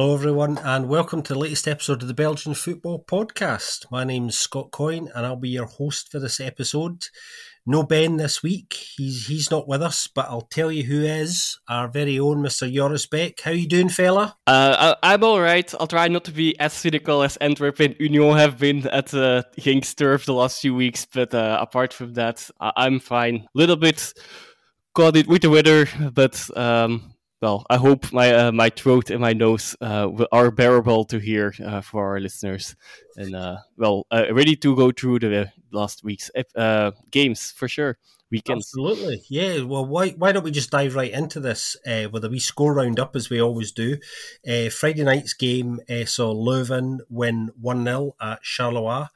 Hello, 0.00 0.14
everyone, 0.14 0.56
and 0.56 0.88
welcome 0.88 1.20
to 1.20 1.34
the 1.34 1.38
latest 1.38 1.68
episode 1.68 2.00
of 2.00 2.08
the 2.08 2.14
Belgian 2.14 2.54
Football 2.54 3.04
Podcast. 3.04 3.84
My 3.90 4.02
name 4.02 4.30
is 4.30 4.38
Scott 4.38 4.70
Coyne, 4.70 5.10
and 5.14 5.26
I'll 5.26 5.36
be 5.36 5.50
your 5.50 5.66
host 5.66 6.10
for 6.10 6.18
this 6.18 6.40
episode. 6.40 7.04
No 7.66 7.82
Ben 7.82 8.16
this 8.16 8.42
week; 8.42 8.72
he's 8.96 9.26
he's 9.26 9.50
not 9.50 9.68
with 9.68 9.82
us, 9.82 10.06
but 10.06 10.24
I'll 10.30 10.48
tell 10.50 10.72
you 10.72 10.84
who 10.84 11.02
is 11.02 11.58
our 11.68 11.86
very 11.86 12.18
own 12.18 12.38
Mr. 12.38 12.72
Joris 12.72 13.06
Beck. 13.06 13.40
How 13.42 13.50
you 13.50 13.68
doing, 13.68 13.90
fella? 13.90 14.38
Uh, 14.46 14.94
I, 15.02 15.12
am 15.12 15.22
all 15.22 15.38
right. 15.38 15.70
I'll 15.78 15.86
try 15.86 16.08
not 16.08 16.24
to 16.24 16.32
be 16.32 16.58
as 16.58 16.72
cynical 16.72 17.22
as 17.22 17.36
Antwerp 17.36 17.78
and 17.80 17.94
Union 18.00 18.38
have 18.38 18.58
been 18.58 18.86
at 18.88 19.12
uh, 19.12 19.42
Genk 19.58 19.94
Turf 19.94 20.24
the 20.24 20.32
last 20.32 20.62
few 20.62 20.74
weeks, 20.74 21.06
but 21.12 21.34
uh, 21.34 21.58
apart 21.60 21.92
from 21.92 22.14
that, 22.14 22.48
I- 22.58 22.86
am 22.86 23.00
fine. 23.00 23.36
A 23.36 23.48
little 23.52 23.76
bit 23.76 24.14
caught 24.94 25.16
it 25.16 25.28
with 25.28 25.42
the 25.42 25.50
weather, 25.50 25.86
but. 26.14 26.48
Um, 26.56 27.09
well, 27.40 27.64
I 27.70 27.76
hope 27.76 28.12
my 28.12 28.32
uh, 28.34 28.52
my 28.52 28.68
throat 28.68 29.10
and 29.10 29.20
my 29.20 29.32
nose 29.32 29.74
uh, 29.80 30.10
are 30.30 30.50
bearable 30.50 31.04
to 31.06 31.18
hear 31.18 31.54
uh, 31.64 31.80
for 31.80 32.06
our 32.06 32.20
listeners, 32.20 32.76
and 33.16 33.34
uh, 33.34 33.56
well, 33.76 34.06
uh, 34.10 34.26
ready 34.32 34.56
to 34.56 34.76
go 34.76 34.92
through 34.92 35.20
the 35.20 35.50
last 35.72 36.04
week's 36.04 36.30
uh, 36.54 36.90
games 37.10 37.50
for 37.52 37.68
sure. 37.68 37.96
Weekends. 38.30 38.66
Absolutely, 38.68 39.24
yeah. 39.28 39.62
Well, 39.62 39.86
why 39.86 40.10
why 40.10 40.32
don't 40.32 40.44
we 40.44 40.52
just 40.52 40.70
dive 40.70 40.94
right 40.94 41.10
into 41.10 41.40
this 41.40 41.76
with 42.12 42.24
a 42.24 42.28
wee 42.28 42.38
score 42.38 42.74
roundup 42.74 43.16
as 43.16 43.28
we 43.28 43.40
always 43.40 43.72
do? 43.72 43.96
Friday 44.70 45.02
night's 45.02 45.34
game 45.34 45.80
saw 46.04 46.32
Leuven 46.32 46.98
win 47.08 47.50
one 47.60 47.84
0 47.84 48.14
at 48.20 48.42
Charleroi. 48.44 49.08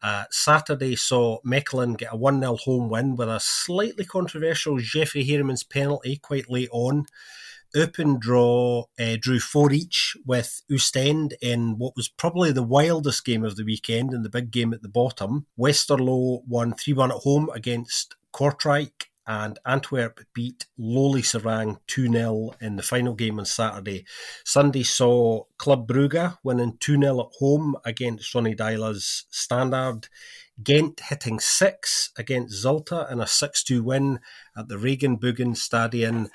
Uh, 0.00 0.24
Saturday 0.30 0.94
saw 0.96 1.40
Mechelen 1.46 1.96
get 1.96 2.12
a 2.12 2.16
1 2.16 2.40
0 2.40 2.56
home 2.56 2.90
win 2.90 3.16
with 3.16 3.28
a 3.28 3.40
slightly 3.40 4.04
controversial 4.04 4.78
Geoffry 4.78 5.26
Hairemans 5.26 5.68
penalty 5.68 6.16
quite 6.16 6.50
late 6.50 6.68
on. 6.72 7.06
Eupen 7.74 8.20
draw 8.20 8.84
uh, 8.98 9.16
drew 9.20 9.40
four 9.40 9.72
each 9.72 10.16
with 10.24 10.62
Oostend 10.70 11.32
in 11.42 11.76
what 11.78 11.96
was 11.96 12.08
probably 12.08 12.52
the 12.52 12.62
wildest 12.62 13.24
game 13.24 13.44
of 13.44 13.56
the 13.56 13.64
weekend 13.64 14.12
and 14.12 14.24
the 14.24 14.30
big 14.30 14.50
game 14.50 14.72
at 14.72 14.82
the 14.82 14.88
bottom. 14.88 15.46
Westerlo 15.58 16.46
won 16.46 16.74
3 16.74 16.92
1 16.94 17.10
at 17.10 17.18
home 17.18 17.50
against 17.52 18.14
Kortrijk 18.32 19.06
and 19.26 19.58
Antwerp 19.64 20.20
beat 20.34 20.66
lowly 20.76 21.22
Seraing 21.22 21.78
2 21.86 22.12
0 22.12 22.52
in 22.60 22.76
the 22.76 22.82
final 22.82 23.14
game 23.14 23.38
on 23.38 23.44
Saturday. 23.44 24.04
Sunday 24.44 24.82
saw 24.82 25.44
Club 25.58 25.88
Brugge 25.88 26.38
winning 26.42 26.76
2 26.78 27.00
0 27.00 27.20
at 27.20 27.32
home 27.38 27.76
against 27.84 28.34
Ronny 28.34 28.54
Deila's 28.54 29.24
Standard. 29.30 30.08
Ghent 30.62 31.00
hitting 31.08 31.40
six 31.40 32.12
against 32.16 32.64
Zulte 32.64 33.10
in 33.10 33.20
a 33.20 33.26
6 33.26 33.64
2 33.64 33.82
win 33.82 34.20
at 34.56 34.68
the 34.68 34.76
Regenbogen 34.76 35.56
Stadion. 35.56 36.28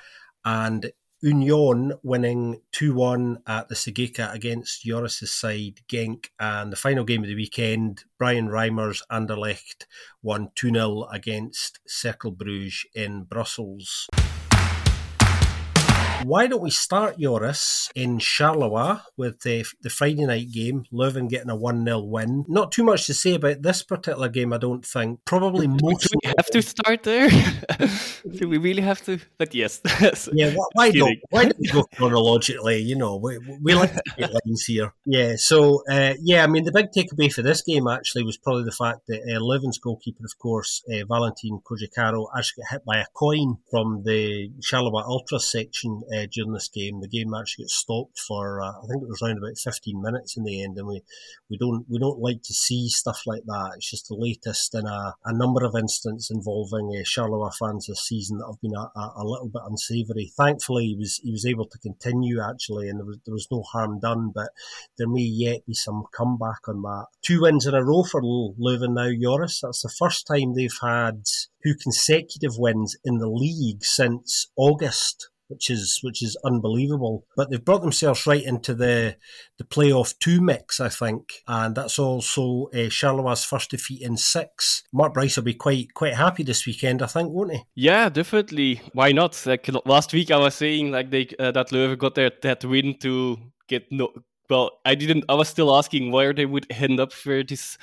And 0.44 0.92
Union 1.22 1.92
winning 2.02 2.62
2 2.72 2.94
1 2.94 3.42
at 3.46 3.68
the 3.68 3.74
Cegeka 3.74 4.32
against 4.32 4.84
Joris's 4.84 5.30
side, 5.30 5.80
Genk. 5.86 6.28
And 6.38 6.72
the 6.72 6.76
final 6.76 7.04
game 7.04 7.22
of 7.22 7.28
the 7.28 7.34
weekend, 7.34 8.04
Brian 8.18 8.48
Riemer's 8.48 9.02
Anderlecht 9.10 9.84
won 10.22 10.50
2 10.54 10.70
0 10.70 11.08
against 11.12 11.80
Cercle 11.86 12.30
Bruges 12.30 12.86
in 12.94 13.24
Brussels. 13.24 14.08
Why 16.24 16.46
don't 16.46 16.62
we 16.62 16.70
start, 16.70 17.18
Joris, 17.18 17.88
in 17.94 18.18
Charleroi 18.18 19.00
with 19.16 19.40
the, 19.40 19.64
the 19.80 19.88
Friday 19.88 20.26
night 20.26 20.50
game, 20.50 20.84
Leuven 20.92 21.30
getting 21.30 21.48
a 21.48 21.56
1 21.56 21.84
0 21.84 22.00
win? 22.00 22.44
Not 22.46 22.72
too 22.72 22.84
much 22.84 23.06
to 23.06 23.14
say 23.14 23.34
about 23.34 23.62
this 23.62 23.82
particular 23.82 24.28
game, 24.28 24.52
I 24.52 24.58
don't 24.58 24.84
think. 24.84 25.20
Probably 25.24 25.66
most. 25.66 26.10
Do 26.10 26.18
we 26.22 26.32
have 26.36 26.46
to 26.46 26.60
start 26.60 27.04
there? 27.04 27.30
Do 28.36 28.48
we 28.48 28.58
really 28.58 28.82
have 28.82 29.02
to? 29.06 29.18
But 29.38 29.54
yes. 29.54 29.80
yeah, 30.32 30.54
why, 30.74 30.90
don't, 30.90 31.18
why 31.30 31.44
don't 31.44 31.58
we 31.58 31.68
go 31.68 31.84
chronologically? 31.94 32.82
You 32.82 32.96
know, 32.96 33.16
we, 33.16 33.38
we 33.62 33.74
like 33.74 33.94
to 33.94 34.02
get 34.18 34.30
lines 34.30 34.64
here. 34.66 34.92
Yeah, 35.06 35.36
so, 35.36 35.82
uh, 35.90 36.14
yeah, 36.20 36.44
I 36.44 36.48
mean, 36.48 36.64
the 36.64 36.72
big 36.72 36.90
takeaway 36.90 37.32
for 37.32 37.42
this 37.42 37.62
game 37.62 37.88
actually 37.88 38.24
was 38.24 38.36
probably 38.36 38.64
the 38.64 38.72
fact 38.72 39.06
that 39.08 39.22
uh, 39.22 39.40
Leuven's 39.40 39.78
goalkeeper, 39.78 40.24
of 40.24 40.38
course, 40.38 40.82
uh, 40.92 41.04
Valentin 41.08 41.60
Cojocaru, 41.64 42.26
actually 42.36 42.62
got 42.62 42.72
hit 42.72 42.84
by 42.84 42.98
a 42.98 43.06
coin 43.14 43.56
from 43.70 44.02
the 44.04 44.50
Charleroi 44.60 45.02
Ultra 45.06 45.40
section 45.40 46.02
uh, 46.14 46.26
during 46.32 46.52
this 46.52 46.68
game. 46.68 47.00
The 47.00 47.08
game 47.08 47.32
actually 47.34 47.64
got 47.64 47.70
stopped 47.70 48.18
for 48.18 48.60
uh, 48.60 48.72
I 48.82 48.86
think 48.88 49.02
it 49.02 49.08
was 49.08 49.22
around 49.22 49.38
about 49.38 49.58
15 49.58 50.00
minutes 50.00 50.36
in 50.36 50.44
the 50.44 50.62
end, 50.62 50.78
and 50.78 50.86
we, 50.86 51.02
we 51.48 51.56
don't 51.56 51.84
we 51.88 51.98
don't 51.98 52.20
like 52.20 52.42
to 52.42 52.54
see 52.54 52.88
stuff 52.88 53.22
like 53.26 53.44
that. 53.46 53.72
It's 53.76 53.90
just 53.90 54.08
the 54.08 54.16
latest 54.16 54.74
in 54.74 54.86
a, 54.86 55.14
a 55.24 55.32
number 55.32 55.64
of 55.64 55.74
incidents 55.76 56.30
involving 56.30 56.90
uh, 56.94 57.04
Charleroi 57.04 57.54
fans 57.54 57.86
this 57.86 58.02
season 58.02 58.38
that 58.38 58.46
have 58.46 58.60
been 58.60 58.74
a, 58.74 58.90
a, 58.96 59.24
little 59.24 59.48
bit 59.48 59.62
unsavoury. 59.66 60.32
Thankfully, 60.36 60.86
he 60.86 60.96
was 60.96 61.20
he 61.22 61.30
was 61.30 61.46
able 61.46 61.66
to 61.66 61.78
continue 61.78 62.40
actually, 62.40 62.88
and 62.88 62.98
there 62.98 63.06
was 63.06 63.18
there 63.24 63.34
was 63.34 63.48
no 63.50 63.62
harm 63.62 64.00
done. 64.00 64.32
But 64.34 64.50
there 64.98 65.08
may 65.08 65.22
yet 65.22 65.66
be 65.66 65.74
some 65.74 66.04
comeback 66.12 66.68
on 66.68 66.82
that. 66.82 67.06
Two 67.22 67.42
wins 67.42 67.66
in 67.66 67.74
a 67.74 67.84
row 67.84 68.02
for 68.02 68.22
Leuven 68.22 68.94
now, 68.94 69.10
Joris. 69.10 69.60
That's 69.60 69.82
the 69.82 69.94
first 69.98 70.26
time 70.26 70.54
they've 70.54 70.70
had 70.82 71.24
two 71.62 71.74
consecutive 71.74 72.56
wins 72.56 72.96
in 73.04 73.18
the 73.18 73.28
league 73.28 73.84
since 73.84 74.50
August 74.56 75.30
which 75.50 75.68
is 75.68 75.98
which 76.02 76.22
is 76.22 76.36
unbelievable. 76.44 77.24
But 77.36 77.50
they've 77.50 77.64
brought 77.64 77.82
themselves 77.82 78.26
right 78.26 78.42
into 78.42 78.74
the 78.74 79.16
the 79.58 79.64
playoff 79.64 80.14
two 80.18 80.40
mix, 80.40 80.80
I 80.80 80.88
think, 80.88 81.42
and 81.46 81.74
that's 81.74 81.98
also 81.98 82.68
uh, 82.72 82.88
Charleroi 82.88 83.44
first 83.44 83.70
defeat 83.70 84.02
in 84.02 84.16
six. 84.16 84.84
Marc 84.92 85.14
Brys 85.14 85.36
will 85.36 85.44
be 85.44 85.54
quite 85.54 85.92
quite 85.94 86.14
happy 86.14 86.42
this 86.42 86.66
weekend, 86.66 87.02
I 87.02 87.06
think, 87.06 87.32
won't 87.32 87.52
he? 87.52 87.62
Yeah, 87.74 88.08
definitely. 88.08 88.80
Why 88.92 89.12
not? 89.12 89.44
Like 89.44 89.68
last 89.84 90.12
week, 90.12 90.30
I 90.30 90.36
was 90.36 90.54
saying 90.54 90.90
like 90.92 91.10
they 91.10 91.28
uh, 91.38 91.50
that 91.52 91.70
Leuven 91.70 91.98
got 91.98 92.14
their 92.14 92.30
that 92.42 92.64
win 92.64 92.96
to 93.00 93.36
get 93.68 93.90
no. 93.90 94.10
Well, 94.48 94.80
I 94.84 94.94
didn't. 94.96 95.24
I 95.28 95.34
was 95.34 95.48
still 95.48 95.76
asking 95.76 96.10
where 96.10 96.32
they 96.32 96.46
would 96.46 96.66
end 96.70 96.98
up 96.98 97.12
for 97.12 97.42
this 97.42 97.78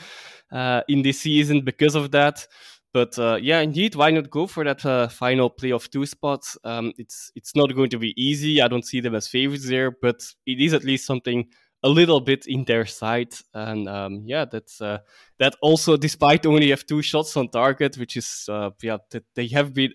uh, 0.51 0.81
in 0.88 1.01
this 1.01 1.22
season 1.22 1.61
because 1.61 1.95
of 1.95 2.11
that. 2.11 2.47
But 2.93 3.17
uh, 3.19 3.37
yeah, 3.41 3.59
indeed, 3.59 3.95
why 3.95 4.11
not 4.11 4.29
go 4.29 4.47
for 4.47 4.63
that 4.63 4.85
uh, 4.85 5.07
final 5.07 5.49
playoff 5.49 5.89
two 5.89 6.05
spot? 6.05 6.45
Um, 6.63 6.93
it's 6.97 7.31
it's 7.35 7.55
not 7.55 7.75
going 7.75 7.89
to 7.89 7.99
be 7.99 8.13
easy. 8.21 8.61
I 8.61 8.67
don't 8.67 8.85
see 8.85 9.01
them 9.01 9.15
as 9.15 9.27
favorites 9.27 9.67
there, 9.67 9.91
but 9.91 10.21
it 10.45 10.59
is 10.59 10.73
at 10.73 10.83
least 10.83 11.05
something 11.05 11.47
a 11.83 11.89
little 11.89 12.19
bit 12.19 12.45
in 12.47 12.63
their 12.63 12.85
sight. 12.85 13.41
And 13.53 13.87
um, 13.87 14.23
yeah, 14.25 14.45
that's 14.45 14.81
uh, 14.81 14.99
that 15.39 15.55
also, 15.61 15.97
despite 15.97 16.45
only 16.45 16.69
have 16.69 16.85
two 16.85 17.01
shots 17.01 17.35
on 17.37 17.49
target, 17.49 17.97
which 17.97 18.17
is 18.17 18.45
uh, 18.49 18.71
yeah, 18.81 18.97
they 19.35 19.47
have 19.47 19.73
been 19.73 19.91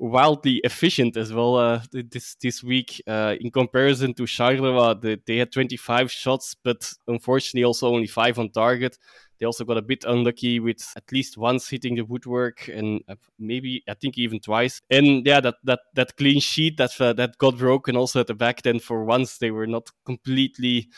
wildly 0.00 0.62
efficient 0.64 1.16
as 1.16 1.32
well 1.32 1.56
uh, 1.56 1.82
this 1.92 2.34
this 2.42 2.62
week 2.62 3.02
uh, 3.06 3.34
in 3.40 3.50
comparison 3.50 4.14
to 4.14 4.22
Charleroi. 4.24 5.00
They, 5.00 5.16
they 5.26 5.36
had 5.36 5.52
25 5.52 6.10
shots, 6.10 6.56
but 6.62 6.90
unfortunately 7.06 7.64
also 7.64 7.88
only 7.88 8.06
five 8.06 8.38
on 8.38 8.50
target. 8.50 8.96
They 9.40 9.46
also 9.46 9.64
got 9.64 9.78
a 9.78 9.82
bit 9.82 10.04
unlucky 10.04 10.60
with 10.60 10.86
at 10.96 11.10
least 11.10 11.38
once 11.38 11.68
hitting 11.68 11.94
the 11.96 12.04
woodwork 12.04 12.68
and 12.68 13.02
uh, 13.08 13.14
maybe 13.38 13.82
I 13.88 13.94
think 13.94 14.18
even 14.18 14.38
twice. 14.38 14.82
And 14.90 15.26
yeah, 15.26 15.40
that 15.40 15.54
that 15.64 15.80
that 15.94 16.16
clean 16.16 16.40
sheet 16.40 16.76
that 16.76 17.00
uh, 17.00 17.14
that 17.14 17.38
got 17.38 17.56
broken 17.56 17.96
also 17.96 18.20
at 18.20 18.26
the 18.26 18.34
back. 18.34 18.62
Then 18.62 18.78
for 18.78 19.04
once 19.04 19.38
they 19.38 19.50
were 19.50 19.66
not 19.66 19.88
completely 20.04 20.88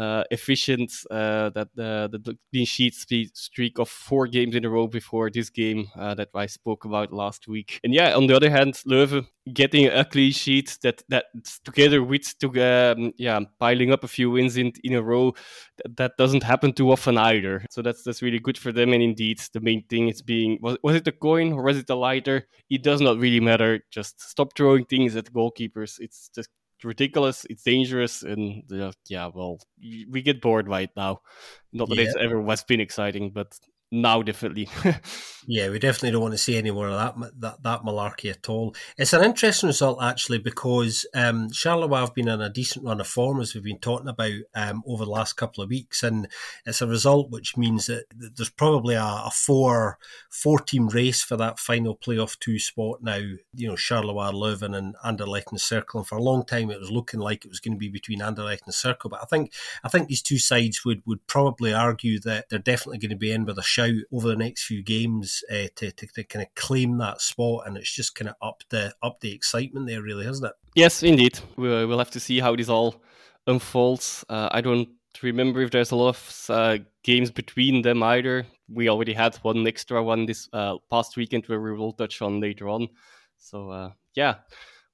uh, 0.00 0.24
efficient. 0.30 0.90
Uh, 1.10 1.50
that 1.50 1.68
uh, 1.78 2.08
the 2.08 2.36
clean 2.50 2.64
sheet 2.64 2.94
streak 3.34 3.78
of 3.78 3.88
four 3.88 4.26
games 4.26 4.54
in 4.54 4.64
a 4.64 4.70
row 4.70 4.86
before 4.86 5.30
this 5.30 5.50
game 5.50 5.88
uh, 5.98 6.14
that 6.14 6.28
I 6.34 6.46
spoke 6.46 6.86
about 6.86 7.12
last 7.12 7.46
week. 7.46 7.80
And 7.84 7.92
yeah, 7.92 8.16
on 8.16 8.26
the 8.26 8.34
other 8.34 8.50
hand, 8.50 8.74
Leuven 8.86 9.26
getting 9.52 9.86
a 9.88 10.04
clean 10.04 10.32
sheet 10.32 10.78
that 10.82 11.02
that 11.08 11.26
together 11.64 12.02
with 12.02 12.38
to 12.38 12.48
um, 12.48 13.12
yeah 13.16 13.40
piling 13.58 13.92
up 13.92 14.04
a 14.04 14.08
few 14.08 14.30
wins 14.30 14.56
in 14.56 14.72
in 14.84 14.94
a 14.94 15.02
row 15.02 15.32
that, 15.78 15.96
that 15.96 16.12
doesn't 16.16 16.42
happen 16.42 16.72
too 16.72 16.90
often 16.90 17.18
either. 17.18 17.64
So 17.70 17.82
that's 17.82 18.02
that's 18.02 18.22
really 18.22 18.38
good 18.38 18.56
for 18.56 18.72
them. 18.72 18.92
And 18.92 19.02
indeed, 19.02 19.40
the 19.52 19.60
main 19.60 19.84
thing 19.84 20.08
is 20.08 20.22
being 20.22 20.58
was 20.62 20.78
was 20.82 20.96
it 20.96 21.04
the 21.04 21.12
coin 21.12 21.52
or 21.52 21.62
was 21.62 21.76
it 21.76 21.86
the 21.86 21.96
lighter? 21.96 22.46
It 22.70 22.82
does 22.82 23.00
not 23.00 23.18
really 23.18 23.40
matter. 23.40 23.80
Just 23.90 24.20
stop 24.20 24.56
throwing 24.56 24.86
things 24.86 25.16
at 25.16 25.32
goalkeepers. 25.32 25.98
It's 26.00 26.30
just 26.34 26.48
ridiculous. 26.84 27.46
It's 27.48 27.62
dangerous, 27.62 28.22
and 28.22 28.62
uh, 28.72 28.92
yeah, 29.08 29.30
well, 29.32 29.58
we 30.08 30.22
get 30.22 30.40
bored 30.40 30.68
right 30.68 30.90
now. 30.96 31.20
Not 31.72 31.88
that 31.88 31.96
yeah. 31.96 32.04
it's 32.04 32.16
ever 32.16 32.42
has 32.44 32.64
been 32.64 32.80
exciting, 32.80 33.30
but 33.30 33.58
now 33.92 34.22
definitely. 34.22 34.68
yeah, 35.46 35.68
we 35.68 35.78
definitely 35.78 36.12
don't 36.12 36.22
want 36.22 36.34
to 36.34 36.38
see 36.38 36.56
any 36.56 36.70
more 36.70 36.88
of 36.88 36.94
that 36.94 37.32
that 37.40 37.62
that 37.62 37.82
malarkey 37.82 38.30
at 38.30 38.48
all. 38.48 38.74
It's 38.96 39.12
an 39.12 39.24
interesting 39.24 39.68
result 39.68 40.02
actually 40.02 40.38
because 40.38 41.06
um, 41.14 41.48
Charleroi 41.50 42.00
have 42.00 42.14
been 42.14 42.28
on 42.28 42.40
a 42.40 42.48
decent 42.48 42.84
run 42.84 43.00
of 43.00 43.06
form 43.06 43.40
as 43.40 43.54
we've 43.54 43.64
been 43.64 43.78
talking 43.78 44.08
about 44.08 44.32
um, 44.54 44.82
over 44.86 45.04
the 45.04 45.10
last 45.10 45.34
couple 45.34 45.64
of 45.64 45.70
weeks, 45.70 46.02
and 46.02 46.28
it's 46.64 46.82
a 46.82 46.86
result 46.86 47.30
which 47.30 47.56
means 47.56 47.86
that 47.86 48.04
there's 48.14 48.50
probably 48.50 48.94
a, 48.94 49.02
a 49.02 49.30
four 49.34 49.98
four 50.30 50.60
team 50.60 50.88
race 50.88 51.22
for 51.22 51.36
that 51.36 51.58
final 51.58 51.96
playoff 51.96 52.38
two 52.38 52.58
spot 52.58 53.02
now. 53.02 53.16
You 53.16 53.68
know, 53.68 53.74
Charleroi, 53.74 54.32
Leuven, 54.32 54.76
and 54.76 54.94
Anderlecht 55.04 55.50
and 55.50 55.60
Cercle, 55.60 55.96
and 55.96 56.06
for 56.06 56.16
a 56.16 56.22
long 56.22 56.44
time 56.44 56.70
it 56.70 56.80
was 56.80 56.90
looking 56.90 57.20
like 57.20 57.44
it 57.44 57.50
was 57.50 57.60
going 57.60 57.74
to 57.74 57.78
be 57.78 57.88
between 57.88 58.20
Anderlecht 58.20 58.66
and 58.66 58.74
Cercle, 58.74 59.10
but 59.10 59.22
I 59.22 59.26
think 59.26 59.52
I 59.82 59.88
think 59.88 60.08
these 60.08 60.22
two 60.22 60.38
sides 60.38 60.84
would 60.84 61.02
would 61.06 61.26
probably 61.26 61.72
argue 61.72 62.20
that 62.20 62.48
they're 62.48 62.58
definitely 62.58 62.98
going 62.98 63.10
to 63.10 63.16
be 63.16 63.32
in 63.32 63.44
with 63.44 63.58
a 63.58 63.62
shout 63.80 63.94
over 64.12 64.28
the 64.28 64.36
next 64.36 64.64
few 64.64 64.82
games 64.82 65.42
uh, 65.50 65.68
to, 65.76 65.90
to, 65.92 66.06
to 66.06 66.24
kind 66.24 66.44
of 66.44 66.54
claim 66.54 66.98
that 66.98 67.20
spot, 67.20 67.66
and 67.66 67.76
it's 67.76 67.94
just 67.94 68.14
kind 68.14 68.28
of 68.28 68.34
up 68.42 68.62
the 68.70 68.92
up 69.02 69.20
the 69.20 69.32
excitement 69.32 69.86
there, 69.86 70.02
really, 70.02 70.24
hasn't 70.24 70.46
it? 70.46 70.54
Yes, 70.74 71.02
indeed. 71.02 71.38
We'll, 71.56 71.86
we'll 71.88 71.98
have 71.98 72.10
to 72.12 72.20
see 72.20 72.40
how 72.40 72.56
this 72.56 72.68
all 72.68 73.02
unfolds. 73.46 74.24
Uh, 74.28 74.48
I 74.52 74.60
don't 74.60 74.88
remember 75.22 75.62
if 75.62 75.70
there's 75.70 75.90
a 75.90 75.96
lot 75.96 76.10
of 76.10 76.46
uh, 76.48 76.78
games 77.02 77.30
between 77.30 77.82
them 77.82 78.02
either. 78.02 78.46
We 78.68 78.88
already 78.88 79.12
had 79.12 79.36
one 79.36 79.66
extra 79.66 80.02
one 80.02 80.26
this 80.26 80.48
uh, 80.52 80.76
past 80.90 81.16
weekend 81.16 81.46
where 81.46 81.60
we 81.60 81.72
will 81.72 81.92
touch 81.92 82.22
on 82.22 82.40
later 82.40 82.68
on. 82.68 82.88
So 83.38 83.70
uh, 83.70 83.90
yeah, 84.14 84.36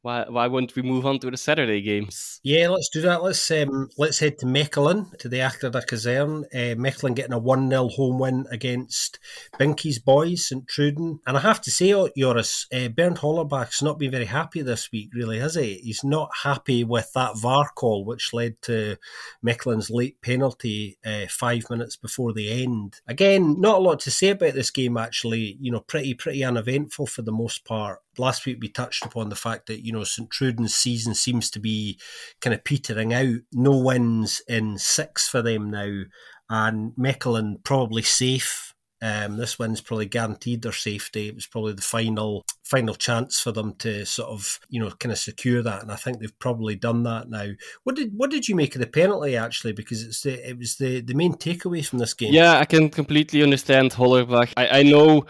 why 0.03 0.25
why 0.29 0.47
won't 0.47 0.77
we 0.77 0.83
move 0.83 1.05
on 1.05 1.19
to 1.19 1.31
the 1.31 1.37
Saturday 1.37 1.81
games? 1.81 2.41
Yeah, 2.45 2.69
let's 2.69 2.89
do 2.89 3.01
that. 3.03 3.23
Let's 3.23 3.51
um, 3.51 3.89
let's 3.99 4.19
head 4.21 4.39
to 4.39 4.47
Mechelen 4.47 5.17
to 5.19 5.29
the 5.29 5.41
Achter 5.41 5.71
de 5.71 5.81
Kazerne. 5.83 6.45
Uh, 6.55 6.77
Mechelen 6.77 7.15
getting 7.15 7.33
a 7.33 7.39
one 7.39 7.69
0 7.69 7.89
home 7.89 8.19
win 8.19 8.47
against 8.51 9.19
Binky's 9.59 9.99
boys 9.99 10.47
St 10.47 10.67
Truiden, 10.67 11.19
and 11.27 11.37
I 11.37 11.41
have 11.41 11.61
to 11.63 11.71
say, 11.71 11.93
Joris, 12.17 12.67
uh, 12.73 12.89
Bernd 12.89 13.19
Hollerbach's 13.19 13.83
not 13.83 13.99
been 13.99 14.13
very 14.13 14.27
happy 14.27 14.63
this 14.63 14.91
week, 14.93 15.11
really, 15.13 15.41
has 15.41 15.57
he? 15.57 15.81
He's 15.83 16.05
not 16.05 16.31
happy 16.45 16.85
with 16.85 17.11
that 17.15 17.37
VAR 17.39 17.71
call, 17.75 18.05
which 18.05 18.33
led 18.33 18.61
to 18.63 18.97
Mechelen's 19.45 19.91
late 19.91 20.21
penalty 20.23 20.99
uh, 21.05 21.27
five 21.29 21.69
minutes 21.69 21.97
before 21.97 22.33
the 22.33 22.63
end. 22.63 23.01
Again, 23.09 23.61
not 23.61 23.79
a 23.79 23.83
lot 23.83 24.01
to 24.01 24.11
say 24.11 24.31
about 24.31 24.55
this 24.55 24.71
game. 24.71 24.97
Actually, 24.97 25.57
you 25.61 25.73
know, 25.73 25.81
pretty 25.81 26.15
pretty 26.15 26.45
uneventful 26.45 27.07
for 27.07 27.23
the 27.23 27.33
most 27.33 27.65
part 27.65 28.01
last 28.19 28.47
week 28.47 28.59
we 28.61 28.69
touched 28.69 29.05
upon 29.05 29.29
the 29.29 29.37
fact 29.37 29.67
that 29.67 29.85
you 29.85 29.93
know 29.93 29.96
St 30.05 30.31
Truiden's 30.31 30.75
season 30.75 31.15
seems 31.15 31.51
to 31.51 31.61
be 31.61 31.99
kind 32.41 32.55
of 32.55 32.65
petering 32.65 33.13
out. 33.13 33.41
No 33.53 33.77
wins 33.77 34.43
in 34.49 34.79
six 34.79 35.29
for 35.29 35.43
them 35.43 35.71
now, 35.71 36.03
and 36.49 36.93
Mechelen 36.99 37.63
probably 37.65 38.03
safe. 38.03 38.75
Um, 39.03 39.37
this 39.37 39.59
win's 39.59 39.83
probably 39.83 40.07
guaranteed 40.07 40.63
their 40.63 40.73
safety. 40.73 41.29
It 41.29 41.35
was 41.35 41.47
probably 41.47 41.75
the 41.75 41.83
final 41.83 42.45
final 42.65 42.95
chance 42.95 43.39
for 43.39 43.53
them 43.53 43.75
to 43.81 44.07
sort 44.07 44.31
of 44.31 44.59
you 44.71 44.81
know 44.81 44.91
kind 44.91 45.13
of 45.13 45.19
secure 45.19 45.63
that, 45.63 45.83
and 45.83 45.93
I 45.93 45.97
think 45.97 46.19
they've 46.19 46.39
probably 46.39 46.77
done 46.77 47.03
that 47.03 47.29
now. 47.29 47.49
What 47.85 47.97
did 47.97 48.13
what 48.17 48.31
did 48.31 48.49
you 48.49 48.55
make 48.55 48.75
of 48.75 48.81
the 48.81 48.87
penalty 48.87 49.37
actually? 49.37 49.75
Because 49.75 50.03
it's 50.03 50.23
the 50.23 50.49
it 50.49 50.59
was 50.59 50.77
the 50.77 51.03
the 51.03 51.15
main 51.15 51.35
takeaway 51.35 51.87
from 51.87 51.99
this 51.99 52.15
game. 52.15 52.33
Yeah, 52.33 52.59
I 52.59 52.65
can 52.65 52.89
completely 52.89 53.43
understand 53.43 53.93
Hollerbach. 53.93 54.53
I, 54.57 54.81
I 54.81 54.83
know 54.83 55.27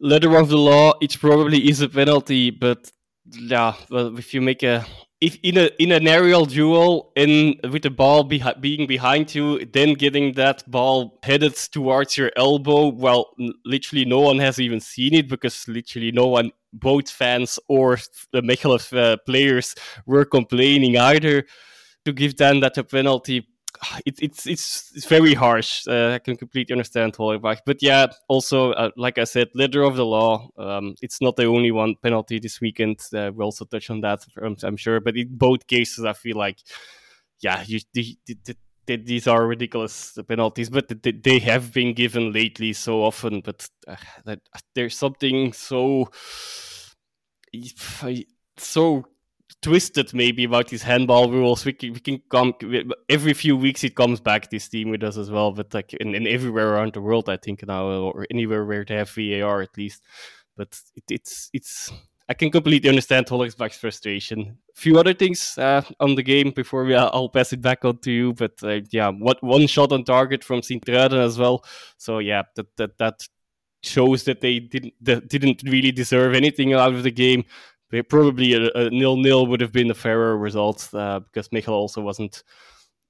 letter 0.00 0.36
of 0.36 0.48
the 0.48 0.58
law, 0.58 0.92
it 1.00 1.18
probably 1.18 1.68
is 1.68 1.80
a 1.80 1.88
penalty, 1.88 2.50
but 2.50 2.92
yeah, 3.32 3.74
well, 3.90 4.16
if 4.18 4.32
you 4.34 4.40
make 4.40 4.62
a 4.62 4.84
if 5.20 5.36
in 5.42 5.58
a 5.58 5.70
in 5.78 5.90
an 5.92 6.06
aerial 6.06 6.44
duel 6.44 7.12
in 7.16 7.58
with 7.70 7.82
the 7.82 7.90
ball 7.90 8.28
behi- 8.28 8.60
being 8.60 8.86
behind 8.86 9.34
you, 9.34 9.64
then 9.66 9.94
getting 9.94 10.32
that 10.34 10.68
ball 10.70 11.18
headed 11.22 11.56
towards 11.56 12.16
your 12.16 12.30
elbow, 12.36 12.88
well, 12.88 13.34
literally 13.64 14.04
no 14.04 14.20
one 14.20 14.38
has 14.38 14.60
even 14.60 14.80
seen 14.80 15.14
it 15.14 15.28
because 15.28 15.66
literally 15.66 16.12
no 16.12 16.26
one, 16.26 16.52
both 16.72 17.10
fans 17.10 17.58
or 17.68 17.98
the 18.32 18.42
Mechelen 18.42 18.96
uh, 18.96 19.16
players, 19.26 19.74
were 20.06 20.24
complaining 20.24 20.96
either 20.96 21.44
to 22.04 22.12
give 22.12 22.36
them 22.36 22.60
that 22.60 22.78
a 22.78 22.84
penalty 22.84 23.46
it, 24.06 24.18
it's 24.20 24.46
it's 24.46 24.92
it's 24.94 25.06
very 25.06 25.34
harsh. 25.34 25.86
Uh, 25.86 26.12
I 26.14 26.18
can 26.18 26.36
completely 26.36 26.72
understand 26.72 27.14
Hollerbach, 27.14 27.58
but 27.66 27.82
yeah, 27.82 28.06
also 28.28 28.72
uh, 28.72 28.90
like 28.96 29.18
I 29.18 29.24
said, 29.24 29.48
letter 29.54 29.82
of 29.82 29.96
the 29.96 30.06
law. 30.06 30.48
Um, 30.56 30.94
it's 31.02 31.20
not 31.20 31.36
the 31.36 31.44
only 31.46 31.70
one 31.70 31.94
penalty 32.02 32.38
this 32.38 32.60
weekend. 32.60 33.00
Uh, 33.14 33.30
we'll 33.34 33.46
also 33.46 33.64
touch 33.64 33.90
on 33.90 34.00
that, 34.02 34.24
I'm, 34.42 34.56
I'm, 34.62 34.76
sure. 34.76 35.00
But 35.00 35.16
in 35.16 35.28
both 35.36 35.66
cases, 35.66 36.04
I 36.04 36.12
feel 36.12 36.36
like, 36.36 36.58
yeah, 37.40 37.62
you, 37.66 37.80
the, 37.92 38.16
the, 38.26 38.56
the, 38.86 38.96
these 38.96 39.26
are 39.26 39.46
ridiculous 39.46 40.18
penalties, 40.26 40.70
but 40.70 40.90
they 41.02 41.38
have 41.40 41.72
been 41.72 41.94
given 41.94 42.32
lately 42.32 42.72
so 42.72 43.02
often. 43.02 43.40
But 43.40 43.68
uh, 43.86 43.96
that, 44.24 44.40
there's 44.74 44.96
something 44.96 45.52
so 45.52 46.10
so 48.56 49.04
twisted 49.62 50.14
maybe 50.14 50.44
about 50.44 50.68
these 50.68 50.82
handball 50.82 51.30
rules. 51.30 51.64
We 51.64 51.72
can, 51.72 51.92
we 51.92 52.00
can 52.00 52.22
come 52.30 52.54
every 53.08 53.34
few 53.34 53.56
weeks. 53.56 53.84
It 53.84 53.96
comes 53.96 54.20
back 54.20 54.50
this 54.50 54.68
team 54.68 54.90
with 54.90 55.02
us 55.02 55.16
as 55.16 55.30
well, 55.30 55.52
but 55.52 55.74
like 55.74 55.94
in, 55.94 56.14
in 56.14 56.26
everywhere 56.26 56.74
around 56.74 56.92
the 56.92 57.00
world, 57.00 57.28
I 57.28 57.36
think 57.36 57.66
now 57.66 57.86
or 57.86 58.26
anywhere 58.30 58.64
where 58.64 58.84
they 58.84 58.96
have 58.96 59.10
VAR 59.10 59.62
at 59.62 59.76
least. 59.76 60.02
But 60.56 60.80
it, 60.96 61.04
it's 61.10 61.50
it's 61.52 61.92
I 62.28 62.34
can 62.34 62.50
completely 62.50 62.88
understand 62.88 63.26
Hollerbach's 63.26 63.78
frustration. 63.78 64.58
A 64.76 64.80
few 64.80 64.98
other 64.98 65.14
things 65.14 65.56
uh, 65.56 65.82
on 65.98 66.14
the 66.14 66.22
game 66.22 66.50
before 66.50 66.84
we, 66.84 66.94
uh, 66.94 67.08
I'll 67.12 67.30
pass 67.30 67.54
it 67.54 67.62
back 67.62 67.84
on 67.84 67.98
to 67.98 68.12
you. 68.12 68.34
But 68.34 68.62
uh, 68.62 68.80
yeah, 68.90 69.08
what 69.08 69.42
one 69.42 69.66
shot 69.66 69.92
on 69.92 70.04
target 70.04 70.44
from 70.44 70.62
Sint-Truiden 70.62 71.24
as 71.24 71.38
well. 71.38 71.64
So 71.96 72.18
yeah, 72.18 72.42
that 72.56 72.76
that 72.76 72.98
that 72.98 73.28
shows 73.82 74.24
that 74.24 74.40
they 74.40 74.58
didn't 74.58 74.94
that 75.00 75.28
didn't 75.28 75.62
really 75.64 75.92
deserve 75.92 76.34
anything 76.34 76.74
out 76.74 76.92
of 76.92 77.02
the 77.02 77.10
game 77.10 77.44
probably 78.08 78.54
a, 78.54 78.70
a 78.74 78.90
nil-nil 78.90 79.46
would 79.46 79.60
have 79.60 79.72
been 79.72 79.90
a 79.90 79.94
fairer 79.94 80.36
result 80.36 80.88
uh, 80.94 81.20
because 81.20 81.50
Michel 81.52 81.74
also 81.74 82.00
wasn't 82.00 82.42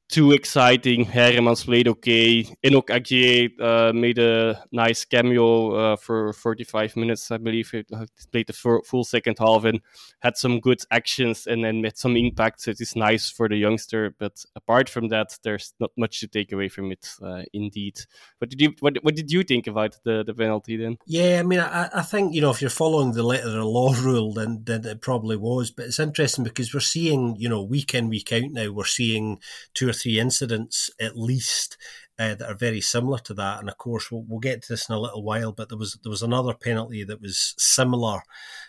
too 0.09 0.33
exciting. 0.33 1.05
Hairemans 1.05 1.65
played 1.67 1.87
okay. 1.89 2.47
Enoch 2.65 2.89
Agier 2.89 3.51
uh, 3.61 3.93
made 3.93 4.19
a 4.19 4.65
nice 4.73 5.05
cameo 5.05 5.75
uh, 5.75 5.97
for 5.97 6.33
45 6.33 6.97
minutes, 6.97 7.31
I 7.31 7.37
believe. 7.37 7.71
He 7.71 7.85
uh, 7.95 8.07
played 8.33 8.47
the 8.47 8.81
full 8.85 9.05
second 9.05 9.37
half 9.39 9.65
and 9.65 9.81
had 10.21 10.37
some 10.37 10.61
good 10.61 10.81
actions 10.91 11.47
and 11.47 11.63
then 11.63 11.83
made 11.83 11.99
some 11.99 12.17
impact. 12.17 12.63
So 12.63 12.71
it 12.71 12.81
is 12.81 12.97
nice 12.97 13.31
for 13.31 13.49
the 13.49 13.57
youngster. 13.57 14.15
But 14.19 14.45
apart 14.57 14.89
from 14.89 15.09
that, 15.09 15.39
there's 15.43 15.75
not 15.79 15.91
much 15.99 16.21
to 16.21 16.29
take 16.29 16.53
away 16.53 16.69
from 16.69 16.91
it, 16.91 17.07
uh, 17.23 17.43
indeed. 17.53 17.99
What 18.39 18.51
did 18.51 18.61
you 18.61 18.75
what, 18.81 18.97
what 19.03 19.15
did 19.15 19.31
you 19.31 19.43
think 19.43 19.67
about 19.67 19.99
the, 20.05 20.25
the 20.25 20.35
penalty 20.35 20.77
then? 20.77 20.97
Yeah, 21.07 21.39
I 21.41 21.43
mean, 21.43 21.61
I, 21.61 21.91
I 21.93 22.03
think, 22.03 22.35
you 22.35 22.41
know, 22.41 22.51
if 22.51 22.63
you're 22.63 22.71
following 22.71 23.13
the 23.13 23.23
letter 23.23 23.47
of 23.47 23.53
the 23.53 23.65
law 23.65 23.95
rule, 24.01 24.33
then, 24.33 24.63
then 24.65 24.87
it 24.87 25.03
probably 25.03 25.37
was. 25.37 25.71
But 25.71 25.87
it's 25.87 25.99
interesting 25.99 26.45
because 26.45 26.73
we're 26.73 26.81
seeing, 26.81 27.37
you 27.39 27.49
know, 27.49 27.63
week 27.63 27.95
in, 27.95 28.09
week 28.09 28.33
out 28.33 28.51
now, 28.51 28.71
we're 28.71 28.85
seeing 28.85 29.39
two 29.75 29.89
or 29.89 29.98
three 29.99 30.19
incidents 30.19 30.91
at 31.01 31.17
least 31.17 31.77
uh, 32.19 32.35
that 32.35 32.49
are 32.49 32.55
very 32.55 32.81
similar 32.81 33.19
to 33.19 33.35
that. 33.35 33.61
And 33.61 33.69
of 33.69 33.79
course, 33.79 34.11
we'll, 34.11 34.25
we'll 34.27 34.41
get 34.41 34.63
to 34.63 34.73
this 34.73 34.89
in 34.89 34.95
a 34.95 35.01
little 35.01 35.23
while. 35.23 35.53
But 35.53 35.69
there 35.69 35.79
was 35.79 35.99
there 36.03 36.11
was 36.11 36.23
another 36.23 36.55
penalty 36.55 37.05
that 37.05 37.21
was 37.21 37.55
similar 37.59 38.23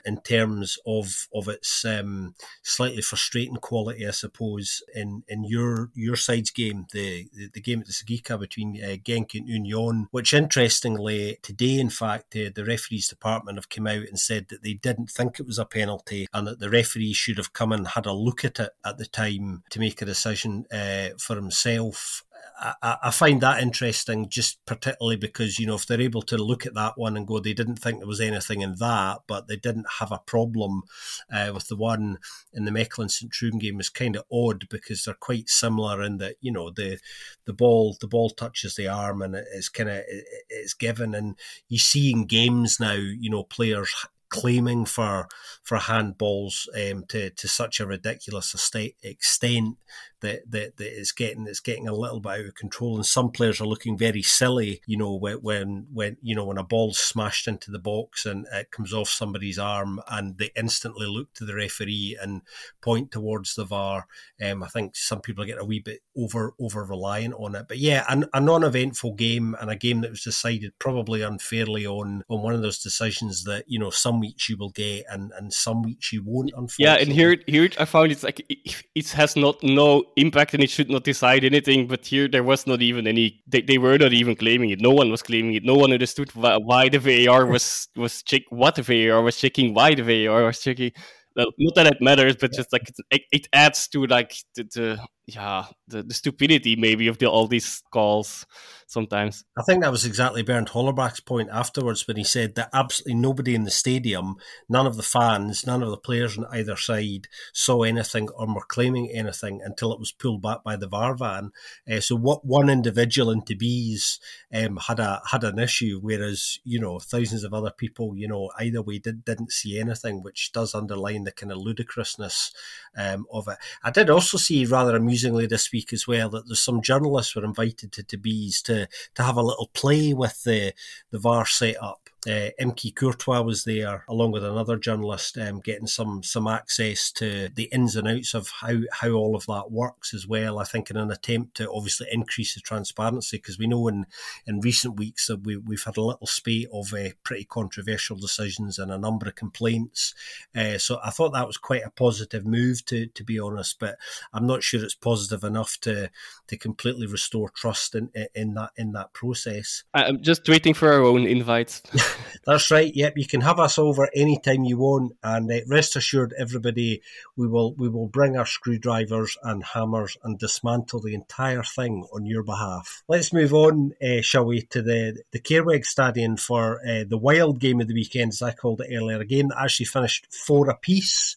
in 0.06 0.22
terms 0.22 0.78
of 0.86 1.28
of 1.34 1.48
its 1.48 1.84
um, 1.86 2.36
slightly 2.64 3.02
frustrating 3.02 3.56
quality, 3.56 4.08
I 4.08 4.12
suppose. 4.12 4.84
In 4.94 5.24
in 5.28 5.44
your 5.44 5.90
your 5.96 6.16
side's 6.16 6.52
game, 6.52 6.86
the 6.94 7.28
the, 7.34 7.50
the 7.54 7.62
game 7.62 7.80
at 7.80 7.88
the 7.88 7.94
Cegeka 7.94 8.40
between 8.40 8.80
uh, 8.84 8.96
Genk 8.98 9.34
and 9.34 9.48
Union, 9.48 10.08
which 10.12 10.34
interestingly 10.34 11.38
today, 11.42 11.80
in 11.80 11.90
fact, 11.90 12.36
uh, 12.36 12.50
the 12.54 12.66
referees 12.66 13.08
department 13.08 13.58
have 13.58 13.70
come 13.70 13.88
out 13.88 14.08
and 14.08 14.20
said 14.20 14.48
that 14.50 14.64
they 14.64 14.74
didn't 14.74 15.10
think 15.10 15.40
it 15.40 15.46
was 15.46 15.60
a 15.60 15.66
penalty 15.66 16.28
and 16.34 16.48
that 16.48 16.60
the 16.60 16.70
referee 16.70 17.14
should 17.14 17.38
have 17.38 17.54
come 17.54 17.72
and 17.72 17.90
had 17.90 18.06
a 18.06 18.14
look 18.14 18.46
at 18.46 18.60
it 18.60 18.72
at 18.86 18.98
the 18.98 19.06
time 19.06 19.64
to 19.70 19.80
make 19.80 20.02
a 20.02 20.06
decision 20.06 20.66
uh, 20.72 21.10
for 21.18 21.36
himself 21.36 22.24
I, 22.62 22.98
I, 23.04 23.12
find 23.12 23.40
that 23.42 23.62
interesting, 23.62 24.28
just 24.28 24.64
particularly 24.66 25.16
because 25.16 25.60
you 25.60 25.68
know 25.68 25.76
if 25.76 25.86
they're 25.86 26.02
able 26.02 26.22
to 26.24 26.38
look 26.38 26.66
at 26.66 26.74
that 26.74 26.98
one 26.98 27.16
and 27.16 27.26
go, 27.26 27.40
they 27.40 27.54
didn't 27.54 27.78
think 27.78 28.00
there 28.00 28.08
was 28.08 28.20
anything 28.20 28.62
in 28.62 28.76
that, 28.80 29.20
but 29.28 29.48
they 29.48 29.56
didn't 29.56 29.86
have 30.00 30.12
a 30.12 30.20
problem 30.26 30.84
uh, 31.32 31.52
with 31.54 31.68
the 31.68 31.78
one 31.78 32.18
in 32.54 32.66
the 32.66 32.72
Mechelen 32.72 33.10
St 33.10 33.32
Truiden 33.32 33.60
game 33.60 33.80
is 33.80 33.90
kind 33.90 34.16
of 34.16 34.26
odd 34.32 34.68
because 34.70 35.04
they're 35.04 35.14
quite 35.14 35.48
similar 35.48 36.02
in 36.04 36.18
that 36.18 36.36
you 36.42 36.52
know 36.52 36.70
the 36.70 37.00
the 37.46 37.54
ball 37.54 37.96
the 38.00 38.08
ball 38.08 38.30
touches 38.30 38.76
the 38.76 38.88
arm 38.88 39.22
and 39.22 39.36
it's 39.36 39.70
kind 39.70 39.90
of 39.90 40.04
it's 40.50 40.74
given, 40.74 41.16
and 41.16 41.36
you 41.70 41.78
see 41.78 42.12
in 42.12 42.26
games 42.26 42.80
now, 42.80 42.94
you 42.94 43.30
know 43.30 43.44
players 43.44 43.94
claiming 44.30 44.86
for 44.86 45.28
for 45.64 45.78
handballs 45.78 46.68
um, 46.76 47.04
to 47.08 47.30
to 47.32 47.48
such 47.48 47.80
a 47.80 47.86
ridiculous 47.86 48.54
estate, 48.54 48.96
extent 49.04 49.78
that, 50.22 50.50
that, 50.52 50.78
that 50.78 51.00
it's 51.00 51.12
getting 51.12 51.48
it's 51.48 51.60
getting 51.60 51.88
a 51.88 51.94
little 51.94 52.20
bit 52.20 52.32
out 52.32 52.46
of 52.46 52.56
control, 52.56 52.96
and 52.96 53.06
some 53.06 53.32
players 53.32 53.62
are 53.62 53.68
looking 53.68 53.98
very 53.98 54.22
silly. 54.22 54.82
You 54.86 54.98
know, 54.98 55.16
when 55.16 55.88
when 55.92 56.18
you 56.22 56.36
know 56.36 56.46
when 56.46 56.58
a 56.58 56.64
ball's 56.64 57.00
smashed 57.00 57.48
into 57.48 57.72
the 57.72 57.80
box 57.80 58.26
and 58.26 58.46
it 58.52 58.72
comes 58.72 58.94
off 58.94 59.10
somebody's 59.10 59.60
arm, 59.60 60.02
and 60.10 60.38
they 60.38 60.52
instantly 60.56 61.08
look 61.08 61.34
to 61.36 61.46
the 61.46 61.56
referee 61.56 62.18
and 62.22 62.42
point 62.82 63.12
towards 63.12 63.56
the 63.56 63.66
VAR. 63.66 64.08
Um, 64.44 64.64
I 64.64 64.68
think 64.68 64.96
some 64.96 65.22
people 65.22 65.46
get 65.46 65.60
a 65.60 65.66
wee 65.66 65.80
bit 65.80 66.02
over 66.18 66.54
over 66.60 66.84
reliant 66.84 67.36
on 67.36 67.56
it, 67.56 67.68
but 67.68 67.78
yeah, 67.78 68.06
an, 68.10 68.26
a 68.34 68.42
non-eventful 68.42 69.14
game 69.14 69.56
and 69.60 69.70
a 69.70 69.76
game 69.76 70.02
that 70.02 70.12
was 70.12 70.24
decided 70.24 70.74
probably 70.80 71.22
unfairly 71.22 71.86
on 71.86 72.24
on 72.30 72.42
one 72.42 72.54
of 72.54 72.62
those 72.62 72.80
decisions 72.80 73.44
that 73.46 73.66
you 73.68 73.80
know 73.80 73.90
some 73.90 74.20
weeks 74.20 74.50
you 74.50 74.58
will 74.58 74.72
get 74.72 75.06
and 75.10 75.32
and 75.38 75.54
some 75.54 75.82
weeks 75.82 76.12
you 76.12 76.24
won't. 76.26 76.52
Yeah, 76.78 76.96
and 76.96 77.12
here 77.12 77.38
here 77.48 77.70
I 77.78 77.86
found 77.86 78.12
it's 78.12 78.24
like 78.24 78.46
it, 78.50 78.84
it 78.96 79.10
has 79.12 79.36
not 79.36 79.62
no 79.64 80.04
impact 80.16 80.54
and 80.54 80.64
it 80.64 80.70
should 80.70 80.90
not 80.90 81.04
decide 81.04 81.44
anything. 81.44 81.88
But 81.88 82.06
here 82.06 82.28
there 82.28 82.44
was 82.44 82.68
not 82.68 82.82
even 82.82 83.08
any. 83.08 83.42
They, 83.48 83.62
they 83.62 83.78
were 83.78 83.98
not 83.98 84.14
even 84.14 84.36
claiming 84.36 84.70
it. 84.70 84.82
No 84.82 84.92
one 84.92 85.12
was 85.12 85.22
claiming 85.22 85.54
it. 85.54 85.64
No 85.64 85.76
one 85.76 85.92
understood 85.92 86.34
why, 86.36 86.58
why 86.58 86.90
the 86.90 87.00
VAR 87.00 87.46
was 87.46 87.88
was 87.96 88.24
check 88.24 88.44
what 88.50 88.76
the 88.76 88.84
VAR 88.84 89.22
was 89.22 89.38
checking, 89.38 89.74
why 89.74 89.96
the 89.96 90.04
VAR 90.04 90.44
was 90.44 90.60
checking. 90.60 90.92
Well, 91.36 91.48
not 91.58 91.76
that 91.76 91.88
it 91.88 92.02
matters, 92.02 92.36
but 92.36 92.52
just 92.54 92.74
like 92.74 92.92
it, 93.12 93.22
it 93.32 93.48
adds 93.54 93.88
to 93.90 94.06
like 94.06 94.36
the, 94.56 94.64
the 94.64 95.08
yeah 95.36 95.66
the, 95.88 96.04
the 96.04 96.14
stupidity 96.14 96.76
maybe 96.76 97.08
of 97.08 97.18
the, 97.18 97.26
all 97.26 97.48
these 97.48 97.84
calls 97.92 98.46
sometimes. 98.90 99.46
I 99.58 99.62
think 99.62 99.82
that 99.82 99.92
was 99.92 100.06
exactly 100.06 100.42
Bernd 100.42 100.70
Hollerbach's 100.70 101.20
point 101.20 101.50
afterwards 101.52 102.08
when 102.08 102.18
he 102.18 102.24
said 102.24 102.56
that 102.56 102.70
absolutely 102.74 103.16
nobody 103.16 103.54
in 103.54 103.64
the 103.64 103.72
stadium, 103.72 104.38
none 104.68 104.88
of 104.88 104.98
the 104.98 105.04
fans, 105.04 105.66
none 105.66 105.84
of 105.84 105.92
the 105.92 105.98
players 105.98 106.38
on 106.38 106.46
either 106.52 106.76
side 106.76 107.28
saw 107.54 107.84
anything 107.84 108.30
or 108.30 108.48
were 108.54 108.62
claiming 108.68 109.12
anything 109.12 109.62
until 109.64 109.94
it 109.94 110.00
was 110.00 110.12
pulled 110.12 110.42
back 110.42 110.64
by 110.64 110.76
the 110.76 110.88
VAR 110.88 111.16
van. 111.16 111.52
Uh, 111.90 112.00
so 112.00 112.16
what 112.16 112.46
one 112.46 112.70
individual 112.70 113.30
in 113.30 113.44
Bees 113.58 114.20
um, 114.54 114.78
had 114.78 115.00
a 115.00 115.22
had 115.32 115.44
an 115.44 115.60
issue, 115.60 116.00
whereas 116.02 116.60
you 116.64 116.80
know 116.80 117.00
thousands 117.00 117.44
of 117.44 117.54
other 117.54 117.72
people, 117.72 118.16
you 118.16 118.28
know, 118.28 118.50
either 118.60 118.82
way 118.82 119.00
did, 119.00 119.24
didn't 119.26 119.52
see 119.52 119.80
anything, 119.80 120.24
which 120.24 120.52
does 120.52 120.74
underline 120.74 121.24
the 121.24 121.32
kind 121.32 121.52
of 121.52 121.60
ludicrousness 121.60 122.52
um, 122.98 123.26
of 123.32 123.48
it. 123.48 123.58
I 123.84 123.92
did 123.92 124.10
also 124.10 124.38
see 124.38 124.66
rather 124.66 124.96
amusingly 125.20 125.48
this 125.48 125.72
week 125.72 125.92
as 125.94 126.08
well 126.08 126.30
that 126.30 126.48
there's 126.48 126.62
some 126.62 126.82
journalists 126.82 127.36
were 127.36 127.44
invited 127.44 127.92
to 127.92 128.18
Bees 128.18 128.62
to 128.64 128.88
to 129.16 129.24
have 129.24 129.38
a 129.38 129.42
little 129.44 129.70
play 129.74 130.14
with 130.14 130.44
the 130.44 130.74
the 131.12 131.20
VAR 131.20 131.46
setup 131.46 132.10
uh, 132.28 132.50
Imke 132.60 132.94
Courtois 132.94 133.42
was 133.42 133.64
there 133.64 134.04
along 134.10 134.32
with 134.32 134.44
another 134.44 134.76
journalist, 134.76 135.38
um, 135.38 135.62
getting 135.62 135.88
some 135.88 136.22
some 136.22 136.48
access 136.48 137.14
to 137.14 137.50
the 137.56 137.70
ins 137.72 137.96
and 137.96 138.08
outs 138.08 138.34
of 138.34 138.50
how 138.62 138.80
how 138.92 139.12
all 139.12 139.36
of 139.36 139.46
that 139.46 139.72
works 139.72 140.14
as 140.14 140.28
well. 140.28 140.60
I 140.60 140.66
think 140.66 140.90
in 140.90 140.98
an 140.98 141.12
attempt 141.12 141.56
to 141.58 141.72
obviously 141.72 142.08
increase 142.12 142.56
the 142.56 142.62
transparency 142.62 143.38
because 143.38 143.58
we 143.58 143.68
know 143.68 143.88
in 143.88 144.06
in 144.46 144.60
recent 144.60 144.98
weeks 144.98 145.28
that 145.28 145.44
we 145.46 145.56
we've 145.56 145.84
had 145.84 145.96
a 145.96 146.02
little 146.02 146.28
spate 146.28 146.68
of 146.74 146.94
uh, 146.94 147.10
pretty 147.24 147.46
controversial 147.46 148.18
decisions 148.18 148.78
and 148.78 148.92
a 148.92 148.98
number 148.98 149.28
of 149.28 149.36
complaints. 149.36 150.14
Uh, 150.54 150.78
so 150.78 151.00
I 151.04 151.12
thought 151.12 151.32
that 151.34 151.48
was 151.48 151.58
quite 151.58 151.84
a 151.86 151.90
positive 151.90 152.46
move 152.46 152.84
to 152.88 153.08
to 153.08 153.24
be 153.24 153.40
honest, 153.40 153.80
but 153.80 153.98
I'm 154.34 154.46
not 154.46 154.62
sure 154.62 154.84
it's 154.84 154.94
positive 154.94 155.46
enough 155.46 155.78
to 155.82 156.10
to 156.48 156.58
completely 156.58 157.08
restore 157.08 157.48
trust 157.50 157.96
in 157.96 158.12
in 158.36 158.56
that 158.56 158.72
in 158.76 158.92
that 158.92 159.14
process. 159.14 159.86
I'm 159.94 160.22
just 160.22 160.50
waiting 160.50 160.74
for 160.74 160.92
our 160.92 161.02
own 161.02 161.26
invites. 161.26 161.82
That's 162.46 162.72
right. 162.72 162.92
Yep, 162.94 163.18
you 163.18 163.28
can 163.28 163.42
have 163.42 163.60
us 163.60 163.78
over 163.78 164.10
anytime 164.16 164.64
you 164.64 164.78
want, 164.78 165.16
and 165.22 165.52
uh, 165.52 165.60
rest 165.68 165.96
assured, 165.96 166.34
everybody, 166.38 167.02
we 167.36 167.48
will 167.48 167.74
we 167.76 167.90
will 167.90 168.08
bring 168.08 168.38
our 168.38 168.46
screwdrivers 168.46 169.38
and 169.44 169.64
hammers 169.64 170.18
and 170.24 170.40
dismantle 170.40 171.02
the 171.02 171.14
entire 171.14 171.64
thing 171.64 172.06
on 172.14 172.26
your 172.26 172.44
behalf. 172.44 173.04
Let's 173.08 173.34
move 173.34 173.54
on, 173.54 173.94
uh, 174.02 174.22
shall 174.22 174.46
we, 174.46 174.62
to 174.64 174.82
the 174.82 175.22
the 175.32 175.40
Kehrweg 175.40 175.86
Stadion 175.86 176.38
for 176.38 176.80
uh, 176.88 177.04
the 177.08 177.18
wild 177.18 177.60
game 177.60 177.82
of 177.82 177.88
the 177.88 177.94
weekend, 177.94 178.32
as 178.32 178.42
I 178.42 178.54
called 178.54 178.82
it 178.82 178.96
earlier, 178.96 179.20
a 179.20 179.26
game 179.26 179.50
that 179.50 179.62
actually 179.62 179.86
finished 179.86 180.28
four 180.34 180.70
apiece. 180.70 181.36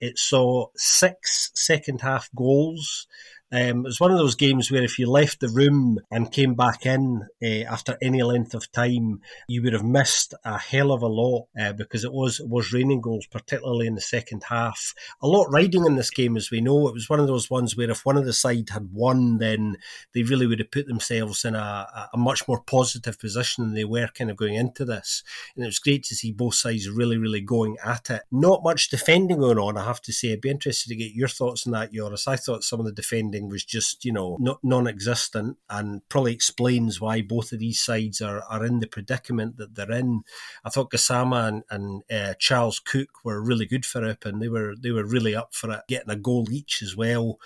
It 0.00 0.18
saw 0.18 0.66
six 0.76 1.50
second 1.54 2.00
half 2.02 2.28
goals. 2.34 3.06
Um, 3.52 3.80
it 3.80 3.84
was 3.84 4.00
one 4.00 4.10
of 4.10 4.16
those 4.16 4.34
games 4.34 4.70
where 4.70 4.82
if 4.82 4.98
you 4.98 5.10
left 5.10 5.40
the 5.40 5.48
room 5.48 5.98
and 6.10 6.32
came 6.32 6.54
back 6.54 6.86
in 6.86 7.28
uh, 7.42 7.46
after 7.70 7.98
any 8.00 8.22
length 8.22 8.54
of 8.54 8.72
time, 8.72 9.20
you 9.46 9.62
would 9.62 9.74
have 9.74 9.84
missed 9.84 10.32
a 10.42 10.58
hell 10.58 10.90
of 10.90 11.02
a 11.02 11.06
lot 11.06 11.48
uh, 11.60 11.74
because 11.74 12.02
it 12.02 12.12
was 12.14 12.40
it 12.40 12.48
was 12.48 12.72
raining 12.72 13.02
goals, 13.02 13.26
particularly 13.26 13.86
in 13.86 13.94
the 13.94 14.00
second 14.00 14.44
half. 14.48 14.94
A 15.20 15.26
lot 15.26 15.50
riding 15.50 15.84
in 15.84 15.96
this 15.96 16.10
game, 16.10 16.36
as 16.36 16.50
we 16.50 16.62
know. 16.62 16.88
It 16.88 16.94
was 16.94 17.10
one 17.10 17.20
of 17.20 17.26
those 17.26 17.50
ones 17.50 17.76
where 17.76 17.90
if 17.90 18.06
one 18.06 18.16
of 18.16 18.24
the 18.24 18.32
side 18.32 18.70
had 18.70 18.88
won, 18.90 19.36
then 19.36 19.76
they 20.14 20.22
really 20.22 20.46
would 20.46 20.58
have 20.58 20.70
put 20.70 20.86
themselves 20.86 21.44
in 21.44 21.54
a, 21.54 22.08
a 22.14 22.16
much 22.16 22.48
more 22.48 22.62
positive 22.62 23.18
position 23.18 23.64
than 23.64 23.74
they 23.74 23.84
were 23.84 24.08
kind 24.08 24.30
of 24.30 24.36
going 24.38 24.54
into 24.54 24.86
this. 24.86 25.22
And 25.54 25.64
it 25.64 25.68
was 25.68 25.78
great 25.78 26.04
to 26.04 26.14
see 26.14 26.32
both 26.32 26.54
sides 26.54 26.88
really, 26.88 27.18
really 27.18 27.42
going 27.42 27.76
at 27.84 28.08
it. 28.08 28.22
Not 28.30 28.64
much 28.64 28.88
defending 28.88 29.40
going 29.40 29.58
on, 29.58 29.76
I 29.76 29.84
have 29.84 30.00
to 30.02 30.12
say. 30.12 30.32
I'd 30.32 30.40
be 30.40 30.48
interested 30.48 30.88
to 30.88 30.96
get 30.96 31.12
your 31.12 31.28
thoughts 31.28 31.66
on 31.66 31.72
that, 31.72 31.92
Joris. 31.92 32.26
I 32.26 32.36
thought 32.36 32.64
some 32.64 32.80
of 32.80 32.86
the 32.86 32.92
defending 32.92 33.41
was 33.48 33.64
just, 33.64 34.04
you 34.04 34.12
know, 34.12 34.38
non 34.62 34.86
existent 34.86 35.58
and 35.68 36.06
probably 36.08 36.32
explains 36.32 37.00
why 37.00 37.22
both 37.22 37.52
of 37.52 37.58
these 37.58 37.80
sides 37.80 38.20
are, 38.20 38.42
are 38.48 38.64
in 38.64 38.80
the 38.80 38.86
predicament 38.86 39.56
that 39.56 39.74
they're 39.74 39.92
in. 39.92 40.22
I 40.64 40.70
thought 40.70 40.90
Gassama 40.90 41.48
and, 41.48 41.62
and 41.70 42.02
uh, 42.10 42.34
Charles 42.38 42.78
Cook 42.78 43.24
were 43.24 43.42
really 43.42 43.66
good 43.66 43.86
for 43.86 44.04
it 44.04 44.24
and 44.24 44.40
they 44.40 44.48
were 44.48 44.74
they 44.78 44.90
were 44.90 45.04
really 45.04 45.34
up 45.34 45.54
for 45.54 45.70
it, 45.70 45.80
getting 45.88 46.10
a 46.10 46.16
goal 46.16 46.50
each 46.50 46.82
as 46.82 46.96
well 46.96 47.38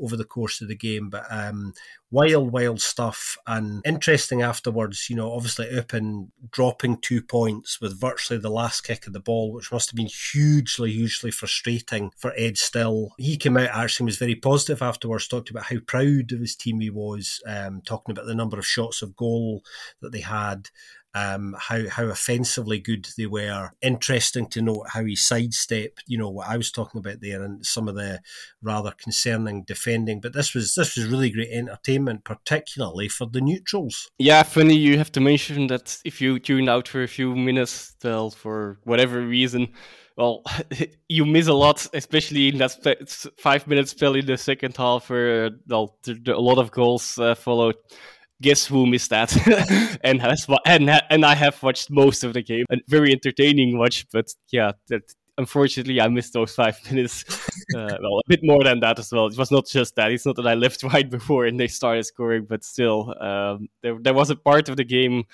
over 0.00 0.16
the 0.16 0.24
course 0.24 0.60
of 0.60 0.68
the 0.68 0.76
game. 0.76 1.10
But 1.10 1.24
um, 1.30 1.72
wild, 2.10 2.52
wild 2.52 2.80
stuff 2.80 3.36
and 3.46 3.82
interesting 3.84 4.42
afterwards. 4.42 5.08
You 5.10 5.16
know, 5.16 5.32
obviously 5.32 5.66
Eupen 5.66 6.28
dropping 6.50 6.98
two 6.98 7.22
points 7.22 7.80
with 7.80 8.00
virtually 8.00 8.38
the 8.38 8.50
last 8.50 8.82
kick 8.82 9.06
of 9.06 9.12
the 9.12 9.20
ball, 9.20 9.52
which 9.52 9.72
must 9.72 9.90
have 9.90 9.96
been 9.96 10.06
hugely, 10.32 10.92
hugely 10.92 11.30
frustrating 11.30 12.10
for 12.16 12.32
Ed 12.36 12.58
Still. 12.58 13.12
He 13.18 13.36
came 13.36 13.56
out 13.56 13.70
actually 13.70 14.06
was 14.06 14.16
very 14.16 14.34
positive 14.34 14.82
afterwards, 14.82 15.28
talked 15.28 15.50
about 15.50 15.64
how 15.64 15.78
proud 15.86 16.32
of 16.32 16.40
his 16.40 16.56
team 16.56 16.80
he 16.80 16.90
was, 16.90 17.40
um, 17.46 17.82
talking 17.84 18.12
about 18.12 18.26
the 18.26 18.34
number 18.34 18.58
of 18.58 18.66
shots 18.66 19.02
of 19.02 19.16
goal 19.16 19.62
that 20.00 20.12
they 20.12 20.20
had 20.20 20.68
um, 21.14 21.54
how 21.58 21.88
how 21.88 22.04
offensively 22.06 22.78
good 22.78 23.08
they 23.16 23.26
were. 23.26 23.70
Interesting 23.80 24.46
to 24.48 24.62
note 24.62 24.88
how 24.90 25.04
he 25.04 25.16
sidestepped, 25.16 26.02
you 26.06 26.18
know, 26.18 26.28
what 26.28 26.48
I 26.48 26.56
was 26.56 26.72
talking 26.72 26.98
about 26.98 27.20
there, 27.20 27.42
and 27.42 27.64
some 27.64 27.88
of 27.88 27.94
the 27.94 28.20
rather 28.62 28.92
concerning 28.92 29.62
defending. 29.62 30.20
But 30.20 30.32
this 30.32 30.54
was 30.54 30.74
this 30.74 30.96
was 30.96 31.06
really 31.06 31.30
great 31.30 31.50
entertainment, 31.50 32.24
particularly 32.24 33.08
for 33.08 33.26
the 33.26 33.40
neutrals. 33.40 34.10
Yeah, 34.18 34.42
funny 34.42 34.76
you 34.76 34.98
have 34.98 35.12
to 35.12 35.20
mention 35.20 35.68
that 35.68 35.98
if 36.04 36.20
you 36.20 36.38
tune 36.38 36.68
out 36.68 36.88
for 36.88 37.02
a 37.02 37.08
few 37.08 37.36
minutes, 37.36 37.94
well, 38.02 38.30
for 38.30 38.78
whatever 38.84 39.20
reason. 39.20 39.68
Well, 40.16 40.44
you 41.08 41.24
miss 41.24 41.48
a 41.48 41.54
lot, 41.54 41.86
especially 41.92 42.48
in 42.48 42.58
that 42.58 43.32
five 43.38 43.66
minute 43.66 43.88
spell 43.88 44.14
in 44.14 44.26
the 44.26 44.36
second 44.36 44.76
half, 44.76 45.10
where 45.10 45.50
well, 45.68 45.96
a 46.06 46.40
lot 46.40 46.58
of 46.58 46.70
goals 46.70 47.18
uh, 47.18 47.34
followed 47.34 47.76
guess 48.44 48.66
who 48.66 48.86
missed 48.86 49.10
that? 49.10 49.30
And 50.04 50.20
has 50.20 50.46
and 50.66 50.90
and 51.10 51.24
I 51.24 51.34
have 51.34 51.62
watched 51.62 51.90
most 51.90 52.24
of 52.24 52.32
the 52.34 52.42
game. 52.42 52.66
A 52.70 52.76
very 52.88 53.10
entertaining 53.12 53.78
watch 53.78 54.06
but 54.12 54.26
yeah 54.52 54.72
that 54.88 55.02
unfortunately 55.38 56.00
I 56.00 56.08
missed 56.08 56.32
those 56.34 56.54
five 56.54 56.78
minutes 56.90 57.24
uh, 57.76 57.96
well 58.02 58.18
a 58.18 58.28
bit 58.28 58.40
more 58.42 58.62
than 58.62 58.80
that 58.80 58.98
as 58.98 59.10
well. 59.12 59.26
It 59.26 59.38
was 59.38 59.50
not 59.50 59.66
just 59.66 59.96
that 59.96 60.12
it's 60.12 60.26
not 60.26 60.36
that 60.36 60.46
I 60.46 60.54
left 60.54 60.82
right 60.94 61.08
before 61.08 61.46
and 61.46 61.58
they 61.58 61.68
started 61.68 62.04
scoring 62.04 62.46
but 62.48 62.64
still 62.64 63.14
um, 63.20 63.68
there, 63.82 63.96
there 64.00 64.14
was 64.14 64.30
a 64.30 64.36
part 64.36 64.68
of 64.68 64.76
the 64.76 64.84
game 64.84 65.24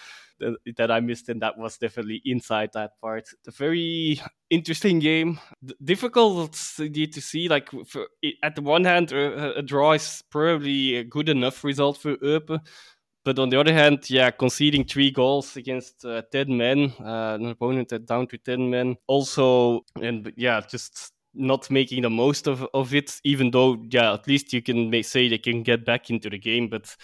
that, 0.77 0.91
I 0.91 1.01
missed 1.01 1.29
and 1.29 1.43
that 1.43 1.59
was 1.59 1.79
definitely 1.79 2.23
inside 2.25 2.71
that 2.75 2.93
part. 3.01 3.29
A 3.47 3.51
very 3.51 4.21
interesting 4.49 4.99
game 4.99 5.39
difficult 5.83 6.53
to 6.53 7.21
see 7.21 7.49
like 7.49 7.69
for, 7.87 8.07
at 8.43 8.57
the 8.57 8.63
one 8.63 8.85
hand 8.85 9.13
a, 9.13 9.59
a 9.59 9.63
draw 9.63 9.93
is 9.93 10.23
probably 10.31 10.97
a 10.97 11.05
good 11.05 11.29
enough 11.29 11.63
result 11.65 11.99
for 11.99 12.17
Eupen 12.17 12.61
but 13.25 13.39
on 13.39 13.51
the 13.51 13.61
other 13.61 13.73
hand, 13.73 14.09
yeah, 14.09 14.31
conceding 14.31 14.85
three 14.85 15.11
goals 15.11 15.57
against 15.57 16.05
uh, 16.05 16.23
10 16.33 16.57
men, 16.57 16.93
uh, 17.01 17.37
an 17.41 17.47
opponent 17.47 17.93
down 18.07 18.27
to 18.29 18.39
10 18.39 18.71
men. 18.71 18.97
Also, 19.07 19.83
and 20.01 20.33
yeah, 20.37 20.61
just 20.61 21.13
not 21.35 21.71
making 21.71 22.03
the 22.03 22.11
most 22.11 22.47
of, 22.47 22.67
of 22.75 22.95
it, 22.95 23.21
even 23.25 23.51
though, 23.51 23.83
yeah, 23.91 24.15
at 24.15 24.27
least 24.27 24.53
you 24.53 24.63
can 24.63 25.03
say 25.03 25.29
they 25.29 25.39
can 25.39 25.63
get 25.63 25.85
back 25.85 26.11
into 26.11 26.31
the 26.31 26.39
game. 26.39 26.69
But 26.69 26.97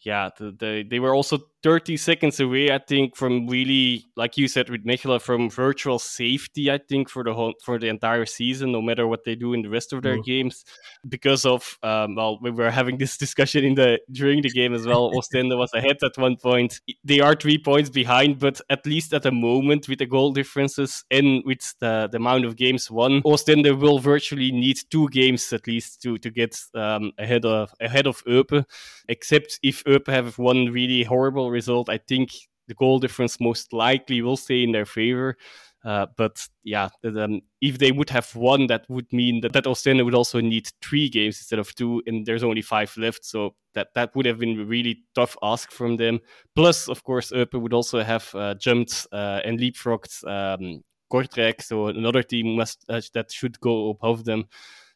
yeah, 0.00 0.30
the, 0.38 0.52
the, 0.52 0.84
they 0.88 1.00
were 1.00 1.14
also 1.14 1.38
30 1.64 1.96
seconds 1.96 2.40
away, 2.40 2.70
I 2.70 2.76
think, 2.76 3.16
from 3.16 3.46
really, 3.46 4.04
like 4.16 4.36
you 4.36 4.48
said 4.48 4.68
with 4.68 4.84
Mechelen, 4.84 5.20
from 5.20 5.48
virtual 5.48 5.98
safety, 5.98 6.70
I 6.70 6.76
think, 6.76 7.08
for 7.08 7.24
the 7.24 7.32
whole, 7.32 7.54
for 7.64 7.78
the 7.78 7.88
entire 7.88 8.26
season, 8.26 8.70
no 8.70 8.82
matter 8.82 9.06
what 9.06 9.24
they 9.24 9.34
do 9.34 9.54
in 9.54 9.62
the 9.62 9.70
rest 9.70 9.94
of 9.94 10.02
their 10.02 10.18
mm. 10.18 10.24
games. 10.24 10.62
Because 11.08 11.46
of, 11.46 11.78
um, 11.82 12.16
well, 12.16 12.38
we 12.42 12.50
were 12.50 12.70
having 12.70 12.98
this 13.02 13.16
discussion 13.16 13.64
in 13.64 13.76
the 13.76 13.98
during 14.12 14.42
the 14.42 14.50
game 14.50 14.74
as 14.74 14.86
well. 14.86 15.10
Ostende 15.12 15.56
was 15.56 15.72
ahead 15.72 15.96
at 16.02 16.18
one 16.18 16.36
point. 16.36 16.82
They 17.02 17.20
are 17.20 17.34
three 17.34 17.56
points 17.56 17.88
behind, 17.88 18.40
but 18.40 18.60
at 18.68 18.84
least 18.84 19.14
at 19.14 19.22
the 19.22 19.32
moment, 19.32 19.88
with 19.88 20.00
the 20.00 20.06
goal 20.06 20.32
differences 20.32 21.02
and 21.10 21.42
with 21.46 21.74
the, 21.80 22.10
the 22.12 22.18
amount 22.18 22.44
of 22.44 22.56
games 22.56 22.90
won, 22.90 23.22
Ostende 23.22 23.80
will 23.80 23.98
virtually 23.98 24.52
need 24.52 24.80
two 24.90 25.08
games 25.08 25.50
at 25.54 25.66
least 25.66 26.02
to 26.02 26.18
to 26.18 26.30
get 26.30 26.60
um, 26.74 27.12
ahead 27.18 27.46
of 27.46 27.72
ahead 27.80 28.06
of 28.06 28.22
Eupen. 28.26 28.66
Except 29.08 29.58
if 29.62 29.82
Eupen 29.84 30.12
have 30.12 30.38
one 30.38 30.66
really 30.66 31.04
horrible 31.04 31.53
result, 31.54 31.88
I 31.88 31.98
think 31.98 32.30
the 32.68 32.74
goal 32.74 32.98
difference 32.98 33.40
most 33.40 33.72
likely 33.72 34.22
will 34.22 34.36
stay 34.36 34.62
in 34.62 34.72
their 34.72 34.86
favor. 34.86 35.36
Uh, 35.84 36.06
but 36.16 36.48
yeah, 36.62 36.88
um, 37.04 37.42
if 37.60 37.76
they 37.76 37.92
would 37.92 38.08
have 38.08 38.34
won, 38.34 38.66
that 38.68 38.86
would 38.88 39.12
mean 39.12 39.42
that, 39.42 39.52
that 39.52 39.66
Ostende 39.66 40.02
would 40.02 40.14
also 40.14 40.40
need 40.40 40.66
three 40.80 41.10
games 41.10 41.38
instead 41.38 41.58
of 41.58 41.74
two, 41.74 42.02
and 42.06 42.24
there's 42.24 42.42
only 42.42 42.62
five 42.62 42.90
left. 42.96 43.22
So 43.24 43.54
that, 43.74 43.88
that 43.94 44.16
would 44.16 44.24
have 44.24 44.38
been 44.38 44.58
a 44.60 44.64
really 44.64 45.02
tough 45.14 45.36
ask 45.42 45.70
from 45.70 45.96
them. 45.98 46.20
Plus, 46.56 46.88
of 46.88 47.04
course, 47.04 47.32
Eupen 47.32 47.60
would 47.60 47.74
also 47.74 48.02
have 48.02 48.34
uh, 48.34 48.54
jumped 48.54 49.06
uh, 49.12 49.40
and 49.44 49.60
leapfrogged 49.60 50.24
um, 50.26 50.82
Kortrijk, 51.12 51.62
so 51.62 51.88
another 51.88 52.22
team 52.22 52.56
must, 52.56 52.82
uh, 52.88 53.02
that 53.12 53.30
should 53.30 53.60
go 53.60 53.90
above 53.90 54.24
them. 54.24 54.46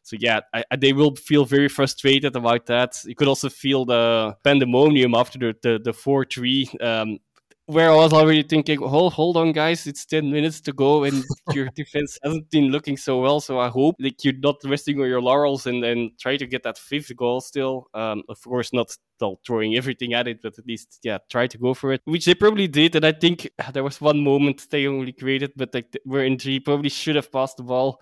So 0.09 0.17
yeah, 0.19 0.39
I, 0.53 0.63
I, 0.71 0.75
they 0.75 0.91
will 0.91 1.15
feel 1.15 1.45
very 1.45 1.69
frustrated 1.69 2.35
about 2.35 2.65
that. 2.65 2.99
You 3.05 3.13
could 3.13 3.27
also 3.27 3.47
feel 3.47 3.85
the 3.85 4.35
pandemonium 4.43 5.13
after 5.13 5.37
the 5.37 5.55
the, 5.61 5.79
the 5.83 5.93
four 5.93 6.25
three. 6.25 6.67
Um, 6.81 7.19
where 7.67 7.91
I 7.91 7.95
was 7.95 8.13
already 8.13 8.41
thinking, 8.41 8.79
hold, 8.79 9.13
hold 9.13 9.37
on, 9.37 9.51
guys, 9.51 9.85
it's 9.85 10.03
10 10.03 10.31
minutes 10.31 10.59
to 10.61 10.73
go 10.73 11.03
and 11.03 11.23
your 11.53 11.69
defense 11.75 12.17
hasn't 12.23 12.49
been 12.49 12.71
looking 12.71 12.97
so 12.97 13.21
well. 13.21 13.39
So 13.39 13.59
I 13.59 13.69
hope 13.69 13.95
like 13.99 14.23
you're 14.23 14.33
not 14.41 14.55
resting 14.65 14.99
on 14.99 15.07
your 15.07 15.21
laurels 15.21 15.67
and 15.67 15.83
then 15.83 16.09
try 16.19 16.35
to 16.35 16.47
get 16.47 16.63
that 16.63 16.79
fifth 16.79 17.15
goal 17.15 17.41
still. 17.41 17.85
Um, 17.93 18.23
of 18.27 18.41
course, 18.41 18.73
not 18.73 18.97
throwing 19.45 19.75
everything 19.75 20.15
at 20.15 20.27
it, 20.27 20.41
but 20.41 20.57
at 20.57 20.65
least, 20.65 20.97
yeah, 21.03 21.19
try 21.29 21.45
to 21.45 21.59
go 21.59 21.75
for 21.75 21.93
it, 21.93 22.01
which 22.05 22.25
they 22.25 22.33
probably 22.33 22.67
did. 22.67 22.95
And 22.95 23.05
I 23.05 23.11
think 23.11 23.47
there 23.71 23.83
was 23.83 24.01
one 24.01 24.23
moment 24.23 24.65
they 24.71 24.87
only 24.87 25.11
created, 25.11 25.51
but 25.55 25.71
like 25.71 25.95
where 26.05 26.27
N'Jie 26.27 26.65
probably 26.65 26.89
should 26.89 27.17
have 27.17 27.31
passed 27.31 27.57
the 27.57 27.63
ball 27.63 28.01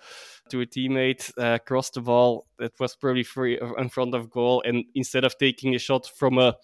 to 0.49 0.61
a 0.61 0.65
teammate, 0.65 1.31
uh, 1.37 1.59
crossed 1.59 1.95
the 1.95 2.01
ball 2.01 2.47
that 2.59 2.73
was 2.79 2.95
probably 2.95 3.23
free 3.23 3.59
in 3.77 3.89
front 3.89 4.15
of 4.15 4.29
goal. 4.29 4.63
And 4.65 4.85
instead 4.95 5.23
of 5.23 5.37
taking 5.37 5.75
a 5.75 5.79
shot 5.79 6.07
from 6.17 6.37
a 6.37 6.55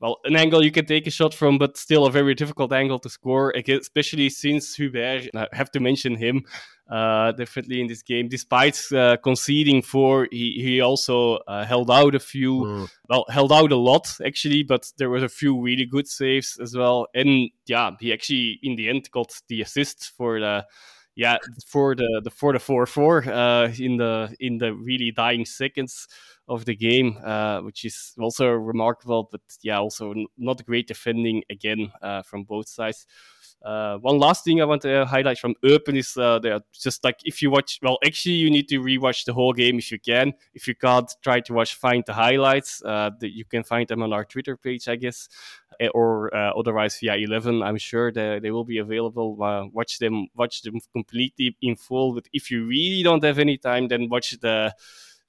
well, 0.00 0.18
an 0.24 0.34
angle 0.34 0.64
you 0.64 0.72
can 0.72 0.86
take 0.86 1.06
a 1.06 1.10
shot 1.10 1.34
from, 1.34 1.58
but 1.58 1.76
still 1.76 2.06
a 2.06 2.10
very 2.10 2.34
difficult 2.34 2.72
angle 2.72 2.98
to 3.00 3.10
score, 3.10 3.52
especially 3.68 4.30
since 4.30 4.74
Hubert, 4.74 5.28
I 5.34 5.46
have 5.52 5.70
to 5.72 5.80
mention 5.80 6.16
him, 6.16 6.44
uh, 6.90 7.32
definitely 7.32 7.82
in 7.82 7.86
this 7.86 8.02
game. 8.02 8.28
Despite 8.28 8.80
uh, 8.92 9.18
conceding 9.22 9.82
four, 9.82 10.26
he, 10.30 10.52
he 10.62 10.80
also 10.80 11.36
uh, 11.46 11.66
held 11.66 11.90
out 11.90 12.14
a 12.14 12.18
few, 12.18 12.62
mm. 12.62 12.88
well, 13.10 13.26
held 13.28 13.52
out 13.52 13.72
a 13.72 13.76
lot 13.76 14.08
actually, 14.24 14.62
but 14.62 14.90
there 14.96 15.10
was 15.10 15.22
a 15.22 15.28
few 15.28 15.60
really 15.60 15.84
good 15.84 16.08
saves 16.08 16.58
as 16.60 16.74
well. 16.74 17.06
And 17.14 17.50
yeah, 17.66 17.90
he 18.00 18.10
actually 18.10 18.58
in 18.62 18.76
the 18.76 18.88
end 18.88 19.10
got 19.10 19.34
the 19.48 19.60
assist 19.60 20.12
for 20.16 20.40
the 20.40 20.64
yeah 21.16 21.36
for 21.66 21.94
the 21.94 22.20
the 22.24 22.30
for 22.30 22.52
the 22.52 22.58
four 22.58 22.86
four 22.86 23.24
uh, 23.28 23.68
in 23.78 23.96
the 23.96 24.34
in 24.40 24.58
the 24.58 24.72
really 24.74 25.10
dying 25.10 25.44
seconds 25.44 26.06
of 26.50 26.64
the 26.64 26.74
game, 26.74 27.16
uh, 27.24 27.60
which 27.60 27.84
is 27.84 28.12
also 28.18 28.48
remarkable. 28.50 29.28
But 29.30 29.40
yeah, 29.62 29.78
also 29.78 30.12
not 30.36 30.66
great 30.66 30.88
defending 30.88 31.44
again 31.48 31.92
uh, 32.02 32.22
from 32.22 32.42
both 32.42 32.68
sides. 32.68 33.06
Uh, 33.62 33.98
one 33.98 34.18
last 34.18 34.44
thing 34.44 34.60
I 34.62 34.64
want 34.64 34.82
to 34.82 35.04
highlight 35.04 35.38
from 35.38 35.54
Eupen 35.62 35.96
is 35.96 36.16
uh, 36.16 36.60
just 36.72 37.04
like 37.04 37.18
if 37.24 37.42
you 37.42 37.50
watch, 37.50 37.78
well, 37.82 37.98
actually, 38.04 38.36
you 38.36 38.50
need 38.50 38.68
to 38.68 38.80
rewatch 38.80 39.24
the 39.24 39.32
whole 39.32 39.52
game 39.52 39.78
if 39.78 39.92
you 39.92 39.98
can. 39.98 40.32
If 40.54 40.66
you 40.66 40.74
can't, 40.74 41.10
try 41.22 41.40
to 41.40 41.52
watch, 41.52 41.74
find 41.74 42.02
the 42.06 42.14
highlights. 42.14 42.82
Uh, 42.84 43.10
the, 43.18 43.28
you 43.28 43.44
can 43.44 43.62
find 43.62 43.86
them 43.86 44.02
on 44.02 44.12
our 44.12 44.24
Twitter 44.24 44.56
page, 44.56 44.88
I 44.88 44.96
guess, 44.96 45.28
eh, 45.78 45.88
or 45.88 46.34
uh, 46.34 46.52
otherwise 46.58 46.98
via 47.00 47.16
Eleven. 47.16 47.62
I'm 47.62 47.78
sure 47.78 48.10
they, 48.10 48.38
they 48.40 48.50
will 48.50 48.64
be 48.64 48.78
available. 48.78 49.42
Uh, 49.42 49.66
watch 49.72 49.98
them, 49.98 50.28
watch 50.34 50.62
them 50.62 50.80
completely 50.92 51.56
in 51.60 51.76
full. 51.76 52.14
But 52.14 52.28
if 52.32 52.50
you 52.50 52.66
really 52.66 53.02
don't 53.02 53.22
have 53.24 53.38
any 53.38 53.58
time, 53.58 53.88
then 53.88 54.08
watch 54.08 54.38
the 54.40 54.74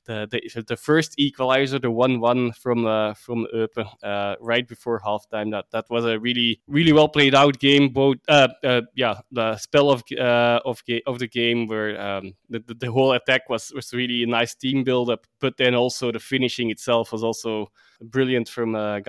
the, 0.05 0.63
the, 0.67 0.77
first 0.77 1.15
equalizer, 1.17 1.79
the 1.79 1.91
one-one 1.91 2.51
from 2.53 2.86
uh, 2.86 3.13
from 3.13 3.48
Eupen, 3.53 3.88
uh, 4.03 4.36
right 4.39 4.67
before 4.67 5.00
halftime. 5.00 5.51
That 5.51 5.65
that 5.72 5.86
was 5.89 6.05
a 6.05 6.20
really 6.20 6.62
really 6.67 6.93
well 6.93 7.08
played 7.08 7.36
out 7.36 7.60
game. 7.60 7.89
Both 7.89 8.17
uh, 8.27 8.50
uh 8.63 8.81
yeah, 8.96 9.20
the 9.31 9.58
spell 9.58 9.89
of 9.89 10.03
uh, 10.17 10.60
of 10.65 10.84
ga- 10.86 11.03
of 11.05 11.20
the 11.20 11.27
game 11.27 11.67
where 11.67 12.00
um, 12.00 12.34
the, 12.50 12.60
the, 12.60 12.74
the 12.74 12.91
whole 12.91 13.13
attack 13.13 13.50
was 13.50 13.72
was 13.74 13.93
really 13.93 14.24
a 14.24 14.27
nice 14.27 14.55
team 14.55 14.84
build 14.84 15.10
up, 15.10 15.25
but 15.39 15.58
then 15.58 15.75
also 15.75 16.12
the 16.12 16.20
finishing 16.20 16.72
itself 16.72 17.12
was 17.12 17.24
also 17.24 17.67
brilliant 18.01 18.50
from 18.50 18.75
uh. 18.75 19.00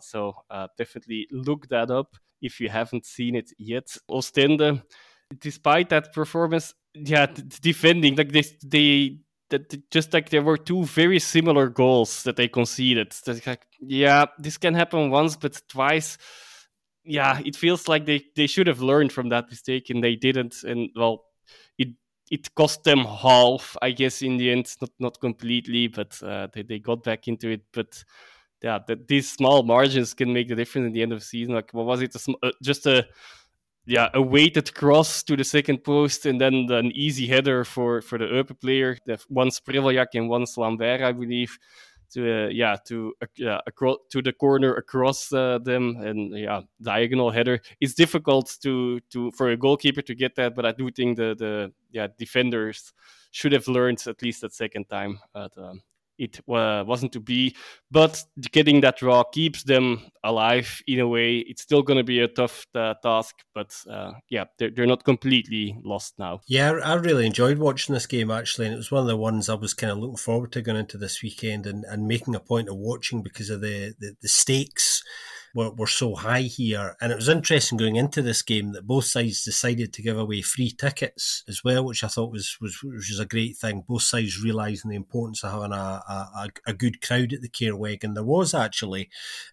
So 0.00 0.34
definitely 0.76 1.28
look 1.30 1.68
that 1.68 1.90
up 1.90 2.16
if 2.42 2.60
you 2.60 2.68
haven't 2.68 3.06
seen 3.06 3.34
it 3.34 3.52
yet. 3.58 3.96
Ostende, 4.10 4.82
despite 5.38 5.88
that 5.90 6.12
performance, 6.12 6.74
yeah, 6.94 7.26
defending 7.60 8.16
like 8.16 8.32
they 8.32 8.44
they 8.64 9.18
that 9.50 9.90
just 9.90 10.12
like 10.12 10.30
there 10.30 10.42
were 10.42 10.56
two 10.56 10.84
very 10.84 11.18
similar 11.18 11.68
goals 11.68 12.22
that 12.22 12.36
they 12.36 12.48
conceded. 12.48 13.14
Like, 13.46 13.66
yeah, 13.80 14.26
this 14.38 14.56
can 14.56 14.74
happen 14.74 15.10
once, 15.10 15.36
but 15.36 15.60
twice, 15.68 16.18
yeah, 17.04 17.40
it 17.44 17.56
feels 17.56 17.88
like 17.88 18.06
they, 18.06 18.24
they 18.36 18.46
should 18.46 18.66
have 18.66 18.80
learned 18.80 19.12
from 19.12 19.28
that 19.30 19.50
mistake 19.50 19.90
and 19.90 20.02
they 20.02 20.16
didn't. 20.16 20.62
And 20.62 20.90
well, 20.96 21.24
it 21.78 21.88
it 22.30 22.54
cost 22.54 22.84
them 22.84 23.00
half, 23.04 23.76
I 23.82 23.90
guess, 23.90 24.22
in 24.22 24.36
the 24.36 24.50
end, 24.50 24.74
not 24.80 24.90
not 24.98 25.20
completely, 25.20 25.88
but 25.88 26.20
uh, 26.22 26.48
they 26.52 26.62
they 26.62 26.78
got 26.78 27.02
back 27.02 27.28
into 27.28 27.50
it. 27.50 27.62
But 27.72 28.02
yeah, 28.62 28.78
that 28.86 29.08
these 29.08 29.30
small 29.30 29.62
margins 29.62 30.14
can 30.14 30.32
make 30.32 30.48
the 30.48 30.54
difference 30.54 30.86
in 30.86 30.92
the 30.92 31.02
end 31.02 31.12
of 31.12 31.20
the 31.20 31.24
season. 31.24 31.54
Like, 31.54 31.72
what 31.72 31.86
was 31.86 32.02
it? 32.02 32.14
A, 32.14 32.46
uh, 32.46 32.52
just 32.62 32.86
a 32.86 33.06
yeah, 33.90 34.08
a 34.14 34.22
weighted 34.22 34.72
cross 34.72 35.22
to 35.24 35.36
the 35.36 35.42
second 35.42 35.82
post 35.82 36.24
and 36.24 36.40
then 36.40 36.70
an 36.70 36.92
easy 36.94 37.26
header 37.26 37.64
for, 37.64 38.00
for 38.00 38.18
the 38.18 38.24
Eupen 38.24 38.60
player. 38.60 38.96
One 39.28 39.48
Spreveljak 39.48 40.14
and 40.14 40.28
one 40.28 40.46
Lambert, 40.56 41.02
I 41.02 41.10
believe, 41.10 41.58
to 42.12 42.46
uh, 42.46 42.48
yeah 42.48 42.76
to 42.86 43.12
uh, 43.22 43.26
yeah 43.36 43.60
across 43.66 43.98
to 44.10 44.22
the 44.22 44.32
corner 44.32 44.74
across 44.74 45.32
uh, 45.32 45.58
them 45.58 45.96
and 45.96 46.36
yeah 46.36 46.60
diagonal 46.82 47.30
header. 47.30 47.60
It's 47.80 47.94
difficult 47.94 48.56
to 48.62 49.00
to 49.10 49.30
for 49.32 49.50
a 49.50 49.56
goalkeeper 49.56 50.02
to 50.02 50.14
get 50.14 50.34
that, 50.36 50.54
but 50.54 50.66
I 50.66 50.72
do 50.72 50.90
think 50.90 51.16
the 51.16 51.34
the 51.36 51.72
yeah 51.90 52.08
defenders 52.18 52.92
should 53.30 53.52
have 53.52 53.68
learned 53.68 54.02
at 54.06 54.22
least 54.22 54.40
that 54.42 54.54
second 54.54 54.88
time. 54.88 55.20
Um, 55.34 55.82
it 56.20 56.38
uh, 56.48 56.84
wasn't 56.86 57.12
to 57.12 57.20
be. 57.20 57.56
But 57.90 58.22
getting 58.52 58.82
that 58.82 58.98
draw 58.98 59.24
keeps 59.24 59.64
them 59.64 60.02
alive 60.22 60.82
in 60.86 61.00
a 61.00 61.08
way. 61.08 61.38
It's 61.38 61.62
still 61.62 61.82
going 61.82 61.96
to 61.96 62.04
be 62.04 62.20
a 62.20 62.28
tough 62.28 62.66
uh, 62.74 62.94
task, 63.02 63.36
but 63.54 63.74
uh, 63.90 64.12
yeah, 64.28 64.44
they're, 64.58 64.70
they're 64.70 64.86
not 64.86 65.04
completely 65.04 65.76
lost 65.82 66.14
now. 66.18 66.40
Yeah, 66.46 66.72
I 66.72 66.94
really 66.94 67.26
enjoyed 67.26 67.58
watching 67.58 67.94
this 67.94 68.06
game 68.06 68.30
actually, 68.30 68.66
and 68.66 68.74
it 68.74 68.78
was 68.78 68.92
one 68.92 69.02
of 69.02 69.08
the 69.08 69.16
ones 69.16 69.48
I 69.48 69.54
was 69.54 69.74
kind 69.74 69.90
of 69.90 69.98
looking 69.98 70.16
forward 70.16 70.52
to 70.52 70.62
going 70.62 70.78
into 70.78 70.98
this 70.98 71.22
weekend 71.22 71.66
and, 71.66 71.84
and 71.84 72.06
making 72.06 72.34
a 72.34 72.40
point 72.40 72.68
of 72.68 72.76
watching 72.76 73.22
because 73.22 73.50
of 73.50 73.62
the, 73.62 73.94
the, 73.98 74.14
the 74.20 74.28
stakes 74.28 75.02
were, 75.54 75.70
were 75.70 75.86
so 75.86 76.14
high 76.14 76.42
here. 76.42 76.96
And 77.00 77.12
it 77.12 77.16
was 77.16 77.28
interesting 77.28 77.78
going 77.78 77.96
into 77.96 78.22
this 78.22 78.42
game 78.42 78.72
that 78.72 78.86
both 78.86 79.04
sides 79.06 79.44
decided 79.44 79.92
to 79.92 80.02
give 80.02 80.18
away 80.18 80.42
free 80.42 80.70
tickets 80.70 81.44
as 81.48 81.64
well, 81.64 81.84
which 81.84 82.04
I 82.04 82.08
thought 82.08 82.32
was 82.32 82.56
was, 82.60 82.82
which 82.82 83.10
was 83.10 83.20
a 83.20 83.26
great 83.26 83.56
thing. 83.56 83.84
Both 83.86 84.02
sides 84.02 84.42
realising 84.42 84.90
the 84.90 84.96
importance 84.96 85.42
of 85.42 85.52
having 85.52 85.72
a, 85.72 86.02
a, 86.08 86.48
a 86.66 86.72
good 86.72 87.00
crowd 87.00 87.32
at 87.32 87.42
the 87.42 87.48
Kehrweg, 87.48 88.04
and 88.04 88.16
there 88.16 88.24
was 88.24 88.54
actually, 88.54 89.10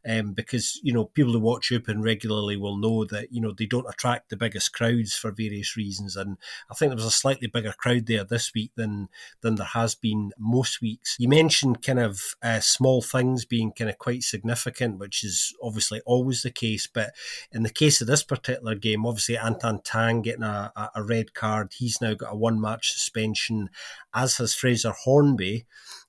um, 0.07 0.33
because 0.33 0.79
you 0.83 0.93
know 0.93 1.05
people 1.05 1.33
who 1.33 1.39
watch 1.39 1.71
Eupen 1.71 2.03
regularly 2.03 2.57
will 2.57 2.77
know 2.77 3.05
that 3.05 3.31
you 3.31 3.41
know 3.41 3.51
they 3.51 3.65
don't 3.65 3.89
attract 3.89 4.29
the 4.29 4.37
biggest 4.37 4.73
crowds 4.73 5.15
for 5.15 5.31
various 5.31 5.75
reasons, 5.75 6.15
and 6.15 6.37
I 6.69 6.75
think 6.75 6.89
there 6.89 6.97
was 6.97 7.05
a 7.05 7.11
slightly 7.11 7.47
bigger 7.47 7.73
crowd 7.73 8.05
there 8.05 8.23
this 8.23 8.53
week 8.53 8.71
than 8.75 9.09
than 9.41 9.55
there 9.55 9.65
has 9.67 9.95
been 9.95 10.31
most 10.37 10.81
weeks. 10.81 11.15
You 11.19 11.29
mentioned 11.29 11.81
kind 11.81 11.99
of 11.99 12.21
uh, 12.41 12.59
small 12.59 13.01
things 13.01 13.45
being 13.45 13.71
kind 13.71 13.89
of 13.89 13.97
quite 13.97 14.23
significant, 14.23 14.99
which 14.99 15.23
is 15.23 15.55
obviously 15.61 15.86
obviously 15.91 16.01
always 16.05 16.41
the 16.43 16.51
case. 16.51 16.87
But 16.87 17.13
in 17.51 17.63
the 17.63 17.69
case 17.69 18.01
of 18.01 18.07
this 18.07 18.23
particular 18.23 18.75
game, 18.75 19.05
obviously 19.05 19.37
Anton 19.37 19.79
Tanghe 19.79 20.23
getting 20.23 20.43
a, 20.43 20.71
a 20.95 21.03
red 21.03 21.33
card, 21.33 21.73
he's 21.77 22.01
now 22.01 22.13
got 22.13 22.33
a 22.33 22.35
one 22.35 22.59
match 22.59 22.91
suspension, 22.91 23.69
as 24.13 24.37
has 24.37 24.53
Fraser 24.53 24.93
Hornby 25.03 25.65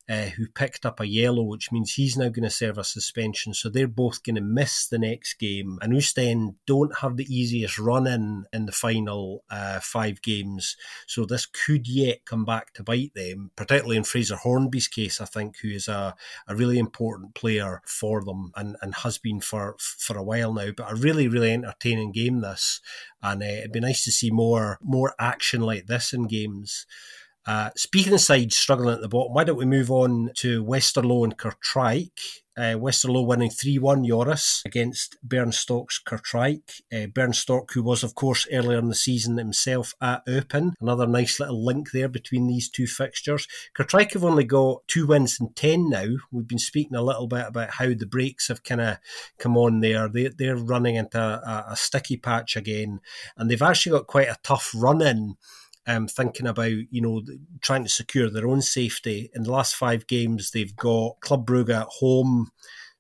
uh, 0.09 0.27
who 0.37 0.49
picked 0.49 0.87
up 0.87 1.01
a 1.01 1.07
yellow, 1.07 1.43
which 1.43 1.71
means 1.71 1.95
he's 1.95 2.17
now 2.17 2.29
going 2.29 2.45
to 2.45 2.51
serve 2.51 2.79
a 2.79 2.85
suspension. 2.85 3.53
So 3.53 3.69
they're 3.69 3.87
both 3.87 4.23
going 4.23 4.37
to 4.37 4.41
miss 4.41 4.87
the 4.87 4.99
next 4.99 5.35
game. 5.35 5.79
And 5.83 5.93
Oostende 5.93 6.55
don't 6.67 6.99
have 6.99 7.17
the 7.17 7.27
easiest 7.33 7.79
run 7.79 8.07
in 8.07 8.47
in 8.53 8.67
the 8.67 8.73
final 8.73 9.45
uh, 9.51 9.81
five 9.81 10.23
games. 10.23 10.77
So 11.07 11.25
this 11.25 11.47
could 11.47 11.87
yet 11.87 12.25
come 12.25 12.45
back 12.45 12.73
to 12.75 12.83
bite 12.83 13.13
them, 13.15 13.51
particularly 13.57 13.99
in 13.99 14.05
Fraser 14.05 14.37
Hornby's 14.37 14.89
case, 14.89 15.21
I 15.21 15.27
think, 15.27 15.59
who 15.59 15.69
is 15.69 15.89
a, 15.89 16.15
a 16.47 16.57
really 16.57 16.79
important 16.79 17.35
player 17.35 17.83
for 17.85 18.25
them 18.25 18.53
and, 18.57 18.77
and 18.81 18.95
has 18.97 19.19
been 19.19 19.41
for, 19.41 19.77
for 19.79 20.17
a 20.17 20.23
while 20.23 20.53
now. 20.53 20.71
But 20.77 20.91
a 20.91 20.95
really, 20.95 21.29
really 21.29 21.53
entertaining 21.53 22.13
game, 22.13 22.41
this. 22.41 22.81
And 23.23 23.43
uh, 23.43 23.47
it'd 23.47 23.73
be 23.73 23.81
nice 23.81 24.05
to 24.05 24.13
see 24.13 24.31
more 24.31 24.79
more 24.83 25.15
action 25.19 25.61
like 25.61 25.87
this 25.87 26.13
in 26.13 26.27
games. 26.27 26.87
Uh, 27.49 27.71
speaking 27.77 28.13
of 28.13 28.21
sides 28.21 28.59
struggling 28.59 28.95
at 28.95 29.01
the 29.01 29.09
bottom, 29.09 29.33
why 29.33 29.43
don't 29.43 29.57
we 29.57 29.65
move 29.65 29.91
on 29.91 30.31
to 30.35 30.63
Westerlo 30.63 31.25
and 31.25 31.39
Kortrijk? 31.39 32.11
Uh, 32.55 32.75
Westerlo 32.75 33.27
winning 33.27 33.49
3 33.49 33.79
1 33.79 34.05
Joris 34.05 34.63
against 34.67 35.17
Bernd 35.23 35.55
Storck's 35.55 35.99
Kortrijk. 35.99 36.83
Uh, 36.93 37.07
Bernstok, 37.07 37.71
who 37.73 37.83
was, 37.83 38.03
of 38.03 38.15
course, 38.15 38.47
earlier 38.53 38.79
in 38.79 38.89
the 38.89 38.95
season 38.95 39.39
himself 39.39 39.95
at 39.99 40.27
Eupen. 40.27 40.75
Another 40.79 41.07
nice 41.07 41.41
little 41.41 41.65
link 41.65 41.91
there 41.93 42.09
between 42.11 42.49
these 42.49 42.69
two 42.69 42.87
fixtures. 42.87 43.49
Kortrijk 43.75 44.13
have 44.13 44.25
only 44.25 44.45
got 44.45 44.87
two 44.87 45.07
wins 45.07 45.41
in 45.41 45.55
10 45.55 45.89
now. 45.89 46.17
We've 46.31 46.47
been 46.47 46.59
speaking 46.59 46.99
a 46.99 47.03
little 47.03 47.29
bit 47.29 47.47
about 47.47 47.71
how 47.71 47.95
the 47.95 48.05
breaks 48.05 48.49
have 48.49 48.63
kind 48.63 48.83
of 48.83 48.99
come 49.39 49.57
on 49.57 49.81
there. 49.81 50.07
They, 50.07 50.29
they're 50.29 50.57
running 50.57 50.97
into 50.97 51.19
a, 51.19 51.65
a 51.71 51.77
sticky 51.77 52.19
patch 52.19 52.57
again, 52.57 53.01
and 53.39 53.51
they've 53.51 53.63
actually 53.63 53.93
got 53.93 54.07
quite 54.07 54.29
a 54.29 54.37
tough 54.43 54.71
run 54.75 55.01
in 55.01 55.37
um, 55.89 56.07
thinking 56.07 56.47
about 56.47 56.71
you 56.71 57.01
know 57.01 57.23
trying 57.61 57.83
to 57.83 57.91
secure 57.91 58.31
their 58.31 58.47
own 58.47 58.63
safety. 58.63 59.31
In 59.35 59.43
the 59.43 59.51
last 59.51 59.75
five 59.75 60.07
games, 60.07 60.53
they've 60.53 60.77
got 60.77 61.21
Club 61.21 61.47
Brugge 61.47 61.71
at 61.71 61.89
home. 61.89 62.51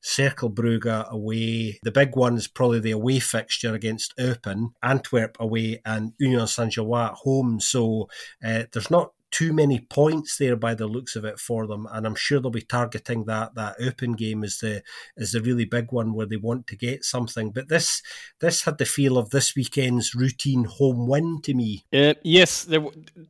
Cercle 0.00 0.50
Brugge 0.50 1.08
away. 1.10 1.78
The 1.82 1.90
big 1.90 2.16
one 2.16 2.36
is 2.36 2.48
probably 2.48 2.80
the 2.80 2.92
away 2.92 3.18
fixture 3.18 3.74
against 3.74 4.16
Eupen, 4.16 4.70
Antwerp 4.82 5.36
away, 5.40 5.82
and 5.84 6.12
Union 6.18 6.46
Saint 6.46 6.72
Gilloise 6.72 7.10
at 7.10 7.16
home. 7.16 7.60
So 7.60 8.08
uh, 8.44 8.64
there's 8.72 8.90
not 8.90 9.12
too 9.30 9.52
many 9.52 9.80
points 9.80 10.36
there 10.38 10.56
by 10.56 10.74
the 10.74 10.86
looks 10.86 11.16
of 11.16 11.24
it 11.24 11.38
for 11.38 11.66
them, 11.66 11.86
and 11.92 12.06
I'm 12.06 12.14
sure 12.14 12.40
they'll 12.40 12.50
be 12.50 12.62
targeting 12.62 13.24
that 13.24 13.54
that 13.54 13.78
Eupen 13.80 14.16
game 14.16 14.44
as 14.44 14.58
the 14.58 14.82
as 15.18 15.32
the 15.32 15.40
really 15.40 15.64
big 15.64 15.92
one 15.92 16.14
where 16.14 16.26
they 16.26 16.36
want 16.36 16.66
to 16.68 16.76
get 16.76 17.04
something. 17.04 17.50
But 17.50 17.68
this 17.68 18.02
this 18.40 18.62
had 18.62 18.78
the 18.78 18.84
feel 18.84 19.18
of 19.18 19.30
this 19.30 19.54
weekend's 19.54 20.14
routine 20.14 20.64
home 20.64 21.06
win 21.08 21.40
to 21.44 21.54
me. 21.54 21.84
Uh, 21.92 22.14
yes, 22.22 22.64
there, 22.64 22.84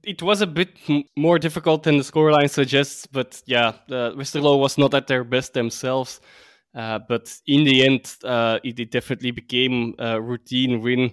it 0.04 0.22
was 0.22 0.40
a 0.40 0.46
bit 0.46 0.76
more 1.16 1.38
difficult 1.38 1.82
than 1.82 1.96
the 1.96 2.04
scoreline 2.04 2.50
suggests, 2.50 3.06
but 3.06 3.42
yeah, 3.46 3.68
uh, 3.90 4.12
Westerlo 4.12 4.58
was 4.58 4.78
not 4.78 4.94
at 4.94 5.06
their 5.06 5.24
best 5.24 5.54
themselves. 5.54 6.20
Uh, 6.74 6.98
but 7.08 7.34
in 7.46 7.64
the 7.64 7.84
end, 7.84 8.14
uh, 8.24 8.58
it, 8.62 8.78
it, 8.78 8.90
definitely 8.90 9.30
became 9.30 9.94
a 9.98 10.20
routine 10.20 10.82
win. 10.82 11.10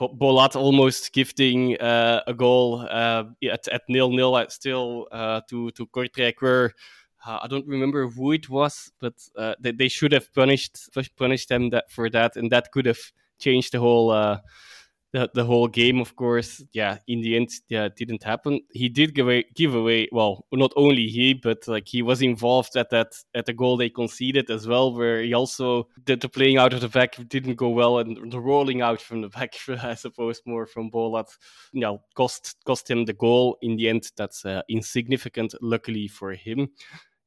Bolat 0.00 0.56
almost 0.56 1.12
gifting 1.12 1.76
uh, 1.78 2.22
a 2.26 2.34
goal 2.34 2.86
uh, 2.90 3.24
at, 3.50 3.68
at 3.68 3.82
nil 3.88 4.10
nil 4.10 4.36
at 4.36 4.50
still 4.52 5.06
uh, 5.12 5.42
to 5.48 5.70
to 5.72 5.86
Kortrijk, 5.86 6.34
where 6.40 6.74
uh, 7.26 7.40
I 7.42 7.48
don't 7.48 7.66
remember 7.66 8.08
who 8.08 8.32
it 8.32 8.48
was, 8.48 8.90
but 8.98 9.14
they, 9.60 9.72
they 9.72 9.88
should 9.88 10.12
have 10.12 10.32
punished 10.32 10.88
punished 11.16 11.48
them 11.48 11.70
that 11.70 11.90
for 11.90 12.08
that, 12.10 12.36
and 12.36 12.50
that 12.50 12.72
could 12.72 12.86
have 12.86 13.12
changed 13.38 13.72
the 13.72 13.80
whole 13.80 14.10
the 15.12 15.28
the 15.34 15.44
whole 15.44 15.66
game, 15.66 16.00
of 16.00 16.14
course, 16.14 16.62
yeah, 16.72 16.98
in 17.08 17.20
the 17.20 17.36
end, 17.36 17.50
yeah, 17.68 17.88
didn't 17.96 18.22
happen. 18.22 18.60
He 18.72 18.88
did 18.88 19.14
give 19.14 19.26
away, 19.26 19.44
give 19.54 19.74
away. 19.74 20.08
Well, 20.12 20.46
not 20.52 20.72
only 20.76 21.06
he, 21.08 21.34
but 21.34 21.66
like 21.66 21.88
he 21.88 22.02
was 22.02 22.22
involved 22.22 22.76
at 22.76 22.90
that 22.90 23.12
at 23.34 23.46
the 23.46 23.52
goal 23.52 23.76
they 23.76 23.90
conceded 23.90 24.50
as 24.50 24.68
well, 24.68 24.94
where 24.94 25.22
he 25.22 25.34
also 25.34 25.88
did 26.04 26.20
the 26.20 26.28
playing 26.28 26.58
out 26.58 26.72
of 26.72 26.80
the 26.80 26.88
back 26.88 27.16
didn't 27.28 27.56
go 27.56 27.70
well, 27.70 27.98
and 27.98 28.30
the 28.30 28.40
rolling 28.40 28.82
out 28.82 29.00
from 29.00 29.20
the 29.20 29.28
back, 29.40 29.54
I 29.68 29.94
suppose, 29.94 30.40
more 30.46 30.66
from 30.66 30.90
Bolat, 30.90 31.28
you 31.72 31.80
know, 31.80 32.02
cost 32.14 32.56
cost 32.64 32.90
him 32.90 33.04
the 33.04 33.12
goal. 33.12 33.58
In 33.62 33.76
the 33.76 33.88
end, 33.88 34.04
that's 34.16 34.44
uh, 34.44 34.62
insignificant, 34.68 35.54
luckily 35.60 36.06
for 36.06 36.32
him. 36.32 36.68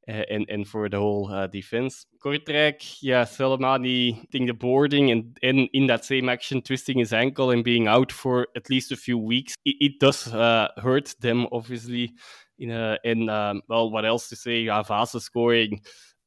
And, 0.06 0.44
and 0.50 0.68
for 0.68 0.90
the 0.90 0.98
whole 0.98 1.32
uh, 1.32 1.46
defense. 1.46 2.04
Kortrijk, 2.22 2.98
yeah, 3.00 3.24
Soleimani 3.24 4.28
doing 4.30 4.44
the 4.44 4.52
boarding 4.52 5.10
and, 5.10 5.38
and 5.42 5.66
in 5.72 5.86
that 5.86 6.04
same 6.04 6.28
action 6.28 6.60
twisting 6.60 6.98
his 6.98 7.14
ankle 7.14 7.52
and 7.52 7.64
being 7.64 7.88
out 7.88 8.12
for 8.12 8.48
at 8.54 8.68
least 8.68 8.92
a 8.92 8.96
few 8.96 9.16
weeks. 9.16 9.54
It, 9.64 9.76
it 9.80 10.00
does 10.00 10.28
uh, 10.28 10.68
hurt 10.76 11.14
them, 11.20 11.46
obviously. 11.52 12.12
In 12.58 12.70
a, 12.70 12.98
and 13.02 13.30
um, 13.30 13.62
well, 13.66 13.90
what 13.90 14.04
else 14.04 14.28
to 14.28 14.36
say? 14.36 14.60
Yeah, 14.60 14.82
Vasa 14.82 15.20
scoring 15.20 15.80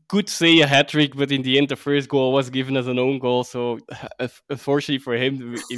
could 0.08 0.30
say 0.30 0.60
a 0.62 0.68
hat 0.68 0.90
trick, 0.90 1.16
but 1.16 1.32
in 1.32 1.42
the 1.42 1.58
end, 1.58 1.70
the 1.70 1.76
first 1.76 2.08
goal 2.08 2.32
was 2.32 2.50
given 2.50 2.78
as 2.78 2.88
an 2.88 2.98
own 2.98 3.20
goal. 3.20 3.44
So, 3.44 3.80
unfortunately 4.50 5.00
for 5.00 5.16
him, 5.16 5.56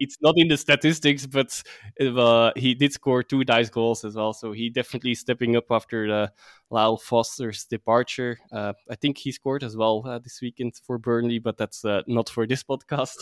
it's 0.00 0.16
not 0.20 0.34
in 0.36 0.48
the 0.48 0.56
statistics, 0.56 1.26
but 1.26 1.62
uh, 2.00 2.52
he 2.56 2.74
did 2.74 2.92
score 2.92 3.22
two 3.22 3.44
dice 3.44 3.70
goals 3.70 4.04
as 4.04 4.16
well. 4.16 4.32
So, 4.32 4.52
he 4.52 4.70
definitely 4.70 5.14
stepping 5.14 5.56
up 5.56 5.66
after 5.70 6.08
the 6.08 6.32
Lyle 6.70 6.96
Foster's 6.96 7.64
departure. 7.64 8.38
Uh, 8.52 8.72
I 8.90 8.96
think 8.96 9.18
he 9.18 9.30
scored 9.30 9.62
as 9.62 9.76
well 9.76 10.02
uh, 10.04 10.18
this 10.18 10.40
weekend 10.42 10.74
for 10.84 10.98
Burnley, 10.98 11.38
but 11.38 11.56
that's 11.56 11.84
uh, 11.84 12.02
not 12.06 12.28
for 12.28 12.46
this 12.46 12.64
podcast, 12.64 13.14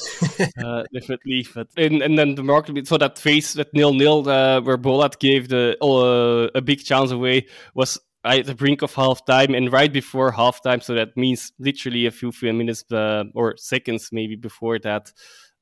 uh, 0.64 0.84
definitely. 0.92 1.46
But 1.54 1.68
and, 1.76 2.02
and 2.02 2.18
then 2.18 2.34
the 2.36 2.42
market, 2.42 2.86
so 2.86 2.96
that 2.98 3.18
face 3.18 3.52
that 3.54 3.72
nil 3.74 3.92
nil 3.92 4.28
uh, 4.28 4.60
where 4.62 4.78
Bolat 4.78 5.18
gave 5.18 5.48
the 5.48 5.76
a 6.54 6.62
big 6.62 6.82
chance 6.84 7.10
away 7.10 7.46
was 7.74 7.98
at 8.24 8.46
the 8.46 8.54
brink 8.54 8.82
of 8.82 8.94
half 8.94 9.24
time 9.24 9.54
and 9.54 9.72
right 9.72 9.92
before 9.92 10.32
half 10.32 10.62
time. 10.62 10.80
So 10.80 10.94
that 10.94 11.16
means 11.16 11.52
literally 11.58 12.06
a 12.06 12.10
few, 12.10 12.32
few 12.32 12.52
minutes 12.52 12.84
uh, 12.90 13.24
or 13.34 13.56
seconds 13.56 14.10
maybe 14.12 14.36
before 14.36 14.78
that. 14.80 15.12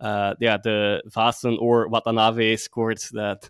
Uh, 0.00 0.34
yeah, 0.40 0.56
the 0.56 1.02
Vaesen 1.08 1.58
or 1.60 1.88
Watanabe 1.88 2.56
scored 2.56 2.98
that 3.12 3.48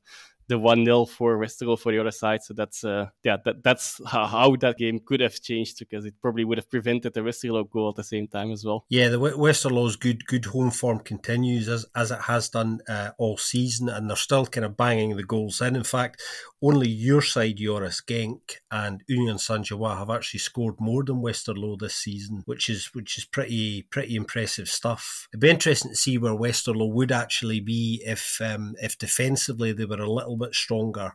the 0.48 0.58
one 0.58 0.84
0 0.84 1.06
for 1.06 1.38
Westerlo 1.38 1.78
for 1.78 1.92
the 1.92 1.98
other 1.98 2.10
side. 2.10 2.42
So 2.42 2.54
that's 2.54 2.84
uh, 2.84 3.06
yeah, 3.22 3.36
that, 3.44 3.62
that's 3.62 4.00
how, 4.06 4.26
how, 4.26 4.56
that 4.56 4.78
game 4.78 5.00
could 5.04 5.20
have 5.20 5.40
changed 5.40 5.78
because 5.78 6.04
it 6.04 6.14
probably 6.20 6.44
would 6.44 6.58
have 6.58 6.70
prevented 6.70 7.14
the 7.14 7.20
Westerlo 7.20 7.68
goal 7.68 7.90
at 7.90 7.96
the 7.96 8.04
same 8.04 8.26
time 8.26 8.50
as 8.50 8.64
well. 8.64 8.84
Yeah, 8.88 9.08
the 9.08 9.18
Westerlo's 9.18 9.96
good 9.96 10.26
good 10.26 10.46
home 10.46 10.70
form 10.70 11.00
continues 11.00 11.68
as 11.68 11.86
as 11.94 12.10
it 12.10 12.20
has 12.22 12.48
done 12.48 12.80
uh, 12.88 13.10
all 13.18 13.36
season, 13.36 13.88
and 13.88 14.08
they're 14.08 14.16
still 14.16 14.46
kind 14.46 14.64
of 14.64 14.76
banging 14.76 15.16
the 15.16 15.24
goals 15.24 15.60
in. 15.60 15.76
In 15.76 15.84
fact, 15.84 16.20
only 16.62 16.88
your 16.88 17.22
side, 17.22 17.56
Joris 17.56 18.00
Genk 18.00 18.58
and 18.70 19.02
Union 19.08 19.38
Gilloise 19.38 19.98
have 19.98 20.10
actually 20.10 20.40
scored 20.40 20.80
more 20.80 21.02
than 21.02 21.16
Westerlo 21.16 21.78
this 21.78 21.96
season, 21.96 22.42
which 22.46 22.68
is 22.68 22.90
which 22.94 23.18
is 23.18 23.24
pretty 23.24 23.82
pretty 23.82 24.14
impressive 24.14 24.68
stuff. 24.68 25.28
It'd 25.32 25.40
be 25.40 25.50
interesting 25.50 25.90
to 25.90 25.96
see 25.96 26.18
where 26.18 26.32
Westerlo 26.32 26.92
would 26.92 27.10
actually 27.10 27.60
be 27.60 28.02
if 28.04 28.40
um, 28.40 28.74
if 28.80 28.96
defensively 28.96 29.72
they 29.72 29.84
were 29.84 29.96
a 29.96 30.10
little 30.10 30.31
bit 30.36 30.54
stronger 30.54 31.14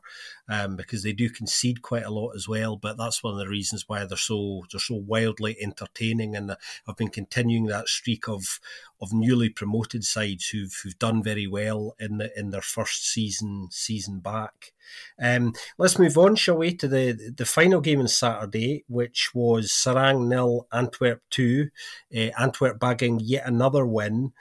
um, 0.49 0.75
because 0.75 1.03
they 1.03 1.13
do 1.13 1.29
concede 1.29 1.81
quite 1.81 2.05
a 2.05 2.11
lot 2.11 2.33
as 2.35 2.47
well. 2.47 2.75
But 2.75 2.97
that's 2.97 3.23
one 3.23 3.33
of 3.33 3.39
the 3.39 3.47
reasons 3.47 3.85
why 3.87 4.05
they're 4.05 4.17
so 4.17 4.63
they're 4.71 4.79
so 4.79 4.95
wildly 4.95 5.57
entertaining, 5.61 6.35
and 6.35 6.55
I've 6.87 6.97
been 6.97 7.09
continuing 7.09 7.65
that 7.65 7.87
streak 7.87 8.27
of 8.27 8.59
of 8.99 9.13
newly 9.13 9.49
promoted 9.49 10.03
sides 10.03 10.47
who've 10.49 10.73
who've 10.83 10.99
done 10.99 11.21
very 11.23 11.47
well 11.47 11.95
in 11.99 12.17
the 12.17 12.31
in 12.37 12.51
their 12.51 12.61
first 12.61 13.07
season 13.07 13.67
season 13.71 14.19
back. 14.19 14.73
Um, 15.21 15.53
let's 15.77 15.99
move 15.99 16.17
on, 16.17 16.35
shall 16.35 16.57
we, 16.57 16.73
to 16.75 16.87
the 16.87 17.33
the 17.35 17.45
final 17.45 17.81
game 17.81 17.99
on 17.99 18.07
Saturday, 18.07 18.83
which 18.87 19.31
was 19.33 19.69
Seraing 19.69 20.27
nil, 20.27 20.67
Antwerp 20.71 21.21
two, 21.29 21.69
uh, 22.15 22.29
Antwerp 22.39 22.79
bagging 22.79 23.19
yet 23.21 23.45
another 23.45 23.85
win. 23.85 24.33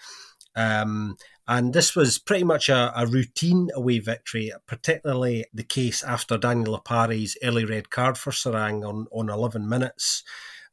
Um, 0.57 1.17
and 1.47 1.73
this 1.73 1.95
was 1.95 2.19
pretty 2.19 2.45
much 2.45 2.69
a, 2.69 2.93
a, 2.97 3.07
routine 3.07 3.69
away 3.75 4.01
victory, 4.01 4.51
particularly 4.67 5.45
the 5.55 5.63
case 5.63 6.03
after 6.03 6.37
Daniel 6.39 6.77
Lapari's 6.77 7.37
early 7.43 7.65
red 7.65 7.91
card 7.91 8.19
for 8.19 8.33
Seraing 8.33 8.83
on, 8.83 9.07
on 9.13 9.29
11 9.29 9.69
minutes. 9.69 10.25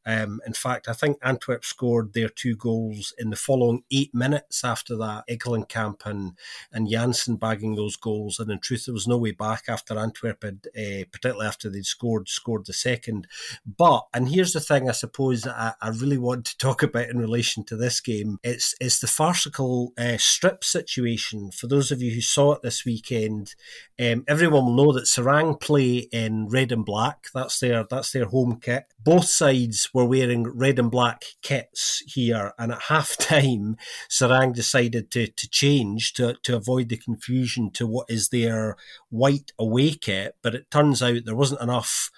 Um, 0.05 0.41
in 0.45 0.53
fact, 0.53 0.87
I 0.87 0.93
think 0.93 1.17
Antwerp 1.21 1.63
scored 1.63 2.13
their 2.13 2.29
two 2.29 2.55
goals 2.55 3.13
in 3.17 3.29
the 3.29 3.35
following 3.35 3.83
eight 3.91 4.13
minutes 4.13 4.63
after 4.63 4.95
that. 4.97 5.23
Ekkelenkamp 5.29 6.05
and, 6.05 6.33
and 6.71 6.89
Janssen 6.89 7.37
bagging 7.37 7.75
those 7.75 7.95
goals, 7.95 8.39
and 8.39 8.51
in 8.51 8.59
truth, 8.59 8.85
there 8.85 8.93
was 8.93 9.07
no 9.07 9.17
way 9.17 9.31
back 9.31 9.65
after 9.67 9.97
Antwerp 9.97 10.43
had, 10.43 10.67
uh, 10.75 11.05
particularly 11.11 11.47
after 11.47 11.69
they'd 11.69 11.85
scored 11.85 12.27
scored 12.27 12.65
the 12.65 12.73
second. 12.73 13.27
But 13.65 14.07
and 14.13 14.29
here's 14.29 14.53
the 14.53 14.59
thing, 14.59 14.89
I 14.89 14.93
suppose 14.93 15.47
I, 15.47 15.73
I 15.81 15.89
really 15.89 16.17
want 16.17 16.45
to 16.45 16.57
talk 16.57 16.83
about 16.83 17.09
in 17.09 17.17
relation 17.17 17.63
to 17.65 17.75
this 17.75 17.99
game. 18.01 18.39
It's 18.43 18.75
it's 18.79 18.99
the 18.99 19.07
farcical 19.07 19.93
uh, 19.97 20.17
strip 20.17 20.63
situation. 20.63 21.51
For 21.51 21.67
those 21.67 21.91
of 21.91 22.01
you 22.01 22.11
who 22.11 22.21
saw 22.21 22.53
it 22.53 22.61
this 22.61 22.85
weekend, 22.85 23.55
um, 23.99 24.23
everyone 24.27 24.65
will 24.65 24.75
know 24.85 24.91
that 24.93 25.05
Seraing 25.05 25.59
play 25.59 26.09
in 26.11 26.47
red 26.47 26.71
and 26.71 26.85
black. 26.85 27.27
That's 27.33 27.59
their 27.59 27.85
that's 27.89 28.11
their 28.11 28.25
home 28.25 28.59
kit. 28.61 28.85
Both 29.03 29.25
sides 29.25 29.89
were 29.93 30.05
wearing 30.05 30.43
red 30.43 30.79
and 30.79 30.91
black 30.91 31.23
kits 31.41 32.03
here, 32.07 32.51
and 32.57 32.71
at 32.71 32.81
half 32.89 33.15
time, 33.17 33.77
Seraing 34.09 34.53
decided 34.53 35.11
to 35.11 35.27
to 35.27 35.49
change 35.49 36.13
to 36.13 36.35
to 36.43 36.55
avoid 36.55 36.89
the 36.89 36.97
confusion 36.97 37.71
to 37.71 37.87
what 37.87 38.09
is 38.09 38.29
their 38.29 38.75
white 39.09 39.51
away 39.59 39.91
kit. 39.91 40.35
But 40.41 40.55
it 40.55 40.71
turns 40.71 41.01
out 41.01 41.25
there 41.25 41.35
wasn't 41.35 41.61
enough. 41.61 42.09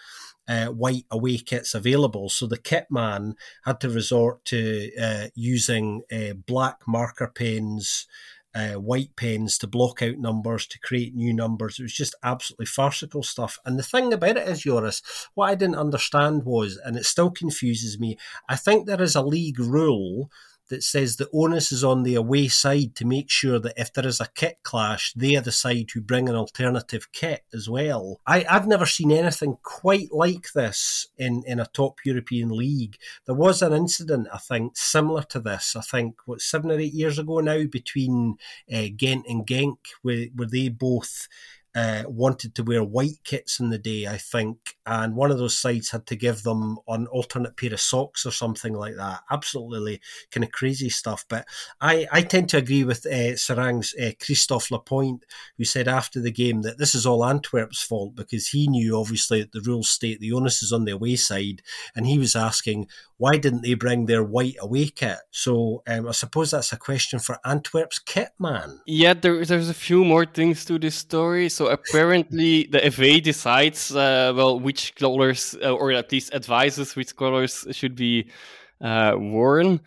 Uh, 0.47 0.67
white 0.67 1.05
away 1.09 1.39
kits 1.39 1.73
available. 1.73 2.29
So 2.29 2.45
the 2.45 2.59
kit 2.59 2.85
man 2.91 3.33
had 3.63 3.79
to 3.79 3.89
resort 3.89 4.45
to 4.45 4.91
uh, 4.95 5.29
using 5.33 6.03
uh, 6.11 6.33
black 6.33 6.81
marker 6.87 7.31
pens 7.35 8.05
uh, 8.55 8.73
white 8.73 9.15
pens 9.17 9.57
to 9.57 9.67
block 9.67 10.01
out 10.01 10.17
numbers, 10.17 10.65
to 10.67 10.79
create 10.79 11.13
new 11.13 11.33
numbers. 11.33 11.77
It 11.77 11.83
was 11.83 11.93
just 11.93 12.15
absolutely 12.23 12.67
farcical 12.67 13.21
stuff. 13.21 13.59
And 13.65 13.77
the 13.77 13.83
thing 13.83 14.13
about 14.13 14.37
it 14.37 14.47
is, 14.47 14.61
Joris, 14.61 15.01
what 15.33 15.49
I 15.49 15.55
didn't 15.55 15.75
understand 15.75 16.45
was, 16.45 16.77
and 16.77 16.95
it 16.95 17.05
still 17.05 17.29
confuses 17.29 17.99
me, 17.99 18.17
I 18.47 18.55
think 18.55 18.87
there 18.87 19.01
is 19.01 19.15
a 19.15 19.21
league 19.21 19.59
rule 19.59 20.31
that 20.69 20.83
says 20.83 21.15
the 21.15 21.29
onus 21.33 21.71
is 21.71 21.83
on 21.83 22.03
the 22.03 22.15
away 22.15 22.47
side 22.47 22.95
to 22.95 23.05
make 23.05 23.29
sure 23.29 23.59
that 23.59 23.73
if 23.77 23.93
there 23.93 24.07
is 24.07 24.19
a 24.19 24.29
kit 24.35 24.57
clash, 24.63 25.13
they 25.13 25.35
are 25.35 25.41
the 25.41 25.51
side 25.51 25.89
who 25.93 26.01
bring 26.01 26.27
an 26.27 26.35
alternative 26.35 27.11
kit 27.11 27.43
as 27.53 27.69
well. 27.69 28.19
I, 28.25 28.45
I've 28.49 28.67
never 28.67 28.85
seen 28.85 29.11
anything 29.11 29.57
quite 29.63 30.11
like 30.11 30.53
this 30.53 31.07
in, 31.17 31.43
in 31.45 31.59
a 31.59 31.67
top 31.67 31.99
European 32.05 32.49
league. 32.49 32.97
There 33.25 33.35
was 33.35 33.61
an 33.61 33.73
incident, 33.73 34.27
I 34.33 34.37
think, 34.37 34.77
similar 34.77 35.23
to 35.23 35.39
this, 35.39 35.75
I 35.75 35.81
think, 35.81 36.15
what, 36.25 36.41
seven 36.41 36.71
or 36.71 36.79
eight 36.79 36.93
years 36.93 37.19
ago 37.19 37.39
now, 37.39 37.63
between 37.65 38.37
uh, 38.73 38.85
Ghent 38.95 39.25
and 39.27 39.45
Genk, 39.45 39.77
where, 40.01 40.27
where 40.35 40.47
they 40.47 40.69
both 40.69 41.27
uh, 41.75 42.03
wanted 42.07 42.55
to 42.55 42.63
wear 42.63 42.83
white 42.83 43.19
kits 43.25 43.59
in 43.59 43.69
the 43.69 43.77
day, 43.77 44.07
I 44.07 44.17
think, 44.17 44.77
and 44.85 45.15
one 45.15 45.29
of 45.29 45.37
those 45.37 45.57
sides 45.57 45.89
had 45.91 46.05
to 46.07 46.15
give 46.15 46.43
them 46.43 46.77
an 46.87 47.07
alternate 47.07 47.57
pair 47.57 47.73
of 47.73 47.81
socks 47.81 48.25
or 48.25 48.31
something 48.31 48.73
like 48.73 48.95
that. 48.95 49.21
Absolutely 49.29 49.99
kind 50.31 50.45
of 50.45 50.51
crazy 50.51 50.89
stuff. 50.89 51.25
But 51.27 51.45
I, 51.81 52.07
I 52.11 52.21
tend 52.21 52.49
to 52.49 52.57
agree 52.57 52.85
with 52.85 53.05
uh, 53.05 53.35
uh, 53.49 54.11
Christophe 54.23 54.71
Lapointe, 54.71 55.25
who 55.57 55.65
said 55.65 55.87
after 55.89 56.21
the 56.21 56.31
game 56.31 56.61
that 56.61 56.77
this 56.77 56.95
is 56.95 57.05
all 57.05 57.25
Antwerp's 57.25 57.83
fault 57.83 58.15
because 58.15 58.47
he 58.47 58.67
knew 58.67 58.97
obviously 58.97 59.41
that 59.41 59.51
the 59.51 59.61
rules 59.61 59.89
state 59.89 60.21
the 60.21 60.31
onus 60.31 60.63
is 60.63 60.71
on 60.71 60.85
the 60.85 60.93
away 60.93 61.17
side, 61.17 61.61
and 61.93 62.07
he 62.07 62.17
was 62.17 62.35
asking, 62.35 62.87
why 63.17 63.37
didn't 63.37 63.61
they 63.61 63.75
bring 63.75 64.05
their 64.05 64.23
white 64.23 64.55
away 64.59 64.87
kit? 64.87 65.17
So 65.31 65.83
um, 65.87 66.07
I 66.07 66.11
suppose 66.11 66.51
that's 66.51 66.73
a 66.73 66.77
question 66.77 67.19
for 67.19 67.39
Antwerp's 67.45 67.99
kit 67.99 68.29
man. 68.39 68.81
Yeah, 68.85 69.13
there, 69.13 69.45
there's 69.45 69.69
a 69.69 69.73
few 69.73 70.03
more 70.03 70.25
things 70.25 70.65
to 70.65 70.77
this 70.77 70.95
story. 70.95 71.49
So 71.49 71.67
apparently 71.67 72.67
the 72.71 72.91
FA 72.91 73.21
decides, 73.21 73.95
uh, 73.95 74.33
well, 74.35 74.59
which 74.59 74.95
colors, 74.95 75.55
uh, 75.63 75.73
or 75.73 75.91
at 75.91 76.11
least 76.11 76.33
advises 76.33 76.95
which 76.95 77.15
colors 77.15 77.65
should 77.71 77.95
be 77.95 78.29
uh, 78.81 79.13
worn. 79.15 79.79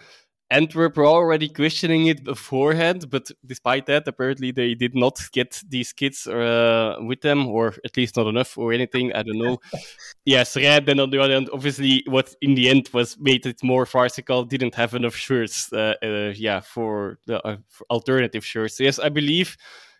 Antwerp 0.50 0.96
were 0.96 1.06
already 1.06 1.48
questioning 1.48 2.06
it 2.06 2.24
beforehand, 2.24 3.10
but 3.10 3.30
despite 3.44 3.84
that, 3.86 4.08
apparently 4.08 4.50
they 4.50 4.74
did 4.74 4.94
not 4.94 5.20
get 5.32 5.62
these 5.68 5.92
kits 5.92 6.26
uh, 6.26 6.96
with 7.00 7.20
them, 7.20 7.46
or 7.46 7.74
at 7.84 7.96
least 7.96 8.16
not 8.16 8.26
enough, 8.26 8.56
or 8.56 8.72
anything. 8.72 9.12
I 9.12 9.22
don't 9.22 9.38
know. 9.38 9.58
yes, 10.24 10.56
Red. 10.56 10.86
Then 10.86 11.00
on 11.00 11.10
the 11.10 11.20
other 11.20 11.34
hand, 11.34 11.50
obviously, 11.52 12.02
what 12.06 12.34
in 12.40 12.54
the 12.54 12.70
end 12.70 12.88
was 12.94 13.18
made 13.20 13.44
it 13.44 13.62
more 13.62 13.84
farcical 13.84 14.44
didn't 14.44 14.74
have 14.74 14.94
enough 14.94 15.14
shirts. 15.14 15.70
Uh, 15.70 15.94
uh, 16.02 16.32
yeah, 16.34 16.60
for 16.60 17.18
the 17.26 17.46
uh, 17.46 17.58
for 17.68 17.86
alternative 17.90 18.44
shirts. 18.44 18.80
Yes, 18.80 18.98
I 18.98 19.10
believe 19.10 19.56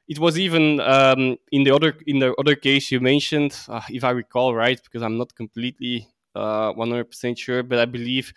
it 0.08 0.18
was 0.18 0.38
even 0.38 0.80
um, 0.80 1.36
in 1.52 1.64
the 1.64 1.74
other 1.74 1.94
in 2.06 2.20
the 2.20 2.34
other 2.38 2.54
case 2.54 2.90
you 2.90 3.00
mentioned, 3.00 3.54
uh, 3.68 3.82
if 3.90 4.02
I 4.02 4.10
recall 4.10 4.54
right, 4.54 4.80
because 4.82 5.02
I'm 5.02 5.18
not 5.18 5.34
completely 5.34 6.08
100% 6.34 7.32
uh, 7.32 7.34
sure, 7.34 7.62
but 7.62 7.78
I 7.78 7.84
believe 7.84 8.32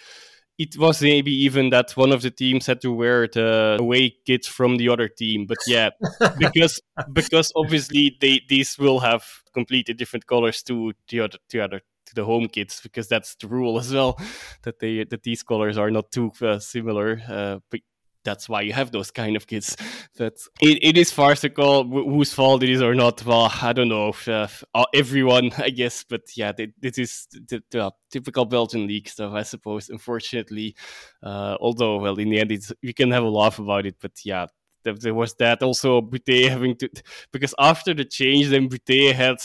it 0.61 0.77
was 0.77 1.01
maybe 1.01 1.31
even 1.31 1.71
that 1.71 1.91
one 1.97 2.11
of 2.11 2.21
the 2.21 2.29
teams 2.29 2.67
had 2.67 2.81
to 2.81 2.91
wear 2.91 3.27
the 3.27 3.77
away 3.79 4.13
kits 4.27 4.47
from 4.47 4.77
the 4.77 4.89
other 4.89 5.07
team. 5.07 5.47
But 5.47 5.57
yeah, 5.65 5.89
because 6.37 6.79
because 7.11 7.51
obviously 7.55 8.17
they 8.21 8.41
these 8.47 8.77
will 8.77 8.99
have 8.99 9.23
completely 9.53 9.95
different 9.95 10.27
colors 10.27 10.61
to 10.63 10.93
the 11.09 11.21
other 11.21 11.39
to 11.49 11.59
other 11.59 11.81
to 12.05 12.15
the 12.15 12.25
home 12.25 12.47
kits 12.47 12.79
because 12.79 13.07
that's 13.07 13.35
the 13.35 13.47
rule 13.47 13.79
as 13.79 13.91
well 13.91 14.19
that 14.61 14.79
they 14.79 15.03
that 15.03 15.23
these 15.23 15.41
colors 15.41 15.79
are 15.79 15.89
not 15.89 16.11
too 16.11 16.31
uh, 16.43 16.59
similar. 16.59 17.19
Uh, 17.27 17.57
but 17.71 17.79
that's 18.23 18.47
why 18.47 18.61
you 18.61 18.73
have 18.73 18.91
those 18.91 19.11
kind 19.11 19.35
of 19.35 19.47
kids. 19.47 19.75
That 20.17 20.33
it, 20.61 20.79
it 20.81 20.97
is 20.97 21.11
farcical. 21.11 21.83
whose 21.83 22.33
fault 22.33 22.63
it 22.63 22.69
is 22.69 22.81
or 22.81 22.95
not, 22.95 23.25
well, 23.25 23.51
I 23.61 23.73
don't 23.73 23.89
know. 23.89 24.13
Uh, 24.27 24.47
everyone, 24.93 25.51
I 25.57 25.69
guess. 25.69 26.03
But 26.03 26.21
yeah, 26.35 26.51
this 26.79 26.97
is 26.97 27.27
the, 27.31 27.63
the, 27.71 27.91
typical 28.11 28.45
Belgian 28.45 28.87
league 28.87 29.07
stuff, 29.07 29.33
I 29.33 29.43
suppose. 29.43 29.89
Unfortunately, 29.89 30.75
uh, 31.23 31.57
although 31.59 31.97
well, 31.97 32.19
in 32.19 32.29
the 32.29 32.39
end, 32.39 32.51
it's, 32.51 32.71
we 32.83 32.93
can 32.93 33.11
have 33.11 33.23
a 33.23 33.29
laugh 33.29 33.59
about 33.59 33.85
it. 33.85 33.95
But 34.01 34.11
yeah, 34.25 34.47
there 34.83 35.13
was 35.13 35.33
that 35.35 35.61
also 35.63 36.01
Butez 36.01 36.49
having 36.49 36.75
to 36.77 36.89
because 37.31 37.53
after 37.59 37.93
the 37.93 38.05
change 38.05 38.49
then 38.49 38.69
Butez 38.69 39.13
had 39.13 39.37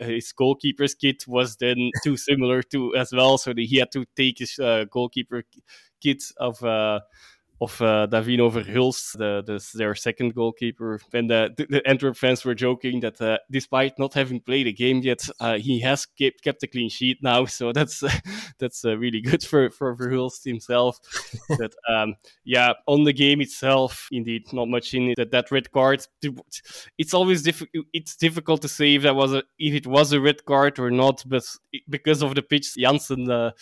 his 0.00 0.32
goalkeeper's 0.32 0.94
kit 0.94 1.24
was 1.26 1.56
then 1.56 1.90
too 2.02 2.16
similar 2.16 2.62
to 2.62 2.94
as 2.94 3.12
well 3.12 3.38
so 3.38 3.52
he 3.56 3.78
had 3.78 3.90
to 3.92 4.04
take 4.16 4.38
his 4.38 4.58
uh, 4.58 4.84
goalkeeper 4.90 5.42
kit 6.00 6.22
of 6.36 6.62
uh, 6.62 7.00
of 7.64 7.80
uh, 7.80 8.06
Davino 8.10 8.50
Verhulst, 8.50 9.16
the, 9.18 9.42
the, 9.44 9.78
their 9.78 9.94
second 9.94 10.34
goalkeeper. 10.34 11.00
And 11.12 11.28
the, 11.28 11.54
the 11.56 11.86
Antwerp 11.86 12.16
fans 12.16 12.44
were 12.44 12.54
joking 12.54 13.00
that 13.00 13.20
uh, 13.20 13.38
despite 13.50 13.98
not 13.98 14.14
having 14.14 14.40
played 14.40 14.66
a 14.66 14.72
game 14.72 14.98
yet, 14.98 15.26
uh, 15.40 15.58
he 15.58 15.80
has 15.80 16.06
kept, 16.06 16.42
kept 16.42 16.62
a 16.62 16.66
clean 16.66 16.88
sheet 16.88 17.18
now. 17.22 17.46
So 17.54 17.72
that's 17.72 18.02
that's 18.58 18.84
uh, 18.84 18.98
really 18.98 19.20
good 19.20 19.42
for, 19.44 19.70
for 19.70 19.94
Verhulst 19.96 20.44
himself. 20.44 20.98
but 21.58 21.72
um, 21.88 22.16
yeah, 22.44 22.72
on 22.86 23.04
the 23.04 23.12
game 23.12 23.40
itself, 23.40 24.08
indeed, 24.10 24.52
not 24.52 24.68
much 24.68 24.92
in 24.92 25.10
it. 25.10 25.16
That, 25.16 25.30
that 25.30 25.52
red 25.52 25.70
card, 25.70 26.04
it's 26.98 27.14
always 27.14 27.42
difficult. 27.42 27.86
It's 27.92 28.16
difficult 28.16 28.60
to 28.62 28.68
say 28.68 28.96
if 28.96 29.02
that 29.02 29.14
was 29.14 29.34
a 29.34 29.44
if 29.56 29.74
it 29.74 29.86
was 29.86 30.12
a 30.12 30.20
red 30.20 30.44
card 30.44 30.80
or 30.80 30.90
not, 30.90 31.22
but 31.26 31.44
because 31.88 32.22
of 32.22 32.34
the 32.34 32.42
pitch, 32.42 32.74
Janssen 32.76 33.30
uh, 33.30 33.52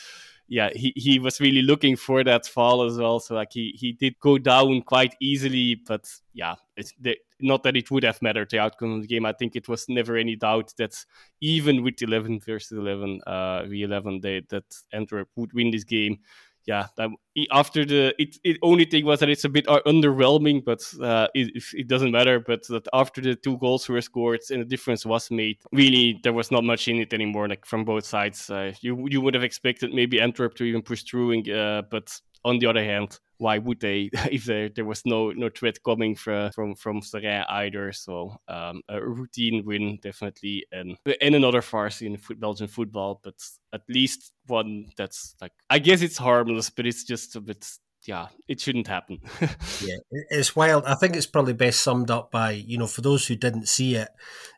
yeah, 0.48 0.70
he, 0.74 0.92
he 0.96 1.18
was 1.18 1.40
really 1.40 1.62
looking 1.62 1.96
for 1.96 2.22
that 2.24 2.46
fall 2.46 2.85
as 2.85 2.98
well. 2.98 3.20
So 3.20 3.35
like 3.35 3.52
he, 3.52 3.74
he 3.78 3.92
did 3.92 4.18
go 4.20 4.38
down 4.38 4.83
quite 4.83 5.14
easily, 5.20 5.81
but 5.87 6.07
yeah, 6.35 6.57
it's 6.76 6.92
the, 7.00 7.16
not 7.40 7.62
that 7.62 7.76
it 7.76 7.90
would 7.90 8.05
have 8.05 8.20
mattered 8.20 8.50
the 8.50 8.59
outcome 8.59 8.92
of 8.94 9.02
the 9.02 9.09
game. 9.09 9.24
I 9.24 9.33
think 9.33 9.57
it 9.57 9.68
was 9.68 9.88
never 9.88 10.16
any 10.16 10.37
doubt 10.37 10.74
that 10.78 10.94
even 11.40 11.83
with 11.83 12.02
11 12.02 12.40
versus 12.40 12.76
11, 12.76 13.20
uh, 13.26 13.62
v11, 13.62 14.22
they, 14.22 14.42
that 14.50 14.64
Antwerp 14.92 15.28
would 15.37 15.52
win 15.52 15.70
this 15.70 15.85
game 15.85 16.18
yeah, 16.66 16.87
that, 16.96 17.11
after 17.51 17.85
the 17.85 18.14
it, 18.18 18.37
it 18.44 18.59
only 18.62 18.85
thing 18.85 19.05
was 19.05 19.20
that 19.20 19.29
it's 19.29 19.44
a 19.44 19.48
bit 19.48 19.66
uh, 19.68 19.81
underwhelming, 19.87 20.64
but 20.64 20.81
uh, 21.03 21.29
it, 21.35 21.62
it 21.72 21.88
doesn't 21.88 22.12
matter. 22.12 22.38
But 22.40 22.66
that 22.68 22.87
after 22.92 23.20
the 23.20 23.35
two 23.35 23.59
goals 23.59 23.88
were 23.88 24.01
scored 24.01 24.40
and 24.51 24.61
the 24.61 24.64
difference 24.64 25.05
was 25.05 25.31
made, 25.31 25.59
really 25.72 26.20
there 26.22 26.33
was 26.33 26.51
not 26.51 26.64
much 26.64 26.88
in 26.88 26.96
it 26.96 27.12
anymore. 27.12 27.48
Like 27.48 27.66
from 27.66 27.85
both 27.85 28.05
sides, 28.05 28.48
uh, 28.51 28.72
you 28.81 29.07
you 29.09 29.20
would 29.20 29.35
have 29.35 29.44
expected 29.44 29.92
maybe 29.92 30.20
Antwerp 30.20 30.55
to 30.57 30.64
even 30.64 30.83
push 30.83 31.03
through, 31.03 31.33
and, 31.33 31.51
uh, 31.51 31.83
but 31.90 32.12
on 32.44 32.59
the 32.59 32.66
other 32.66 32.83
hand, 32.83 33.18
why 33.38 33.59
would 33.59 33.81
they 33.81 34.11
if 34.31 34.44
there, 34.44 34.68
there 34.68 34.85
was 34.85 35.02
no 35.05 35.31
no 35.33 35.48
threat 35.48 35.83
coming 35.85 36.14
from 36.14 36.50
from 36.52 36.74
from 36.74 37.00
Seraing 37.00 37.44
either? 37.48 37.92
So 37.92 38.37
um, 38.48 38.83
a 38.88 39.00
routine 39.00 39.64
win 39.64 39.98
definitely, 40.02 40.66
and 40.72 40.96
and 41.20 41.35
another 41.35 41.62
farce 41.62 42.02
in 42.02 42.18
Belgian 42.37 42.68
football, 42.68 43.20
but 43.22 43.35
at 43.72 43.83
least 43.88 44.33
one 44.46 44.87
that's 44.96 45.35
like 45.40 45.52
I 45.70 45.78
guess 45.78 46.02
it's 46.02 46.18
harmless, 46.18 46.70
but 46.70 46.87
it's 46.87 47.05
just 47.05 47.37
a 47.37 47.40
bit 47.40 47.66
yeah, 48.05 48.28
it 48.48 48.61
shouldn't 48.61 48.88
happen. 48.88 49.20
yeah, 49.40 49.96
it's 50.11 50.57
wild. 50.57 50.85
I 50.87 50.94
think 50.94 51.14
it's 51.14 51.26
probably 51.26 51.52
best 51.52 51.81
summed 51.81 52.11
up 52.11 52.31
by, 52.31 52.50
you 52.50 52.76
know, 52.76 52.87
for 52.87 53.00
those 53.00 53.26
who 53.26 53.37
didn't 53.37 53.68
see 53.68 53.94
it, 53.94 54.09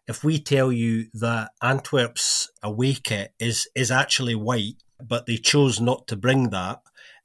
if 0.06 0.24
we 0.24 0.38
tell 0.38 0.72
you 0.72 1.06
that 1.14 1.50
Antwerp's 1.62 2.50
away 2.62 2.94
kit 2.94 3.32
is 3.38 3.68
is 3.74 3.90
actually 3.90 4.34
white, 4.34 4.82
but 5.02 5.26
they 5.26 5.36
chose 5.36 5.80
not 5.80 6.06
to 6.08 6.16
bring 6.16 6.50
that, 6.50 6.80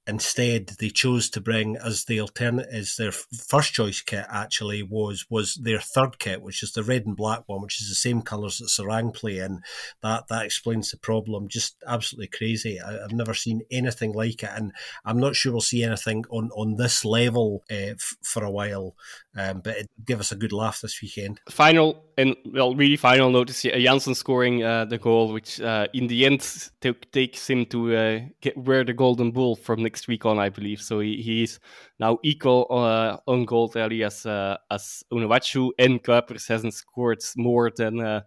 Instead, 0.10 0.72
they 0.80 0.90
chose 0.90 1.30
to 1.30 1.40
bring 1.40 1.78
as 1.78 2.06
the 2.06 2.20
alternate 2.20 2.68
as 2.72 2.96
their 2.96 3.12
first 3.12 3.74
choice 3.74 4.02
kit 4.02 4.26
actually 4.28 4.82
was 4.82 5.28
was 5.30 5.54
their 5.56 5.80
third 5.80 6.18
kit, 6.18 6.42
which 6.42 6.64
is 6.64 6.74
the 6.74 6.84
red 6.84 7.06
and 7.06 7.16
black 7.16 7.44
one, 7.46 7.62
which 7.62 7.80
is 7.80 7.90
the 7.90 7.96
same 7.96 8.24
colours 8.24 8.58
that 8.58 8.70
Seraing 8.70 9.14
play 9.14 9.38
in. 9.38 9.62
That 10.02 10.28
that 10.30 10.46
explains 10.46 10.90
the 10.90 10.98
problem. 10.98 11.48
Just 11.48 11.76
absolutely 11.86 12.28
crazy. 12.28 12.82
I, 12.82 12.94
have 12.94 13.12
never 13.12 13.36
seen 13.36 13.62
anything 13.70 14.14
like 14.14 14.42
it, 14.42 14.50
and 14.52 14.72
I'm 15.06 15.20
not 15.20 15.36
sure 15.36 15.52
we'll 15.52 15.62
see 15.62 15.84
anything 15.84 16.26
on 16.32 16.50
on 16.56 16.78
this 16.78 17.06
level 17.06 17.64
uh, 17.72 17.94
f- 17.94 18.18
for 18.24 18.44
a 18.44 18.52
while. 18.52 18.96
Um, 19.40 19.62
but 19.62 19.78
it 19.78 19.90
gave 20.04 20.20
us 20.20 20.34
a 20.34 20.36
good 20.36 20.52
laugh 20.52 20.82
this 20.82 21.02
weekend. 21.02 21.40
Final 21.50 22.04
and 22.18 22.36
well, 22.52 22.76
really 22.76 22.98
final 22.98 23.30
note 23.30 23.50
is 23.50 23.62
Janssen 23.62 24.14
scoring 24.14 24.64
uh, 24.64 24.84
the 24.84 24.98
goal, 24.98 25.32
which 25.32 25.62
uh, 25.62 25.88
in 25.94 26.08
the 26.08 26.26
end 26.26 26.42
t- 26.82 26.92
takes 27.14 27.50
him 27.50 27.66
to 27.68 27.96
uh, 27.96 28.20
get, 28.42 28.58
wear 28.58 28.84
the 28.84 28.94
golden 28.94 29.32
bull 29.32 29.56
from 29.56 29.82
next 29.82 30.10
week 30.10 30.26
on, 30.26 30.40
I 30.40 30.50
believe. 30.50 30.82
So 30.82 31.00
he, 31.00 31.44
is 31.44 31.60
now 32.00 32.20
equal 32.22 32.68
uh, 32.70 33.18
on 33.32 33.46
goal 33.46 33.70
tally 33.70 34.04
as 34.04 34.26
uh, 34.26 34.58
as 34.70 35.04
Onuachu 35.14 35.70
and 35.80 36.04
Kuipers 36.04 36.50
hasn't 36.50 36.74
scored 36.74 37.24
more 37.38 37.72
than 37.74 38.02
uh, 38.02 38.22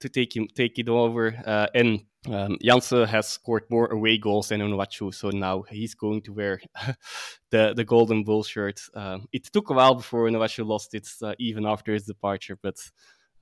to 0.00 0.08
take 0.08 0.36
him 0.36 0.48
take 0.54 0.78
it 0.78 0.88
over 0.88 1.28
and 1.74 2.00
um, 2.28 2.58
Janssen 2.62 3.06
has 3.06 3.28
scored 3.28 3.64
more 3.70 3.86
away 3.86 4.18
goals 4.18 4.48
than 4.48 4.60
Onuachu, 4.60 5.14
so 5.14 5.30
now 5.30 5.62
he's 5.62 5.94
going 5.94 6.22
to 6.22 6.32
wear 6.32 6.60
the 7.50 7.72
the 7.74 7.84
golden 7.84 8.24
bull 8.24 8.42
shirt. 8.42 8.80
Um, 8.94 9.28
it 9.32 9.44
took 9.44 9.70
a 9.70 9.74
while 9.74 9.94
before 9.94 10.28
Onuachu 10.28 10.66
lost 10.66 10.94
it, 10.94 11.08
uh, 11.22 11.34
even 11.38 11.66
after 11.66 11.92
his 11.92 12.04
departure, 12.04 12.58
but 12.60 12.76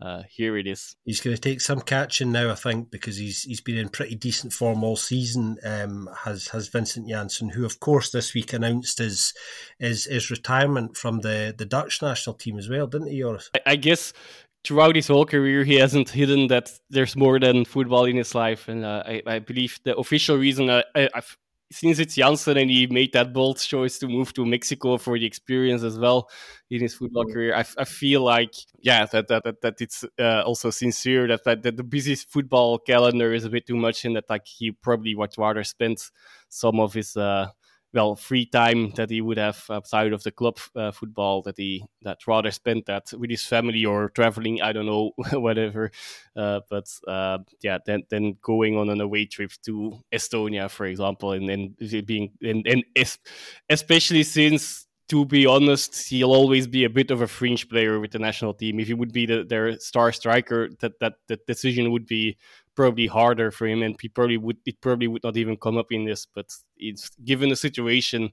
uh, 0.03 0.23
here 0.29 0.57
it 0.57 0.67
is. 0.67 0.97
He's 1.05 1.21
going 1.21 1.37
to 1.37 1.41
take 1.41 1.61
some 1.61 1.81
catching 1.81 2.33
now, 2.33 2.51
I 2.51 2.57
think, 2.57 2.91
because 2.91 3.17
he's 3.17 3.43
he's 3.43 3.61
been 3.61 3.79
in 3.79 3.89
pretty 3.89 4.17
decent 4.17 4.53
form 4.53 4.83
all 4.83 4.97
season. 4.97 5.57
Um, 5.65 6.11
has 6.25 6.49
has 6.49 6.69
Vincent 6.69 7.09
Janssen, 7.09 7.51
who 7.51 7.65
of 7.65 7.81
course 7.81 8.11
this 8.11 8.35
week 8.35 8.53
announced 8.53 8.99
his 8.99 9.33
his, 9.79 10.05
his 10.05 10.31
retirement 10.31 10.97
from 10.97 11.21
the, 11.21 11.55
the 11.57 11.65
Dutch 11.65 12.03
national 12.03 12.35
team 12.35 12.59
as 12.59 12.69
well, 12.69 12.87
didn't 12.87 13.09
he, 13.09 13.21
Joris? 13.21 13.51
I, 13.55 13.61
I 13.67 13.77
guess 13.77 14.13
throughout 14.65 14.97
his 14.97 15.09
whole 15.09 15.27
career, 15.27 15.65
he 15.65 15.77
hasn't 15.77 16.11
hidden 16.11 16.49
that 16.49 16.73
there's 16.91 17.17
more 17.17 17.39
than 17.39 17.65
football 17.65 18.07
in 18.07 18.17
his 18.17 18.35
life. 18.35 18.69
And 18.69 18.85
uh, 18.85 19.03
I, 19.07 19.23
I, 19.27 19.39
believe 19.39 19.79
the 19.85 19.97
official 19.97 20.39
reason, 20.39 20.71
uh, 20.71 20.83
I, 20.95 21.23
since 21.71 21.99
it's 21.99 22.15
Janssen 22.15 22.57
and 22.57 22.71
he 22.71 22.87
made 22.87 23.13
that 23.13 23.33
bold 23.33 23.59
choice 23.59 23.99
to 23.99 24.09
move 24.09 24.33
to 24.35 24.47
Mexico 24.47 24.97
for 24.97 25.19
the 25.19 25.27
experience 25.27 25.83
as 25.83 25.99
well 25.99 26.31
in 26.71 26.81
his 26.81 26.95
football 26.95 27.27
career, 27.27 27.55
I, 27.55 27.65
I 27.77 27.85
feel 27.85 28.23
like, 28.23 28.55
yeah, 28.81 29.05
that 29.07 29.29
that, 29.29 29.45
that, 29.45 29.61
that 29.61 29.81
it's 29.81 30.05
uh, 30.19 30.43
also 30.43 30.71
sincere 30.71 31.27
that, 31.29 31.45
that, 31.45 31.63
that 31.63 31.77
the 31.77 31.85
busy 31.85 32.15
football 32.15 32.79
calendar 32.79 33.35
is 33.35 33.45
a 33.45 33.51
bit 33.51 33.67
too 33.67 33.77
much 33.77 34.05
and 34.05 34.17
that 34.17 34.31
like 34.31 34.47
he 34.47 34.73
probably 34.73 35.15
would 35.15 35.37
rather 35.37 35.65
spend 35.65 35.99
some 36.49 36.81
of 36.81 36.95
his 36.95 37.17
uh, 37.17 37.49
well 37.95 38.17
free 38.17 38.45
time 38.45 38.91
that 38.93 39.09
he 39.09 39.21
would 39.21 39.39
have 39.39 39.65
outside 39.71 40.13
of 40.13 40.23
the 40.25 40.31
club 40.31 40.59
uh, 40.77 40.91
football 40.91 41.41
that 41.43 41.57
he 41.57 41.85
that 42.03 42.19
rather 42.27 42.51
spent 42.51 42.85
that 42.87 43.11
with 43.17 43.31
his 43.31 43.47
family 43.47 43.85
or 43.85 44.11
traveling 44.11 44.61
i 44.61 44.73
don't 44.73 44.87
know 44.87 45.13
whatever 45.33 45.91
uh, 46.37 46.61
but 46.69 46.87
uh, 47.07 47.39
yeah 47.63 47.79
then 47.87 48.03
then 48.11 48.37
going 48.43 48.77
on 48.77 48.91
an 48.91 49.01
away 49.01 49.25
trip 49.25 49.53
to 49.63 49.99
estonia 50.13 50.69
for 50.69 50.87
example 50.87 51.33
and 51.33 51.49
then 51.49 51.75
being 52.05 52.33
and, 52.43 52.67
and 52.67 52.85
especially 53.71 54.23
since 54.23 54.87
to 55.09 55.25
be 55.27 55.45
honest, 55.47 56.09
he'll 56.09 56.33
always 56.33 56.67
be 56.67 56.85
a 56.85 56.91
bit 56.91 57.11
of 57.11 57.21
a 57.21 57.27
fringe 57.27 57.69
player 57.69 58.01
with 58.01 58.13
the 58.13 58.19
national 58.19 58.55
team. 58.55 58.81
If 58.81 58.87
he 58.87 58.95
would 58.95 59.13
be 59.13 59.27
the, 59.27 59.45
their 59.45 59.79
star 59.79 60.13
striker, 60.13 60.71
that 60.81 60.99
that 61.01 61.15
the 61.29 61.39
decision 61.47 61.91
would 61.93 62.07
be 62.07 62.39
probably 62.75 63.07
harder 63.07 63.51
for 63.51 63.67
him, 63.67 63.83
and 63.83 63.97
he 64.01 64.09
probably 64.09 64.37
would 64.39 64.59
it 64.67 64.81
probably 64.81 65.09
would 65.09 65.25
not 65.25 65.37
even 65.37 65.57
come 65.57 65.77
up 65.79 65.93
in 65.93 66.05
this. 66.05 66.27
But 66.27 66.47
it's 66.77 67.11
given 67.25 67.49
the 67.51 67.57
situation, 67.57 68.31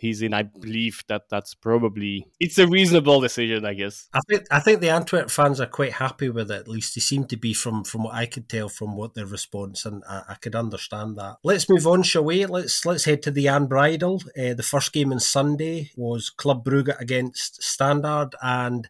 he's 0.00 0.22
in. 0.22 0.32
I 0.34 0.42
believe 0.42 1.04
that 1.08 1.28
that's 1.28 1.54
probably 1.54 2.26
it's 2.40 2.58
a 2.58 2.66
reasonable 2.66 3.20
decision, 3.20 3.64
I 3.64 3.74
guess. 3.74 4.08
I 4.12 4.20
think 4.28 4.46
I 4.50 4.60
think 4.60 4.80
the 4.80 4.90
Antwerp 4.90 5.30
fans 5.30 5.60
are 5.60 5.66
quite 5.66 5.92
happy 5.92 6.30
with 6.30 6.50
it. 6.50 6.60
At 6.60 6.68
least 6.68 6.94
they 6.94 7.00
seem 7.00 7.24
to 7.26 7.36
be 7.36 7.52
from 7.54 7.84
from 7.84 8.04
what 8.04 8.14
I 8.14 8.26
could 8.26 8.48
tell 8.48 8.68
from 8.68 8.96
what 8.96 9.14
their 9.14 9.26
response, 9.26 9.84
and 9.84 10.02
I, 10.08 10.22
I 10.30 10.34
could 10.34 10.56
understand 10.56 11.16
that. 11.18 11.36
Let's 11.44 11.68
move 11.68 11.86
on, 11.86 12.02
shall 12.02 12.24
we? 12.24 12.46
Let's 12.46 12.84
let's 12.86 13.04
head 13.04 13.22
to 13.22 13.30
the 13.30 13.44
Jan 13.44 13.68
Breidel. 13.68 14.24
Uh, 14.38 14.54
the 14.54 14.62
first 14.62 14.92
game 14.92 15.12
on 15.12 15.20
Sunday 15.20 15.90
was 15.96 16.30
Club 16.30 16.64
Brugge 16.64 16.98
against 16.98 17.62
Standard, 17.62 18.30
and 18.42 18.88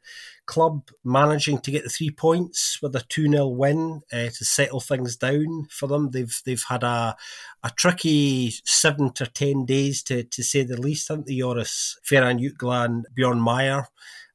club 0.50 0.88
managing 1.04 1.60
to 1.60 1.70
get 1.70 1.84
the 1.84 1.88
three 1.88 2.10
points 2.10 2.80
with 2.82 2.96
a 2.96 3.02
2 3.08 3.30
0 3.30 3.46
win 3.46 4.00
uh, 4.12 4.30
to 4.36 4.44
settle 4.44 4.80
things 4.80 5.14
down 5.14 5.68
for 5.70 5.86
them. 5.86 6.10
They've 6.10 6.40
they've 6.44 6.64
had 6.68 6.82
a 6.82 7.16
a 7.62 7.70
tricky 7.70 8.52
seven 8.64 9.12
to 9.12 9.26
ten 9.26 9.66
days 9.66 10.02
to, 10.04 10.24
to 10.24 10.42
say 10.42 10.62
the 10.62 10.80
least, 10.80 11.08
haven't 11.08 11.26
they, 11.26 11.36
Joris? 11.36 11.98
Ferran 12.04 12.40
Jutgla 12.40 13.02
Bjorn 13.14 13.38
Meijer 13.38 13.86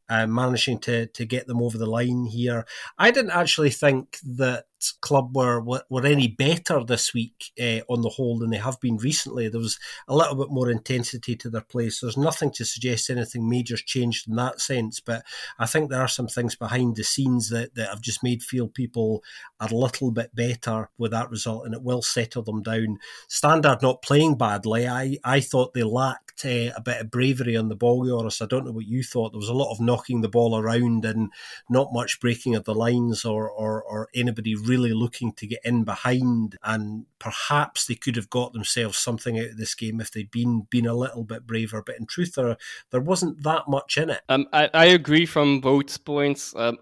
uh, 0.09 0.27
managing 0.27 0.79
to 0.79 1.07
to 1.07 1.25
get 1.25 1.47
them 1.47 1.61
over 1.61 1.77
the 1.77 1.85
line 1.85 2.25
here. 2.25 2.65
I 2.97 3.11
didn't 3.11 3.31
actually 3.31 3.71
think 3.71 4.17
that 4.23 4.65
club 4.91 5.35
were 5.35 5.61
were 5.61 6.05
any 6.05 6.27
better 6.27 6.83
this 6.83 7.13
week 7.13 7.51
uh, 7.59 7.81
on 7.89 8.01
the 8.01 8.09
whole 8.09 8.39
than 8.39 8.49
they 8.49 8.57
have 8.57 8.79
been 8.79 8.97
recently. 8.97 9.49
There 9.49 9.59
was 9.59 9.79
a 10.07 10.15
little 10.15 10.35
bit 10.35 10.49
more 10.49 10.69
intensity 10.69 11.35
to 11.37 11.49
their 11.49 11.61
play. 11.61 11.89
So 11.89 12.05
there's 12.05 12.17
nothing 12.17 12.51
to 12.51 12.65
suggest 12.65 13.09
anything 13.09 13.49
major's 13.49 13.81
changed 13.81 14.27
in 14.27 14.35
that 14.35 14.61
sense. 14.61 14.99
But 14.99 15.23
I 15.59 15.65
think 15.65 15.89
there 15.89 16.01
are 16.01 16.07
some 16.07 16.27
things 16.27 16.55
behind 16.55 16.95
the 16.95 17.03
scenes 17.03 17.49
that, 17.49 17.75
that 17.75 17.89
have 17.89 18.01
just 18.01 18.23
made 18.23 18.43
feel 18.43 18.67
people 18.67 19.23
a 19.59 19.67
little 19.73 20.11
bit 20.11 20.35
better 20.35 20.89
with 20.97 21.11
that 21.11 21.29
result, 21.29 21.65
and 21.65 21.73
it 21.73 21.83
will 21.83 22.01
settle 22.01 22.43
them 22.43 22.61
down. 22.61 22.97
Standard 23.27 23.81
not 23.81 24.01
playing 24.01 24.35
badly. 24.37 24.87
I 24.87 25.17
I 25.23 25.39
thought 25.39 25.73
they 25.73 25.83
lacked 25.83 26.45
uh, 26.45 26.71
a 26.75 26.81
bit 26.83 27.01
of 27.01 27.11
bravery 27.11 27.55
on 27.55 27.69
the 27.69 27.75
ball, 27.75 28.05
Joris. 28.05 28.41
I 28.41 28.45
don't 28.45 28.65
know 28.65 28.71
what 28.71 28.87
you 28.87 29.03
thought. 29.03 29.31
There 29.31 29.39
was 29.39 29.49
a 29.49 29.53
lot 29.53 29.71
of 29.71 29.79
knocking 29.79 30.21
the 30.21 30.29
ball 30.29 30.57
around 30.57 31.05
and 31.05 31.31
not 31.69 31.93
much 31.93 32.19
breaking 32.19 32.55
of 32.55 32.65
the 32.65 32.75
lines 32.75 33.23
or 33.25 33.49
or, 33.49 33.81
or 33.83 34.09
anybody 34.13 34.55
really 34.55 34.74
really 34.75 34.93
looking 34.93 35.31
to 35.33 35.47
get 35.47 35.59
in 35.63 35.83
behind, 35.83 36.57
and 36.63 37.05
perhaps 37.19 37.85
they 37.85 37.95
could 37.95 38.15
have 38.15 38.29
got 38.29 38.53
themselves 38.53 38.97
something 38.97 39.39
out 39.39 39.51
of 39.51 39.57
this 39.57 39.75
game 39.75 40.01
if 40.01 40.11
they'd 40.11 40.31
been 40.31 40.67
been 40.69 40.85
a 40.85 40.93
little 40.93 41.23
bit 41.23 41.47
braver. 41.47 41.81
But 41.85 41.97
in 41.99 42.05
truth, 42.05 42.33
there 42.35 42.57
there 42.91 43.01
wasn't 43.01 43.43
that 43.43 43.67
much 43.67 43.97
in 43.97 44.09
it. 44.09 44.21
Um, 44.29 44.47
I, 44.53 44.69
I 44.73 44.85
agree 44.85 45.25
from 45.25 45.61
both 45.61 46.03
points. 46.05 46.53
Um, 46.55 46.77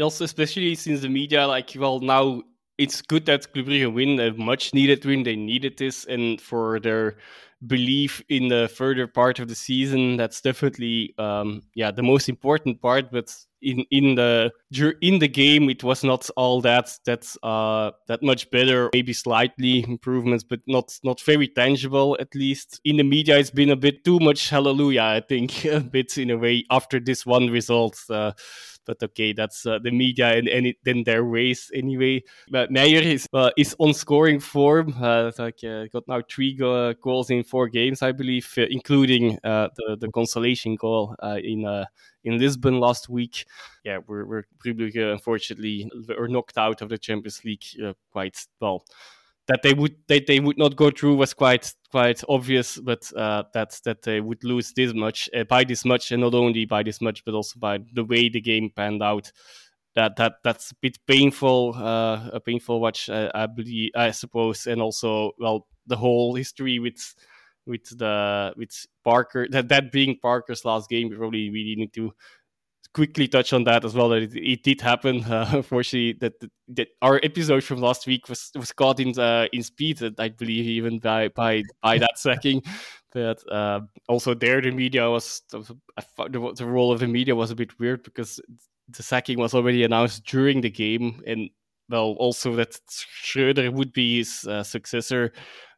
also, 0.00 0.24
especially 0.24 0.74
since 0.74 1.00
the 1.00 1.08
media, 1.08 1.46
like, 1.46 1.72
well, 1.76 2.00
now 2.00 2.42
it's 2.78 3.02
good 3.02 3.26
that 3.26 3.52
Club 3.52 3.66
Brugge 3.66 3.92
win 3.92 4.20
a 4.20 4.32
much 4.34 4.74
needed 4.74 5.04
win. 5.04 5.22
They 5.22 5.36
needed 5.36 5.78
this, 5.78 6.04
and 6.04 6.40
for 6.40 6.78
their 6.80 7.16
belief 7.66 8.22
in 8.28 8.48
the 8.48 8.68
further 8.76 9.06
part 9.06 9.38
of 9.38 9.48
the 9.48 9.54
season, 9.54 10.16
that's 10.16 10.40
definitely 10.40 11.14
um, 11.18 11.62
yeah 11.74 11.90
the 11.90 12.02
most 12.02 12.28
important 12.28 12.80
part. 12.82 13.10
But 13.10 13.34
in 13.66 13.84
in 13.90 14.14
the 14.14 14.52
in 15.02 15.18
the 15.18 15.28
game 15.28 15.68
it 15.68 15.82
was 15.82 16.04
not 16.04 16.28
all 16.36 16.60
that 16.60 16.90
that's 17.04 17.36
uh 17.42 17.90
that 18.06 18.22
much 18.22 18.50
better 18.50 18.88
maybe 18.92 19.12
slightly 19.12 19.84
improvements 19.88 20.44
but 20.44 20.60
not 20.66 20.96
not 21.02 21.20
very 21.20 21.48
tangible 21.48 22.16
at 22.20 22.34
least. 22.34 22.80
In 22.84 22.96
the 22.96 23.02
media 23.02 23.38
it's 23.38 23.50
been 23.50 23.70
a 23.70 23.76
bit 23.76 24.04
too 24.04 24.18
much 24.20 24.48
hallelujah 24.48 25.02
i 25.02 25.20
think 25.20 25.64
a 25.64 25.80
bit 25.80 26.16
in 26.16 26.30
a 26.30 26.38
way 26.38 26.64
after 26.70 27.00
this 27.00 27.26
one 27.26 27.48
result 27.48 27.98
uh, 28.10 28.32
but 28.86 29.02
okay, 29.02 29.32
that's 29.32 29.66
uh, 29.66 29.78
the 29.82 29.90
media 29.90 30.36
and, 30.38 30.48
and 30.48 30.74
then 30.84 31.02
their 31.04 31.24
ways 31.24 31.70
anyway. 31.74 32.22
But 32.50 32.70
Meijer 32.70 33.02
is 33.02 33.26
uh, 33.32 33.50
is 33.56 33.74
on 33.78 33.92
scoring 33.92 34.40
form. 34.40 34.94
Uh, 35.00 35.32
like 35.38 35.62
uh, 35.64 35.86
got 35.92 36.08
now 36.08 36.22
three 36.28 36.54
go- 36.54 36.94
goals 36.94 37.30
in 37.30 37.44
four 37.44 37.68
games, 37.68 38.02
I 38.02 38.12
believe, 38.12 38.52
uh, 38.56 38.62
including 38.70 39.38
uh, 39.44 39.68
the 39.76 39.96
the 40.00 40.10
consolation 40.12 40.76
goal 40.76 41.14
in 41.22 41.84
in 42.24 42.38
Lisbon 42.38 42.80
last 42.80 43.08
week. 43.08 43.44
Yeah, 43.84 43.98
we're 44.06 44.24
we're 44.24 44.44
unfortunately 44.64 45.90
are 46.16 46.28
knocked 46.28 46.58
out 46.58 46.82
of 46.82 46.88
the 46.88 46.98
Champions 46.98 47.44
League 47.44 47.64
quite 48.12 48.46
well 48.60 48.84
that 49.48 49.62
they 49.62 49.74
would 49.74 49.96
that 50.08 50.26
they 50.26 50.40
would 50.40 50.58
not 50.58 50.76
go 50.76 50.90
through 50.90 51.16
was 51.16 51.34
quite 51.34 51.72
quite 51.90 52.22
obvious, 52.28 52.78
but 52.78 53.10
uh, 53.16 53.44
that 53.54 53.78
that 53.84 54.02
they 54.02 54.20
would 54.20 54.42
lose 54.44 54.72
this 54.72 54.92
much 54.94 55.30
uh, 55.36 55.44
by 55.44 55.64
this 55.64 55.84
much, 55.84 56.12
and 56.12 56.22
not 56.22 56.34
only 56.34 56.64
by 56.64 56.82
this 56.82 57.00
much, 57.00 57.24
but 57.24 57.34
also 57.34 57.58
by 57.58 57.78
the 57.92 58.04
way 58.04 58.28
the 58.28 58.40
game 58.40 58.70
panned 58.74 59.02
out. 59.02 59.30
That 59.94 60.16
that 60.16 60.34
that's 60.44 60.72
a 60.72 60.74
bit 60.82 60.98
painful, 61.06 61.74
uh, 61.76 62.28
a 62.32 62.40
painful 62.40 62.80
watch, 62.80 63.08
I 63.08 63.46
believe, 63.46 63.92
I 63.96 64.10
suppose, 64.10 64.66
and 64.66 64.82
also 64.82 65.32
well 65.38 65.66
the 65.86 65.96
whole 65.96 66.34
history 66.34 66.78
with 66.78 67.14
with 67.66 67.96
the 67.98 68.52
with 68.56 68.86
Parker 69.04 69.46
that 69.50 69.68
that 69.68 69.92
being 69.92 70.18
Parker's 70.20 70.64
last 70.64 70.88
game. 70.90 71.08
We 71.08 71.16
probably 71.16 71.50
really 71.50 71.76
need 71.76 71.92
to 71.94 72.12
quickly 72.92 73.28
touch 73.28 73.52
on 73.52 73.64
that 73.64 73.84
as 73.84 73.94
well. 73.94 74.08
That 74.08 74.22
it, 74.22 74.34
it 74.34 74.62
did 74.62 74.80
happen. 74.80 75.24
Uh, 75.24 75.48
unfortunately, 75.52 76.14
that, 76.20 76.34
that 76.68 76.88
our 77.02 77.20
episode 77.22 77.64
from 77.64 77.80
last 77.80 78.06
week 78.06 78.28
was 78.28 78.50
was 78.54 78.72
caught 78.72 79.00
in 79.00 79.18
uh, 79.18 79.46
in 79.52 79.62
speed. 79.62 80.02
I 80.18 80.28
believe 80.28 80.66
even 80.66 80.98
by 80.98 81.28
by 81.28 81.62
by 81.82 81.98
that 81.98 82.18
sacking. 82.18 82.62
But 83.12 83.42
uh, 83.50 83.80
also 84.08 84.34
there, 84.34 84.60
the 84.60 84.72
media 84.72 85.08
was 85.10 85.42
the, 85.50 85.62
the 86.26 86.66
role 86.66 86.92
of 86.92 87.00
the 87.00 87.06
media 87.06 87.34
was 87.34 87.50
a 87.50 87.56
bit 87.56 87.78
weird 87.78 88.02
because 88.02 88.40
the 88.88 89.02
sacking 89.02 89.38
was 89.38 89.54
already 89.54 89.84
announced 89.84 90.24
during 90.26 90.60
the 90.60 90.70
game, 90.70 91.22
and 91.26 91.50
well, 91.88 92.14
also 92.18 92.54
that 92.56 92.78
Schreuder 92.90 93.72
would 93.72 93.92
be 93.92 94.18
his 94.18 94.46
uh, 94.48 94.62
successor 94.62 95.32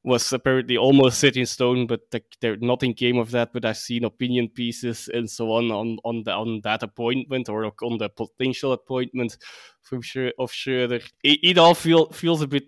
was 0.09 0.33
apparently 0.33 0.77
almost 0.77 1.21
set 1.21 1.37
in 1.37 1.47
stone, 1.47 1.87
but 1.87 2.01
there 2.41 2.57
nothing 2.57 2.95
came 2.95 3.19
of 3.19 3.31
that. 3.31 3.53
But 3.53 3.65
I've 3.65 3.77
seen 3.77 4.05
opinion 4.05 4.49
pieces 4.49 5.09
and 5.13 5.29
so 5.31 5.53
on 5.53 5.71
on 5.71 5.99
on, 6.05 6.23
the, 6.25 6.33
on 6.33 6.61
that 6.65 6.83
appointment 6.83 7.49
or 7.49 7.73
on 7.83 7.99
the 7.99 8.09
potential 8.09 8.73
appointment 8.73 9.37
from 9.83 10.03
sure 10.03 10.33
of 10.39 10.51
Schreuder. 10.51 11.03
It, 11.23 11.39
it 11.43 11.59
all 11.59 11.75
feel, 11.75 12.11
feels 12.11 12.43
a 12.43 12.49
bit 12.49 12.65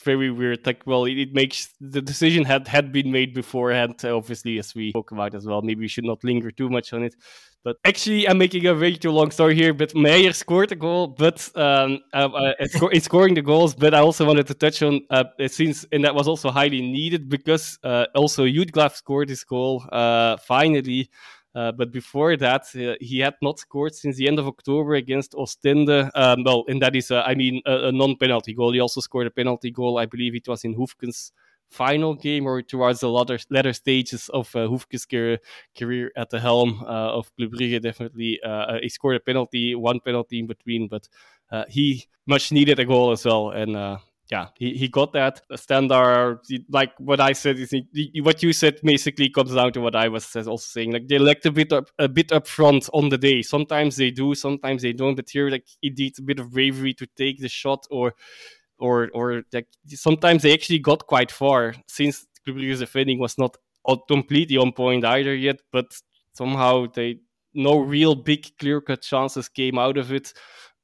very 0.00 0.30
weird. 0.30 0.66
Like, 0.66 0.82
well, 0.86 1.04
it, 1.04 1.18
it, 1.18 1.34
makes 1.34 1.74
the 1.80 2.02
decision 2.02 2.44
had 2.44 2.68
had 2.68 2.92
been 2.92 3.10
made 3.10 3.34
beforehand. 3.34 4.04
Obviously, 4.04 4.58
as 4.58 4.74
we 4.74 4.90
spoke 4.90 5.12
about 5.12 5.34
as 5.34 5.46
well. 5.46 5.62
Maybe 5.62 5.80
we 5.80 5.88
should 5.88 6.04
not 6.04 6.24
linger 6.24 6.50
too 6.50 6.68
much 6.68 6.92
on 6.92 7.02
it. 7.02 7.14
But 7.64 7.78
actually, 7.84 8.28
I'm 8.28 8.38
making 8.38 8.66
a 8.66 8.74
very 8.74 8.96
too 8.96 9.10
long 9.10 9.30
story 9.32 9.54
here. 9.56 9.74
But 9.74 9.90
Meijer 9.90 10.34
scored 10.34 10.70
a 10.70 10.76
goal, 10.76 11.08
but 11.08 11.50
um, 11.56 11.98
uh, 12.12 12.28
uh, 12.28 12.88
in 12.92 13.00
scoring 13.00 13.34
the 13.34 13.42
goals. 13.42 13.74
But 13.74 13.92
I 13.94 13.98
also 13.98 14.24
wanted 14.24 14.46
to 14.46 14.54
touch 14.54 14.82
on 14.82 15.00
uh, 15.10 15.24
since, 15.48 15.84
and 15.90 16.04
that 16.04 16.14
was 16.14 16.28
also 16.28 16.50
highly 16.50 16.80
needed 16.80 17.28
because 17.28 17.78
uh, 17.82 18.06
also 18.14 18.44
Jutgla 18.44 18.94
scored 18.94 19.28
his 19.28 19.42
goal 19.42 19.84
uh, 19.90 20.36
finally. 20.36 21.10
Uh, 21.56 21.72
but 21.72 21.90
before 21.90 22.36
that, 22.36 22.64
uh, 22.76 22.96
he 23.00 23.18
had 23.20 23.34
not 23.40 23.58
scored 23.58 23.94
since 23.94 24.16
the 24.16 24.28
end 24.28 24.38
of 24.38 24.46
October 24.46 24.94
against 24.94 25.32
Ostende. 25.32 26.10
Um, 26.14 26.44
well, 26.44 26.64
and 26.68 26.82
that 26.82 26.94
is, 26.94 27.10
uh, 27.10 27.22
I 27.22 27.34
mean, 27.34 27.62
a, 27.64 27.88
a, 27.88 27.92
non-penalty 27.92 28.52
goal. 28.52 28.74
He 28.74 28.80
also 28.80 29.00
scored 29.00 29.26
a 29.26 29.30
penalty 29.30 29.70
goal. 29.70 29.96
I 29.96 30.04
believe 30.04 30.34
it 30.34 30.46
was 30.46 30.64
in 30.64 30.74
Hoefkens' 30.74 31.32
final 31.70 32.14
game 32.14 32.46
or 32.46 32.60
towards 32.60 33.00
the 33.00 33.08
latter, 33.08 33.38
latter 33.48 33.72
stages 33.72 34.28
of 34.34 34.54
uh, 34.54 34.68
Hoefkens' 34.68 35.38
career 35.78 36.12
at 36.14 36.28
the 36.28 36.40
helm 36.40 36.82
uh, 36.82 37.16
of 37.16 37.34
Club 37.36 37.52
Brugge. 37.52 37.80
Definitely, 37.80 38.38
uh, 38.44 38.76
he 38.82 38.90
scored 38.90 39.16
a 39.16 39.20
penalty, 39.20 39.74
one 39.74 39.98
penalty 40.00 40.40
in 40.40 40.46
between, 40.46 40.88
but 40.88 41.08
he 41.68 42.04
much 42.26 42.52
needed 42.52 42.78
a 42.80 42.84
goal 42.84 43.12
as 43.12 43.24
well. 43.24 43.48
And 43.48 43.98
yeah, 44.30 44.48
he, 44.56 44.74
he 44.74 44.88
got 44.88 45.12
that 45.12 45.40
standard. 45.54 46.40
Like 46.68 46.92
what 46.98 47.20
I 47.20 47.32
said 47.32 47.58
is 47.58 47.70
he, 47.70 48.20
what 48.22 48.42
you 48.42 48.52
said 48.52 48.80
basically 48.82 49.28
comes 49.28 49.54
down 49.54 49.72
to 49.74 49.80
what 49.80 49.94
I 49.94 50.08
was 50.08 50.34
also 50.34 50.56
saying. 50.56 50.92
Like 50.92 51.06
they 51.06 51.18
lacked 51.18 51.46
a 51.46 51.52
bit 51.52 51.72
up 51.72 51.90
a 51.98 52.08
bit 52.08 52.32
up 52.32 52.46
front 52.46 52.88
on 52.92 53.08
the 53.08 53.18
day. 53.18 53.42
Sometimes 53.42 53.96
they 53.96 54.10
do, 54.10 54.34
sometimes 54.34 54.82
they 54.82 54.92
don't. 54.92 55.14
But 55.14 55.30
here, 55.30 55.48
like 55.48 55.66
it 55.80 55.96
needs 55.96 56.18
a 56.18 56.22
bit 56.22 56.40
of 56.40 56.50
bravery 56.50 56.92
to 56.94 57.06
take 57.16 57.40
the 57.40 57.48
shot 57.48 57.86
or 57.90 58.14
or 58.78 59.10
or 59.14 59.42
like 59.52 59.68
sometimes 59.86 60.42
they 60.42 60.52
actually 60.52 60.80
got 60.80 61.06
quite 61.06 61.30
far 61.30 61.74
since 61.86 62.26
Brugge's 62.46 62.80
defending 62.80 63.20
was 63.20 63.38
not 63.38 63.56
completely 64.08 64.56
on 64.56 64.72
point 64.72 65.04
either 65.04 65.34
yet, 65.34 65.60
but 65.70 65.86
somehow 66.32 66.86
they 66.92 67.20
no 67.54 67.78
real 67.78 68.14
big 68.14 68.46
clear 68.58 68.80
cut 68.80 69.02
chances 69.02 69.48
came 69.48 69.78
out 69.78 69.96
of 69.96 70.12
it, 70.12 70.32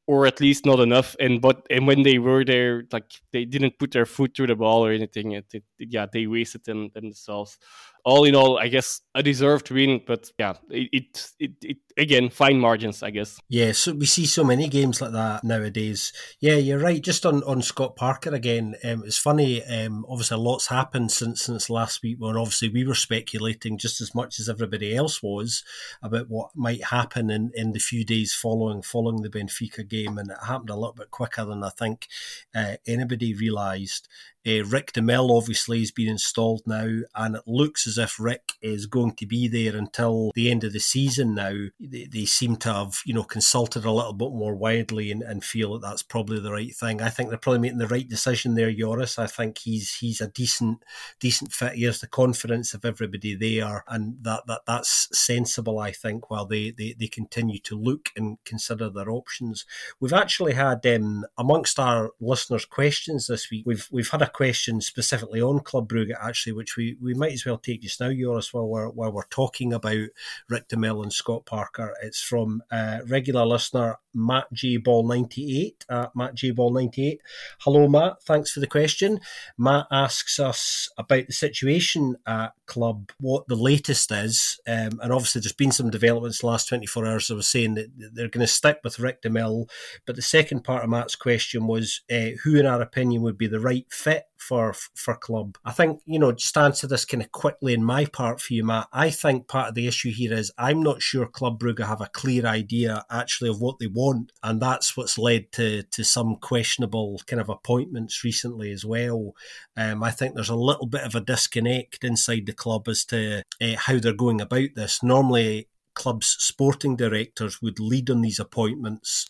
or 0.07 0.27
at 0.27 0.41
least 0.41 0.67
not 0.67 0.81
enough. 0.81 1.17
And 1.21 1.41
but 1.41 1.67
and 1.71 1.87
when 1.87 2.03
they 2.03 2.19
were 2.19 2.45
there, 2.45 2.85
like 2.93 3.13
they 3.33 3.45
didn't 3.45 3.79
put 3.79 3.93
their 3.93 4.07
foot 4.07 4.37
through 4.37 4.49
the 4.49 4.57
ball 4.57 4.85
or 4.85 4.93
anything. 4.93 5.33
It, 5.33 5.47
it, 5.53 5.65
yeah, 5.79 6.07
they 6.13 6.27
wasted 6.27 6.65
them, 6.65 6.91
themselves. 6.95 7.59
All 8.05 8.25
in 8.25 8.35
all, 8.35 8.59
I 8.59 8.69
guess 8.69 9.01
a 9.15 9.23
deserved 9.23 9.67
to 9.67 9.75
win. 9.75 10.01
But 10.07 10.31
yeah, 10.39 10.55
it, 10.71 11.31
it, 11.39 11.53
it, 11.61 11.77
again 11.97 12.31
fine 12.31 12.59
margins, 12.59 13.03
I 13.03 13.11
guess. 13.11 13.39
Yeah, 13.49 13.73
so 13.73 13.93
we 13.93 14.07
see 14.07 14.27
so 14.27 14.45
many 14.45 14.69
games 14.69 15.01
like 15.01 15.13
that 15.13 15.45
nowadays. 15.45 16.13
Yeah, 16.41 16.55
you're 16.55 16.79
right. 16.79 17.03
Just 17.03 17.27
on, 17.27 17.43
on 17.45 17.63
Scott 17.63 17.97
Parker 17.97 18.35
again, 18.35 18.75
um, 18.85 19.03
it's 19.05 19.19
funny. 19.19 19.65
Um, 19.65 20.05
obviously, 20.09 20.37
a 20.37 20.39
lot's 20.39 20.69
happened 20.69 21.13
since 21.13 21.43
since 21.43 21.71
last 21.71 22.03
week. 22.03 22.17
When 22.19 22.37
obviously 22.37 22.69
we 22.69 22.85
were 22.85 22.95
speculating 22.95 23.79
just 23.79 24.01
as 24.01 24.15
much 24.15 24.39
as 24.41 24.49
everybody 24.49 24.95
else 24.95 25.23
was 25.23 25.65
about 26.03 26.29
what 26.29 26.51
might 26.55 26.85
happen 26.85 27.31
in, 27.31 27.53
in 27.55 27.73
the 27.73 27.79
few 27.79 28.05
days 28.05 28.35
following 28.35 28.83
following 28.83 29.23
the 29.23 29.31
Benfica 29.31 29.87
game, 29.89 30.19
and 30.19 30.31
it 30.31 30.39
happened 30.47 30.71
a 30.71 30.77
little 30.77 30.95
bit 30.95 31.11
quicker 31.11 31.45
than 31.45 31.63
I 31.63 31.71
think 31.71 32.09
uh, 32.55 32.77
anybody 32.87 33.35
realised. 33.35 34.09
Uh, 34.47 34.65
Rik 34.65 34.93
De 34.93 35.03
Mil 35.03 35.35
obviously 35.37 35.81
has 35.81 35.91
been 35.91 36.09
installed 36.09 36.63
now, 36.67 37.01
and 37.15 37.37
it 37.37 37.43
looks 37.47 37.87
as 37.87 37.99
if 37.99 38.19
Rik 38.19 38.55
is 38.61 38.87
going 38.87 39.15
to 39.15 39.27
be 39.27 39.49
there 39.49 39.77
until 39.77 40.33
the 40.35 40.51
end 40.51 40.65
of 40.65 40.73
the 40.73 40.81
season. 40.81 41.35
Now 41.35 41.55
they, 41.81 42.09
they 42.11 42.25
seem 42.25 42.57
to 42.57 42.73
have, 42.73 43.01
you 43.05 43.15
know, 43.15 43.25
consulted 43.25 43.85
a 43.85 43.93
little 43.93 44.13
bit 44.13 44.31
more 44.31 44.55
widely 44.55 45.11
and, 45.11 45.23
and 45.23 45.45
feel 45.45 45.75
that 45.75 45.83
that's 45.83 46.03
probably 46.03 46.41
the 46.41 46.53
right 46.53 46.75
thing. 46.75 47.01
I 47.01 47.09
think 47.09 47.29
they're 47.29 47.39
probably 47.39 47.61
making 47.61 47.79
the 47.79 47.87
right 47.87 48.09
decision 48.09 48.55
there, 48.55 48.73
Joris. 48.73 49.19
I 49.19 49.27
think 49.27 49.59
he's 49.59 49.95
he's 49.97 50.21
a 50.21 50.29
decent 50.29 50.85
decent 51.21 51.53
fit. 51.53 51.75
He 51.75 51.85
has 51.85 52.01
the 52.01 52.07
confidence 52.07 52.75
of 52.75 52.85
everybody 52.85 53.35
there, 53.35 53.85
and 53.89 54.17
that, 54.23 54.47
that 54.47 54.63
that's 54.67 55.09
sensible. 55.17 55.79
I 55.79 55.93
think 55.93 56.31
while 56.31 56.47
they, 56.47 56.71
they, 56.71 56.95
they 56.99 57.09
continue 57.09 57.59
to 57.61 57.79
look 57.79 58.11
and 58.17 58.39
consider 58.45 58.91
their 58.91 59.11
options. 59.11 59.65
We've 60.01 60.13
actually 60.13 60.55
had 60.55 60.85
um, 60.87 61.27
amongst 61.39 61.79
our 61.79 62.11
listeners' 62.21 62.65
questions 62.65 63.27
this 63.27 63.51
week. 63.51 63.65
We've 63.67 63.89
we've 63.91 64.11
had 64.11 64.23
a 64.23 64.32
question 64.33 64.81
specifically 64.81 65.41
on 65.41 65.61
Club 65.61 65.89
Brugge, 65.89 66.15
actually, 66.21 66.53
which 66.53 66.77
we, 66.77 66.97
we 67.01 67.15
might 67.15 67.33
as 67.33 67.45
well 67.45 67.59
take 67.59 67.83
just 67.83 68.01
now, 68.01 68.13
Joris, 68.13 68.53
while 68.53 68.69
we're, 68.69 68.89
while 68.89 69.13
we're 69.13 69.27
talking 69.27 69.73
about 69.73 70.09
Rik 70.49 70.69
De 70.69 70.77
Mil 70.77 71.03
and 71.03 71.13
Scott 71.13 71.47
Parker. 71.47 71.95
It's 72.03 72.23
from 72.23 72.63
uh, 72.71 72.99
regular 73.07 73.45
listener 73.45 73.99
Matt 74.15 74.53
J 74.53 74.77
Ball 74.77 75.07
98 75.07 75.85
at 75.89 76.15
Matt 76.15 76.35
J 76.35 76.51
Ball 76.51 76.73
98. 76.73 77.21
Hello, 77.61 77.89
Matt. 77.89 78.23
Thanks 78.23 78.53
for 78.53 78.61
the 78.61 78.67
question. 78.67 79.21
Matt 79.57 79.87
asks 79.91 80.39
us 80.39 80.91
about 80.99 81.27
the 81.27 81.33
situation 81.33 82.17
at 82.27 82.53
club, 82.67 83.13
what 83.21 83.47
the 83.49 83.57
latest 83.57 84.11
is, 84.13 84.61
um, 84.67 84.99
and 85.03 85.13
obviously 85.13 85.41
there's 85.41 85.53
been 85.53 85.73
some 85.73 85.91
developments 85.91 86.41
the 86.41 86.47
last 86.47 86.69
24 86.69 87.07
hours. 87.07 87.31
I 87.31 87.35
was 87.35 87.49
saying 87.49 87.75
that 87.75 87.89
they're 87.97 88.29
going 88.29 88.47
to 88.47 88.53
stick 88.53 88.81
with 88.85 88.99
Rik 88.99 89.23
De 89.23 89.31
Mil, 89.31 89.69
but 90.07 90.17
the 90.17 90.23
second 90.23 90.65
part 90.65 90.85
of 90.85 90.91
Matt's 90.91 91.17
question 91.17 91.67
was 91.67 92.03
uh, 92.11 92.31
who, 92.45 92.57
in 92.57 92.67
our 92.67 92.81
opinion, 92.81 93.23
would 93.23 93.39
be 93.39 93.47
the 93.47 93.61
right 93.61 93.87
fit 93.91 94.22
for 94.39 94.75
for 94.95 95.15
club. 95.15 95.57
I 95.65 95.73
think 95.73 96.01
you 96.05 96.19
know 96.19 96.33
just 96.33 96.57
answer 96.57 96.87
this 96.87 97.05
kind 97.05 97.23
of 97.23 97.33
quickly 97.33 97.73
in 97.75 97.85
my 97.85 98.07
part 98.07 98.41
for 98.41 98.55
you, 98.55 98.65
Matt. 98.65 98.89
I 98.93 99.11
think 99.11 99.49
part 99.49 99.69
of 99.69 99.75
the 99.75 99.87
issue 99.87 100.13
here 100.13 100.33
is 100.33 100.53
I'm 100.59 100.83
not 100.83 101.03
sure 101.03 101.27
Club 101.27 101.61
Brugge 101.61 101.87
have 101.87 102.01
a 102.01 102.11
clear 102.13 102.47
idea 102.47 103.05
actually 103.11 103.51
of 103.51 103.61
what 103.61 103.79
they 103.79 103.87
want, 103.87 104.33
and 104.43 104.61
that's 104.61 104.97
what's 104.97 105.19
led 105.19 105.53
to 105.53 105.83
to 105.85 106.05
some 106.05 106.37
questionable 106.37 107.21
kind 107.27 107.41
of 107.41 107.49
appointments 107.49 108.25
recently 108.25 108.73
as 108.73 108.85
well. 108.85 109.35
Um, 109.77 110.03
I 110.03 110.11
think 110.11 110.35
there's 110.35 110.49
a 110.49 110.57
little 110.57 110.87
bit 110.87 111.03
of 111.03 111.15
a 111.15 111.21
disconnect 111.21 112.05
inside 112.05 112.47
the 112.47 112.53
club 112.53 112.89
as 112.89 113.05
to 113.07 113.43
uh, 113.61 113.77
how 113.77 113.99
they're 113.99 114.13
going 114.13 114.41
about 114.41 114.71
this. 114.75 115.03
Normally, 115.03 115.69
clubs' 115.95 116.37
sporting 116.39 116.97
directors 116.97 117.61
would 117.63 117.79
lead 117.79 118.11
on 118.11 118.23
these 118.23 118.41
appointments 118.41 119.27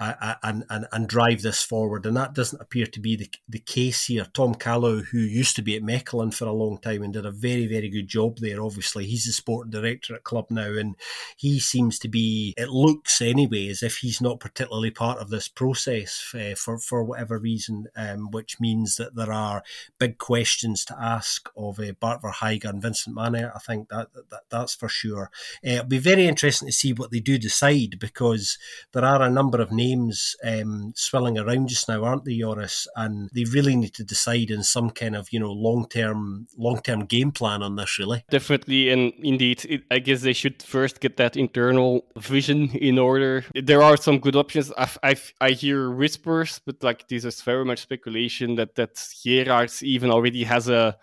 uh, 0.00 0.34
and, 0.42 0.64
and 0.68 0.86
and 0.92 1.08
drive 1.08 1.42
this 1.42 1.62
forward. 1.62 2.04
And 2.04 2.16
that 2.16 2.34
doesn't 2.34 2.60
appear 2.60 2.86
to 2.86 3.00
be 3.00 3.16
the, 3.16 3.30
the 3.48 3.60
case 3.60 4.06
here. 4.06 4.26
Tom 4.34 4.54
Caluwé, 4.54 5.06
who 5.06 5.18
used 5.18 5.54
to 5.56 5.62
be 5.62 5.76
at 5.76 5.82
Mechelen 5.82 6.34
for 6.34 6.46
a 6.46 6.52
long 6.52 6.78
time 6.78 7.02
and 7.02 7.12
did 7.12 7.24
a 7.24 7.30
very, 7.30 7.66
very 7.66 7.88
good 7.88 8.08
job 8.08 8.38
there, 8.38 8.62
obviously, 8.62 9.06
he's 9.06 9.26
the 9.26 9.32
sporting 9.32 9.70
director 9.70 10.14
at 10.14 10.24
club 10.24 10.46
now. 10.50 10.72
And 10.72 10.96
he 11.36 11.60
seems 11.60 11.98
to 12.00 12.08
be, 12.08 12.54
it 12.56 12.70
looks 12.70 13.20
anyway, 13.20 13.68
as 13.68 13.82
if 13.82 13.98
he's 13.98 14.20
not 14.20 14.40
particularly 14.40 14.90
part 14.90 15.18
of 15.18 15.30
this 15.30 15.48
process 15.48 16.34
uh, 16.34 16.54
for, 16.56 16.78
for 16.78 17.04
whatever 17.04 17.38
reason, 17.38 17.86
um, 17.94 18.30
which 18.32 18.60
means 18.60 18.96
that 18.96 19.14
there 19.14 19.32
are 19.32 19.62
big 19.98 20.18
questions 20.18 20.84
to 20.86 21.00
ask 21.00 21.48
of 21.56 21.78
uh, 21.78 21.92
Bart 22.00 22.20
Verhaeghe 22.22 22.64
and 22.64 22.82
Vincent 22.82 23.16
Mannaert. 23.16 23.54
I 23.54 23.60
think 23.60 23.88
that, 23.90 24.08
that 24.12 24.42
that's 24.50 24.74
for 24.74 24.88
sure. 24.88 25.30
Uh, 25.64 25.70
it'll 25.70 25.86
be 25.86 25.98
very 25.98 26.26
interesting 26.26 26.66
to 26.66 26.72
see 26.72 26.92
what 26.92 27.12
they 27.12 27.20
do 27.20 27.38
decide 27.38 27.98
because 28.00 28.58
there 28.92 29.04
are 29.04 29.22
a 29.22 29.30
number 29.30 29.60
of 29.60 29.70
names 29.70 29.83
names 29.84 30.36
um, 30.44 30.92
swirling 30.94 31.38
around 31.38 31.68
just 31.68 31.88
now, 31.88 32.04
aren't 32.04 32.24
they, 32.24 32.38
Joris? 32.38 32.86
And 32.96 33.30
they 33.34 33.44
really 33.44 33.76
need 33.76 33.94
to 33.94 34.04
decide 34.04 34.50
in 34.50 34.62
some 34.62 34.90
kind 34.90 35.16
of 35.16 35.28
you 35.32 35.40
know 35.40 35.52
long 35.52 35.86
term 35.88 36.46
long 36.56 36.80
term 36.80 37.04
game 37.04 37.32
plan 37.32 37.62
on 37.62 37.76
this. 37.76 37.98
Really, 37.98 38.24
definitely, 38.30 38.90
and 38.90 39.12
indeed, 39.22 39.64
it, 39.64 39.82
I 39.90 39.98
guess 39.98 40.22
they 40.22 40.32
should 40.32 40.62
first 40.62 41.00
get 41.00 41.16
that 41.16 41.36
internal 41.36 42.04
vision 42.16 42.70
in 42.70 42.98
order. 42.98 43.44
There 43.54 43.82
are 43.82 43.96
some 43.96 44.18
good 44.18 44.36
options. 44.36 44.72
i 44.76 44.88
i 45.02 45.14
I 45.40 45.50
hear 45.50 45.90
whispers, 45.90 46.60
but 46.66 46.82
like 46.82 47.08
this 47.08 47.24
is 47.24 47.42
very 47.42 47.64
much 47.64 47.80
speculation 47.80 48.56
that 48.56 48.74
that 48.76 48.94
Geraerts 48.94 49.82
even 49.82 50.10
already 50.10 50.44
has 50.44 50.68
a 50.68 50.96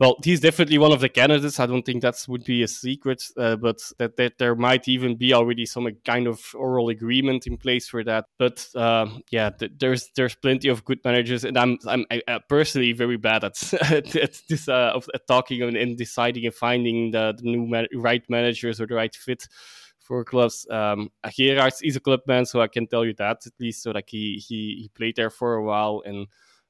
well, 0.00 0.16
he's 0.24 0.40
definitely 0.40 0.78
one 0.78 0.90
of 0.90 1.00
the 1.00 1.08
candidates. 1.08 1.60
I 1.60 1.66
don't 1.66 1.84
think 1.84 2.02
that 2.02 2.16
would 2.26 2.44
be 2.44 2.64
a 2.64 2.68
secret, 2.68 3.22
uh, 3.36 3.54
but 3.54 3.78
that, 3.98 4.16
that 4.16 4.38
there 4.38 4.56
might 4.56 4.88
even 4.88 5.16
be 5.16 5.32
already 5.32 5.66
some 5.66 5.88
kind 6.04 6.26
of 6.26 6.40
oral 6.54 6.88
agreement 6.88 7.46
in 7.46 7.56
place 7.56 7.88
for 7.88 8.02
that. 8.02 8.24
But 8.36 8.66
um, 8.74 9.22
yeah, 9.30 9.50
th- 9.50 9.70
there's 9.78 10.10
there's 10.16 10.34
plenty 10.34 10.68
of 10.68 10.84
good 10.84 10.98
managers, 11.04 11.44
and 11.44 11.56
I'm 11.56 11.78
I'm 11.86 12.04
I, 12.10 12.22
uh, 12.26 12.40
personally 12.48 12.92
very 12.92 13.16
bad 13.16 13.44
at, 13.44 13.74
at 13.92 14.40
this 14.48 14.68
uh, 14.68 14.92
of 14.94 15.08
at 15.14 15.28
talking 15.28 15.62
and, 15.62 15.76
and, 15.76 15.96
deciding 15.96 16.44
and 16.44 16.54
finding 16.54 17.12
the, 17.12 17.34
the 17.36 17.44
new 17.44 17.64
ma- 17.64 17.86
right 17.94 18.28
managers 18.28 18.80
or 18.80 18.86
the 18.86 18.96
right 18.96 19.14
fit 19.14 19.46
for 20.00 20.24
clubs. 20.24 20.66
Um, 20.70 21.10
Geraerts 21.24 21.78
is 21.84 21.94
a 21.94 22.00
club 22.00 22.20
man, 22.26 22.46
so 22.46 22.60
I 22.60 22.66
can 22.66 22.88
tell 22.88 23.04
you 23.04 23.14
that 23.18 23.46
at 23.46 23.52
least. 23.60 23.84
So 23.84 23.92
like 23.92 24.08
he 24.08 24.42
he 24.44 24.74
he 24.82 24.90
played 24.92 25.14
there 25.14 25.30
for 25.30 25.54
a 25.54 25.62
while 25.62 26.02
and 26.04 26.26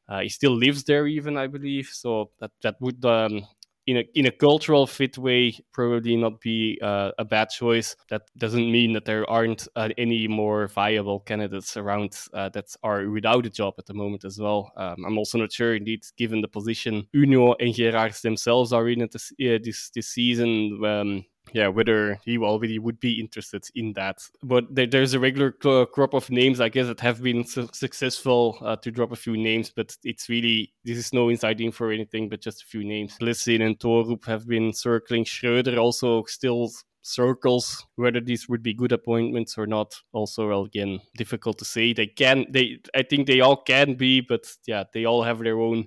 uh, 0.08 0.20
he 0.20 0.28
still 0.28 0.54
lives 0.54 0.84
there, 0.84 1.06
even 1.06 1.36
I 1.36 1.46
believe. 1.46 1.88
So 1.92 2.30
that 2.40 2.50
that 2.62 2.76
would, 2.80 3.04
um, 3.04 3.46
in 3.86 3.98
a 3.98 4.04
in 4.14 4.26
a 4.26 4.30
cultural 4.30 4.86
fit 4.86 5.18
way, 5.18 5.58
probably 5.72 6.16
not 6.16 6.40
be 6.40 6.78
uh, 6.82 7.10
a 7.18 7.24
bad 7.24 7.50
choice. 7.50 7.96
That 8.08 8.22
doesn't 8.36 8.70
mean 8.72 8.92
that 8.94 9.04
there 9.04 9.28
aren't 9.28 9.68
uh, 9.76 9.90
any 9.98 10.26
more 10.28 10.68
viable 10.68 11.20
candidates 11.20 11.76
around 11.76 12.16
uh, 12.32 12.48
that 12.50 12.74
are 12.82 13.08
without 13.10 13.46
a 13.46 13.50
job 13.50 13.74
at 13.78 13.86
the 13.86 13.94
moment 13.94 14.24
as 14.24 14.38
well. 14.38 14.72
Um, 14.76 15.04
I'm 15.06 15.18
also 15.18 15.38
not 15.38 15.52
sure, 15.52 15.74
indeed, 15.74 16.02
given 16.16 16.40
the 16.40 16.48
position 16.48 17.06
Union 17.12 17.54
and 17.60 17.74
Geraerts 17.74 18.22
themselves 18.22 18.72
are 18.72 18.88
in 18.88 19.08
this 19.10 19.32
uh, 19.32 19.58
this 19.62 19.90
this 19.90 20.08
season. 20.08 20.82
Um, 20.84 21.24
yeah, 21.54 21.68
whether 21.68 22.18
he 22.24 22.36
already 22.36 22.80
would 22.80 22.98
be 22.98 23.20
interested 23.20 23.64
in 23.76 23.92
that. 23.92 24.18
But 24.42 24.74
there, 24.74 24.88
there's 24.88 25.14
a 25.14 25.20
regular 25.20 25.52
crop 25.52 26.12
of 26.12 26.28
names, 26.28 26.60
I 26.60 26.68
guess, 26.68 26.88
that 26.88 26.98
have 27.00 27.22
been 27.22 27.44
su- 27.44 27.68
successful 27.72 28.58
uh, 28.60 28.74
to 28.76 28.90
drop 28.90 29.12
a 29.12 29.16
few 29.16 29.36
names, 29.36 29.70
but 29.74 29.96
it's 30.02 30.28
really, 30.28 30.72
this 30.84 30.98
is 30.98 31.12
no 31.12 31.28
inside 31.28 31.60
info 31.60 31.84
or 31.84 31.92
anything, 31.92 32.28
but 32.28 32.42
just 32.42 32.62
a 32.62 32.66
few 32.66 32.82
names. 32.82 33.16
Listen 33.20 33.62
and 33.62 33.78
Thorup 33.78 34.26
have 34.26 34.48
been 34.48 34.72
circling. 34.72 35.24
Schreuder 35.24 35.78
also 35.78 36.24
still 36.24 36.72
circles 37.02 37.86
whether 37.96 38.18
these 38.18 38.48
would 38.48 38.62
be 38.62 38.72
good 38.72 38.90
appointments 38.90 39.58
or 39.58 39.66
not 39.66 39.94
also 40.14 40.48
well, 40.48 40.64
again 40.64 40.98
difficult 41.18 41.58
to 41.58 41.64
say 41.64 41.92
they 41.92 42.06
can 42.06 42.46
they 42.48 42.78
i 42.96 43.02
think 43.02 43.26
they 43.26 43.40
all 43.40 43.58
can 43.58 43.92
be 43.92 44.22
but 44.22 44.46
yeah 44.66 44.84
they 44.94 45.04
all 45.04 45.22
have 45.22 45.38
their 45.40 45.60
own 45.60 45.86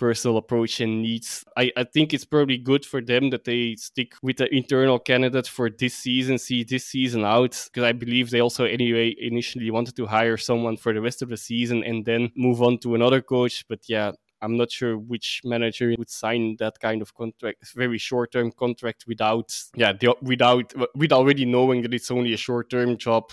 personal 0.00 0.38
approach 0.38 0.80
and 0.80 1.02
needs. 1.02 1.44
I, 1.56 1.70
I 1.76 1.84
think 1.84 2.14
it's 2.14 2.24
probably 2.24 2.56
good 2.56 2.86
for 2.86 3.02
them 3.02 3.28
that 3.30 3.44
they 3.44 3.76
stick 3.76 4.14
with 4.22 4.38
the 4.38 4.52
internal 4.52 4.98
candidate 4.98 5.46
for 5.46 5.68
this 5.68 5.94
season, 5.94 6.38
see 6.38 6.64
this 6.64 6.86
season 6.86 7.22
out, 7.24 7.50
because 7.66 7.84
I 7.84 7.92
believe 7.92 8.30
they 8.30 8.40
also 8.40 8.64
anyway 8.64 9.14
initially 9.18 9.70
wanted 9.70 9.96
to 9.96 10.06
hire 10.06 10.38
someone 10.38 10.78
for 10.78 10.94
the 10.94 11.02
rest 11.02 11.20
of 11.20 11.28
the 11.28 11.36
season 11.36 11.84
and 11.84 12.06
then 12.06 12.32
move 12.34 12.62
on 12.62 12.78
to 12.78 12.94
another 12.94 13.20
coach. 13.20 13.64
But 13.68 13.80
yeah, 13.88 14.12
I'm 14.40 14.56
not 14.56 14.72
sure 14.72 14.96
which 14.96 15.42
manager 15.44 15.94
would 15.98 16.08
sign 16.08 16.56
that 16.60 16.80
kind 16.80 17.02
of 17.02 17.14
contract, 17.14 17.74
very 17.74 17.98
short-term 17.98 18.52
contract 18.52 19.04
without, 19.06 19.54
yeah, 19.76 19.92
the, 19.92 20.16
without, 20.22 20.72
with 20.94 21.12
already 21.12 21.44
knowing 21.44 21.82
that 21.82 21.92
it's 21.92 22.10
only 22.10 22.32
a 22.32 22.38
short-term 22.38 22.96
job. 22.96 23.32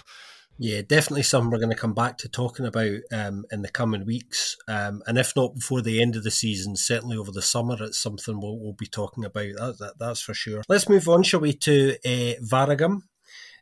Yeah, 0.59 0.81
definitely 0.81 1.23
something 1.23 1.51
we're 1.51 1.59
going 1.59 1.69
to 1.69 1.75
come 1.75 1.93
back 1.93 2.17
to 2.19 2.29
talking 2.29 2.65
about 2.65 2.99
um, 3.11 3.45
in 3.51 3.61
the 3.61 3.69
coming 3.69 4.05
weeks. 4.05 4.57
Um, 4.67 5.03
and 5.05 5.17
if 5.17 5.35
not 5.35 5.53
before 5.53 5.83
the 5.83 6.01
end 6.01 6.15
of 6.15 6.23
the 6.23 6.31
season, 6.31 6.75
certainly 6.75 7.15
over 7.15 7.31
the 7.31 7.43
summer, 7.43 7.77
it's 7.79 7.99
something 7.99 8.39
we'll, 8.39 8.57
we'll 8.57 8.73
be 8.73 8.87
talking 8.87 9.23
about. 9.23 9.53
That, 9.55 9.75
that, 9.79 9.99
that's 9.99 10.21
for 10.21 10.33
sure. 10.33 10.63
Let's 10.67 10.89
move 10.89 11.07
on, 11.07 11.21
shall 11.21 11.41
we, 11.41 11.53
to 11.53 11.97
uh, 12.03 12.39
Waregem. 12.41 13.01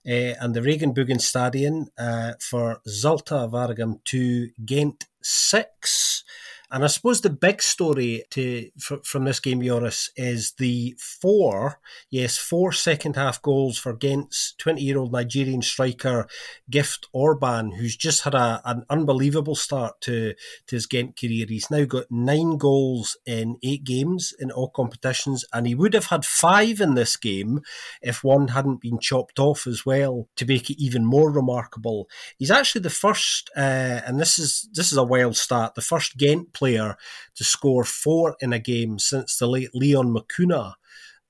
Uh, 0.08 0.38
and 0.40 0.54
the 0.54 0.62
Regenboogstadion 0.62 1.88
uh, 1.98 2.34
for 2.40 2.80
Zulte 2.88 3.52
Waregem 3.52 4.00
2, 4.06 4.50
Ghent 4.64 5.06
6. 5.22 6.24
And 6.72 6.84
I 6.84 6.88
suppose 6.88 7.22
the 7.22 7.30
big 7.30 7.62
story 7.62 8.24
to 8.32 8.70
from 9.04 9.26
this 9.26 9.40
game, 9.40 9.62
Joris, 9.62 10.10
is 10.16 10.54
the 10.58 10.96
four, 11.00 11.80
yes, 12.10 12.38
four 12.38 12.72
second 12.72 13.16
half 13.16 13.42
goals 13.42 13.78
for 13.78 13.94
Ghent's 13.94 14.56
20 14.58 14.82
year 14.82 14.98
old 14.98 15.12
Nigerian 15.12 15.62
striker 15.62 16.28
Gift 16.70 17.08
Orban, 17.14 17.74
who's 17.74 17.96
just 17.96 18.24
had 18.24 18.34
a, 18.34 18.62
an 18.66 18.84
unbelievable 18.90 19.56
start 19.56 20.02
to, 20.02 20.34
to 20.68 20.76
his 20.76 20.88
Ghent 20.88 21.20
career. 21.20 21.46
He's 21.48 21.70
now 21.70 21.86
got 21.86 22.06
nine 22.10 22.58
goals 22.58 23.18
in 23.26 23.58
eight 23.64 23.84
games 23.84 24.34
in 24.38 24.52
all 24.52 24.70
competitions, 24.70 25.46
and 25.54 25.68
he 25.68 25.76
would 25.76 25.94
have 25.94 26.08
had 26.08 26.26
five 26.26 26.82
in 26.82 26.96
this 26.96 27.16
game 27.16 27.62
if 28.02 28.24
one 28.24 28.50
hadn't 28.50 28.82
been 28.82 29.00
chopped 29.00 29.40
off 29.40 29.68
as 29.68 29.86
well 29.86 30.28
to 30.36 30.46
make 30.46 30.70
it 30.70 30.82
even 30.82 31.06
more 31.06 31.32
remarkable. 31.32 32.10
He's 32.38 32.52
actually 32.52 32.82
the 32.82 32.90
first, 32.90 33.52
uh, 33.56 34.02
and 34.06 34.20
this 34.20 34.40
is 34.40 34.68
this 34.74 34.92
is 34.92 34.98
a 34.98 35.04
wild 35.04 35.38
stat, 35.38 35.76
the 35.76 35.82
first 35.82 36.18
Ghent 36.18 36.54
player 36.56 36.98
to 37.36 37.44
score 37.44 37.84
four 37.84 38.36
in 38.40 38.54
a 38.54 38.60
game 38.60 38.98
since 38.98 39.38
the 39.38 39.48
late 39.48 39.76
Leon 39.76 40.14
Mokuna 40.14 40.74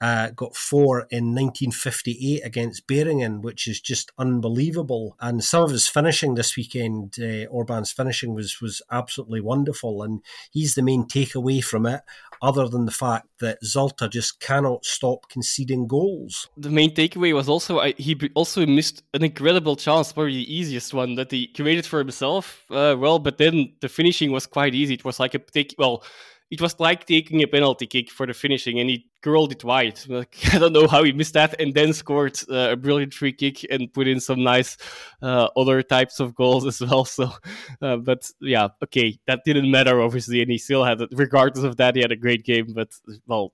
uh, 0.02 0.30
got 0.32 0.56
four 0.56 1.08
in 1.10 1.34
1958 1.34 2.42
against 2.44 2.88
Beringen, 2.88 3.42
which 3.42 3.68
is 3.68 3.80
just 3.80 4.12
unbelievable. 4.18 5.16
And 5.20 5.44
some 5.44 5.64
of 5.64 5.72
his 5.72 5.88
finishing 5.88 6.36
this 6.36 6.58
weekend, 6.58 7.16
uh, 7.20 7.48
Orban's 7.48 7.92
finishing 7.92 8.34
was 8.34 8.60
was 8.62 8.82
absolutely 8.92 9.42
wonderful, 9.42 10.04
and 10.04 10.22
he's 10.52 10.76
the 10.76 10.82
main 10.82 11.06
takeaway 11.06 11.64
from 11.64 11.86
it. 11.86 12.02
Other 12.42 12.68
than 12.68 12.86
the 12.86 12.92
fact 12.92 13.28
that 13.40 13.64
Zulte 13.64 14.10
just 14.10 14.42
cannot 14.42 14.84
stop 14.84 15.30
conceding 15.30 15.88
goals. 15.88 16.50
The 16.58 16.70
main 16.70 16.94
takeaway 16.94 17.34
was 17.34 17.48
also 17.48 17.78
uh, 17.78 17.94
he 17.98 18.20
also 18.36 18.66
missed 18.66 19.04
an 19.14 19.24
incredible 19.24 19.78
chance, 19.78 20.12
probably 20.12 20.34
the 20.34 20.54
easiest 20.54 20.94
one 20.94 21.16
that 21.16 21.32
he 21.32 21.48
created 21.48 21.86
for 21.86 22.00
himself. 22.00 22.66
Uh, 22.70 22.96
well, 23.00 23.20
but 23.20 23.38
then 23.38 23.74
the 23.80 23.88
finishing 23.88 24.32
was 24.32 24.46
quite 24.46 24.76
easy. 24.76 24.96
It 24.96 25.06
was 25.06 25.20
like 25.20 25.34
a 25.34 25.40
take 25.40 25.74
well 25.78 26.04
it 26.52 26.62
was 26.62 26.80
like 26.80 27.06
taking 27.06 27.42
a 27.42 27.48
penalty 27.48 27.88
kick 27.88 28.12
for 28.12 28.26
the 28.28 28.34
finishing, 28.34 28.80
and 28.80 28.90
he 28.90 29.08
curled 29.22 29.52
it 29.52 29.64
wide. 29.64 30.00
Like, 30.10 30.38
I 30.54 30.60
don't 30.60 30.74
know 30.74 30.88
how 30.88 31.04
he 31.04 31.12
missed 31.12 31.34
that, 31.34 31.60
and 31.60 31.74
then 31.74 31.94
scored 31.94 32.40
uh, 32.50 32.70
a 32.72 32.76
brilliant 32.76 33.14
free 33.14 33.34
kick 33.34 33.66
and 33.70 33.92
put 33.92 34.08
in 34.08 34.20
some 34.20 34.44
nice 34.44 34.78
uh, 35.22 35.48
other 35.58 35.82
types 35.82 36.20
of 36.20 36.36
goals 36.36 36.66
as 36.72 36.82
well. 36.82 37.06
So, 37.06 37.32
uh, 37.82 37.98
but 37.98 38.30
yeah, 38.40 38.70
okay, 38.84 39.18
that 39.28 39.42
didn't 39.46 39.70
matter 39.72 40.02
obviously, 40.02 40.42
and 40.42 40.52
he 40.52 40.58
still 40.58 40.84
had, 40.84 41.02
it. 41.02 41.10
regardless 41.14 41.66
of 41.66 41.78
that, 41.78 41.96
he 41.96 42.02
had 42.02 42.12
a 42.12 42.16
great 42.16 42.46
game. 42.46 42.74
But 42.74 42.90
well, 43.26 43.54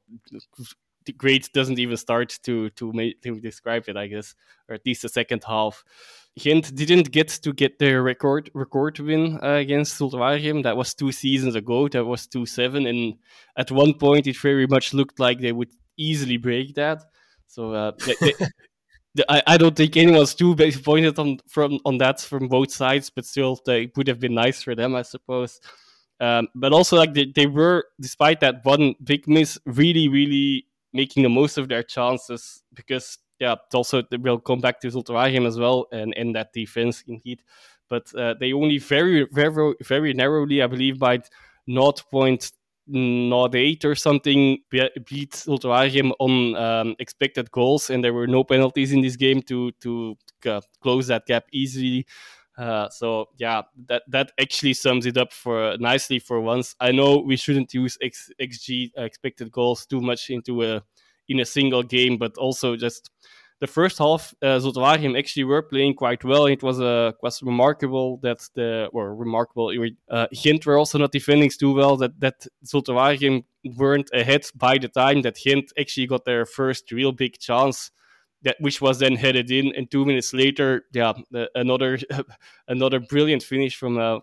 great 1.17 1.49
doesn't 1.53 1.79
even 1.79 1.97
start 1.97 2.37
to 2.43 2.69
to 2.71 2.91
make, 2.93 3.21
to 3.21 3.39
describe 3.39 3.85
it, 3.87 3.97
I 3.97 4.07
guess, 4.07 4.35
or 4.67 4.75
at 4.75 4.85
least 4.85 5.01
the 5.01 5.09
second 5.09 5.43
half. 5.45 5.83
Ghent 6.39 6.73
didn't 6.75 7.11
get 7.11 7.27
to 7.27 7.51
get 7.51 7.77
their 7.77 8.03
record 8.03 8.49
record 8.53 8.99
win 8.99 9.39
uh, 9.43 9.55
against 9.55 9.99
Waregem. 9.99 10.63
That 10.63 10.77
was 10.77 10.93
two 10.93 11.11
seasons 11.11 11.55
ago. 11.55 11.87
That 11.89 12.05
was 12.05 12.27
two 12.27 12.45
seven, 12.45 12.85
and 12.85 13.15
at 13.57 13.71
one 13.71 13.93
point 13.93 14.27
it 14.27 14.37
very 14.37 14.67
much 14.67 14.93
looked 14.93 15.19
like 15.19 15.39
they 15.39 15.51
would 15.51 15.71
easily 15.97 16.37
break 16.37 16.75
that. 16.75 17.03
So 17.47 17.73
uh, 17.73 17.91
they, 18.05 18.15
they, 18.21 19.23
I, 19.27 19.43
I 19.45 19.57
don't 19.57 19.75
think 19.75 19.97
anyone's 19.97 20.33
too 20.33 20.55
disappointed 20.55 21.19
on 21.19 21.39
from 21.47 21.79
on 21.85 21.97
that 21.97 22.21
from 22.21 22.47
both 22.47 22.71
sides, 22.71 23.09
but 23.09 23.25
still, 23.25 23.59
they 23.65 23.91
would 23.95 24.07
have 24.07 24.19
been 24.19 24.33
nice 24.33 24.63
for 24.63 24.73
them, 24.73 24.95
I 24.95 25.01
suppose. 25.01 25.59
Um, 26.21 26.47
but 26.55 26.71
also, 26.71 26.97
like 26.97 27.13
they, 27.13 27.25
they 27.35 27.47
were, 27.47 27.85
despite 27.99 28.39
that 28.41 28.63
one 28.63 28.93
big 29.03 29.27
miss, 29.27 29.57
really, 29.65 30.07
really 30.07 30.67
making 30.93 31.23
the 31.23 31.29
most 31.29 31.57
of 31.57 31.69
their 31.69 31.83
chances 31.83 32.63
because 32.73 33.17
yeah, 33.39 33.55
also 33.73 34.03
we'll 34.19 34.39
come 34.39 34.59
back 34.59 34.79
to 34.81 34.87
Zulte 34.87 35.47
as 35.47 35.59
well 35.59 35.87
and 35.91 36.13
in 36.13 36.33
that 36.33 36.53
defense 36.53 37.03
indeed. 37.07 37.41
But 37.89 38.13
uh, 38.15 38.35
they 38.39 38.53
only 38.53 38.77
very, 38.77 39.27
very, 39.31 39.73
very 39.81 40.13
narrowly, 40.13 40.61
I 40.61 40.67
believe, 40.67 40.99
by 40.99 41.21
0.08 41.67 43.85
or 43.85 43.95
something 43.95 44.59
beat 44.69 45.31
Zulte 45.31 46.11
on 46.19 46.55
um, 46.55 46.95
expected 46.99 47.49
goals, 47.51 47.89
and 47.89 48.03
there 48.03 48.13
were 48.13 48.27
no 48.27 48.43
penalties 48.43 48.93
in 48.93 49.01
this 49.01 49.15
game 49.15 49.41
to 49.43 49.71
to 49.81 50.17
uh, 50.45 50.61
close 50.81 51.07
that 51.07 51.25
gap 51.25 51.45
easily. 51.51 52.05
Uh, 52.61 52.87
so 52.89 53.25
yeah, 53.39 53.63
that 53.87 54.03
that 54.07 54.31
actually 54.39 54.73
sums 54.73 55.07
it 55.07 55.17
up 55.17 55.33
for 55.33 55.75
nicely 55.79 56.19
for 56.19 56.39
once. 56.39 56.75
I 56.79 56.91
know 56.91 57.17
we 57.17 57.35
shouldn't 57.35 57.73
use 57.73 57.97
X, 58.03 58.29
xG 58.39 58.91
expected 58.95 59.51
goals 59.51 59.87
too 59.87 59.99
much 59.99 60.29
into 60.29 60.61
a 60.61 60.83
in 61.27 61.39
a 61.39 61.45
single 61.45 61.81
game, 61.81 62.17
but 62.17 62.37
also 62.37 62.75
just 62.75 63.09
the 63.61 63.67
first 63.67 63.97
half, 63.97 64.35
uh, 64.43 64.59
actually 65.17 65.43
were 65.43 65.63
playing 65.63 65.95
quite 65.95 66.23
well. 66.23 66.45
It 66.45 66.61
was 66.61 66.79
uh, 66.79 67.13
was 67.23 67.41
remarkable 67.41 68.17
that 68.17 68.47
the 68.53 68.89
or 68.93 69.15
remarkable 69.15 69.73
uh, 70.11 70.27
Ghent 70.31 70.63
were 70.67 70.77
also 70.77 70.99
not 70.99 71.11
defending 71.11 71.49
too 71.49 71.73
well. 71.73 71.97
That 71.97 72.19
that 72.19 72.45
Zulte 72.63 73.43
weren't 73.75 74.09
ahead 74.13 74.45
by 74.53 74.77
the 74.77 74.87
time 74.87 75.23
that 75.23 75.37
Ghent 75.43 75.71
actually 75.79 76.05
got 76.05 76.25
their 76.25 76.45
first 76.45 76.91
real 76.91 77.11
big 77.11 77.39
chance. 77.39 77.89
That 78.43 78.55
which 78.59 78.81
was 78.81 78.99
then 78.99 79.15
headed 79.15 79.51
in, 79.51 79.73
and 79.75 79.89
two 79.89 80.03
minutes 80.03 80.33
later, 80.33 80.85
yeah, 80.93 81.13
another 81.53 81.99
another 82.67 82.99
brilliant 82.99 83.43
finish 83.43 83.75
from 83.75 83.97
uh, 83.99 84.19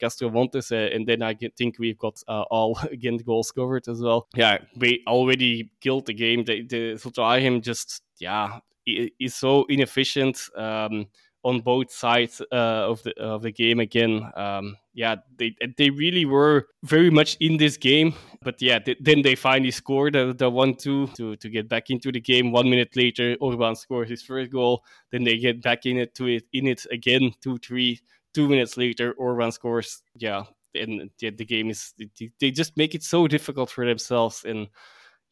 Castro 0.00 0.30
Montes, 0.30 0.72
uh, 0.72 0.90
and 0.92 1.06
then 1.06 1.22
I 1.22 1.34
think 1.34 1.78
we've 1.78 1.98
got 1.98 2.20
uh, 2.26 2.42
all 2.50 2.78
again 2.90 3.18
goals 3.18 3.52
covered 3.52 3.86
as 3.88 4.00
well. 4.00 4.28
Yeah, 4.34 4.58
we 4.76 5.04
already 5.06 5.70
killed 5.80 6.06
the 6.06 6.14
game. 6.14 6.44
The, 6.44 6.66
the 6.66 6.94
Zulte 6.94 7.62
just 7.62 8.02
yeah 8.18 8.58
is 8.86 9.34
so 9.34 9.64
inefficient 9.68 10.48
um, 10.56 11.06
on 11.42 11.60
both 11.60 11.90
sides 11.90 12.40
uh, 12.52 12.90
of 12.90 13.02
the 13.02 13.18
of 13.18 13.42
the 13.42 13.52
game. 13.52 13.80
Again, 13.80 14.30
um, 14.36 14.76
yeah, 14.94 15.16
they 15.38 15.54
they 15.76 15.90
really 15.90 16.24
were 16.24 16.68
very 16.84 17.10
much 17.10 17.36
in 17.40 17.56
this 17.56 17.76
game. 17.76 18.14
But 18.42 18.60
yeah, 18.60 18.78
th- 18.78 18.98
then 19.00 19.22
they 19.22 19.34
finally 19.34 19.70
scored 19.70 20.14
the, 20.14 20.34
the 20.36 20.50
one 20.50 20.74
two 20.74 21.08
to 21.16 21.36
to 21.36 21.48
get 21.48 21.68
back 21.68 21.90
into 21.90 22.12
the 22.12 22.20
game. 22.20 22.52
One 22.52 22.68
minute 22.68 22.96
later, 22.96 23.36
Orban 23.40 23.76
scores 23.76 24.08
his 24.08 24.22
first 24.22 24.50
goal. 24.50 24.84
Then 25.10 25.24
they 25.24 25.38
get 25.38 25.62
back 25.62 25.86
in 25.86 25.98
it 25.98 26.14
to 26.16 26.26
it 26.26 26.44
in 26.52 26.66
it 26.66 26.86
again. 26.90 27.32
Two 27.40 27.58
three. 27.58 28.00
Two 28.32 28.48
minutes 28.48 28.76
later, 28.76 29.12
Orban 29.18 29.50
scores. 29.50 30.02
Yeah, 30.16 30.44
and 30.74 31.10
the, 31.18 31.30
the 31.30 31.44
game 31.44 31.70
is 31.70 31.94
they 32.40 32.50
just 32.50 32.76
make 32.76 32.94
it 32.94 33.02
so 33.02 33.26
difficult 33.26 33.70
for 33.70 33.84
themselves 33.84 34.44
and 34.44 34.68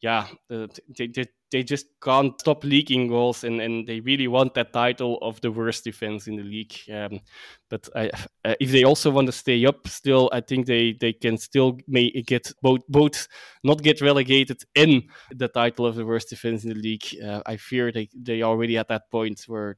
yeah, 0.01 0.27
they, 0.49 1.07
they, 1.07 1.25
they 1.51 1.63
just 1.63 1.87
can't 2.01 2.39
stop 2.39 2.63
leaking 2.63 3.07
goals, 3.07 3.43
and, 3.43 3.59
and 3.59 3.87
they 3.87 3.99
really 3.99 4.27
want 4.27 4.53
that 4.53 4.71
title 4.71 5.17
of 5.21 5.41
the 5.41 5.51
worst 5.51 5.83
defense 5.83 6.27
in 6.27 6.35
the 6.35 6.43
league. 6.43 6.75
Um, 6.91 7.19
but 7.69 7.89
I, 7.95 8.09
uh, 8.45 8.55
if 8.59 8.71
they 8.71 8.83
also 8.83 9.09
want 9.11 9.27
to 9.27 9.31
stay 9.31 9.65
up, 9.65 9.87
still, 9.87 10.29
I 10.31 10.41
think 10.41 10.67
they, 10.67 10.95
they 10.99 11.13
can 11.13 11.37
still 11.37 11.77
may 11.87 12.11
get 12.11 12.51
both 12.61 12.81
both 12.87 13.27
not 13.63 13.81
get 13.81 14.01
relegated 14.01 14.61
in 14.75 15.03
the 15.31 15.47
title 15.47 15.85
of 15.85 15.95
the 15.95 16.05
worst 16.05 16.29
defense 16.29 16.63
in 16.63 16.69
the 16.69 16.75
league. 16.75 17.05
Uh, 17.23 17.41
I 17.45 17.57
fear 17.57 17.91
they 17.91 18.09
they 18.15 18.43
already 18.43 18.77
at 18.77 18.87
that 18.89 19.09
point 19.11 19.43
where 19.47 19.77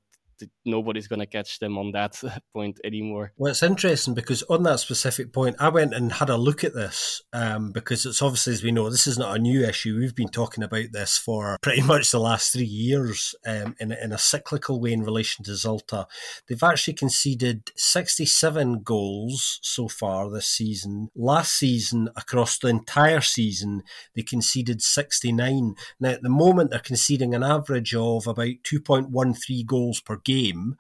nobody's 0.66 1.08
going 1.08 1.20
to 1.20 1.26
catch 1.26 1.60
them 1.60 1.78
on 1.78 1.92
that 1.92 2.22
point 2.54 2.80
anymore. 2.84 3.34
Well, 3.38 3.52
it's 3.52 3.64
interesting 3.64 4.14
because 4.14 4.44
on 4.44 4.64
that 4.64 4.80
specific 4.80 5.34
point, 5.34 5.56
I 5.60 5.70
went 5.70 5.94
and 5.94 6.12
had 6.12 6.30
a 6.30 6.38
look 6.38 6.64
at 6.64 6.74
this 6.74 7.22
um, 7.34 7.72
because 7.72 8.06
it's 8.06 8.22
obviously, 8.22 8.54
as 8.54 8.64
we 8.64 8.72
know, 8.72 8.90
this 8.90 9.08
is 9.08 9.18
not 9.18 9.36
a 9.36 9.40
new 9.40 9.66
issue. 9.66 9.98
We've 9.98 10.16
been 10.16 10.30
talking 10.30 10.64
about 10.64 10.92
this 10.92 11.18
for 11.18 11.58
pretty 11.62 11.82
much 11.82 12.12
the 12.12 12.20
last 12.20 12.54
three 12.54 12.64
years 12.64 13.36
um, 13.46 13.76
in, 13.80 13.92
in 13.92 14.12
a 14.12 14.18
cyclical 14.18 14.80
way 14.80 14.94
in 14.94 15.04
relation 15.04 15.44
to 15.46 15.52
Zulte. 15.52 16.06
They've 16.48 16.64
actually 16.64 16.94
conceded 16.96 17.72
67 17.76 18.84
goals 18.84 19.60
so 19.62 19.88
far 19.88 20.30
this 20.30 20.48
season. 20.48 21.10
Last 21.16 21.54
season, 21.54 22.10
across 22.16 22.58
the 22.58 22.68
entire 22.68 23.22
season, 23.22 23.84
they 24.16 24.24
conceded 24.24 24.82
69. 24.82 25.76
Now, 26.00 26.10
at 26.10 26.22
the 26.22 26.30
moment, 26.30 26.72
they're 26.72 26.80
conceding 26.80 27.34
an 27.34 27.44
average 27.44 27.94
of 27.94 28.28
about 28.28 28.56
2.13 28.64 29.66
goals 29.66 30.02
per 30.02 30.18
game 30.18 30.31
game, 30.32 30.76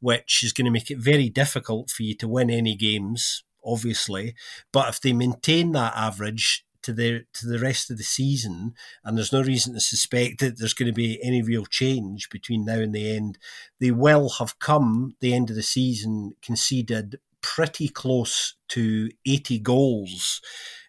which 0.00 0.42
is 0.42 0.52
going 0.52 0.64
to 0.66 0.70
make 0.70 0.90
it 0.90 0.98
very 0.98 1.28
difficult 1.28 1.90
for 1.90 2.02
you 2.02 2.14
to 2.16 2.28
win 2.28 2.50
any 2.50 2.74
games, 2.74 3.44
obviously. 3.64 4.34
But 4.72 4.88
if 4.88 5.00
they 5.00 5.12
maintain 5.12 5.72
that 5.72 5.94
average, 5.96 6.64
to 6.84 6.92
the 6.92 7.24
to 7.32 7.46
the 7.46 7.58
rest 7.58 7.90
of 7.90 7.96
the 7.96 8.04
season, 8.04 8.74
and 9.02 9.16
there's 9.16 9.32
no 9.32 9.42
reason 9.42 9.72
to 9.72 9.80
suspect 9.80 10.38
that 10.40 10.58
there's 10.58 10.74
going 10.74 10.86
to 10.86 10.92
be 10.92 11.18
any 11.22 11.42
real 11.42 11.64
change 11.64 12.28
between 12.28 12.64
now 12.64 12.78
and 12.78 12.94
the 12.94 13.16
end. 13.16 13.38
They 13.80 13.90
will 13.90 14.28
have 14.38 14.58
come 14.58 15.16
the 15.20 15.34
end 15.34 15.50
of 15.50 15.56
the 15.56 15.62
season 15.62 16.34
conceded 16.42 17.18
pretty 17.40 17.88
close 17.88 18.54
to 18.68 19.10
80 19.26 19.58
goals, 19.60 20.40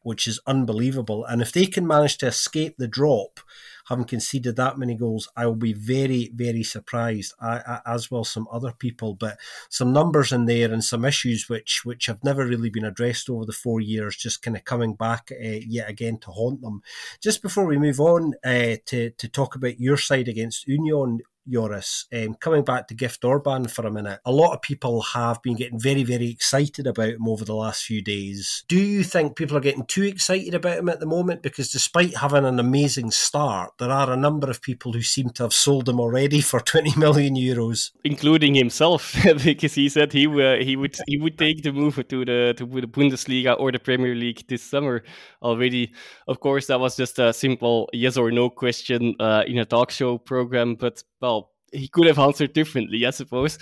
which 0.05 0.27
is 0.27 0.39
unbelievable. 0.45 1.25
And 1.25 1.41
if 1.41 1.51
they 1.51 1.65
can 1.65 1.87
manage 1.87 2.17
to 2.19 2.27
escape 2.27 2.75
the 2.77 2.87
drop 2.87 3.39
having 3.87 4.05
conceded 4.05 4.55
that 4.55 4.77
many 4.77 4.95
goals, 4.95 5.27
I 5.35 5.45
will 5.45 5.55
be 5.55 5.73
very, 5.73 6.31
very 6.33 6.63
surprised, 6.63 7.33
I, 7.39 7.57
I, 7.57 7.93
as 7.93 8.11
will 8.11 8.23
some 8.23 8.47
other 8.51 8.71
people. 8.71 9.15
But 9.15 9.39
some 9.69 9.93
numbers 9.93 10.31
in 10.31 10.45
there 10.45 10.71
and 10.71 10.83
some 10.83 11.05
issues 11.05 11.49
which 11.49 11.81
which 11.85 12.05
have 12.07 12.23
never 12.23 12.45
really 12.45 12.69
been 12.69 12.85
addressed 12.85 13.29
over 13.29 13.45
the 13.45 13.53
four 13.53 13.81
years, 13.81 14.15
just 14.15 14.41
kind 14.41 14.57
of 14.57 14.63
coming 14.63 14.93
back 14.95 15.31
uh, 15.31 15.59
yet 15.67 15.89
again 15.89 16.17
to 16.19 16.31
haunt 16.31 16.61
them. 16.61 16.81
Just 17.21 17.41
before 17.41 17.65
we 17.65 17.77
move 17.77 17.99
on 17.99 18.33
uh, 18.43 18.77
to 18.85 19.09
to 19.09 19.27
talk 19.27 19.55
about 19.55 19.79
your 19.79 19.97
side 19.97 20.27
against 20.27 20.67
Union, 20.67 21.19
Joris. 21.47 22.05
Um, 22.13 22.35
coming 22.35 22.63
back 22.63 22.87
to 22.87 22.93
Gift 22.93 23.23
Orban 23.23 23.67
for 23.67 23.85
a 23.85 23.91
minute, 23.91 24.19
a 24.25 24.31
lot 24.31 24.53
of 24.53 24.61
people 24.61 25.01
have 25.01 25.41
been 25.41 25.55
getting 25.55 25.79
very, 25.79 26.03
very 26.03 26.29
excited 26.29 26.87
about 26.87 27.09
him 27.09 27.27
over 27.27 27.45
the 27.45 27.55
last 27.55 27.83
few 27.83 28.01
days. 28.01 28.63
Do 28.67 28.77
you 28.77 29.03
think 29.03 29.35
people 29.35 29.57
are 29.57 29.61
getting 29.61 29.85
too 29.85 30.03
excited 30.03 30.53
about 30.53 30.79
him 30.79 30.89
at 30.89 30.99
the 30.99 31.05
moment? 31.05 31.41
Because 31.41 31.71
despite 31.71 32.17
having 32.17 32.45
an 32.45 32.59
amazing 32.59 33.11
start, 33.11 33.71
there 33.79 33.91
are 33.91 34.11
a 34.11 34.17
number 34.17 34.49
of 34.49 34.61
people 34.61 34.93
who 34.93 35.01
seem 35.01 35.29
to 35.31 35.43
have 35.43 35.53
sold 35.53 35.89
him 35.89 35.99
already 35.99 36.41
for 36.41 36.59
20 36.75 36.99
million 36.99 37.35
euros, 37.35 37.91
including 38.03 38.55
himself, 38.55 39.15
because 39.43 39.73
he 39.73 39.89
said 39.89 40.11
he 40.11 40.25
uh, 40.27 40.57
he 40.63 40.75
would 40.75 40.97
he 41.07 41.17
would 41.17 41.37
take 41.37 41.63
the 41.63 41.71
move 41.71 41.95
to 41.95 42.25
the 42.25 42.53
to 42.57 42.65
the 42.65 42.87
Bundesliga 42.87 43.59
or 43.59 43.71
the 43.71 43.79
Premier 43.79 44.15
League 44.15 44.45
this 44.47 44.63
summer 44.63 45.03
already. 45.41 45.93
Of 46.27 46.39
course, 46.39 46.67
that 46.67 46.79
was 46.79 46.95
just 46.95 47.19
a 47.19 47.33
simple 47.33 47.89
yes 47.93 48.17
or 48.17 48.31
no 48.31 48.49
question 48.49 49.15
uh, 49.19 49.43
in 49.47 49.59
a 49.59 49.65
talk 49.65 49.91
show 49.91 50.17
program, 50.17 50.75
but 50.75 51.03
well, 51.25 51.51
he 51.71 51.87
could 51.87 52.07
have 52.07 52.19
answered 52.19 52.53
differently, 52.53 53.05
I 53.05 53.09
suppose. 53.09 53.57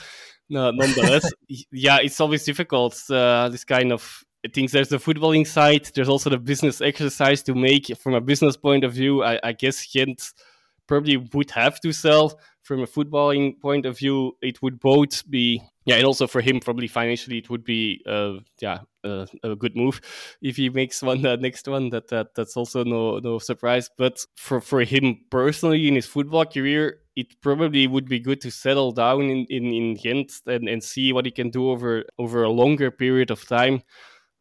No, 0.50 0.72
nonetheless, 0.72 1.32
yeah, 1.72 2.00
it's 2.02 2.20
always 2.20 2.44
difficult. 2.44 3.02
Uh, 3.10 3.48
this 3.50 3.64
kind 3.64 3.92
of 3.94 4.24
things. 4.54 4.74
There's 4.74 4.90
the 4.90 4.98
footballing 4.98 5.48
side. 5.48 5.90
There's 5.96 6.10
also 6.10 6.30
the 6.30 6.38
business 6.38 6.82
exercise 6.82 7.42
to 7.44 7.56
make. 7.56 7.86
From 7.98 8.14
a 8.16 8.22
business 8.22 8.58
point 8.58 8.84
of 8.84 8.94
view, 8.94 9.24
I, 9.24 9.40
I 9.44 9.54
guess 9.54 9.88
Gent 9.88 10.34
probably 10.88 11.18
would 11.18 11.52
have 11.52 11.80
to 11.82 11.94
sell. 11.94 12.40
From 12.64 12.82
a 12.82 12.88
footballing 12.88 13.60
point 13.60 13.86
of 13.86 13.98
view, 13.98 14.38
it 14.42 14.62
would 14.62 14.80
both 14.80 15.30
be 15.30 15.62
yeah, 15.86 15.96
and 15.96 16.06
also 16.06 16.28
for 16.28 16.40
him, 16.40 16.60
probably 16.62 16.88
financially, 16.88 17.40
it 17.40 17.50
would 17.50 17.66
be 17.66 18.02
uh, 18.08 18.36
yeah 18.62 18.80
uh, 19.04 19.26
a 19.44 19.56
good 19.56 19.76
move 19.76 20.00
if 20.42 20.56
he 20.56 20.70
makes 20.70 21.02
one 21.02 21.26
uh, 21.26 21.36
next 21.36 21.68
one. 21.68 21.90
That 21.90 22.08
that 22.08 22.36
that's 22.36 22.56
also 22.56 22.84
no 22.86 23.20
no 23.20 23.40
surprise. 23.40 23.90
But 23.98 24.26
for 24.36 24.62
for 24.62 24.82
him 24.84 25.26
personally 25.30 25.88
in 25.88 25.96
his 25.96 26.06
football 26.06 26.46
career, 26.46 27.00
it 27.16 27.40
probably 27.42 27.88
would 27.88 28.08
be 28.08 28.20
good 28.20 28.42
to 28.42 28.52
settle 28.52 28.92
down 28.92 29.22
in 29.24 29.46
in, 29.50 29.66
in 29.74 29.96
Ghent 29.96 30.32
and, 30.48 30.68
and 30.68 30.84
see 30.84 31.14
what 31.14 31.26
he 31.26 31.32
can 31.32 31.50
do 31.50 31.70
over 31.70 32.04
over 32.18 32.44
a 32.44 32.50
longer 32.50 32.92
period 32.92 33.32
of 33.32 33.48
time. 33.48 33.84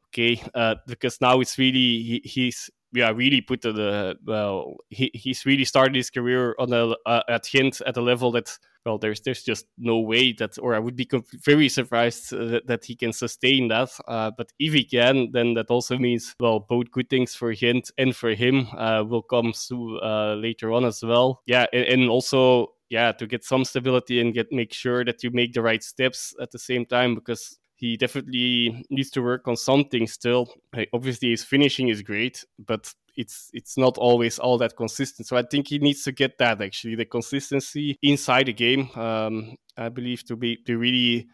Okay, 0.08 0.42
uh, 0.54 0.76
because 0.86 1.20
now 1.20 1.40
it's 1.40 1.58
really 1.58 2.02
he, 2.02 2.22
he's 2.24 2.70
yeah, 2.92 3.10
really 3.10 3.40
put 3.40 3.62
the 3.62 4.16
well, 4.24 4.76
he, 4.90 5.10
he's 5.14 5.46
really 5.46 5.64
started 5.64 5.94
his 5.94 6.10
career 6.10 6.54
on 6.58 6.72
a 6.72 6.94
uh, 7.06 7.22
at 7.28 7.48
Ghent 7.50 7.80
at 7.86 7.96
a 7.96 8.02
level 8.02 8.32
that 8.32 8.58
well, 8.84 8.98
there's 8.98 9.20
there's 9.20 9.42
just 9.42 9.66
no 9.78 10.00
way 10.00 10.32
that, 10.34 10.58
or 10.58 10.74
I 10.74 10.78
would 10.78 10.96
be 10.96 11.08
very 11.44 11.68
surprised 11.68 12.34
uh, 12.34 12.44
that, 12.46 12.66
that, 12.66 12.84
he 12.84 12.96
can 12.96 13.12
sustain 13.12 13.68
that. 13.68 13.90
Uh, 14.08 14.32
but 14.36 14.52
if 14.58 14.72
he 14.72 14.84
can, 14.84 15.30
then 15.32 15.54
that 15.54 15.70
also 15.70 15.96
means 15.98 16.34
well, 16.40 16.60
both 16.60 16.90
good 16.90 17.08
things 17.08 17.34
for 17.34 17.52
Ghent 17.54 17.90
and 17.98 18.14
for 18.14 18.34
him 18.34 18.68
uh, 18.76 19.04
will 19.06 19.22
come 19.22 19.52
through 19.52 20.00
uh, 20.00 20.34
later 20.34 20.72
on 20.72 20.84
as 20.84 21.02
well. 21.02 21.42
Yeah, 21.46 21.66
and, 21.72 21.84
and 21.84 22.10
also 22.10 22.72
yeah, 22.90 23.12
to 23.12 23.26
get 23.26 23.44
some 23.44 23.64
stability 23.64 24.20
and 24.20 24.34
get 24.34 24.52
make 24.52 24.72
sure 24.72 25.04
that 25.04 25.22
you 25.22 25.30
make 25.30 25.54
the 25.54 25.62
right 25.62 25.82
steps 25.82 26.34
at 26.40 26.50
the 26.50 26.58
same 26.58 26.84
time 26.84 27.14
because 27.14 27.58
he 27.82 27.96
definitely 27.96 28.86
needs 28.90 29.10
to 29.10 29.20
work 29.20 29.48
on 29.48 29.56
something 29.56 30.06
still. 30.06 30.46
Obviously, 30.92 31.30
his 31.30 31.42
finishing 31.42 31.88
is 31.88 32.00
great, 32.00 32.44
but 32.64 32.94
it's 33.16 33.50
it's 33.52 33.76
not 33.76 33.98
always 33.98 34.38
all 34.38 34.56
that 34.58 34.76
consistent. 34.76 35.26
So 35.26 35.36
I 35.36 35.42
think 35.42 35.66
he 35.66 35.80
needs 35.80 36.04
to 36.04 36.12
get 36.12 36.38
that 36.38 36.62
actually 36.62 36.94
the 36.94 37.06
consistency 37.06 37.98
inside 38.00 38.46
the 38.46 38.52
game. 38.52 38.88
Um, 38.94 39.56
I 39.76 39.88
believe 39.88 40.24
to 40.26 40.36
be 40.36 40.58
to 40.64 40.78
really 40.78 41.26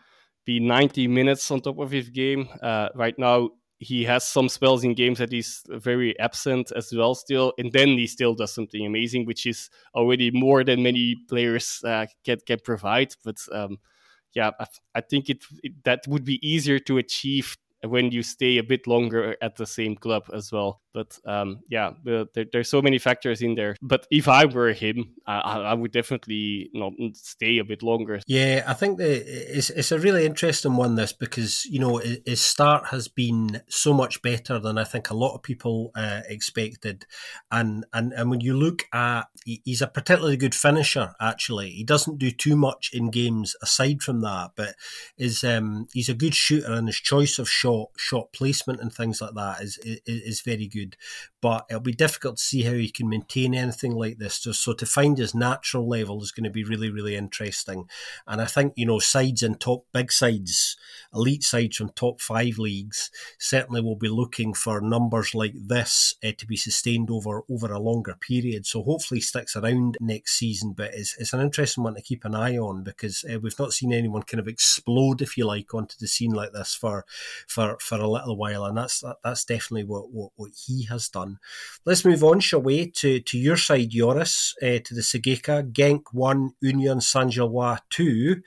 be 0.47 0.59
90 0.59 1.07
minutes 1.09 1.51
on 1.51 1.61
top 1.61 1.79
of 1.81 1.91
his 1.91 2.09
game. 2.09 2.49
Uh, 2.63 2.89
right 2.95 3.19
now, 3.19 3.51
he 3.79 4.05
has 4.05 4.25
some 4.25 4.49
spells 4.49 4.85
in 4.85 4.95
games 4.95 5.19
that 5.19 5.31
he's 5.31 5.63
very 5.69 6.19
absent 6.19 6.73
as 6.75 6.91
well 6.97 7.15
still 7.15 7.53
and 7.59 7.71
then 7.73 7.89
he 7.89 8.07
still 8.07 8.35
does 8.35 8.53
something 8.53 8.85
amazing 8.85 9.25
which 9.25 9.47
is 9.47 9.71
already 9.95 10.33
more 10.33 10.65
than 10.65 10.83
many 10.83 11.15
players 11.29 11.81
uh, 11.85 12.07
can, 12.25 12.39
can 12.45 12.59
provide 12.65 13.15
but 13.23 13.37
um, 13.53 13.79
yeah, 14.35 14.51
I, 14.59 14.67
I 14.97 15.01
think 15.01 15.31
it, 15.31 15.45
it, 15.63 15.85
that 15.85 16.07
would 16.07 16.25
be 16.25 16.47
easier 16.47 16.79
to 16.81 16.99
achieve 16.99 17.57
when 17.83 18.11
you 18.11 18.23
stay 18.23 18.59
a 18.59 18.63
bit 18.63 18.87
longer 18.87 19.37
at 19.41 19.57
the 19.57 19.67
same 19.67 19.97
club 19.97 20.25
as 20.33 20.51
well. 20.53 20.81
But 20.99 21.17
um, 21.25 21.61
yeah, 21.69 21.93
there, 22.03 22.27
there's 22.53 22.69
so 22.69 22.83
many 22.83 22.99
factors 22.99 23.41
in 23.41 23.55
there. 23.55 23.77
But 23.81 24.09
if 24.11 24.27
I 24.27 24.47
were 24.47 24.73
him, 24.73 25.15
I, 25.29 25.39
I 25.73 25.75
would 25.75 25.93
definitely 25.93 26.71
not 26.75 26.95
stay 27.15 27.59
a 27.59 27.65
bit 27.65 27.85
longer. 27.85 28.19
Yeah, 28.27 28.65
I 28.67 28.75
think 28.75 28.99
that 28.99 29.23
it's, 29.57 29.71
it's 29.71 29.93
a 29.93 29.99
really 30.01 30.27
interesting 30.27 30.75
one, 30.77 30.97
this, 30.97 31.13
because, 31.13 31.65
you 31.67 31.79
know, 31.79 31.99
his 32.27 32.41
start 32.41 32.87
has 32.87 33.07
been 33.07 33.63
so 33.69 33.95
much 33.95 34.23
better 34.23 34.59
than 34.59 34.77
I 34.77 34.83
think 34.83 35.09
a 35.09 35.15
lot 35.15 35.37
of 35.37 35.43
people 35.45 35.93
uh, 35.95 36.23
expected. 36.29 37.07
And, 37.53 37.87
and, 37.93 38.13
and 38.13 38.29
when 38.29 38.41
you 38.41 38.55
look 38.55 38.83
at, 38.93 39.29
he's 39.45 39.83
a 39.83 39.87
particularly 39.87 40.37
good 40.37 40.55
finisher, 40.55 41.15
actually. 41.21 41.71
He 41.71 41.85
doesn't 41.85 42.19
do 42.19 42.33
too 42.33 42.57
much 42.57 42.91
in 42.93 43.11
games 43.11 43.55
aside 43.63 44.03
from 44.03 44.21
that, 44.23 44.51
but 44.57 44.75
is 45.17 45.45
um, 45.45 45.87
he's 45.93 46.09
a 46.09 46.15
good 46.15 46.35
shooter 46.35 46.73
and 46.73 46.89
his 46.89 46.97
choice 46.97 47.39
of 47.39 47.49
shot, 47.49 47.91
shot 47.97 48.33
placement 48.33 48.81
and 48.81 48.93
things 48.93 49.21
like 49.21 49.35
that 49.35 49.63
is, 49.63 49.79
is, 49.85 50.01
is 50.07 50.41
very 50.41 50.67
good 50.67 50.88
good. 50.89 50.97
But 51.41 51.67
it'll 51.71 51.81
be 51.81 51.93
difficult 51.93 52.39
to 52.39 52.43
see 52.43 52.63
how 52.63 52.73
he 52.73 52.91
can 52.91 53.09
maintain 53.09 53.55
anything 53.55 53.93
like 53.93 54.19
this. 54.19 54.35
So, 54.35 54.51
so 54.51 54.73
to 54.73 54.85
find 54.85 55.17
his 55.17 55.37
natural 55.37 55.89
level 55.89 56.21
is 56.21 56.33
going 56.33 56.45
to 56.45 56.51
be 56.51 56.65
really, 56.65 56.91
really 56.91 57.15
interesting. 57.15 57.89
And 58.27 58.41
I 58.41 58.45
think, 58.45 58.73
you 58.75 58.87
know, 58.87 58.99
sides 58.99 59.45
in 59.45 59.55
top 59.55 59.85
big 59.93 60.11
sides, 60.11 60.77
elite 61.15 61.45
sides 61.45 61.77
from 61.77 61.91
top 61.91 62.21
five 62.21 62.59
leagues, 62.59 63.13
certainly 63.39 63.81
will 63.81 63.95
be 63.95 64.09
looking 64.09 64.53
for 64.53 64.81
numbers 64.81 65.33
like 65.33 65.55
this 65.55 66.17
uh, 66.25 66.33
to 66.37 66.47
be 66.47 66.57
sustained 66.57 67.09
over 67.09 67.43
over 67.49 67.73
a 67.73 67.79
longer 67.79 68.17
period. 68.21 68.67
So 68.67 68.83
hopefully 68.83 69.21
sticks 69.21 69.55
around 69.55 69.97
next 70.01 70.37
season. 70.39 70.73
But 70.73 70.91
it's, 70.93 71.17
it's 71.19 71.33
an 71.33 71.41
interesting 71.41 71.85
one 71.85 71.95
to 71.95 72.03
keep 72.03 72.25
an 72.25 72.35
eye 72.35 72.59
on 72.59 72.83
because 72.83 73.25
uh, 73.33 73.39
we've 73.39 73.59
not 73.61 73.73
seen 73.73 73.93
anyone 73.93 74.23
kind 74.23 74.41
of 74.41 74.49
explode, 74.49 75.23
if 75.23 75.39
you 75.39 75.47
like, 75.47 75.73
onto 75.73 75.97
the 76.01 76.09
scene 76.09 76.33
like 76.33 76.53
this 76.53 76.75
for 76.75 77.05
for 77.47 77.79
for 77.81 77.99
a 77.99 78.11
little 78.11 78.37
while. 78.37 78.65
And 78.65 78.77
that's 78.77 79.05
that's 79.23 79.45
definitely 79.45 79.85
what, 79.85 80.11
what, 80.11 80.33
what 80.35 80.51
he 80.67 80.78
has 80.85 81.09
done. 81.09 81.39
Let's 81.85 82.05
move 82.05 82.23
on, 82.25 82.41
shall 82.41 82.63
we, 82.63 82.91
to, 82.93 83.21
to 83.21 83.39
your 83.39 83.57
side, 83.57 83.91
Joris, 83.91 84.55
uh, 84.63 84.79
to 84.85 84.95
the 84.95 85.01
Cegeka. 85.01 85.73
Genk 85.73 86.03
1, 86.13 86.51
Union 86.61 87.01
Saint-Gilloise 87.01 87.81
2. 87.91 88.43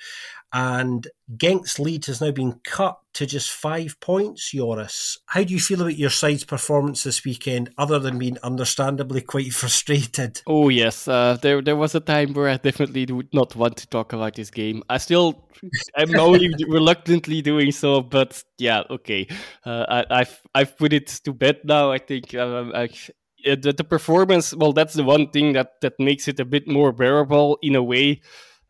And 0.54 1.08
Genk's 1.38 1.80
lead 1.80 2.06
has 2.06 2.20
now 2.20 2.32
been 2.32 2.60
cut 2.66 3.00
to 3.14 3.26
just 3.26 3.52
five 3.52 3.98
points, 4.02 4.52
Joris. 4.52 5.18
How 5.28 5.44
do 5.44 5.54
you 5.54 5.60
feel 5.60 5.82
about 5.82 5.98
your 5.98 6.10
side's 6.10 6.44
performance 6.44 7.04
this 7.04 7.24
weekend, 7.24 7.74
other 7.78 8.00
than 8.00 8.20
being 8.20 8.38
understandably 8.44 9.22
quite 9.34 9.54
frustrated? 9.54 10.42
Oh, 10.48 10.70
yes. 10.70 11.08
Uh, 11.08 11.38
there 11.42 11.62
there 11.62 11.76
was 11.78 11.96
a 11.96 12.02
time 12.02 12.34
where 12.34 12.50
I 12.50 12.58
definitely 12.58 13.06
would 13.06 13.34
not 13.34 13.56
want 13.56 13.78
to 13.78 13.88
talk 13.88 14.12
about 14.12 14.36
this 14.36 14.52
game. 14.52 14.84
I 14.90 14.98
still, 14.98 15.48
I'm 15.96 16.16
only 16.20 16.54
reluctantly 16.68 17.42
doing 17.42 17.72
so, 17.72 18.02
but 18.02 18.44
yeah, 18.58 18.84
okay. 18.90 19.28
Uh, 19.66 20.04
I, 20.10 20.20
have 20.20 20.42
I've 20.54 20.78
put 20.78 20.92
it 20.92 21.08
to 21.24 21.34
bed 21.34 21.62
now. 21.64 21.92
I 21.92 21.98
think 21.98 22.36
um, 22.36 22.74
I, 22.76 22.90
the, 23.46 23.74
the 23.74 23.86
performance, 23.86 24.54
well, 24.54 24.74
that's 24.74 24.96
the 24.96 25.04
one 25.04 25.30
thing 25.30 25.54
that, 25.54 25.80
that 25.82 25.94
makes 26.00 26.28
it 26.28 26.40
a 26.40 26.46
bit 26.46 26.68
more 26.68 26.92
bearable 26.92 27.58
in 27.62 27.76
a 27.76 27.84
way 27.84 28.22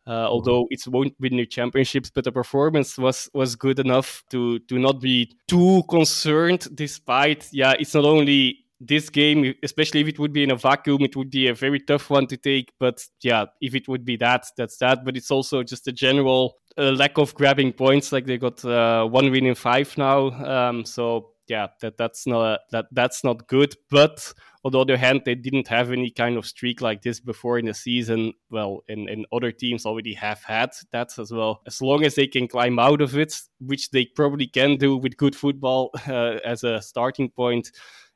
uh, 0.06 0.10
mm-hmm. 0.10 0.32
although 0.32 0.66
it 0.70 0.80
won't 0.86 1.14
win 1.20 1.36
new 1.36 1.46
championships, 1.46 2.10
but 2.10 2.24
the 2.24 2.32
performance 2.32 2.98
was 2.98 3.28
was 3.34 3.56
good 3.56 3.78
enough 3.78 4.24
to 4.30 4.58
to 4.60 4.78
not 4.78 5.00
be 5.00 5.30
too 5.48 5.82
concerned. 5.88 6.68
Despite, 6.74 7.48
yeah, 7.52 7.74
it's 7.78 7.94
not 7.94 8.04
only 8.04 8.58
this 8.80 9.08
game, 9.08 9.54
especially 9.62 10.00
if 10.00 10.08
it 10.08 10.18
would 10.18 10.32
be 10.32 10.42
in 10.42 10.50
a 10.50 10.56
vacuum, 10.56 11.02
it 11.02 11.14
would 11.16 11.30
be 11.30 11.48
a 11.48 11.54
very 11.54 11.78
tough 11.78 12.10
one 12.10 12.26
to 12.26 12.36
take. 12.36 12.72
But 12.80 13.06
yeah, 13.22 13.46
if 13.60 13.74
it 13.74 13.88
would 13.88 14.04
be 14.04 14.16
that, 14.16 14.46
that's 14.56 14.76
that. 14.78 15.04
But 15.04 15.16
it's 15.16 15.30
also 15.30 15.62
just 15.62 15.86
a 15.86 15.92
general 15.92 16.56
uh, 16.76 16.90
lack 16.92 17.18
of 17.18 17.34
grabbing 17.34 17.72
points. 17.72 18.12
Like 18.12 18.26
they 18.26 18.38
got 18.38 18.64
uh, 18.64 19.06
one 19.06 19.30
win 19.30 19.46
in 19.46 19.54
five 19.54 19.96
now, 19.96 20.30
um, 20.30 20.84
so 20.84 21.31
yeah, 21.52 21.66
that 21.82 21.98
that's 21.98 22.26
not 22.26 22.60
that 22.70 22.86
that's 22.92 23.22
not 23.22 23.46
good. 23.46 23.74
But 23.90 24.32
on 24.64 24.72
the 24.72 24.80
other 24.80 24.96
hand, 24.96 25.22
they 25.24 25.34
didn't 25.34 25.68
have 25.68 25.92
any 25.92 26.10
kind 26.10 26.38
of 26.38 26.46
streak 26.46 26.80
like 26.80 27.02
this 27.02 27.20
before 27.20 27.58
in 27.58 27.66
the 27.66 27.74
season. 27.74 28.32
Well, 28.50 28.80
and, 28.88 29.08
and 29.10 29.26
other 29.30 29.52
teams 29.52 29.84
already 29.84 30.14
have 30.14 30.42
had 30.42 30.70
that 30.92 31.18
as 31.18 31.30
well. 31.30 31.60
As 31.66 31.82
long 31.82 32.04
as 32.04 32.14
they 32.14 32.26
can 32.26 32.48
climb 32.48 32.78
out 32.78 33.02
of 33.02 33.18
it, 33.18 33.34
which 33.60 33.90
they 33.90 34.06
probably 34.06 34.46
can 34.46 34.76
do 34.76 34.96
with 34.96 35.18
good 35.18 35.36
football 35.36 35.90
uh, 36.08 36.38
as 36.44 36.64
a 36.64 36.80
starting 36.80 37.28
point. 37.28 37.70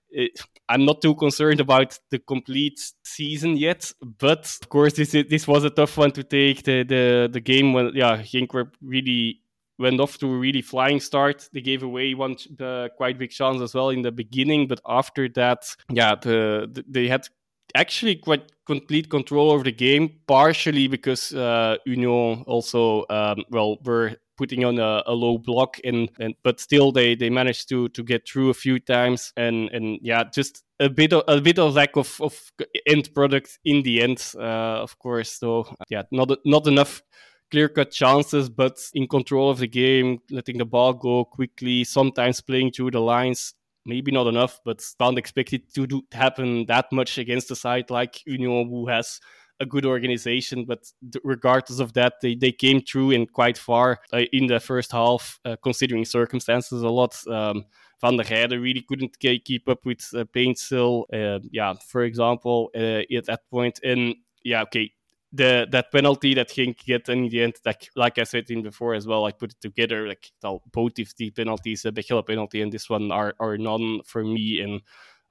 It, 0.09 0.41
I'm 0.69 0.87
not 0.87 1.03
too 1.03 1.15
concerned 1.15 1.61
about 1.61 1.99
the 2.11 2.21
complete 2.21 2.81
season 3.05 3.57
yet, 3.57 3.93
but 4.19 4.47
of 4.63 4.69
course 4.69 4.95
this 4.95 5.11
this 5.11 5.47
was 5.47 5.65
a 5.65 5.71
tough 5.71 5.99
one 5.99 6.13
to 6.13 6.23
take. 6.23 6.63
The 6.63 6.85
the 6.85 7.29
the 7.31 7.41
game 7.41 7.75
when 7.75 7.91
yeah, 7.95 8.17
Genk 8.23 8.55
were 8.55 8.71
really 8.81 9.43
went 9.79 10.01
off 10.01 10.19
to 10.19 10.33
a 10.33 10.37
really 10.37 10.63
flying 10.63 11.01
start. 11.01 11.49
They 11.53 11.61
gave 11.61 11.83
away 11.83 12.15
one 12.15 12.37
uh, 12.61 12.89
quite 12.97 13.19
big 13.19 13.31
chance 13.31 13.61
as 13.61 13.75
well 13.75 13.91
in 13.91 14.03
the 14.03 14.13
beginning, 14.13 14.69
but 14.69 14.81
after 14.87 15.29
that, 15.31 15.75
yeah, 15.91 16.15
the, 16.15 16.69
the, 16.73 16.85
they 16.89 17.09
had 17.09 17.27
actually 17.75 18.17
quite 18.17 18.53
complete 18.67 19.11
control 19.11 19.51
over 19.51 19.65
the 19.65 19.73
game, 19.73 20.11
partially 20.27 20.89
because 20.89 21.33
uh, 21.35 21.77
Union 21.85 22.45
also 22.47 23.05
um, 23.11 23.45
well 23.51 23.79
were 23.85 24.17
putting 24.37 24.65
on 24.65 24.79
a, 24.79 25.03
a, 25.07 25.15
low 25.15 25.39
block 25.39 25.79
and, 25.85 26.11
and 26.21 26.35
but 26.43 26.61
still 26.61 26.93
they 26.93 27.15
they 27.15 27.31
managed 27.31 27.69
to 27.69 27.89
to 27.91 28.03
get 28.03 28.29
through 28.29 28.51
a 28.51 28.55
few 28.55 28.79
times 28.79 29.33
and 29.37 29.71
and 29.71 29.99
yeah 30.03 30.25
just 30.33 30.63
a 30.79 30.89
bit 30.89 31.13
of 31.13 31.23
a 31.27 31.41
bit 31.41 31.59
of 31.59 31.75
lack 31.75 31.97
of, 31.97 32.21
of 32.21 32.53
end 32.87 33.09
product 33.15 33.59
in 33.65 33.83
the 33.83 34.03
end 34.03 34.33
uh, 34.37 34.83
of 34.83 34.99
course 34.99 35.33
so 35.33 35.67
yeah 35.89 36.03
not 36.11 36.31
not 36.45 36.67
enough 36.67 37.03
clear 37.51 37.69
cut 37.69 37.91
chances, 37.91 38.49
but 38.49 38.79
in 38.95 39.07
control 39.07 39.51
of 39.51 39.59
the 39.59 39.69
game, 39.69 40.19
letting 40.31 40.59
the 40.59 40.65
ball 40.65 40.93
go 40.93 41.25
quickly, 41.25 41.85
sometimes 41.85 42.41
playing 42.41 42.73
through 42.73 42.91
the 42.91 43.01
lines. 43.01 43.55
Maybe 43.85 44.11
not 44.11 44.27
enough, 44.27 44.61
but 44.65 44.83
can't 44.99 45.17
expect 45.17 45.53
it 45.53 45.73
to 45.75 45.87
do, 45.87 46.03
happen 46.11 46.67
that 46.67 46.91
much 46.91 47.19
against 47.19 47.53
a 47.53 47.57
side 47.57 47.89
like 47.89 48.27
Union, 48.27 48.69
who 48.69 48.89
has 48.89 49.21
a 49.61 49.67
good 49.67 49.87
organization. 49.87 50.65
But 50.65 50.91
regardless 51.23 51.79
of 51.79 51.93
that, 51.93 52.15
they, 52.21 52.35
they 52.35 52.51
came 52.51 52.81
through 52.81 53.13
and 53.13 53.33
quite 53.33 53.57
far 53.57 54.01
uh, 54.13 54.23
in 54.33 54.49
the 54.49 54.59
first 54.59 54.91
half, 54.91 55.39
uh, 55.45 55.55
considering 55.63 56.05
circumstances 56.05 56.83
a 56.83 56.89
lot. 56.89 57.17
Um, 57.29 57.65
Van 58.01 58.17
der 58.17 58.25
Heyden 58.25 58.61
really 58.61 58.83
couldn't 58.83 59.19
keep 59.21 59.69
up 59.69 59.87
with 59.87 60.05
uh, 60.15 60.25
Paintsil, 60.25 61.05
uh, 61.13 61.41
yeah, 61.51 61.75
for 61.89 62.03
example, 62.03 62.71
uh, 62.75 63.03
at 63.17 63.27
that 63.27 63.41
point. 63.51 63.81
And 63.83 64.17
yeah, 64.45 64.63
okay, 64.63 64.91
the 65.33 65.67
that 65.71 65.93
penalty 65.93 66.35
that 66.35 66.49
Genk 66.49 66.85
get 66.85 67.09
in 67.09 67.29
the 67.29 67.43
end, 67.43 67.55
like 67.65 67.91
like 67.97 68.19
I 68.19 68.25
said 68.25 68.51
in 68.51 68.63
before 68.63 68.95
as 68.95 69.07
well, 69.07 69.25
I 69.25 69.33
put 69.33 69.53
it 69.53 69.61
together. 69.61 70.09
Like 70.09 70.31
both 70.43 70.99
of 70.99 71.13
the 71.19 71.31
penalties, 71.31 71.85
a 71.85 71.93
Bechela 71.93 72.27
penalty 72.27 72.63
and 72.63 72.73
this 72.73 72.89
one 72.89 73.11
are 73.11 73.35
are 73.41 73.59
none 73.59 74.01
for 74.05 74.25
me 74.25 74.61
and 74.61 74.81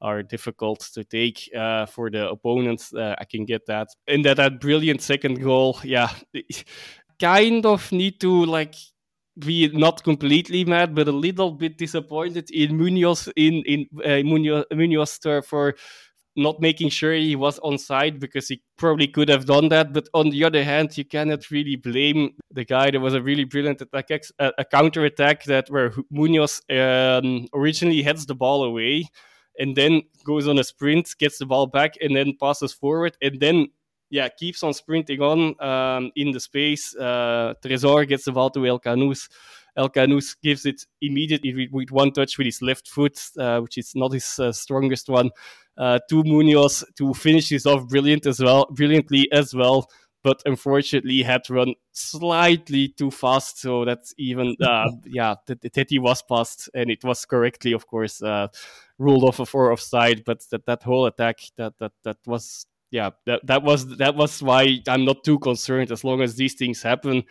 are 0.01 0.21
difficult 0.21 0.81
to 0.93 1.03
take 1.03 1.49
uh, 1.55 1.85
for 1.85 2.09
the 2.09 2.29
opponents. 2.29 2.93
Uh, 2.93 3.15
I 3.17 3.25
can 3.25 3.45
get 3.45 3.65
that. 3.67 3.87
And 4.07 4.25
that 4.25 4.37
that 4.37 4.59
brilliant 4.59 5.01
second 5.01 5.41
goal, 5.41 5.79
yeah, 5.83 6.09
kind 7.19 7.65
of 7.65 7.91
need 7.91 8.19
to 8.21 8.45
like 8.45 8.75
be 9.37 9.67
not 9.69 10.03
completely 10.03 10.63
mad, 10.63 10.95
but 10.95 11.07
a 11.07 11.11
little 11.11 11.51
bit 11.51 11.77
disappointed 11.77 12.49
in 12.51 12.77
Munoz 12.77 13.29
in 13.35 13.63
in 13.65 13.87
uh, 14.03 14.23
Munoz, 14.23 14.65
Munoz 14.71 15.19
for 15.45 15.75
not 16.35 16.59
making 16.59 16.89
sure 16.89 17.13
he 17.13 17.35
was 17.35 17.59
on 17.59 17.77
side 17.77 18.19
because 18.19 18.47
he 18.47 18.61
probably 18.77 19.07
could 19.07 19.29
have 19.29 19.45
done 19.45 19.69
that. 19.69 19.93
But 19.93 20.07
on 20.13 20.29
the 20.29 20.43
other 20.43 20.63
hand, 20.63 20.97
you 20.97 21.05
cannot 21.05 21.49
really 21.49 21.75
blame 21.75 22.35
the 22.51 22.65
guy. 22.65 22.91
There 22.91 22.99
was 22.99 23.13
a 23.13 23.21
really 23.21 23.45
brilliant 23.45 23.81
attack, 23.81 24.09
a, 24.39 24.51
a 24.57 24.65
counter 24.65 25.05
attack 25.05 25.43
that 25.45 25.69
where 25.69 25.93
Munoz 26.11 26.61
um, 26.69 27.47
originally 27.53 28.01
heads 28.01 28.25
the 28.25 28.35
ball 28.35 28.63
away 28.63 29.05
and 29.57 29.75
then 29.75 30.01
goes 30.25 30.47
on 30.47 30.59
a 30.59 30.63
sprint, 30.63 31.15
gets 31.17 31.37
the 31.37 31.45
ball 31.45 31.67
back, 31.67 31.93
and 32.01 32.15
then 32.15 32.33
passes 32.39 32.73
forward, 32.73 33.15
and 33.21 33.39
then 33.39 33.67
yeah 34.09 34.27
keeps 34.29 34.61
on 34.61 34.73
sprinting 34.73 35.21
on 35.21 35.55
um, 35.63 36.11
in 36.15 36.31
the 36.31 36.39
space. 36.39 36.95
Uh, 36.95 37.53
gets 37.63 38.25
the 38.25 38.31
ball 38.33 38.49
to 38.49 38.65
El 38.65 38.79
Khannouss. 38.79 39.29
Elkanouz 39.77 40.37
gives 40.41 40.65
it 40.65 40.85
immediately 41.01 41.67
with 41.71 41.91
one 41.91 42.11
touch 42.11 42.37
with 42.37 42.45
his 42.45 42.61
left 42.61 42.87
foot, 42.87 43.19
uh, 43.37 43.59
which 43.59 43.77
is 43.77 43.93
not 43.93 44.13
his 44.13 44.39
uh, 44.39 44.51
strongest 44.51 45.09
one 45.09 45.29
uh, 45.77 45.99
to 46.09 46.23
Munoz 46.23 46.83
to 46.97 47.13
finish 47.13 47.49
this 47.49 47.65
off 47.65 47.87
brilliant 47.87 48.25
as 48.25 48.39
well, 48.39 48.67
brilliantly 48.71 49.31
as 49.31 49.53
well. 49.53 49.89
But 50.23 50.41
unfortunately, 50.45 51.21
had 51.21 51.47
run 51.51 51.75
slightly 51.91 52.87
too 52.87 53.11
fast, 53.11 53.59
so 53.59 53.85
that's 53.85 54.13
even 54.17 54.55
uh, 54.59 54.89
yeah, 55.05 55.35
that, 55.45 55.87
he 55.89 55.99
was 55.99 56.23
passed, 56.23 56.67
and 56.73 56.89
it 56.89 57.03
was 57.03 57.25
correctly, 57.25 57.73
of 57.73 57.85
course, 57.85 58.23
uh, 58.23 58.47
ruled 58.97 59.23
off 59.23 59.47
for 59.47 59.71
offside. 59.71 60.23
But 60.25 60.41
that 60.49 60.65
that 60.65 60.81
whole 60.81 61.05
attack, 61.05 61.41
that 61.57 61.73
that 61.79 61.91
that 62.03 62.17
was 62.25 62.65
yeah, 62.89 63.11
that 63.25 63.45
that 63.45 63.61
was 63.61 63.97
that 63.97 64.15
was 64.15 64.41
why 64.41 64.79
I'm 64.87 65.05
not 65.05 65.23
too 65.23 65.37
concerned 65.37 65.91
as 65.91 66.03
long 66.03 66.21
as 66.21 66.35
these 66.35 66.55
things 66.55 66.81
happen. 66.81 67.23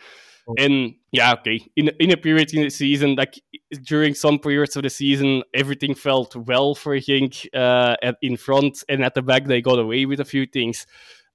And 0.59 0.95
yeah, 1.11 1.33
okay. 1.33 1.65
In 1.75 1.89
in 1.99 2.11
a 2.11 2.17
period 2.17 2.53
in 2.53 2.61
the 2.63 2.69
season, 2.69 3.15
like 3.15 3.41
during 3.83 4.13
some 4.13 4.37
periods 4.37 4.75
of 4.75 4.83
the 4.83 4.89
season, 4.89 5.43
everything 5.53 5.95
felt 5.95 6.35
well 6.35 6.75
for 6.75 6.95
Genk 6.97 7.47
uh, 7.53 7.95
at, 8.03 8.17
in 8.21 8.37
front 8.37 8.83
and 8.87 9.03
at 9.03 9.15
the 9.15 9.21
back. 9.23 9.45
They 9.45 9.61
got 9.61 9.79
away 9.79 10.05
with 10.05 10.19
a 10.19 10.25
few 10.25 10.45
things. 10.45 10.85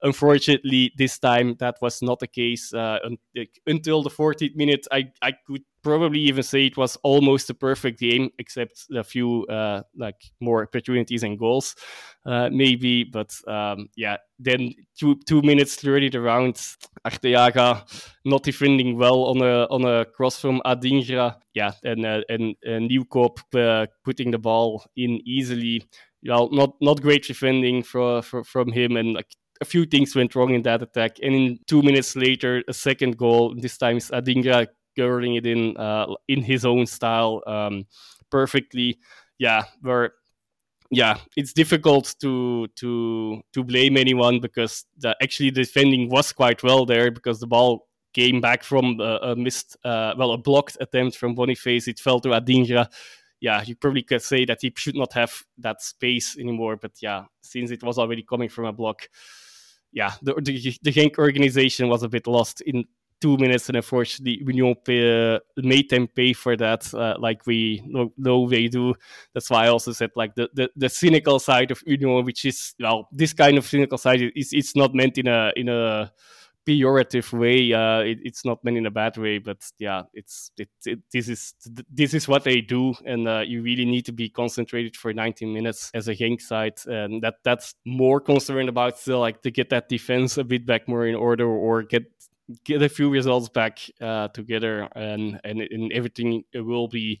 Unfortunately, 0.03 0.91
this 0.97 1.19
time 1.19 1.55
that 1.59 1.75
was 1.81 2.01
not 2.01 2.19
the 2.19 2.27
case. 2.27 2.73
Uh, 2.73 2.97
until 3.67 4.03
the 4.03 4.09
14th 4.09 4.55
minute, 4.55 4.87
I, 4.91 5.11
I 5.21 5.33
could 5.45 5.63
probably 5.83 6.19
even 6.19 6.43
say 6.43 6.65
it 6.65 6.77
was 6.77 6.95
almost 7.03 7.49
a 7.49 7.53
perfect 7.53 7.99
game, 7.99 8.29
except 8.39 8.85
a 8.95 9.03
few 9.03 9.45
uh, 9.45 9.81
like 9.95 10.21
more 10.39 10.63
opportunities 10.63 11.23
and 11.23 11.37
goals, 11.37 11.75
uh, 12.25 12.49
maybe. 12.51 13.03
But 13.03 13.33
um, 13.47 13.89
yeah, 13.95 14.17
then 14.39 14.73
two 14.97 15.19
two 15.27 15.41
minutes 15.41 15.75
thirty 15.75 16.09
the 16.09 16.21
round, 16.21 16.55
Arteaga 17.05 17.83
not 18.25 18.43
defending 18.43 18.97
well 18.97 19.23
on 19.25 19.41
a 19.41 19.65
on 19.65 19.85
a 19.85 20.05
cross 20.05 20.39
from 20.39 20.61
Adingra. 20.65 21.35
Yeah, 21.53 21.73
and 21.83 22.05
uh, 22.05 22.21
and, 22.29 22.55
and 22.63 22.89
Nieuwkoop 22.89 23.39
uh, 23.55 23.87
putting 24.03 24.31
the 24.31 24.39
ball 24.39 24.83
in 24.95 25.19
easily. 25.25 25.83
Well, 26.23 26.49
not 26.51 26.75
not 26.81 27.01
great 27.01 27.25
defending 27.25 27.81
for, 27.81 28.21
for 28.21 28.43
from 28.43 28.71
him, 28.71 28.95
and 28.95 29.13
like 29.13 29.35
a 29.61 29.65
few 29.65 29.85
things 29.85 30.15
went 30.15 30.35
wrong 30.35 30.53
in 30.53 30.63
that 30.63 30.81
attack. 30.81 31.17
And 31.21 31.33
in 31.33 31.59
two 31.67 31.81
minutes 31.81 32.15
later, 32.15 32.63
a 32.67 32.73
second 32.73 33.17
goal. 33.17 33.55
This 33.55 33.77
time 33.77 33.97
is 33.97 34.09
Adingra 34.09 34.67
curling 34.97 35.35
it 35.35 35.45
in 35.45 35.77
uh, 35.77 36.07
in 36.27 36.41
his 36.41 36.65
own 36.65 36.85
style 36.85 37.41
um, 37.47 37.85
perfectly. 38.29 38.99
Yeah, 39.37 39.63
where 39.81 40.13
yeah, 40.89 41.17
it's 41.37 41.53
difficult 41.53 42.15
to 42.21 42.67
to 42.75 43.41
to 43.53 43.63
blame 43.63 43.97
anyone 43.97 44.39
because 44.39 44.85
the, 44.97 45.15
actually 45.21 45.51
the 45.51 45.63
defending 45.63 46.09
was 46.09 46.33
quite 46.33 46.63
well 46.63 46.85
there 46.85 47.11
because 47.11 47.39
the 47.39 47.47
ball 47.47 47.87
came 48.13 48.41
back 48.41 48.63
from 48.63 48.99
a, 48.99 49.19
a 49.21 49.35
missed, 49.35 49.77
uh, 49.85 50.13
well, 50.17 50.31
a 50.31 50.37
blocked 50.37 50.77
attempt 50.81 51.15
from 51.17 51.33
Boniface. 51.33 51.87
It 51.87 51.99
fell 51.99 52.19
to 52.19 52.29
Adingra. 52.29 52.87
Yeah, 53.39 53.63
you 53.65 53.75
probably 53.75 54.03
could 54.03 54.21
say 54.21 54.45
that 54.45 54.59
he 54.61 54.73
should 54.75 54.95
not 54.95 55.13
have 55.13 55.33
that 55.59 55.81
space 55.81 56.37
anymore. 56.37 56.75
But 56.75 56.91
yeah, 57.01 57.23
since 57.41 57.71
it 57.71 57.83
was 57.83 57.97
already 57.97 58.23
coming 58.23 58.49
from 58.49 58.65
a 58.65 58.73
block, 58.73 59.07
yeah, 59.91 60.13
the, 60.21 60.33
the, 60.35 60.77
the 60.81 60.91
Genk 60.91 61.17
organization 61.17 61.89
was 61.89 62.03
a 62.03 62.09
bit 62.09 62.27
lost 62.27 62.61
in 62.61 62.85
two 63.21 63.37
minutes, 63.37 63.69
and 63.69 63.75
unfortunately, 63.75 64.43
Union 64.43 64.75
pay, 64.83 65.35
uh, 65.35 65.39
made 65.57 65.89
them 65.89 66.07
pay 66.07 66.33
for 66.33 66.57
that, 66.57 66.91
uh, 66.93 67.15
like 67.19 67.45
we 67.45 67.81
know, 67.85 68.11
know, 68.17 68.49
they 68.49 68.67
do. 68.67 68.95
That's 69.33 69.49
why 69.49 69.65
I 69.65 69.67
also 69.69 69.91
said 69.91 70.09
like 70.15 70.35
the, 70.35 70.49
the, 70.53 70.69
the 70.75 70.89
cynical 70.89 71.39
side 71.39 71.71
of 71.71 71.83
Union, 71.85 72.25
which 72.25 72.45
is 72.45 72.73
well, 72.79 73.07
this 73.11 73.33
kind 73.33 73.57
of 73.57 73.65
cynical 73.65 73.97
side 73.97 74.21
is 74.35 74.49
it's 74.51 74.75
not 74.75 74.95
meant 74.95 75.17
in 75.17 75.27
a 75.27 75.53
in 75.55 75.69
a 75.69 76.11
pejorative 76.67 77.31
way. 77.37 77.73
Uh, 77.73 77.99
it, 77.99 78.19
it's 78.23 78.45
not 78.45 78.63
meant 78.63 78.77
in 78.77 78.85
a 78.85 78.91
bad 78.91 79.17
way, 79.17 79.39
but 79.39 79.57
yeah, 79.79 80.03
it's 80.13 80.51
it, 80.57 80.69
it 80.85 80.99
this 81.11 81.27
is 81.29 81.53
this 81.91 82.13
is 82.13 82.27
what 82.27 82.43
they 82.43 82.61
do, 82.61 82.93
and 83.05 83.27
uh, 83.27 83.43
you 83.45 83.61
really 83.61 83.85
need 83.85 84.05
to 84.05 84.11
be 84.11 84.29
concentrated 84.29 84.95
for 84.95 85.13
19 85.13 85.53
minutes 85.53 85.91
as 85.93 86.07
a 86.07 86.15
Genk 86.15 86.41
side, 86.41 86.79
and 86.85 87.21
that 87.23 87.35
that's 87.43 87.75
more 87.85 88.19
concerned 88.19 88.69
about 88.69 88.99
still 88.99 89.19
like 89.19 89.41
to 89.43 89.51
get 89.51 89.69
that 89.69 89.89
defense 89.89 90.37
a 90.37 90.43
bit 90.43 90.65
back 90.65 90.87
more 90.87 91.05
in 91.05 91.15
order 91.15 91.47
or 91.47 91.83
get 91.83 92.03
get 92.63 92.81
a 92.81 92.89
few 92.89 93.09
results 93.09 93.49
back 93.49 93.79
uh, 94.01 94.27
together, 94.29 94.87
and, 94.95 95.39
and 95.43 95.61
and 95.61 95.91
everything 95.91 96.43
will 96.53 96.87
be 96.87 97.19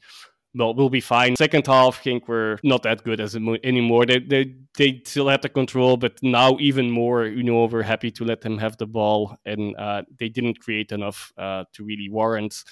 well, 0.53 0.73
we'll 0.73 0.89
be 0.89 1.01
fine. 1.01 1.35
Second 1.35 1.65
half, 1.65 1.99
I 1.99 2.03
think 2.03 2.27
we're 2.27 2.57
not 2.63 2.83
that 2.83 3.03
good 3.03 3.21
as 3.21 3.35
anymore. 3.35 4.05
They, 4.05 4.19
they 4.19 4.55
they 4.77 5.01
still 5.05 5.29
had 5.29 5.41
the 5.41 5.49
control, 5.49 5.97
but 5.97 6.13
now 6.21 6.57
even 6.59 6.91
more, 6.91 7.25
you 7.25 7.43
know, 7.43 7.65
we're 7.65 7.83
happy 7.83 8.11
to 8.11 8.25
let 8.25 8.41
them 8.41 8.57
have 8.57 8.77
the 8.77 8.87
ball, 8.87 9.37
and 9.45 9.75
uh, 9.77 10.03
they 10.19 10.29
didn't 10.29 10.59
create 10.59 10.91
enough 10.91 11.31
uh, 11.37 11.63
to 11.73 11.83
really 11.85 12.09
warrant 12.09 12.63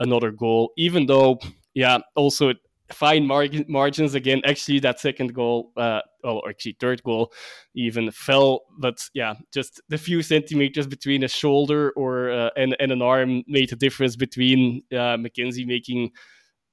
another 0.00 0.32
goal. 0.32 0.72
Even 0.76 1.06
though, 1.06 1.38
yeah, 1.74 1.98
also 2.16 2.54
fine 2.90 3.26
margin, 3.26 3.64
margins 3.68 4.14
again. 4.14 4.40
Actually, 4.44 4.80
that 4.80 4.98
second 4.98 5.34
goal, 5.34 5.72
uh, 5.76 6.00
or 6.24 6.48
actually 6.48 6.76
third 6.80 7.02
goal, 7.04 7.32
even 7.74 8.10
fell. 8.10 8.62
But 8.78 9.08
yeah, 9.14 9.34
just 9.52 9.80
the 9.88 9.98
few 9.98 10.22
centimeters 10.22 10.86
between 10.88 11.22
a 11.22 11.28
shoulder 11.28 11.92
or 11.96 12.30
uh, 12.30 12.50
and 12.56 12.76
and 12.80 12.90
an 12.90 13.02
arm 13.02 13.44
made 13.46 13.72
a 13.72 13.76
difference 13.76 14.16
between 14.16 14.82
uh, 14.92 15.16
McKenzie 15.16 15.66
making 15.66 16.10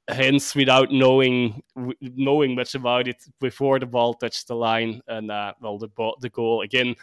hands 0.08 0.54
without 0.56 0.92
knowing 0.92 1.62
knowing 2.02 2.56
much 2.56 2.76
about 2.76 3.08
it 3.08 3.24
before 3.40 3.80
the 3.80 3.86
ball 3.86 4.14
touched 4.14 4.48
the 4.48 4.56
line, 4.56 5.02
and 5.08 5.32
uh, 5.32 5.54
well, 5.62 5.78
the 5.78 5.88
ball, 5.88 6.18
the 6.22 6.30
goal 6.30 6.62
again. 6.62 6.96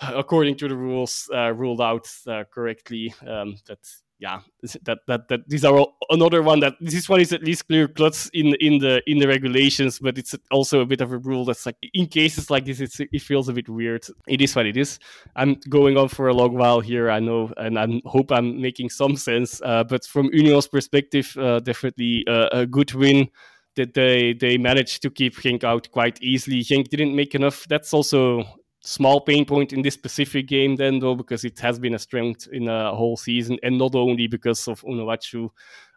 According 0.00 0.56
to 0.56 0.68
the 0.68 0.76
rules, 0.76 1.28
uh, 1.34 1.52
ruled 1.52 1.82
out 1.82 2.08
uh, 2.26 2.44
correctly. 2.44 3.12
Um, 3.26 3.56
that 3.66 3.86
yeah, 4.20 4.40
that 4.84 4.98
that 5.06 5.28
that 5.28 5.48
these 5.48 5.64
are 5.64 5.74
all, 5.74 5.96
another 6.10 6.42
one 6.42 6.60
that 6.60 6.74
this 6.78 7.08
one 7.08 7.20
is 7.20 7.32
at 7.32 7.42
least 7.42 7.66
clear 7.66 7.88
cuts 7.88 8.28
in 8.34 8.54
in 8.60 8.78
the 8.78 9.02
in 9.10 9.18
the 9.18 9.26
regulations, 9.26 9.98
but 9.98 10.18
it's 10.18 10.36
also 10.50 10.80
a 10.80 10.86
bit 10.86 11.00
of 11.00 11.10
a 11.10 11.18
rule 11.18 11.46
that's 11.46 11.64
like 11.64 11.76
in 11.94 12.06
cases 12.06 12.50
like 12.50 12.66
this, 12.66 12.80
it 13.00 13.22
feels 13.22 13.48
a 13.48 13.54
bit 13.54 13.68
weird. 13.70 14.04
It 14.28 14.42
is 14.42 14.54
what 14.54 14.66
it 14.66 14.76
is. 14.76 14.98
I'm 15.36 15.54
going 15.70 15.96
on 15.96 16.08
for 16.08 16.28
a 16.28 16.34
long 16.34 16.54
while 16.54 16.80
here, 16.80 17.10
I 17.10 17.18
know, 17.18 17.50
and 17.56 17.78
I 17.78 17.86
hope 18.04 18.30
I'm 18.30 18.60
making 18.60 18.90
some 18.90 19.16
sense. 19.16 19.62
Uh, 19.62 19.84
but 19.84 20.04
from 20.04 20.28
Union's 20.34 20.68
perspective, 20.68 21.34
uh, 21.38 21.60
definitely 21.60 22.24
a 22.28 22.66
good 22.66 22.92
win 22.92 23.28
that 23.76 23.94
they 23.94 24.34
they 24.34 24.58
managed 24.58 25.00
to 25.02 25.10
keep 25.10 25.36
Genk 25.36 25.64
out 25.64 25.90
quite 25.90 26.22
easily. 26.22 26.60
Genk 26.60 26.88
didn't 26.88 27.16
make 27.16 27.34
enough. 27.34 27.66
That's 27.68 27.94
also 27.94 28.44
small 28.82 29.20
pain 29.20 29.44
point 29.44 29.72
in 29.72 29.82
this 29.82 29.94
specific 29.94 30.48
game 30.48 30.76
then 30.76 30.98
though 30.98 31.14
because 31.14 31.44
it 31.44 31.58
has 31.58 31.78
been 31.78 31.94
a 31.94 31.98
strength 31.98 32.48
in 32.52 32.66
a 32.68 32.94
whole 32.94 33.16
season 33.16 33.58
and 33.62 33.76
not 33.76 33.94
only 33.94 34.26
because 34.26 34.66
of 34.68 34.80
Onuachu 34.82 35.50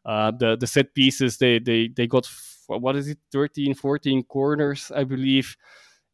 uh, 0.06 0.32
the 0.32 0.58
the 0.58 0.68
set 0.68 0.94
pieces 0.94 1.38
they 1.38 1.60
they 1.60 1.88
they 1.88 2.08
got 2.08 2.28
what 2.68 2.96
is 2.96 3.08
it 3.08 3.20
13 3.32 3.74
14 3.74 4.24
corners 4.24 4.92
I 4.96 5.04
believe. 5.04 5.56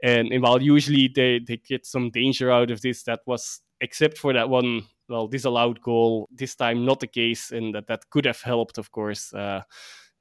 And, 0.02 0.32
and 0.32 0.42
while 0.42 0.62
usually 0.62 1.10
they 1.14 1.40
they 1.40 1.58
get 1.58 1.86
some 1.86 2.10
danger 2.12 2.52
out 2.52 2.72
of 2.72 2.82
this 2.82 3.04
that 3.04 3.22
was 3.26 3.62
except 3.82 4.18
for 4.18 4.32
that 4.34 4.50
one 4.50 4.84
well 5.10 5.28
disallowed 5.28 5.82
goal 5.82 6.30
this 6.32 6.56
time 6.56 6.86
not 6.86 7.00
the 7.00 7.08
case 7.08 7.52
and 7.52 7.74
that 7.74 7.88
that 7.88 8.10
could 8.10 8.26
have 8.26 8.42
helped 8.42 8.78
of 8.78 8.92
course. 8.92 9.34
Uh, 9.34 9.62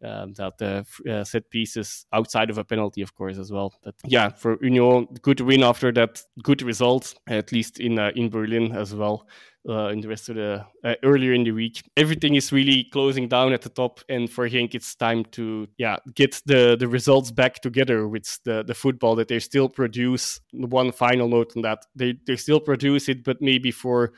um, 0.05 0.33
that 0.35 0.61
uh, 0.63 1.25
set 1.25 1.51
pieces 1.51 2.07
outside 2.13 2.51
of 2.51 2.59
a 2.59 2.65
penalty, 2.65 3.03
of 3.03 3.15
course, 3.15 3.39
as 3.39 3.51
well. 3.51 3.75
But 3.83 3.95
yeah, 4.05 4.31
for 4.31 4.63
Union, 4.63 5.09
good 5.23 5.41
win 5.41 5.63
after 5.63 5.93
that, 5.93 6.23
good 6.43 6.63
result, 6.63 7.15
at 7.27 7.53
least 7.53 7.81
in 7.81 7.99
uh, 7.99 8.13
in 8.15 8.31
Berlin 8.31 8.73
as 8.73 8.95
well. 8.95 9.29
Uh, 9.69 9.89
in 9.89 10.01
the 10.01 10.09
rest 10.09 10.31
of 10.31 10.37
the 10.37 10.65
uh, 10.85 10.95
earlier 11.03 11.35
in 11.35 11.45
the 11.45 11.51
week, 11.51 11.83
everything 11.97 12.37
is 12.37 12.53
really 12.53 12.85
closing 12.85 13.29
down 13.29 13.53
at 13.53 13.61
the 13.61 13.69
top, 13.69 14.01
and 14.09 14.31
for 14.31 14.49
Genk, 14.49 14.75
it's 14.75 14.95
time 14.95 15.25
to 15.33 15.69
yeah 15.77 15.97
get 16.15 16.41
the 16.47 16.77
the 16.79 16.89
results 16.89 17.31
back 17.31 17.61
together 17.61 18.09
with 18.09 18.39
the 18.45 18.63
the 18.63 18.75
football 18.75 19.17
that 19.17 19.29
they 19.29 19.41
still 19.41 19.69
produce. 19.69 20.41
One 20.53 20.93
final 20.93 21.29
note 21.29 21.53
on 21.57 21.63
that: 21.63 21.85
they 21.95 22.15
they 22.27 22.37
still 22.37 22.61
produce 22.61 23.09
it, 23.09 23.25
but 23.25 23.43
maybe 23.43 23.71
for 23.71 24.13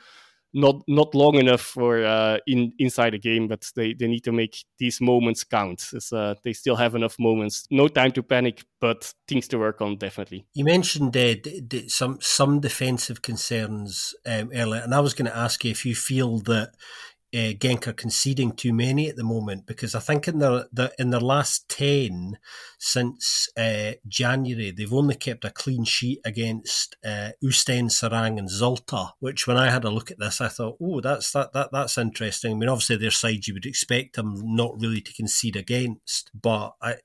not 0.53 0.81
not 0.87 1.15
long 1.15 1.35
enough 1.35 1.61
for 1.61 2.03
uh, 2.03 2.37
in 2.47 2.73
inside 2.79 3.11
the 3.13 3.19
game, 3.19 3.47
but 3.47 3.69
they, 3.75 3.93
they 3.93 4.07
need 4.07 4.23
to 4.23 4.31
make 4.31 4.65
these 4.77 4.99
moments 5.01 5.43
count. 5.43 5.89
Uh, 6.11 6.35
they 6.43 6.53
still 6.53 6.75
have 6.75 6.95
enough 6.95 7.15
moments. 7.19 7.65
No 7.71 7.87
time 7.87 8.11
to 8.13 8.23
panic, 8.23 8.63
but 8.79 9.13
things 9.27 9.47
to 9.49 9.57
work 9.57 9.81
on 9.81 9.97
definitely. 9.97 10.45
You 10.53 10.65
mentioned 10.65 11.15
uh, 11.15 11.35
d- 11.35 11.61
d- 11.65 11.87
some 11.89 12.19
some 12.21 12.59
defensive 12.59 13.21
concerns 13.21 14.13
um, 14.25 14.51
earlier, 14.53 14.81
and 14.81 14.93
I 14.93 14.99
was 14.99 15.13
going 15.13 15.29
to 15.31 15.37
ask 15.37 15.63
you 15.63 15.71
if 15.71 15.85
you 15.85 15.95
feel 15.95 16.39
that 16.39 16.73
uh, 17.33 17.53
Genk 17.53 17.87
are 17.87 17.93
conceding 17.93 18.51
too 18.51 18.73
many 18.73 19.07
at 19.07 19.15
the 19.15 19.23
moment 19.23 19.65
because 19.65 19.95
I 19.95 19.99
think 19.99 20.27
in 20.27 20.39
their, 20.39 20.65
the 20.71 20.91
in 20.99 21.11
their 21.11 21.21
last 21.21 21.69
ten 21.69 22.37
since 22.77 23.47
uh, 23.57 23.93
January 24.07 24.71
they've 24.71 24.93
only 24.93 25.15
kept 25.15 25.45
a 25.45 25.49
clean 25.49 25.85
sheet 25.85 26.19
against 26.25 26.97
uh, 27.05 27.31
Oostende, 27.43 27.91
Seraing, 27.91 28.37
and 28.37 28.49
Zulte. 28.49 29.11
Which 29.19 29.47
when 29.47 29.57
I 29.57 29.69
had 29.69 29.85
a 29.85 29.89
look 29.89 30.11
at 30.11 30.19
this, 30.19 30.41
I 30.41 30.49
thought, 30.49 30.77
oh, 30.81 30.99
that's 30.99 31.31
that, 31.31 31.53
that 31.53 31.69
that's 31.71 31.97
interesting. 31.97 32.51
I 32.51 32.55
mean, 32.55 32.69
obviously 32.69 32.97
their 32.97 33.11
side 33.11 33.47
you 33.47 33.53
would 33.53 33.65
expect 33.65 34.15
them 34.15 34.35
not 34.55 34.79
really 34.79 35.01
to 35.01 35.13
concede 35.13 35.55
against, 35.55 36.31
but 36.33 36.73
I, 36.81 36.97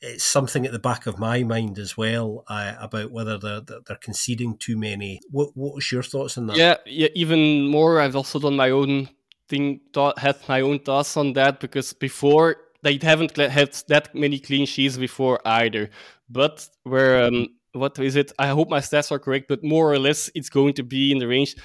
it's 0.00 0.24
something 0.24 0.64
at 0.64 0.72
the 0.72 0.78
back 0.78 1.06
of 1.06 1.18
my 1.18 1.42
mind 1.42 1.78
as 1.78 1.96
well 1.96 2.44
uh, 2.48 2.74
about 2.78 3.10
whether 3.10 3.36
they're, 3.36 3.60
they're 3.60 3.96
conceding 4.00 4.56
too 4.56 4.76
many. 4.76 5.20
What 5.30 5.50
what 5.54 5.74
was 5.74 5.90
your 5.90 6.02
thoughts 6.02 6.38
on 6.38 6.46
that? 6.46 6.56
Yeah, 6.56 6.76
yeah, 6.86 7.08
even 7.14 7.66
more. 7.66 8.00
I've 8.00 8.16
also 8.16 8.38
done 8.38 8.56
my 8.56 8.70
own 8.70 9.08
think 9.48 9.82
had 10.18 10.36
my 10.48 10.60
own 10.60 10.78
thoughts 10.80 11.16
on 11.16 11.32
that 11.34 11.60
because 11.60 11.92
before 11.92 12.56
they 12.82 12.98
haven't 13.00 13.36
had 13.36 13.72
that 13.88 14.14
many 14.14 14.38
clean 14.38 14.66
sheets 14.66 14.96
before 14.96 15.40
either. 15.44 15.90
But 16.28 16.68
where 16.84 17.24
um, 17.24 17.48
what 17.72 17.98
is 17.98 18.16
it? 18.16 18.32
I 18.38 18.48
hope 18.48 18.68
my 18.68 18.80
stats 18.80 19.10
are 19.10 19.18
correct, 19.18 19.48
but 19.48 19.64
more 19.64 19.92
or 19.92 19.98
less 19.98 20.30
it's 20.34 20.50
going 20.50 20.74
to 20.74 20.82
be 20.82 21.12
in 21.12 21.18
the 21.18 21.26
range 21.26 21.56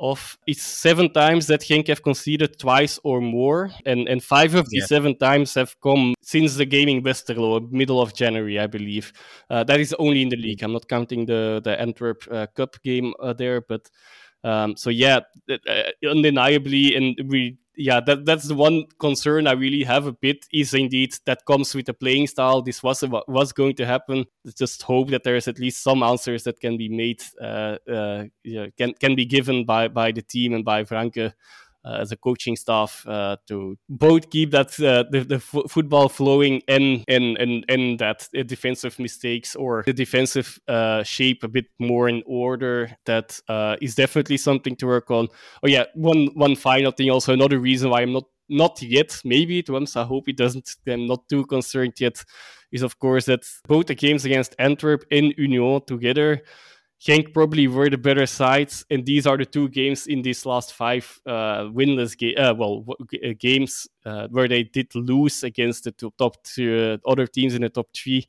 of 0.00 0.38
it's 0.46 0.62
seven 0.62 1.12
times 1.12 1.46
that 1.48 1.60
Genk 1.60 1.88
have 1.88 2.02
conceded 2.02 2.58
twice 2.58 2.98
or 3.04 3.20
more, 3.20 3.70
and 3.84 4.08
and 4.08 4.22
five 4.22 4.54
of 4.54 4.68
these 4.70 4.86
yeah. 4.90 4.96
seven 4.96 5.16
times 5.16 5.54
have 5.54 5.78
come 5.80 6.14
since 6.22 6.56
the 6.56 6.64
gaming 6.64 7.02
Westerlo, 7.02 7.70
middle 7.70 8.00
of 8.00 8.14
January, 8.14 8.58
I 8.58 8.66
believe. 8.66 9.12
Uh, 9.50 9.62
that 9.64 9.78
is 9.78 9.94
only 9.98 10.22
in 10.22 10.30
the 10.30 10.36
league. 10.36 10.62
I'm 10.62 10.72
not 10.72 10.88
counting 10.88 11.26
the 11.26 11.60
the 11.62 11.78
Antwerp 11.78 12.26
uh, 12.30 12.46
Cup 12.54 12.82
game 12.82 13.12
uh, 13.20 13.34
there, 13.34 13.60
but 13.60 13.90
um, 14.44 14.76
so 14.76 14.90
yeah, 14.90 15.20
uh, 15.50 15.82
undeniably, 16.08 16.94
and 16.94 17.16
we 17.28 17.58
yeah 17.76 18.00
that 18.00 18.24
that's 18.26 18.48
the 18.48 18.54
one 18.54 18.84
concern 18.98 19.46
I 19.46 19.52
really 19.52 19.84
have 19.84 20.06
a 20.06 20.12
bit 20.12 20.44
is 20.52 20.74
indeed 20.74 21.14
that 21.24 21.46
comes 21.46 21.74
with 21.74 21.86
the 21.86 21.94
playing 21.94 22.26
style. 22.26 22.62
This 22.62 22.82
was 22.82 23.04
was 23.28 23.52
going 23.52 23.74
to 23.76 23.86
happen. 23.86 24.24
Let's 24.44 24.58
just 24.58 24.82
hope 24.82 25.10
that 25.10 25.24
there 25.24 25.36
is 25.36 25.48
at 25.48 25.58
least 25.58 25.82
some 25.82 26.02
answers 26.02 26.44
that 26.44 26.60
can 26.60 26.76
be 26.76 26.88
made, 26.88 27.22
uh, 27.40 27.76
uh, 27.90 28.24
yeah, 28.44 28.66
can 28.78 28.94
can 28.94 29.14
be 29.14 29.26
given 29.26 29.64
by 29.64 29.88
by 29.88 30.12
the 30.12 30.22
team 30.22 30.54
and 30.54 30.64
by 30.64 30.84
Vrancken 30.84 31.28
uh, 31.28 31.30
as 31.84 32.12
a 32.12 32.16
coaching 32.16 32.56
staff 32.56 33.04
uh, 33.06 33.36
to 33.48 33.76
both 33.88 34.30
keep 34.30 34.50
that 34.50 34.68
uh, 34.80 35.04
the, 35.10 35.24
the 35.24 35.36
f- 35.36 35.70
football 35.70 36.08
flowing 36.08 36.62
and 36.68 37.04
and 37.08 37.38
and 37.38 37.64
and 37.68 37.98
that 37.98 38.28
defensive 38.46 38.98
mistakes 38.98 39.56
or 39.56 39.82
the 39.86 39.92
defensive 39.92 40.58
shape 41.04 41.42
a 41.42 41.48
bit 41.48 41.66
more 41.78 42.08
in 42.08 42.22
order. 42.26 42.96
That 43.06 43.40
is 43.80 43.94
definitely 43.94 44.36
something 44.36 44.76
to 44.76 44.86
work 44.86 45.10
on. 45.10 45.28
Oh 45.62 45.68
yeah, 45.68 45.84
one 45.94 46.28
one 46.34 46.56
final 46.56 46.92
thing. 46.92 47.10
Also, 47.10 47.32
another 47.32 47.58
reason 47.58 47.90
why 47.90 48.02
I'm 48.02 48.12
not 48.12 48.24
not 48.48 48.82
yet. 48.82 49.20
Maybe 49.24 49.60
it 49.60 49.70
once. 49.70 49.96
I 49.96 50.04
hope 50.04 50.28
it 50.28 50.36
doesn't. 50.36 50.76
I'm 50.86 51.06
not 51.06 51.28
too 51.28 51.46
concerned 51.46 51.94
yet. 51.98 52.22
Is 52.72 52.82
of 52.82 52.98
course 52.98 53.24
that 53.26 53.44
both 53.66 53.86
the 53.86 53.94
games 53.94 54.24
against 54.24 54.54
Antwerp 54.58 55.04
and 55.10 55.34
Union 55.36 55.80
together 55.86 56.42
Genk 57.00 57.32
probably 57.32 57.66
were 57.66 57.88
the 57.88 57.96
better 57.96 58.26
sides, 58.26 58.84
and 58.90 59.06
these 59.06 59.26
are 59.26 59.38
the 59.38 59.46
two 59.46 59.70
games 59.70 60.06
in 60.06 60.20
these 60.20 60.44
last 60.44 60.74
five 60.74 61.18
uh, 61.26 61.64
winless 61.72 62.16
ga- 62.16 62.36
uh, 62.36 62.52
well 62.54 62.80
w- 62.82 63.30
uh, 63.30 63.34
games 63.38 63.88
uh, 64.04 64.28
where 64.28 64.46
they 64.46 64.64
did 64.64 64.94
lose 64.94 65.42
against 65.42 65.84
the 65.84 65.92
top 66.18 66.42
two, 66.44 66.98
uh, 67.06 67.10
other 67.10 67.26
teams 67.26 67.54
in 67.54 67.62
the 67.62 67.70
top 67.70 67.86
three. 67.94 68.28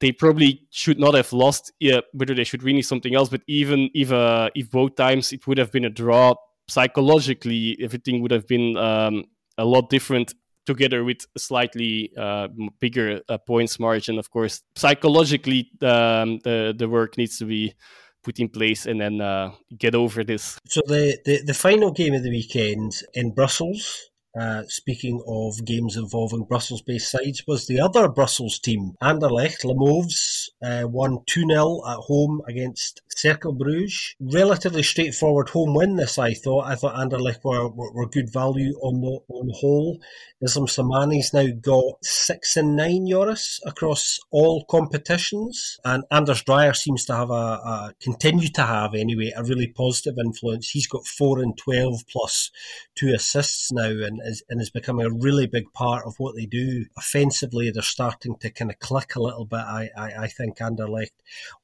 They 0.00 0.12
probably 0.12 0.66
should 0.70 0.98
not 0.98 1.14
have 1.14 1.32
lost. 1.34 1.72
Yeah, 1.80 2.00
whether 2.12 2.34
they 2.34 2.44
should 2.44 2.62
win 2.62 2.78
is 2.78 2.88
something 2.88 3.14
else. 3.14 3.28
But 3.28 3.42
even 3.46 3.90
if 3.94 4.10
uh, 4.10 4.48
if 4.54 4.70
both 4.70 4.96
times 4.96 5.32
it 5.32 5.46
would 5.46 5.58
have 5.58 5.70
been 5.70 5.84
a 5.84 5.90
draw, 5.90 6.34
psychologically 6.66 7.76
everything 7.82 8.22
would 8.22 8.30
have 8.30 8.46
been 8.46 8.76
um, 8.78 9.24
a 9.58 9.64
lot 9.66 9.90
different 9.90 10.34
together 10.68 11.02
with 11.02 11.20
slightly 11.36 12.12
uh, 12.16 12.48
bigger 12.78 13.20
uh, 13.28 13.38
points 13.38 13.80
margin. 13.80 14.18
Of 14.18 14.28
course, 14.30 14.62
psychologically, 14.76 15.70
um, 15.80 16.38
the 16.44 16.74
the 16.76 16.88
work 16.88 17.16
needs 17.16 17.38
to 17.38 17.46
be 17.46 17.74
put 18.22 18.38
in 18.38 18.48
place 18.48 18.90
and 18.90 19.00
then 19.00 19.20
uh, 19.20 19.50
get 19.78 19.94
over 19.94 20.24
this. 20.24 20.58
So 20.66 20.80
the, 20.86 21.18
the 21.24 21.42
the 21.50 21.54
final 21.54 21.90
game 21.90 22.14
of 22.14 22.22
the 22.22 22.30
weekend 22.30 22.92
in 23.14 23.34
Brussels 23.34 24.10
uh, 24.38 24.62
speaking 24.68 25.22
of 25.26 25.64
games 25.64 25.96
involving 25.96 26.44
Brussels 26.44 26.82
based 26.82 27.10
sides, 27.10 27.42
was 27.46 27.66
the 27.66 27.80
other 27.80 28.08
Brussels 28.08 28.58
team. 28.58 28.92
Anderlecht, 29.02 29.64
Le 29.64 29.74
Mauves, 29.74 30.50
uh, 30.62 30.84
won 30.86 31.18
2 31.26 31.46
0 31.50 31.80
at 31.88 31.96
home 31.96 32.42
against 32.46 33.00
Cercle 33.20 33.52
Bruges. 33.52 34.14
Relatively 34.20 34.82
straightforward 34.84 35.48
home 35.48 35.74
win, 35.74 35.96
this 35.96 36.18
I 36.18 36.34
thought. 36.34 36.66
I 36.66 36.76
thought 36.76 36.94
Anderlecht 36.94 37.42
were, 37.42 37.68
were, 37.68 37.92
were 37.92 38.08
good 38.08 38.32
value 38.32 38.74
on 38.80 39.00
the, 39.00 39.20
on 39.28 39.46
the 39.48 39.54
whole. 39.54 39.98
Islam 40.40 40.66
Slimani's 40.66 41.34
now 41.34 41.48
got 41.60 42.04
6 42.04 42.56
and 42.56 42.76
9 42.76 43.08
Joris 43.08 43.60
across 43.66 44.20
all 44.30 44.64
competitions. 44.66 45.80
And 45.84 46.04
Anders 46.12 46.44
Dreyer 46.44 46.74
seems 46.74 47.04
to 47.06 47.16
have 47.16 47.30
a, 47.30 47.32
a 47.32 47.94
continue 48.00 48.48
to 48.50 48.62
have 48.62 48.94
anyway, 48.94 49.32
a 49.34 49.42
really 49.42 49.66
positive 49.66 50.14
influence. 50.16 50.70
He's 50.70 50.86
got 50.86 51.06
4 51.06 51.40
and 51.40 51.58
12 51.58 52.02
plus 52.08 52.52
two 52.94 53.12
assists 53.12 53.72
now. 53.72 53.90
And 53.90 54.20
is, 54.24 54.44
and 54.48 54.60
is 54.60 54.70
becoming 54.70 55.06
a 55.06 55.10
really 55.10 55.48
big 55.48 55.72
part 55.72 56.06
of 56.06 56.14
what 56.18 56.36
they 56.36 56.46
do. 56.46 56.86
Offensively, 56.96 57.72
they're 57.72 57.82
starting 57.82 58.36
to 58.36 58.50
kind 58.50 58.70
of 58.70 58.78
click 58.78 59.16
a 59.16 59.22
little 59.22 59.44
bit, 59.44 59.58
I, 59.58 59.90
I, 59.96 60.12
I 60.20 60.28
think, 60.28 60.58
Anderlecht. 60.58 61.10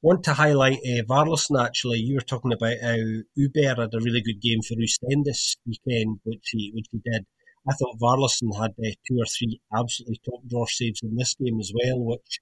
Want 0.01 0.25
to 0.25 0.33
highlight 0.33 0.79
uh, 0.79 1.03
Warleson, 1.49 1.65
actually. 1.65 1.99
You 1.99 2.15
were 2.15 2.21
talking 2.21 2.53
about 2.53 2.77
how 2.81 2.95
Huber 3.35 3.67
had 3.67 3.79
a 3.79 3.99
really 3.99 4.21
good 4.21 4.41
game 4.41 4.61
for 4.61 4.75
Oostende 4.75 5.25
this 5.25 5.55
weekend, 5.65 6.19
which 6.23 6.49
he, 6.51 6.71
which 6.73 6.87
he 6.91 6.99
did. 7.03 7.25
I 7.67 7.73
thought 7.73 7.99
Warleson 7.99 8.55
had 8.55 8.71
uh, 8.71 8.91
two 9.07 9.17
or 9.19 9.25
three 9.25 9.59
absolutely 9.75 10.21
top 10.23 10.41
drawer 10.47 10.67
saves 10.67 11.01
in 11.01 11.15
this 11.15 11.35
game 11.35 11.59
as 11.59 11.71
well, 11.73 12.03
which 12.03 12.39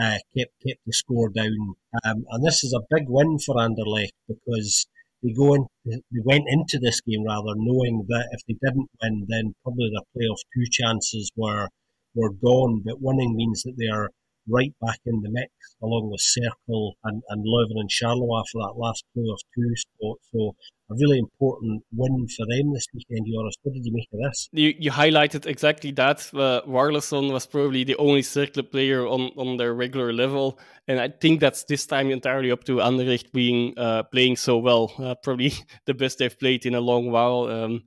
uh, 0.00 0.18
kept 0.36 0.52
kept 0.66 0.80
the 0.86 0.92
score 0.92 1.28
down. 1.28 1.74
Um, 2.04 2.24
and 2.30 2.44
this 2.44 2.64
is 2.64 2.72
a 2.72 2.86
big 2.90 3.08
win 3.08 3.38
for 3.38 3.56
Anderlecht 3.56 4.16
because 4.26 4.86
they 5.22 5.32
go 5.32 5.54
in, 5.54 5.66
they 5.84 6.00
went 6.24 6.44
into 6.48 6.78
this 6.78 7.00
game 7.02 7.24
rather 7.26 7.54
knowing 7.54 8.06
that 8.08 8.28
if 8.32 8.40
they 8.48 8.56
didn't 8.64 8.90
win, 9.02 9.26
then 9.28 9.54
probably 9.62 9.90
their 9.90 10.08
playoff 10.16 10.40
two 10.54 10.64
chances 10.70 11.30
were 11.36 11.68
were 12.14 12.32
gone. 12.32 12.82
But 12.84 13.00
winning 13.00 13.36
means 13.36 13.62
that 13.64 13.76
they 13.78 13.88
are 13.88 14.10
right 14.48 14.72
back 14.80 14.98
in 15.06 15.20
the 15.22 15.30
mix 15.30 15.52
along 15.82 16.10
with 16.10 16.20
Cercle 16.20 16.92
and, 17.04 17.22
and 17.28 17.44
Leuven 17.44 17.80
and 17.80 17.90
Charleroi 17.90 18.42
for 18.50 18.62
that 18.62 18.74
last 18.76 19.04
playoff 19.16 19.38
two 19.54 19.74
spot. 19.76 20.18
So 20.32 20.54
a 20.90 20.94
really 20.94 21.18
important 21.18 21.82
win 21.92 22.26
for 22.36 22.46
them 22.46 22.72
this 22.72 22.86
weekend, 22.94 23.26
Joris. 23.26 23.54
What 23.62 23.74
did 23.74 23.84
you 23.84 23.92
make 23.92 24.08
of 24.12 24.20
this? 24.30 24.48
You, 24.52 24.74
you 24.78 24.90
highlighted 24.90 25.46
exactly 25.46 25.90
that. 25.92 26.28
Uh, 26.34 26.62
Warleson 26.66 27.32
was 27.32 27.46
probably 27.46 27.84
the 27.84 27.96
only 27.96 28.22
Cercle 28.22 28.62
player 28.62 29.06
on, 29.06 29.30
on 29.36 29.56
their 29.56 29.74
regular 29.74 30.12
level. 30.12 30.58
And 30.88 31.00
I 31.00 31.08
think 31.08 31.40
that's 31.40 31.64
this 31.64 31.86
time 31.86 32.10
entirely 32.10 32.50
up 32.50 32.64
to 32.64 32.76
Anderlecht 32.76 33.32
being 33.32 33.74
uh, 33.78 34.04
playing 34.04 34.36
so 34.36 34.58
well. 34.58 34.92
Uh, 34.98 35.14
probably 35.22 35.52
the 35.86 35.94
best 35.94 36.18
they've 36.18 36.38
played 36.38 36.66
in 36.66 36.74
a 36.74 36.80
long 36.80 37.10
while. 37.10 37.44
Um, 37.48 37.82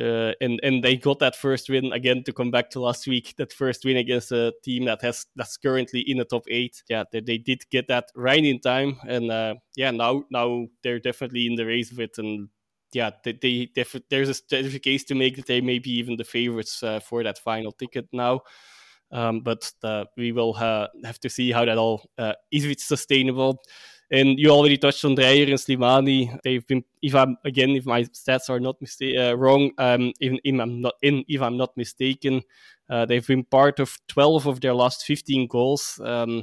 Uh, 0.00 0.32
and 0.40 0.60
and 0.62 0.82
they 0.82 0.96
got 0.96 1.18
that 1.18 1.36
first 1.36 1.68
win 1.68 1.92
again 1.92 2.22
to 2.24 2.32
come 2.32 2.50
back 2.50 2.70
to 2.70 2.80
last 2.80 3.06
week. 3.06 3.34
That 3.36 3.52
first 3.52 3.84
win 3.84 3.98
against 3.98 4.32
a 4.32 4.52
team 4.64 4.86
that 4.86 5.02
has 5.02 5.26
that's 5.36 5.56
currently 5.56 6.00
in 6.00 6.18
the 6.18 6.24
top 6.24 6.44
eight. 6.48 6.82
Yeah, 6.88 7.04
they, 7.12 7.20
they 7.20 7.38
did 7.38 7.68
get 7.70 7.88
that 7.88 8.06
right 8.14 8.44
in 8.44 8.60
time, 8.60 8.96
and 9.06 9.30
uh, 9.30 9.54
yeah, 9.76 9.90
now 9.90 10.24
now 10.30 10.66
they're 10.82 11.00
definitely 11.00 11.46
in 11.46 11.56
the 11.56 11.66
race 11.66 11.90
with 11.90 12.00
it. 12.00 12.18
And 12.18 12.48
yeah, 12.92 13.10
they, 13.24 13.32
they 13.32 13.68
def- 13.74 14.08
there's 14.08 14.30
a 14.30 14.56
a 14.56 14.78
case 14.78 15.04
to 15.04 15.14
make 15.14 15.36
that 15.36 15.46
they 15.46 15.60
may 15.60 15.78
be 15.78 15.90
even 15.98 16.16
the 16.16 16.24
favorites 16.24 16.82
uh, 16.82 17.00
for 17.00 17.22
that 17.22 17.38
final 17.38 17.72
ticket 17.72 18.08
now. 18.12 18.40
Um, 19.12 19.40
but 19.40 19.70
uh, 19.82 20.04
we 20.16 20.32
will 20.32 20.54
uh, 20.56 20.86
have 21.04 21.18
to 21.20 21.28
see 21.28 21.50
how 21.50 21.64
that 21.64 21.78
all 21.78 22.08
uh, 22.16 22.34
is 22.52 22.64
it 22.64 22.80
sustainable. 22.80 23.60
And 24.10 24.38
you 24.38 24.50
already 24.50 24.76
touched 24.76 25.04
on 25.04 25.14
Dreyer 25.14 25.44
and 25.44 25.54
Slimani. 25.54 26.36
They've 26.42 26.66
been, 26.66 26.84
if 27.00 27.14
I'm 27.14 27.36
again, 27.44 27.70
if 27.70 27.86
my 27.86 28.02
stats 28.04 28.50
are 28.50 28.58
not 28.58 28.80
mista- 28.80 29.30
uh, 29.30 29.34
wrong, 29.34 29.70
um, 29.78 30.12
if, 30.18 30.38
if, 30.42 30.60
I'm 30.60 30.80
not 30.80 30.94
in, 31.02 31.24
if 31.28 31.40
I'm 31.40 31.56
not 31.56 31.76
mistaken, 31.76 32.42
uh, 32.88 33.06
they've 33.06 33.26
been 33.26 33.44
part 33.44 33.78
of 33.78 33.96
12 34.08 34.46
of 34.46 34.60
their 34.60 34.74
last 34.74 35.04
15 35.04 35.46
goals 35.46 36.00
um, 36.04 36.42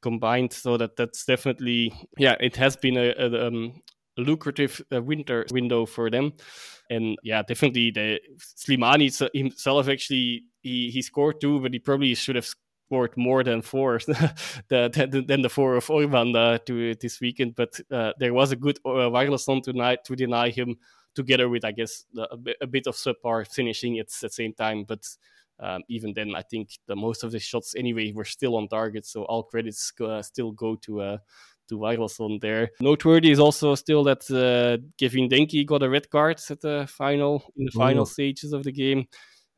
combined. 0.00 0.54
So 0.54 0.78
that 0.78 0.96
that's 0.96 1.26
definitely, 1.26 1.92
yeah, 2.16 2.36
it 2.40 2.56
has 2.56 2.76
been 2.76 2.96
a, 2.96 3.12
a, 3.18 3.48
um, 3.48 3.82
lucrative 4.16 4.80
uh, 4.92 5.02
winter 5.02 5.44
window 5.50 5.86
for 5.86 6.10
them. 6.10 6.32
And 6.90 7.18
yeah, 7.22 7.42
definitely 7.42 7.90
the 7.90 8.20
Slimani 8.38 9.30
himself 9.34 9.88
actually 9.88 10.44
he 10.60 10.90
he 10.90 11.02
scored 11.02 11.40
two, 11.40 11.60
but 11.60 11.72
he 11.72 11.78
probably 11.78 12.14
should 12.14 12.36
have 12.36 12.48
scored 12.86 13.16
more 13.16 13.42
than 13.42 13.62
four 13.62 13.98
the, 14.68 15.24
than 15.26 15.42
the 15.42 15.48
four 15.48 15.76
of 15.76 15.90
Orban 15.90 16.34
uh, 16.36 16.58
to 16.66 16.94
this 16.96 17.20
weekend. 17.20 17.54
But 17.54 17.80
uh, 17.90 18.12
there 18.18 18.34
was 18.34 18.52
a 18.52 18.56
good 18.56 18.78
uh, 18.84 19.10
on 19.10 19.62
tonight 19.62 20.04
to 20.04 20.16
deny 20.16 20.50
him, 20.50 20.76
together 21.14 21.48
with 21.48 21.64
I 21.64 21.72
guess 21.72 22.04
a, 22.30 22.36
bit, 22.36 22.56
a 22.60 22.66
bit 22.66 22.86
of 22.86 22.94
subpar 22.94 23.46
finishing 23.46 23.98
at 23.98 24.08
the 24.08 24.28
same 24.28 24.52
time. 24.52 24.84
But 24.84 25.04
um, 25.60 25.82
even 25.88 26.12
then, 26.14 26.34
I 26.34 26.42
think 26.42 26.70
the 26.86 26.96
most 26.96 27.24
of 27.24 27.32
the 27.32 27.38
shots 27.38 27.74
anyway 27.76 28.12
were 28.12 28.24
still 28.24 28.56
on 28.56 28.68
target. 28.68 29.06
So 29.06 29.24
all 29.24 29.44
credits 29.44 29.92
uh, 30.00 30.22
still 30.22 30.52
go 30.52 30.76
to 30.76 31.00
uh, 31.00 31.18
to 31.68 31.78
Warleson 31.78 32.40
there. 32.40 32.70
Noteworthy 32.80 33.30
is 33.30 33.38
also 33.38 33.74
still 33.74 34.04
that 34.04 34.30
uh, 34.30 34.84
Kevin 34.98 35.28
Denkey 35.28 35.66
got 35.66 35.82
a 35.82 35.88
red 35.88 36.10
card 36.10 36.40
at 36.50 36.60
the 36.60 36.86
final 36.88 37.44
in 37.56 37.66
the 37.66 37.70
final 37.70 38.02
Ooh. 38.02 38.06
stages 38.06 38.52
of 38.52 38.64
the 38.64 38.72
game. 38.72 39.06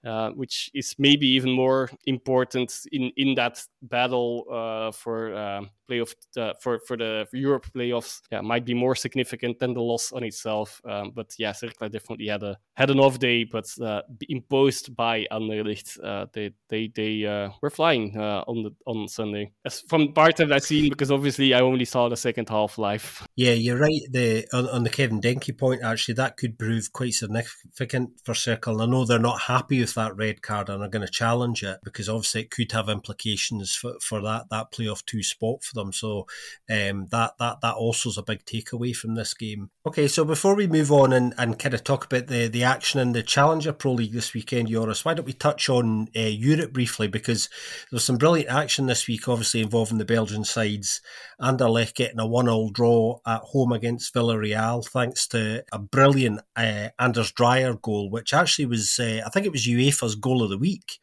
Uh, 0.07 0.31
which 0.31 0.71
is 0.73 0.95
maybe 0.99 1.27
even 1.27 1.51
more 1.51 1.91
important 2.07 2.73
in, 2.93 3.11
in 3.17 3.35
that 3.35 3.61
battle 3.83 4.45
uh, 4.49 4.93
for 4.93 5.35
uh, 5.35 5.61
playoff 5.91 6.15
uh, 6.37 6.53
for 6.61 6.79
for 6.87 6.97
the 6.97 7.27
Europe 7.33 7.67
playoffs. 7.75 8.21
Yeah, 8.31 8.41
might 8.41 8.65
be 8.65 8.73
more 8.73 8.95
significant 8.95 9.59
than 9.59 9.75
the 9.75 9.81
loss 9.81 10.13
on 10.13 10.23
itself. 10.23 10.81
Um, 10.85 11.11
but 11.13 11.35
yeah, 11.39 11.51
Cercle 11.51 11.91
definitely 11.91 12.29
had 12.29 12.45
a 12.45 12.57
had 12.75 12.91
an 12.91 13.01
off 13.01 13.19
day, 13.19 13.43
but 13.43 13.67
uh, 13.83 14.03
imposed 14.29 14.95
by 14.95 15.27
Anderlecht. 15.33 15.99
they 16.33 16.53
they 16.69 16.93
they 16.95 17.51
were 17.61 17.71
flying 17.71 18.17
on 18.17 18.63
the 18.63 18.71
on 18.87 19.09
Sunday. 19.09 19.51
As 19.65 19.81
from 19.81 20.13
part 20.13 20.39
of 20.39 20.51
that 20.51 20.71
I've 20.71 20.91
because 20.91 21.11
obviously 21.11 21.53
I 21.53 21.63
only 21.63 21.85
saw 21.85 22.09
the 22.09 22.17
second 22.17 22.49
half 22.49 22.79
live. 22.79 23.27
Yeah, 23.35 23.55
you're 23.55 23.79
right. 23.79 24.03
The 24.11 24.47
on, 24.53 24.69
on 24.69 24.85
the 24.85 24.91
Kevin 24.91 25.21
Denkey 25.21 25.59
point, 25.59 25.83
actually, 25.83 26.15
that 26.15 26.37
could 26.37 26.61
prove 26.61 26.93
quite 26.93 27.15
significant 27.15 28.21
for 28.25 28.35
Cercle. 28.35 28.81
I 28.81 28.87
know 28.87 29.05
they're 29.05 29.19
not 29.19 29.41
happy 29.41 29.81
with 29.81 29.96
that 29.97 30.17
red 30.17 30.41
card 30.41 30.69
and 30.69 30.83
are 30.83 30.89
going 30.89 31.05
to 31.05 31.13
challenge 31.13 31.63
it 31.63 31.81
because 31.83 32.09
obviously 32.09 32.43
it 32.43 32.51
could 32.51 32.71
have 32.73 32.89
implications 32.89 33.75
for, 33.75 33.95
for 34.01 34.21
that 34.23 34.49
that 34.51 34.71
playoff 34.73 35.05
two 35.05 35.23
spot 35.23 35.65
for 35.65 35.75
them. 35.75 35.93
So 35.93 36.27
um, 36.71 37.07
that 37.11 37.33
that 37.39 37.61
that 37.61 37.75
also 37.75 38.09
is 38.09 38.19
a 38.19 38.23
big 38.23 38.45
takeaway 38.45 38.95
from 38.95 39.15
this 39.15 39.35
game. 39.35 39.71
Okay, 39.87 40.09
so 40.09 40.25
before 40.25 40.55
we 40.55 40.67
move 40.67 40.93
on 40.93 41.13
and, 41.13 41.35
and 41.39 41.59
kind 41.59 41.75
of 41.75 41.85
talk 41.85 42.05
about 42.05 42.29
the, 42.29 42.49
the 42.49 42.65
action 42.65 43.01
in 43.01 43.13
the 43.13 43.23
Challenger 43.23 43.73
Pro 43.73 43.93
League 43.93 44.13
this 44.13 44.35
weekend, 44.35 44.69
Joris, 44.69 45.05
why 45.05 45.15
don't 45.15 45.27
we 45.27 45.33
touch 45.33 45.69
on 45.69 46.09
uh, 46.17 46.21
Europe 46.21 46.73
briefly 46.73 47.09
because 47.09 47.49
there's 47.91 48.05
some 48.05 48.19
brilliant 48.19 48.51
action 48.51 48.87
this 48.87 49.07
week, 49.09 49.29
obviously 49.29 49.61
involving 49.61 49.99
the 49.99 50.05
Belgian 50.05 50.45
sides. 50.45 51.01
Anderlecht 51.41 51.95
getting 51.95 52.21
a 52.21 52.27
one-all 52.27 52.71
draw 52.71 53.19
at 53.27 53.43
home 53.43 53.73
against 53.73 54.15
Villarreal 54.15 54.87
thanks 54.89 55.27
to 55.29 55.65
a 55.73 55.79
brilliant 55.79 56.41
uh, 56.57 56.89
Anders 56.99 57.33
Dreyer 57.33 57.75
goal, 57.75 58.11
which 58.11 58.33
actually 58.33 58.67
was 58.67 58.99
uh, 58.99 59.23
I 59.25 59.31
think 59.31 59.47
it 59.47 59.53
was 59.53 59.67
UEFA's 59.77 60.15
goal 60.15 60.43
of 60.43 60.51
the 60.51 60.59
week 60.59 60.99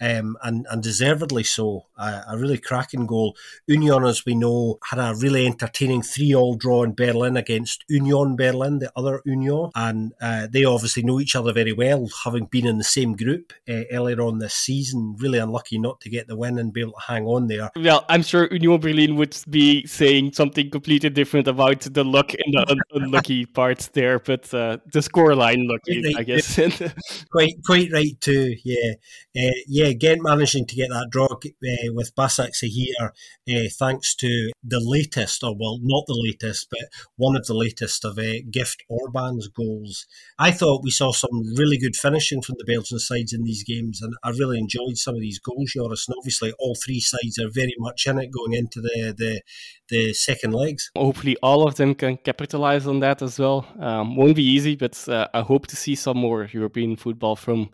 um, 0.00 0.36
and, 0.42 0.66
and 0.70 0.82
deservedly 0.82 1.44
so. 1.44 1.86
A, 1.98 2.22
a, 2.28 2.38
really 2.38 2.58
cracking 2.58 3.06
goal. 3.06 3.36
Union, 3.66 4.04
as 4.04 4.24
we 4.24 4.34
know, 4.34 4.78
had 4.88 4.98
a 4.98 5.14
really 5.14 5.46
entertaining 5.46 6.02
3 6.02 6.34
all 6.34 6.54
draw 6.54 6.82
in 6.82 6.94
Berlin 6.94 7.36
against 7.36 7.84
Union 7.88 8.36
Berlin, 8.36 8.78
the 8.78 8.90
other 8.96 9.20
Union. 9.26 9.70
And 9.74 10.12
uh, 10.20 10.46
they 10.50 10.64
obviously 10.64 11.02
know 11.02 11.20
each 11.20 11.36
other 11.36 11.52
very 11.52 11.72
well, 11.72 12.08
having 12.24 12.46
been 12.46 12.66
in 12.66 12.78
the 12.78 12.84
same 12.84 13.14
group 13.14 13.52
uh, 13.68 13.82
earlier 13.92 14.22
on 14.22 14.38
this 14.38 14.54
season. 14.54 15.16
Really 15.18 15.38
unlucky 15.38 15.78
not 15.78 16.00
to 16.00 16.10
get 16.10 16.26
the 16.26 16.36
win 16.36 16.58
and 16.58 16.72
be 16.72 16.80
able 16.80 16.92
to 16.92 17.06
hang 17.06 17.26
on 17.26 17.48
there. 17.48 17.70
Well, 17.76 18.06
I'm 18.08 18.22
sure 18.22 18.48
Union 18.50 18.80
Berlin 18.80 19.16
would 19.16 19.36
be 19.50 19.86
saying 19.86 20.32
something 20.32 20.70
completely 20.70 21.10
different 21.10 21.46
about 21.46 21.80
the 21.80 22.04
luck 22.04 22.32
and 22.32 22.54
the 22.54 22.70
un- 22.70 23.02
unlucky 23.02 23.44
parts 23.60 23.88
there, 23.88 24.18
but 24.18 24.52
uh, 24.54 24.78
the 24.92 25.00
scoreline 25.00 25.68
lucky, 25.68 26.02
right, 26.02 26.16
I 26.16 26.22
guess. 26.22 26.58
quite, 27.32 27.54
quite 27.66 27.92
right, 27.92 28.18
too. 28.20 28.56
Yeah, 28.64 28.92
yeah. 29.34 29.89
Uh, 29.90 30.00
again 30.00 30.18
managing 30.22 30.66
to 30.66 30.76
get 30.76 30.88
that 30.90 31.08
draw 31.10 31.26
uh, 31.26 31.92
with 31.92 32.14
Basaksehir, 32.14 33.10
uh, 33.48 33.68
thanks 33.78 34.14
to 34.16 34.50
the 34.62 34.80
latest, 34.82 35.42
or 35.42 35.54
well, 35.58 35.78
not 35.82 36.04
the 36.06 36.20
latest, 36.26 36.68
but 36.70 36.88
one 37.16 37.36
of 37.36 37.46
the 37.46 37.54
latest 37.54 38.04
of 38.04 38.18
Gift 38.50 38.82
Orban's 38.88 39.48
goals. 39.48 40.06
I 40.38 40.50
thought 40.50 40.84
we 40.84 40.90
saw 40.90 41.12
some 41.12 41.30
really 41.56 41.78
good 41.78 41.96
finishing 41.96 42.42
from 42.42 42.56
the 42.58 42.64
Belgian 42.64 42.98
sides 42.98 43.32
in 43.32 43.44
these 43.44 43.64
games, 43.64 44.00
and 44.02 44.14
I 44.22 44.30
really 44.30 44.58
enjoyed 44.58 44.96
some 44.96 45.14
of 45.14 45.20
these 45.20 45.38
goals, 45.38 45.72
Joris. 45.72 46.06
And 46.08 46.16
obviously, 46.18 46.52
all 46.58 46.76
three 46.84 47.00
sides 47.00 47.38
are 47.38 47.50
very 47.52 47.74
much 47.78 48.06
in 48.06 48.18
it 48.18 48.30
going 48.30 48.54
into 48.54 48.80
the 48.80 49.14
the, 49.16 49.40
the 49.88 50.12
second 50.12 50.52
legs. 50.52 50.90
Hopefully, 50.96 51.36
all 51.42 51.66
of 51.66 51.74
them 51.76 51.94
can 51.94 52.16
capitalize 52.16 52.86
on 52.86 53.00
that 53.00 53.22
as 53.22 53.38
well. 53.38 53.66
Um, 53.78 54.16
won't 54.16 54.36
be 54.36 54.44
easy, 54.44 54.76
but 54.76 55.08
uh, 55.08 55.28
I 55.34 55.40
hope 55.40 55.66
to 55.68 55.76
see 55.76 55.94
some 55.94 56.18
more 56.18 56.48
European 56.52 56.96
football 56.96 57.36
from 57.36 57.70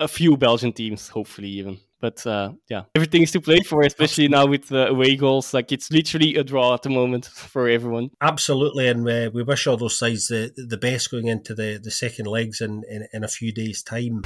a 0.00 0.08
few 0.08 0.36
Belgian 0.36 0.72
teams, 0.72 1.08
hopefully 1.08 1.48
even. 1.48 1.78
But 2.00 2.26
uh, 2.26 2.52
yeah, 2.68 2.82
everything 2.94 3.22
is 3.22 3.32
to 3.32 3.40
play 3.40 3.60
for, 3.60 3.82
especially 3.82 4.28
now 4.28 4.46
with 4.46 4.68
the 4.68 4.88
away 4.88 5.16
goals. 5.16 5.54
Like 5.54 5.72
it's 5.72 5.90
literally 5.90 6.36
a 6.36 6.44
draw 6.44 6.74
at 6.74 6.82
the 6.82 6.90
moment 6.90 7.24
for 7.34 7.68
everyone. 7.68 8.10
Absolutely, 8.20 8.88
and 8.88 9.08
uh, 9.08 9.30
we 9.32 9.42
wish 9.42 9.66
all 9.66 9.76
those 9.76 9.98
sides 9.98 10.28
the 10.28 10.52
the 10.56 10.76
best 10.76 11.10
going 11.10 11.28
into 11.28 11.54
the, 11.54 11.80
the 11.82 11.90
second 11.90 12.26
legs 12.26 12.60
in, 12.60 12.84
in, 12.88 13.06
in 13.12 13.24
a 13.24 13.28
few 13.28 13.52
days' 13.52 13.82
time. 13.82 14.22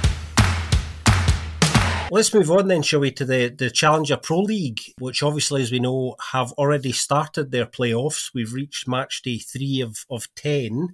Let's 2.13 2.33
move 2.33 2.51
on 2.51 2.67
then, 2.67 2.81
shall 2.81 2.99
we, 2.99 3.11
to 3.11 3.23
the, 3.23 3.47
the 3.47 3.71
Challenger 3.71 4.17
Pro 4.17 4.41
League, 4.41 4.81
which 4.99 5.23
obviously, 5.23 5.61
as 5.61 5.71
we 5.71 5.79
know, 5.79 6.17
have 6.33 6.51
already 6.53 6.91
started 6.91 7.51
their 7.51 7.65
playoffs. 7.65 8.31
We've 8.33 8.51
reached 8.51 8.85
match 8.85 9.21
day 9.21 9.37
three 9.37 9.79
of, 9.79 10.05
of 10.09 10.27
10. 10.35 10.89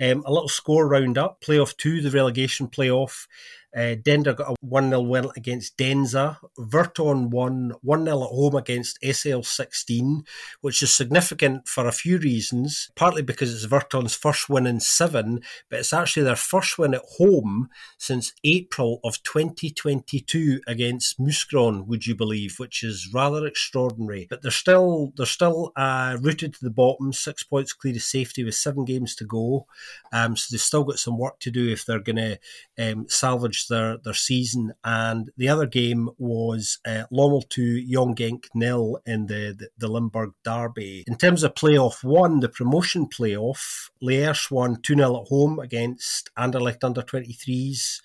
Um, 0.00 0.24
a 0.26 0.32
little 0.32 0.48
score 0.48 0.88
round 0.88 1.18
up. 1.18 1.40
Playoff 1.40 1.76
two, 1.76 2.00
the 2.00 2.10
relegation 2.10 2.66
playoff. 2.66 3.28
Uh, 3.76 3.94
Dender 4.02 4.32
got 4.32 4.52
a 4.52 4.54
1 4.60 4.88
0 4.88 5.00
win 5.02 5.28
against 5.36 5.76
Deinze. 5.76 6.16
Virton 6.58 7.28
won 7.30 7.74
1 7.82 8.04
0 8.04 8.22
at 8.22 8.28
home 8.30 8.56
against 8.56 8.98
SL 9.04 9.42
16, 9.42 10.24
which 10.62 10.82
is 10.82 10.94
significant 10.94 11.68
for 11.68 11.86
a 11.86 11.92
few 11.92 12.18
reasons. 12.18 12.90
Partly 12.96 13.22
because 13.22 13.52
it's 13.52 13.64
Virton's 13.64 14.14
first 14.14 14.48
win 14.48 14.66
in 14.66 14.80
seven, 14.80 15.40
but 15.68 15.80
it's 15.80 15.92
actually 15.92 16.22
their 16.22 16.36
first 16.36 16.78
win 16.78 16.94
at 16.94 17.02
home 17.18 17.68
since 17.98 18.32
April 18.44 19.00
of 19.04 19.22
2022 19.22 20.60
against 20.66 21.20
Mouscron, 21.20 21.86
would 21.86 22.06
you 22.06 22.14
believe, 22.14 22.58
which 22.58 22.82
is 22.82 23.10
rather 23.12 23.46
extraordinary. 23.46 24.26
But 24.30 24.40
they're 24.40 24.50
still 24.50 25.12
they're 25.16 25.26
still 25.26 25.72
uh, 25.76 26.16
rooted 26.22 26.54
to 26.54 26.64
the 26.64 26.70
bottom, 26.70 27.12
six 27.12 27.42
points 27.42 27.74
clear 27.74 27.94
of 27.94 28.02
safety 28.02 28.42
with 28.42 28.54
seven 28.54 28.86
games 28.86 29.14
to 29.16 29.24
go. 29.24 29.66
Um, 30.12 30.34
so 30.36 30.48
they've 30.50 30.60
still 30.60 30.84
got 30.84 30.98
some 30.98 31.18
work 31.18 31.40
to 31.40 31.50
do 31.50 31.68
if 31.68 31.84
they're 31.84 31.98
going 31.98 32.16
to 32.16 32.38
um, 32.78 33.06
salvage 33.08 33.65
their, 33.68 33.98
their 33.98 34.14
season. 34.14 34.72
And 34.84 35.30
the 35.36 35.48
other 35.48 35.66
game 35.66 36.10
was 36.18 36.78
uh, 36.86 37.04
Lommel 37.12 37.48
2, 37.48 37.62
Young 37.62 38.14
Genk 38.14 38.44
nil 38.54 38.98
in 39.06 39.26
the, 39.26 39.54
the, 39.58 39.68
the, 39.78 39.88
Limburg 39.88 40.32
Derby. 40.44 41.04
In 41.06 41.16
terms 41.16 41.42
of 41.42 41.54
playoff 41.54 42.02
one, 42.04 42.40
the 42.40 42.48
promotion 42.48 43.06
playoff, 43.06 43.90
Lierse 44.02 44.50
won 44.50 44.80
2 44.82 44.96
0 44.96 45.22
at 45.22 45.28
home 45.28 45.58
against 45.58 46.30
Anderlecht 46.36 46.84
under 46.84 47.02
23s. 47.02 48.00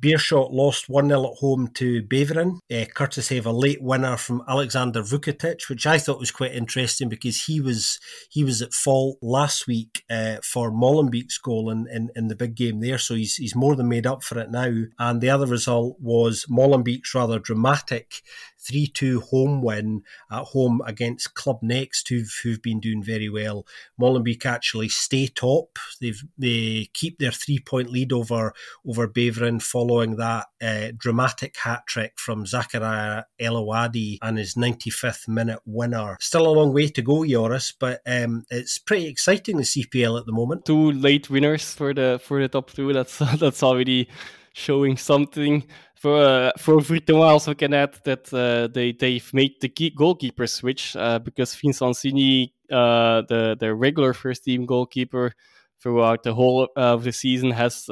Beerschot 0.00 0.52
lost 0.52 0.88
1 0.88 1.08
0 1.08 1.32
at 1.32 1.38
home 1.38 1.68
to 1.74 2.02
Beveren, 2.02 2.58
uh, 2.72 2.84
courtesy 2.94 3.36
of 3.36 3.46
a 3.46 3.52
late 3.52 3.82
winner 3.82 4.16
from 4.16 4.42
Alexander 4.48 5.02
Vukotic, 5.02 5.68
which 5.68 5.86
I 5.86 5.98
thought 5.98 6.18
was 6.18 6.30
quite 6.30 6.54
interesting 6.54 7.08
because 7.08 7.42
he 7.44 7.60
was 7.60 7.98
he 8.30 8.42
was 8.42 8.62
at 8.62 8.72
fault 8.72 9.18
last 9.20 9.66
week 9.66 10.04
uh, 10.10 10.36
for 10.42 10.70
Molenbeek's 10.70 11.38
goal 11.38 11.70
in, 11.70 11.86
in, 11.92 12.10
in, 12.16 12.28
the 12.28 12.36
big 12.36 12.54
game 12.54 12.80
there, 12.80 12.98
so 12.98 13.14
he's, 13.14 13.36
he's 13.36 13.54
more 13.54 13.76
than 13.76 13.88
made 13.88 14.06
up 14.06 14.22
for 14.22 14.38
it 14.38 14.50
now. 14.50 14.84
And 14.98 15.20
the 15.20 15.30
other 15.30 15.46
result 15.46 15.96
was 16.00 16.46
Molenbeek's 16.50 17.14
rather 17.14 17.38
dramatic 17.38 18.22
3 18.66 18.86
2 18.88 19.20
home 19.20 19.62
win 19.62 20.02
at 20.30 20.44
home 20.44 20.80
against 20.86 21.34
Club 21.34 21.58
Next, 21.62 22.08
who've, 22.08 22.32
who've 22.42 22.62
been 22.62 22.80
doing 22.80 23.02
very 23.02 23.28
well. 23.28 23.66
Molenbeek 24.00 24.46
actually 24.46 24.88
stay 24.88 25.26
top. 25.26 25.78
They've, 26.00 26.22
they 26.38 26.88
keep 26.94 27.18
their 27.18 27.32
three 27.32 27.58
point 27.58 27.90
lead 27.90 28.12
over, 28.12 28.52
over 28.86 29.08
Beveren 29.08 29.62
following 29.62 30.16
that 30.16 30.46
uh, 30.62 30.92
dramatic 30.96 31.56
hat 31.56 31.82
trick 31.86 32.14
from 32.16 32.44
Zakaria 32.44 33.24
El 33.38 33.54
Ouahdi 33.54 34.18
and 34.22 34.38
his 34.38 34.54
95th 34.54 35.28
minute 35.28 35.60
winner. 35.64 36.16
Still 36.20 36.46
a 36.46 36.52
long 36.52 36.72
way 36.72 36.88
to 36.88 37.02
go, 37.02 37.24
Joris, 37.24 37.72
but 37.72 38.00
um, 38.06 38.44
it's 38.50 38.78
pretty 38.78 39.06
exciting 39.06 39.56
the 39.56 39.62
CPL 39.62 40.18
at 40.18 40.26
the 40.26 40.32
moment. 40.32 40.64
Two 40.64 40.92
late 40.92 41.30
winners 41.30 41.72
for 41.72 41.94
the 41.94 42.20
for 42.22 42.40
the 42.40 42.48
top 42.48 42.70
two. 42.70 42.92
That's 42.92 43.18
that's 43.38 43.62
already 43.62 44.08
showing 44.52 44.96
something. 44.96 45.64
For 46.00 46.50
for 46.56 46.78
eh, 46.78 46.82
Virton, 46.82 47.16
I 47.16 47.28
also 47.28 47.52
can 47.52 47.74
add 47.74 47.94
that 48.04 48.32
uh, 48.32 48.38
eh, 48.38 48.68
they 48.72 48.92
they've 48.92 49.34
made 49.34 49.60
the 49.60 49.68
goalkeeper 49.94 50.46
switch 50.46 50.96
uh, 50.96 51.18
because 51.18 51.54
Vincent 51.54 51.94
Sini, 51.94 52.52
uh, 52.72 53.20
the 53.28 53.54
the 53.60 53.74
regular 53.74 54.14
first 54.14 54.44
team 54.44 54.64
goalkeeper 54.64 55.34
throughout 55.82 56.22
the 56.22 56.32
whole 56.32 56.68
of 56.74 57.04
the 57.04 57.12
season, 57.12 57.50
has 57.50 57.84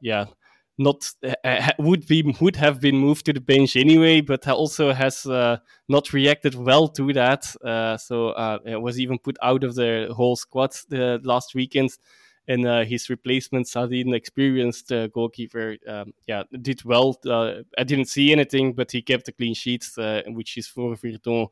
yeah 0.00 0.26
not 0.78 1.10
would 1.80 2.06
be 2.06 2.36
would 2.40 2.54
have 2.54 2.80
been 2.80 2.98
moved 2.98 3.26
to 3.26 3.32
the 3.32 3.40
bench 3.40 3.74
anyway, 3.74 4.20
but 4.20 4.46
also 4.46 4.92
has 4.92 5.26
not 5.88 6.12
reacted 6.12 6.54
well 6.54 6.86
to 6.86 7.12
that. 7.14 7.46
So 8.00 8.60
it 8.64 8.80
was 8.80 9.00
even 9.00 9.18
put 9.18 9.38
out 9.42 9.64
of 9.64 9.74
the 9.74 10.12
whole 10.14 10.36
squad 10.36 10.70
the 10.88 11.20
last 11.24 11.52
weekend 11.56 11.90
and 12.48 12.66
uh, 12.66 12.84
his 12.84 13.10
replacement, 13.10 13.66
Sadin, 13.66 14.14
experienced 14.14 14.92
goalkeeper, 15.12 15.76
um, 15.88 16.12
yeah, 16.26 16.44
did 16.62 16.84
well. 16.84 17.18
Uh, 17.26 17.62
I 17.76 17.84
didn't 17.84 18.06
see 18.06 18.32
anything, 18.32 18.72
but 18.72 18.92
he 18.92 19.02
kept 19.02 19.26
the 19.26 19.32
clean 19.32 19.54
sheets, 19.54 19.98
uh, 19.98 20.22
which 20.28 20.56
is 20.56 20.66
for 20.68 20.94
Virton 20.96 21.48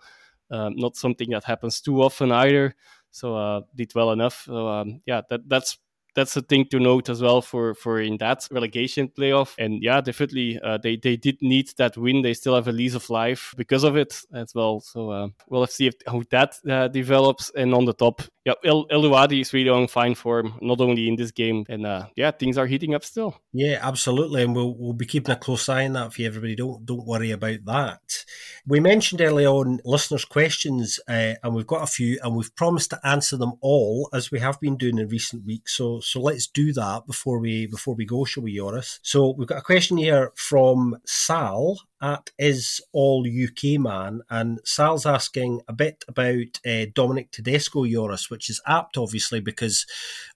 um, 0.51 0.75
not 0.77 0.97
something 0.97 1.31
that 1.31 1.45
happens 1.45 1.81
too 1.81 2.03
often 2.03 2.31
either. 2.31 2.75
So 3.11 3.65
did 3.75 3.95
well 3.95 4.13
enough. 4.13 4.45
So 4.47 4.69
um, 4.69 5.01
yeah, 5.07 5.23
that 5.31 5.49
that's 5.49 5.79
that's 6.15 6.37
a 6.37 6.43
thing 6.43 6.67
to 6.71 6.79
note 6.79 7.09
as 7.09 7.21
well 7.21 7.43
for 7.43 7.75
for 7.75 8.01
in 8.01 8.17
that 8.19 8.47
relegation 8.51 9.09
playoff. 9.09 9.55
And 9.59 9.83
yeah, 9.83 10.01
definitely 10.01 10.61
uh, 10.63 10.79
they 10.79 10.97
they 10.97 11.17
did 11.17 11.39
need 11.43 11.71
that 11.77 11.97
win. 11.97 12.23
They 12.23 12.35
still 12.35 12.55
have 12.55 12.69
a 12.69 12.73
lease 12.73 12.95
of 12.95 13.11
life 13.11 13.55
because 13.57 13.85
of 13.85 13.97
it 13.97 14.21
as 14.33 14.55
well. 14.55 14.81
So 14.81 15.11
uh, 15.11 15.29
we'll 15.49 15.67
see 15.67 15.89
if, 15.89 15.95
how 16.07 16.23
that 16.31 16.57
uh, 16.69 16.89
develops. 16.89 17.51
And 17.55 17.75
on 17.75 17.85
the 17.85 17.93
top, 17.95 18.23
yeah, 18.45 18.53
El 18.63 18.87
Elouadi 18.89 19.41
is 19.41 19.55
really 19.55 19.71
on 19.71 19.89
fine 19.89 20.15
form, 20.15 20.55
not 20.61 20.81
only 20.81 21.09
in 21.09 21.17
this 21.17 21.31
game. 21.31 21.65
And 21.69 21.87
uh, 21.87 22.07
yeah, 22.15 22.31
things 22.31 22.59
are 22.59 22.67
heating 22.67 22.95
up 22.95 23.03
still. 23.03 23.41
Yeah, 23.53 23.79
absolutely. 23.81 24.43
And 24.43 24.55
we'll 24.55 24.75
we'll 24.77 24.93
be 24.93 25.07
keeping 25.07 25.33
a 25.33 25.37
close 25.37 25.69
eye 25.69 25.87
on 25.87 25.95
that 25.95 26.13
for 26.13 26.21
you, 26.21 26.29
everybody. 26.29 26.55
Don't 26.55 26.85
don't 26.85 27.07
worry 27.07 27.31
about 27.31 27.65
that. 27.65 28.25
We 28.67 28.81
mentioned 28.81 29.23
early 29.23 29.47
on 29.47 29.81
listeners' 29.85 30.27
questions, 30.27 31.01
uh, 31.09 31.35
and 31.43 31.55
we've 31.55 31.67
got 31.67 31.85
a 31.85 31.87
few, 31.87 32.19
and 32.23 32.37
we've 32.37 32.55
promised 32.55 32.91
to 32.91 33.01
answer 33.03 33.39
them 33.39 33.55
all 33.63 34.11
as 34.13 34.31
we 34.31 34.41
have 34.41 34.61
been 34.61 34.77
doing 34.77 34.99
in 34.99 35.09
recent 35.09 35.47
weeks. 35.47 35.77
So 35.77 36.01
so 36.01 36.21
let's 36.21 36.47
do 36.47 36.75
that 36.75 37.07
before 37.07 37.39
we 37.39 37.67
before 37.67 37.95
we 37.95 38.05
go, 38.05 38.27
shall 38.27 38.43
we, 38.43 38.57
Joris? 38.57 39.01
So 39.03 39.35
we've 39.39 39.49
got 39.49 39.59
a 39.59 39.63
question 39.63 39.97
here 39.97 40.33
from 40.37 40.99
Sal, 41.07 41.79
at 42.05 42.31
Is 42.39 42.83
All 42.93 43.27
UK 43.27 43.81
Man, 43.81 44.21
and 44.29 44.61
Sal's 44.63 45.07
asking 45.07 45.63
a 45.67 45.73
bit 45.73 46.05
about 46.07 46.61
uh, 46.67 46.85
Domenico 46.95 47.29
Tedesco 47.33 47.87
Joris, 47.87 48.31
which 48.35 48.51
is 48.51 48.61
apt, 48.67 48.99
obviously, 48.99 49.39
because 49.39 49.87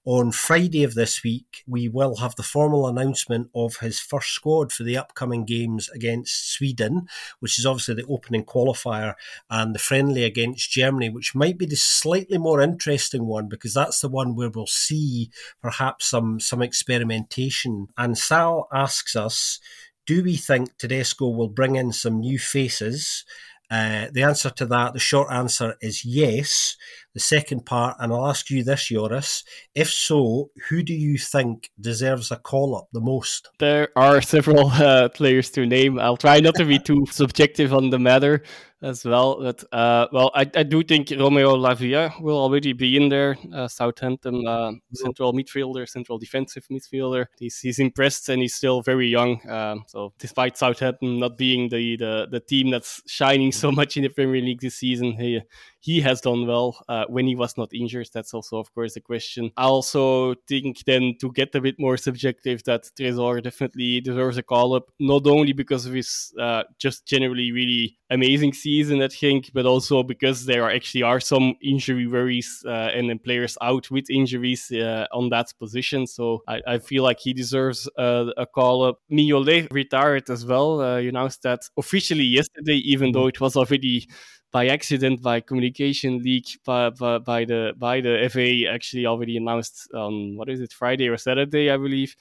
on 0.05 0.31
Friday 0.31 0.85
of 0.85 0.95
this 0.95 1.25
week 1.25 1.65
we 1.67 1.89
will 1.89 2.19
have 2.19 2.37
the 2.37 2.45
formal 2.45 2.87
announcement 2.87 3.51
of 3.57 3.79
his 3.79 3.99
first 3.99 4.31
squad 4.31 4.71
for 4.71 4.85
the 4.85 4.97
upcoming 4.97 5.45
games 5.45 5.89
against 5.89 6.53
Sweden, 6.53 7.09
which 7.41 7.59
is 7.59 7.67
obviously 7.67 7.97
the 7.97 8.07
opening 8.07 8.45
qualifier, 8.45 9.15
and 9.51 9.75
the 9.75 9.81
friendly 9.81 10.23
against 10.23 10.71
Germany, 10.71 11.11
which 11.11 11.35
might 11.35 11.59
be 11.59 11.67
the 11.67 11.75
slightly 11.75 12.39
more 12.39 12.61
interesting 12.61 13.27
one 13.27 13.49
because 13.49 13.75
that's 13.75 13.99
the 13.99 14.09
one 14.09 14.37
where 14.37 14.49
we'll 14.49 14.69
see 14.69 15.29
perhaps 15.61 16.07
some 16.07 16.39
some 16.39 16.63
experimentation. 16.63 17.89
And 17.99 18.17
Sal 18.17 18.69
asks 18.73 19.17
us 19.17 19.59
do 20.07 20.23
we 20.23 20.37
think 20.37 20.79
Tedesco 20.79 21.29
will 21.29 21.49
bring 21.49 21.75
in 21.75 21.93
some 21.93 22.21
new 22.21 22.39
faces? 22.39 23.25
Uh, 23.71 24.07
the 24.11 24.23
answer 24.23 24.49
to 24.49 24.65
that, 24.67 24.95
the 24.95 24.99
short 24.99 25.31
answer 25.31 25.77
is 25.83 26.05
yes. 26.05 26.77
The 27.19 27.25
second 27.25 27.67
part, 27.67 27.97
and 27.99 28.13
I'll 28.13 28.29
ask 28.29 28.49
you 28.49 28.63
this, 28.63 28.87
Joris. 28.87 29.43
If 29.75 29.91
so, 29.91 30.51
who 30.69 30.85
do 30.85 30.95
you 30.95 31.19
think 31.19 31.69
deserves 31.81 32.31
a 32.31 32.37
call 32.37 32.77
up 32.77 32.87
the 32.93 33.01
most? 33.01 33.49
There 33.59 33.89
are 33.97 34.21
several 34.21 34.69
uh, 34.71 35.09
players 35.09 35.51
to 35.51 35.67
name. 35.67 35.99
I'll 35.99 36.17
try 36.17 36.39
not 36.39 36.55
to 36.59 36.65
be 36.65 36.79
too 36.79 37.07
subjective 37.11 37.75
on 37.75 37.91
the 37.91 37.99
matter 37.99 38.45
as 38.83 39.05
well. 39.05 39.41
But 39.41 39.65
uh, 39.73 40.07
well, 40.13 40.31
I, 40.35 40.51
I 40.55 40.63
do 40.63 40.83
think 40.83 41.11
Romeo 41.11 41.57
Lavia 41.57 42.21
will 42.21 42.39
already 42.39 42.73
be 42.73 42.97
in 42.97 43.09
there. 43.09 43.37
Uh, 43.53 43.69
Southampton 43.69 44.47
uh, 44.47 44.73
central 44.95 45.33
midfielder, 45.33 45.89
central 45.89 46.19
defensive 46.19 46.67
midfielder. 46.71 47.27
He's, 47.39 47.59
he's 47.59 47.79
impressed 47.79 48.29
and 48.29 48.41
he's 48.41 48.55
still 48.55 48.83
very 48.83 49.09
young. 49.09 49.41
Um, 49.49 49.85
so 49.87 50.13
despite 50.19 50.57
Southampton 50.57 51.19
not 51.19 51.37
being 51.37 51.69
the, 51.69 51.97
the 51.97 52.29
the 52.31 52.41
team 52.41 52.71
that's 52.71 53.03
shining 53.07 53.53
so 53.53 53.73
much 53.73 53.97
in 53.97 54.03
the 54.03 54.09
Premier 54.09 54.41
League 54.41 54.61
this 54.61 54.77
season, 54.77 55.13
he 55.13 55.41
he 55.81 56.01
has 56.01 56.21
done 56.21 56.47
well 56.47 56.85
uh, 56.89 57.05
when 57.09 57.27
he 57.27 57.35
was 57.35 57.57
not 57.57 57.73
injured. 57.73 58.09
That's 58.13 58.35
also, 58.35 58.59
of 58.59 58.73
course, 58.75 58.97
a 58.97 59.01
question. 59.01 59.53
I 59.57 59.65
also 59.65 60.35
think 60.49 60.85
then 60.85 61.15
to 61.21 61.31
get 61.33 61.55
a 61.55 61.61
bit 61.61 61.77
more 61.79 61.97
subjective, 61.97 62.65
that 62.65 62.91
Tresor 62.99 63.43
definitely 63.43 64.01
deserves 64.01 64.39
a 64.39 64.43
call 64.43 64.75
up, 64.75 64.91
not 64.99 65.27
only 65.27 65.53
because 65.53 65.87
of 65.87 65.95
his 65.95 66.33
uh, 66.39 66.65
just 66.79 67.07
generally 67.07 67.53
really 67.53 67.97
amazing 68.11 68.53
season, 68.53 68.68
I 68.69 69.09
think, 69.09 69.51
but 69.55 69.67
also 69.67 70.03
because 70.03 70.47
there 70.47 70.65
are 70.65 70.71
actually 70.71 71.03
are 71.03 71.21
some 71.21 71.55
injury 71.63 72.07
worries 72.07 72.63
uh, 72.67 72.91
and 72.95 73.09
then 73.09 73.19
players 73.19 73.57
out 73.63 73.91
with 73.91 74.11
injuries 74.11 74.71
uh, 74.73 75.07
on 75.13 75.31
that 75.31 75.53
position. 75.59 76.07
So 76.07 76.43
I, 76.47 76.61
I, 76.67 76.79
feel 76.79 77.03
like 77.03 77.19
he 77.21 77.33
deserves 77.33 77.89
a 77.97 78.47
call 78.55 78.85
up. 78.85 78.99
Mignolet 79.11 79.69
retired 79.73 80.29
as 80.31 80.45
well. 80.45 80.81
Uh, 80.81 80.99
you 80.99 81.09
announced 81.09 81.43
that 81.43 81.61
officially 81.77 82.25
yesterday, 82.25 82.77
even 82.85 83.13
though 83.13 83.27
it 83.27 83.41
was 83.41 83.57
already 83.57 84.09
by 84.51 84.69
accident 84.69 85.23
by 85.23 85.41
communication 85.41 86.23
leak 86.23 86.59
by, 86.65 86.91
by, 86.91 87.19
by, 87.19 87.45
the 87.45 87.73
by 87.77 88.01
the 88.01 88.29
FA 88.33 88.73
actually 88.73 89.07
already 89.07 89.37
announced 89.37 89.89
on 89.95 90.37
what 90.37 90.49
is 90.49 90.61
it 90.61 90.73
Friday 90.73 91.09
or 91.09 91.17
Saturday 91.17 91.71
I 91.71 91.77
believe. 91.77 92.15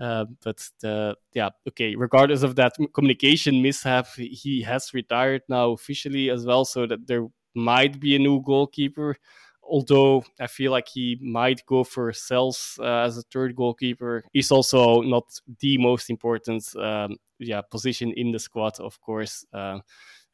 Uh, 0.00 0.26
but 0.44 0.64
uh, 0.84 1.14
yeah, 1.34 1.50
okay. 1.68 1.96
Regardless 1.96 2.42
of 2.42 2.54
that 2.56 2.74
communication 2.94 3.60
mishap, 3.62 4.06
he 4.16 4.62
has 4.62 4.94
retired 4.94 5.42
now 5.48 5.72
officially 5.72 6.30
as 6.30 6.46
well, 6.46 6.64
so 6.64 6.86
that 6.86 7.06
there 7.06 7.26
might 7.54 7.98
be 7.98 8.14
a 8.14 8.18
new 8.18 8.40
goalkeeper. 8.42 9.16
Although 9.62 10.24
I 10.40 10.46
feel 10.46 10.72
like 10.72 10.88
he 10.88 11.18
might 11.20 11.66
go 11.66 11.84
for 11.84 12.12
Sels 12.12 12.78
uh, 12.80 13.02
as 13.04 13.18
a 13.18 13.22
third 13.22 13.54
goalkeeper, 13.54 14.24
he's 14.32 14.50
also 14.50 15.02
not 15.02 15.24
the 15.60 15.76
most 15.78 16.08
important 16.10 16.64
um, 16.76 17.16
yeah 17.38 17.60
position 17.60 18.12
in 18.16 18.32
the 18.32 18.38
squad, 18.38 18.78
of 18.80 19.00
course. 19.00 19.44
Uh, 19.52 19.80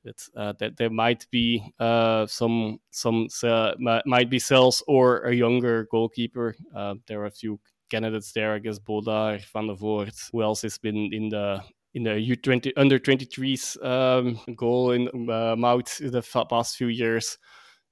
that 0.05 0.23
uh, 0.37 0.53
that 0.59 0.77
there 0.77 0.91
might 0.91 1.27
be 1.31 1.73
uh, 1.81 2.27
some 2.27 2.79
some 2.91 3.27
uh, 3.43 3.73
might 4.07 4.29
be 4.31 4.39
Sels 4.39 4.83
or 4.87 5.23
a 5.23 5.35
younger 5.35 5.89
goalkeeper. 5.91 6.55
Uh, 6.75 6.95
there 7.07 7.23
are 7.23 7.27
a 7.27 7.31
few 7.31 7.59
candidates 7.95 8.33
there, 8.33 8.55
I 8.55 8.59
guess. 8.59 8.79
Bodart, 8.79 9.45
Van 9.53 9.69
der 9.69 9.75
Voort. 9.75 10.15
Who 10.33 10.43
else 10.43 10.63
has 10.63 10.79
been 10.79 11.11
in 11.13 11.29
the 11.29 11.63
in 11.95 12.03
the 12.03 12.11
U20 12.11 12.73
under 12.77 12.99
23s 12.99 13.77
um, 13.85 14.41
goal 14.57 14.91
in 14.91 15.09
uh, 15.31 15.55
Mout 15.57 15.87
the 16.01 16.47
past 16.51 16.77
few 16.77 16.89
years? 16.89 17.39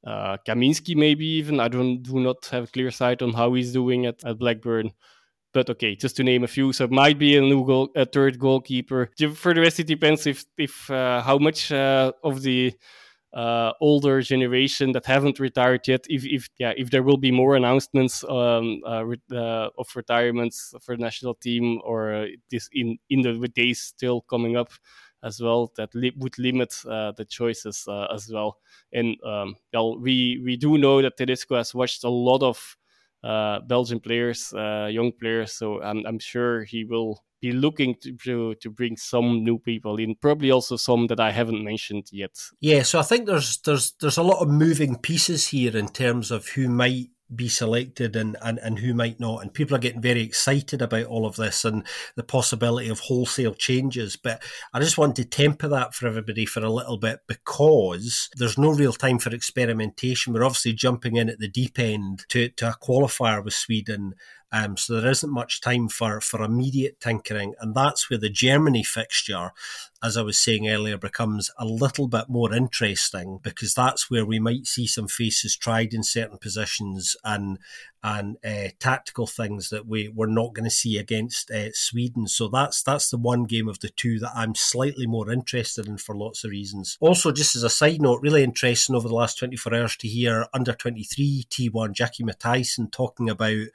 Uh, 0.05 0.36
Kaminski, 0.46 0.96
maybe 0.96 1.26
even. 1.26 1.61
I 1.61 1.68
don't 1.68 2.03
do 2.03 2.18
not 2.18 2.46
have 2.50 2.72
clear 2.72 2.90
sight 2.90 3.22
on 3.22 3.32
how 3.32 3.55
he's 3.55 3.72
doing 3.72 4.07
at, 4.07 4.24
at 4.24 4.38
Blackburn. 4.38 4.90
But 5.55 5.68
okay, 5.70 5.94
just 5.94 6.16
to 6.16 6.24
name 6.24 6.44
a 6.44 6.48
few, 6.48 6.72
so 6.72 6.84
it 6.84 6.90
might 6.90 7.18
be 7.18 7.36
a 7.36 7.42
new 7.42 7.64
goal, 7.66 7.90
a 7.94 8.07
third 8.07 8.38
goalkeeper. 8.38 9.11
For 9.34 9.53
the 9.53 9.61
rest, 9.61 9.80
it 9.80 9.86
depends 9.86 10.26
if 10.26 10.44
if 10.57 10.90
uh, 10.90 11.20
how 11.20 11.38
much 11.38 11.70
uh, 11.70 12.12
of 12.24 12.42
the 12.42 12.72
uh, 13.34 13.72
older 13.80 14.20
generation 14.20 14.92
that 14.92 15.06
haven't 15.06 15.40
retired 15.40 15.86
yet. 15.88 16.04
If, 16.08 16.24
if 16.24 16.48
yeah, 16.58 16.72
if 16.76 16.90
there 16.90 17.02
will 17.02 17.16
be 17.16 17.30
more 17.30 17.56
announcements 17.56 18.24
um, 18.24 18.80
uh, 18.86 19.04
uh, 19.32 19.70
of 19.78 19.88
retirements 19.96 20.74
for 20.82 20.96
the 20.96 21.02
national 21.02 21.34
team, 21.34 21.80
or 21.84 22.28
this 22.50 22.68
in 22.72 22.98
in 23.08 23.22
the 23.22 23.48
days 23.48 23.80
still 23.80 24.20
coming 24.22 24.56
up 24.56 24.70
as 25.22 25.40
well, 25.40 25.72
that 25.76 25.94
li- 25.94 26.12
would 26.16 26.38
limit 26.38 26.74
uh, 26.88 27.12
the 27.12 27.24
choices 27.24 27.84
uh, 27.88 28.06
as 28.12 28.28
well. 28.30 28.58
And 28.92 29.16
um, 29.24 29.56
well, 29.72 29.98
we 29.98 30.40
we 30.44 30.56
do 30.56 30.78
know 30.78 31.00
that 31.02 31.16
Tedesco 31.16 31.56
has 31.56 31.74
watched 31.74 32.04
a 32.04 32.10
lot 32.10 32.42
of 32.42 32.76
uh, 33.24 33.60
Belgian 33.60 34.00
players, 34.00 34.52
young 34.52 35.12
players. 35.12 35.52
So 35.52 35.82
I'm, 35.82 36.04
I'm 36.06 36.18
sure 36.18 36.64
he 36.64 36.84
will 36.84 37.22
be 37.43 37.53
looking 37.53 37.97
to, 38.01 38.16
to, 38.18 38.55
to 38.55 38.70
bring 38.70 38.97
some 38.97 39.45
new 39.45 39.59
people 39.59 39.99
in, 39.99 40.14
probably 40.14 40.51
also 40.51 40.76
some 40.76 41.09
that 41.09 41.20
I 41.20 41.32
haven't 41.32 41.62
mentioned 41.62 42.07
yet. 42.12 42.38
Yeah, 42.61 42.84
so 42.84 43.01
I 43.01 43.03
think 43.03 43.26
there's 43.26 43.59
there's 43.59 43.93
there's 44.01 44.16
a 44.16 44.22
lot 44.22 44.40
of 44.40 44.49
moving 44.49 44.97
pieces 44.97 45.49
here 45.49 45.76
in 45.76 45.88
terms 45.88 46.30
of 46.30 46.49
who 46.49 46.68
might 46.68 47.09
be 47.34 47.49
selected 47.49 48.14
and, 48.14 48.36
and, 48.43 48.59
and 48.59 48.78
who 48.78 48.95
might 48.95 49.18
not. 49.18 49.43
And 49.43 49.53
people 49.53 49.74
are 49.74 49.80
getting 49.80 50.03
very 50.03 50.22
excited 50.22 50.82
about 50.82 51.07
all 51.07 51.26
of 51.26 51.36
this 51.36 51.64
and 51.64 51.84
the 52.14 52.22
possibility 52.22 52.88
of 52.88 53.01
wholesale 53.01 53.55
changes. 53.55 54.16
But 54.16 54.43
I 54.72 54.80
just 54.80 54.99
want 54.99 55.16
to 55.16 55.24
temper 55.24 55.68
that 55.68 55.95
for 55.95 56.07
everybody 56.07 56.45
for 56.45 56.61
a 56.61 56.70
little 56.70 56.99
bit 56.99 57.20
because 57.26 58.28
there's 58.36 58.59
no 58.59 58.70
real 58.70 58.93
time 58.93 59.18
for 59.18 59.34
experimentation. 59.34 60.32
We're 60.32 60.45
obviously 60.45 60.74
jumping 60.74 61.16
in 61.16 61.28
at 61.28 61.38
the 61.38 61.49
deep 61.49 61.78
end 61.78 62.24
to, 62.28 62.51
to 62.51 62.70
a 62.70 62.74
qualifier 62.74 63.43
with 63.43 63.55
Sweden. 63.55 64.14
Um, 64.53 64.76
so 64.76 65.00
there 65.00 65.11
isn't 65.11 65.32
much 65.32 65.61
time 65.61 65.88
for, 65.88 66.20
for 66.20 66.42
immediate 66.42 67.00
tinkering. 67.00 67.55
And 67.61 67.74
that's 67.74 68.11
where 68.11 68.18
the 68.18 68.28
Germany 68.28 68.82
fixture, 68.82 69.50
as 70.03 70.16
I 70.16 70.22
was 70.22 70.38
saying 70.38 70.68
earlier, 70.68 70.98
becomes 70.98 71.50
a 71.59 71.64
little 71.64 72.09
bit 72.09 72.28
more 72.28 72.53
interesting 72.53 73.38
because 73.42 73.74
that's 73.74 74.11
where 74.11 74.26
we 74.26 74.38
might 74.38 74.66
see 74.66 74.86
some 74.86 75.09
faces 75.09 75.57
tried 75.57 75.94
in 75.94 76.03
certain 76.03 76.39
positions 76.39 77.16
and 77.24 77.59
and 78.05 78.36
uh, 78.44 78.68
tactical 78.81 79.28
things 79.28 79.70
that 79.70 79.86
we 79.86 80.09
we're 80.09 80.26
not 80.26 80.55
going 80.55 80.64
to 80.64 80.70
see 80.70 80.98
against 80.98 81.51
uh, 81.51 81.70
Sweden. 81.72 82.26
So 82.26 82.48
that's 82.48 82.82
that's 82.82 83.10
the 83.10 83.16
one 83.16 83.44
game 83.44 83.68
of 83.68 83.78
the 83.78 83.90
two 83.90 84.18
that 84.18 84.32
I'm 84.35 84.55
slightly 84.56 85.06
more 85.06 85.31
interested 85.31 85.86
in 85.86 85.98
for 85.98 86.16
lots 86.16 86.43
of 86.43 86.51
reasons. 86.51 86.98
Also, 87.01 87.31
just 87.31 87.55
as 87.55 87.62
a 87.62 87.70
side 87.70 88.01
note, 88.01 88.20
really 88.20 88.43
interesting 88.43 88.97
over 88.97 89.06
the 89.06 89.14
last 89.14 89.39
24 89.39 89.74
hours 89.74 89.97
to 89.98 90.09
hear 90.09 90.47
under 90.52 90.72
23 90.72 91.44
T1 91.48 91.93
Jacky 91.93 92.24
Mathijssen 92.24 92.90
talking 92.90 93.31
about 93.31 93.66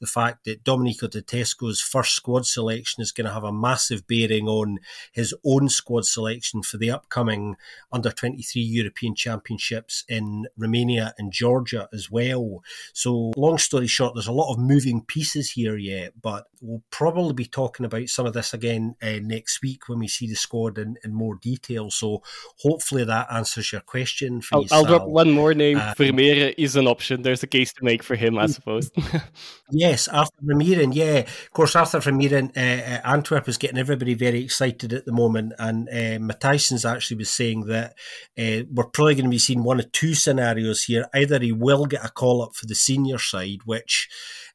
the 0.00 0.06
fact 0.06 0.44
that 0.44 0.64
Domenico 0.64 1.06
Tedesco's 1.06 1.80
first 1.80 2.14
squad 2.14 2.46
selection 2.46 3.02
is 3.02 3.12
going 3.12 3.26
to 3.26 3.34
have 3.34 3.44
a 3.44 3.52
massive 3.52 4.06
bearing 4.06 4.48
on 4.48 4.78
his 5.12 5.34
own 5.44 5.68
squad 5.74 6.06
selection 6.06 6.62
for 6.62 6.76
the 6.76 6.90
upcoming 6.90 7.56
under 7.92 8.10
23 8.10 8.62
European 8.62 9.14
Championships 9.14 10.04
in 10.08 10.46
Romania 10.56 11.14
and 11.18 11.32
Georgia 11.32 11.88
as 11.92 12.10
well. 12.10 12.62
So 12.92 13.32
long 13.36 13.58
story 13.58 13.86
short, 13.86 14.14
there's 14.14 14.26
a 14.26 14.32
lot 14.32 14.52
of 14.52 14.58
moving 14.58 15.04
pieces 15.04 15.50
here 15.52 15.76
yet, 15.76 16.14
but 16.20 16.46
we'll 16.60 16.82
probably 16.90 17.34
be 17.34 17.44
talking 17.44 17.84
about 17.84 18.08
some 18.08 18.26
of 18.26 18.32
this 18.32 18.54
again 18.54 18.94
uh, 19.02 19.18
next 19.22 19.62
week 19.62 19.88
when 19.88 19.98
we 19.98 20.08
see 20.08 20.26
the 20.26 20.34
squad 20.34 20.78
in, 20.78 20.96
in 21.04 21.12
more 21.12 21.36
detail. 21.36 21.90
So 21.90 22.22
hopefully 22.60 23.04
that 23.04 23.28
answers 23.30 23.72
your 23.72 23.80
question. 23.82 24.40
For 24.40 24.56
I'll, 24.56 24.62
you, 24.62 24.68
I'll 24.72 24.84
drop 24.84 25.06
one 25.06 25.30
more 25.30 25.54
name. 25.54 25.78
Uh, 25.78 25.94
Vermeeren 25.94 26.54
is 26.56 26.76
an 26.76 26.86
option. 26.86 27.22
There's 27.22 27.42
a 27.42 27.46
case 27.46 27.72
to 27.74 27.84
make 27.84 28.02
for 28.02 28.14
him, 28.14 28.38
I 28.38 28.46
suppose. 28.46 28.90
yes, 29.70 30.08
Arthur 30.08 30.32
Vermeeren. 30.44 30.94
Yeah, 30.94 31.18
of 31.18 31.50
course, 31.52 31.76
Arthur 31.76 32.00
Vermeeren. 32.00 32.56
Uh, 32.56 33.00
Antwerp 33.04 33.48
is 33.48 33.58
getting 33.58 33.78
everybody 33.78 34.14
very 34.14 34.42
excited 34.42 34.92
at 34.92 35.04
the 35.04 35.12
moment, 35.12 35.52
and 35.68 36.30
uh, 36.30 36.88
actually 36.88 37.16
was 37.16 37.30
saying 37.30 37.66
that 37.66 37.94
uh, 38.38 38.64
we're 38.72 38.84
probably 38.84 39.14
going 39.14 39.24
to 39.24 39.30
be 39.30 39.38
seeing 39.38 39.64
one 39.64 39.80
of 39.80 39.90
two 39.92 40.14
scenarios 40.14 40.84
here. 40.84 41.06
Either 41.14 41.38
he 41.38 41.52
will 41.52 41.86
get 41.86 42.04
a 42.04 42.08
call 42.10 42.42
up 42.42 42.54
for 42.54 42.66
the 42.66 42.74
senior 42.74 43.18
side, 43.18 43.60
which 43.64 44.08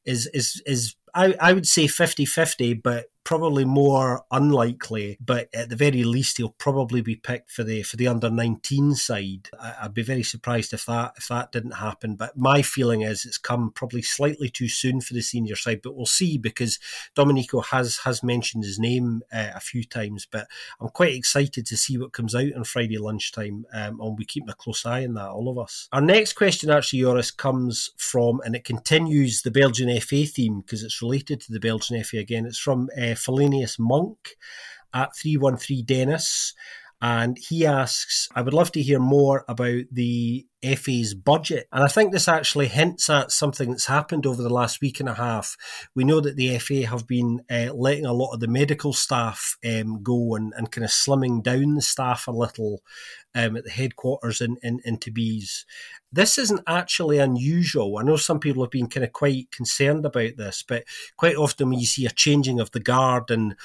is 0.06 0.28
is 0.28 0.62
is 0.66 0.96
I, 1.14 1.36
I 1.42 1.54
would 1.54 1.68
say 1.68 1.86
50-50, 1.86 2.84
but 2.84 3.06
probably 3.30 3.64
more 3.64 4.26
unlikely, 4.32 5.16
but 5.24 5.50
at 5.54 5.70
the 5.70 5.76
very 5.76 6.04
least, 6.04 6.38
he'll 6.38 6.50
probably 6.50 7.00
be 7.00 7.16
picked 7.16 7.52
for 7.52 7.64
the 7.64 7.84
for 7.84 7.96
the 7.96 8.08
under 8.08 8.28
nineteen 8.28 8.96
side. 8.96 9.50
I, 9.62 9.84
would 9.84 9.94
be 9.94 10.02
very 10.02 10.24
surprised 10.24 10.74
if 10.74 10.88
that 10.88 11.14
if 11.16 11.28
that 11.28 11.52
didn't 11.52 11.74
happen. 11.74 12.16
But 12.16 12.36
my 12.36 12.64
feeling 12.64 13.02
is 13.02 13.26
it's 13.26 13.38
come 13.38 13.70
probably 13.70 14.02
slightly 14.02 14.50
too 14.50 14.68
soon 14.68 15.00
for 15.00 15.14
the 15.14 15.22
senior 15.22 15.56
side. 15.56 15.82
But 15.84 15.96
we'll 15.96 16.08
see 16.08 16.40
because 16.40 16.80
Domenico 17.14 17.62
has 17.62 17.98
has 17.98 18.24
mentioned 18.24 18.64
his 18.64 18.80
name 18.80 19.22
uh, 19.32 19.52
a 19.54 19.60
few 19.60 19.84
times. 19.84 20.26
But 20.26 20.48
I'm 20.82 20.90
quite 20.90 21.14
excited 21.14 21.68
to 21.68 21.78
see 21.78 22.00
what 22.00 22.14
comes 22.14 22.34
out 22.34 22.56
on 22.56 22.64
Friday 22.64 22.98
lunchtime, 22.98 23.68
um, 23.72 24.02
and 24.02 24.18
we 24.18 24.26
keep 24.26 24.50
a 24.50 24.56
close 24.56 24.88
eye 24.88 25.06
on 25.06 25.14
that, 25.14 25.30
all 25.30 25.50
of 25.50 25.60
us. 25.60 25.88
Our 25.92 26.02
next 26.02 26.34
question, 26.34 26.72
actually, 26.72 27.02
Joris, 27.02 27.30
comes 27.30 27.92
from 27.96 28.42
and 28.44 28.56
it 28.56 28.64
continues 28.64 29.44
the 29.44 29.52
Belgian 29.52 30.02
FA 30.02 30.26
theme 30.26 30.62
because 30.62 30.82
it's 30.82 31.04
related 31.04 31.42
to 31.42 31.52
the 31.52 31.60
Belgian 31.60 32.04
FA 32.04 32.18
again. 32.18 32.48
It's 32.48 32.58
from. 32.58 32.90
Uh, 33.00 33.18
Felinius 33.20 33.78
Monk 33.80 34.36
at 34.94 35.16
313 35.16 35.86
Dennis. 35.86 36.54
And 37.02 37.38
he 37.38 37.66
asks, 37.66 38.28
I 38.36 38.42
would 38.42 38.54
love 38.54 38.72
to 38.74 38.82
hear 38.82 39.00
more 39.00 39.46
about 39.48 39.84
the 39.92 40.46
FA's 40.62 41.14
budget. 41.14 41.68
And 41.72 41.82
I 41.82 41.88
think 41.88 42.12
this 42.12 42.28
actually 42.28 42.68
hints 42.68 43.10
at 43.10 43.32
something 43.32 43.70
that's 43.70 43.86
happened 43.86 44.26
over 44.26 44.42
the 44.42 44.50
last 44.50 44.82
week 44.82 45.00
and 45.00 45.08
a 45.08 45.14
half. 45.14 45.56
We 45.96 46.04
know 46.04 46.20
that 46.20 46.36
the 46.36 46.58
FA 46.60 46.86
have 46.86 47.08
been 47.08 47.42
uh, 47.50 47.74
letting 47.74 48.06
a 48.06 48.12
lot 48.12 48.34
of 48.34 48.42
the 48.42 48.50
medical 48.50 48.92
staff 48.92 49.58
um, 49.66 50.04
go 50.04 50.36
and, 50.36 50.54
and 50.58 50.70
kind 50.72 50.84
of 50.84 50.92
slimming 50.92 51.42
down 51.42 51.76
the 51.76 51.82
staff 51.82 52.28
a 52.28 52.32
little 52.32 52.82
um, 53.34 53.56
at 53.56 53.64
the 53.64 53.72
headquarters 53.72 54.42
in, 54.42 54.58
in, 54.62 54.82
in 54.84 55.00
Bees. 55.14 55.66
This 56.12 56.38
isn't 56.38 56.62
actually 56.68 57.20
unusual. 57.20 57.98
I 57.98 58.04
know 58.04 58.18
some 58.18 58.40
people 58.40 58.64
have 58.64 58.72
been 58.72 58.90
kind 58.90 59.06
of 59.06 59.14
quite 59.14 59.52
concerned 59.52 60.06
about 60.06 60.36
this, 60.36 60.66
but 60.68 60.84
quite 61.16 61.36
often 61.36 61.70
when 61.70 61.80
you 61.80 61.86
see 61.86 62.06
a 62.06 62.12
changing 62.12 62.60
of 62.60 62.72
the 62.72 62.82
guard 62.82 63.32
and 63.32 63.56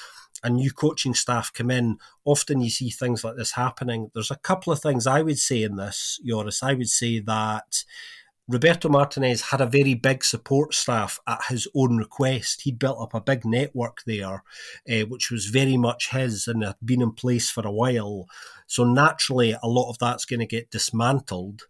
a 0.45 0.49
new 0.49 0.71
coaching 0.71 1.15
staff 1.15 1.51
come 1.51 1.71
in, 1.71 1.97
often 2.23 2.61
you 2.61 2.69
see 2.69 2.91
things 2.91 3.23
like 3.23 3.35
this 3.35 3.53
happening. 3.53 4.11
There's 4.13 4.31
a 4.31 4.37
couple 4.37 4.71
of 4.71 4.79
things 4.79 5.07
I 5.07 5.23
would 5.23 5.39
say 5.39 5.63
in 5.63 5.75
this, 5.75 6.19
Joris. 6.23 6.61
I 6.61 6.75
would 6.75 6.87
say 6.87 7.19
that 7.19 7.83
Roberto 8.47 8.87
Martinez 8.87 9.41
had 9.41 9.59
a 9.59 9.65
very 9.65 9.95
big 9.95 10.23
support 10.23 10.75
staff 10.75 11.19
at 11.27 11.45
his 11.49 11.67
own 11.73 11.97
request. 11.97 12.61
He'd 12.61 12.77
built 12.77 13.01
up 13.01 13.15
a 13.15 13.21
big 13.21 13.43
network 13.43 14.03
there, 14.05 14.43
uh, 14.87 15.05
which 15.07 15.31
was 15.31 15.47
very 15.47 15.77
much 15.77 16.11
his 16.11 16.47
and 16.47 16.63
had 16.63 16.75
been 16.85 17.01
in 17.01 17.13
place 17.13 17.49
for 17.49 17.65
a 17.65 17.71
while. 17.71 18.27
So 18.67 18.83
naturally, 18.83 19.55
a 19.63 19.67
lot 19.67 19.89
of 19.89 19.97
that's 19.97 20.25
going 20.25 20.41
to 20.41 20.45
get 20.45 20.69
dismantled. 20.69 21.63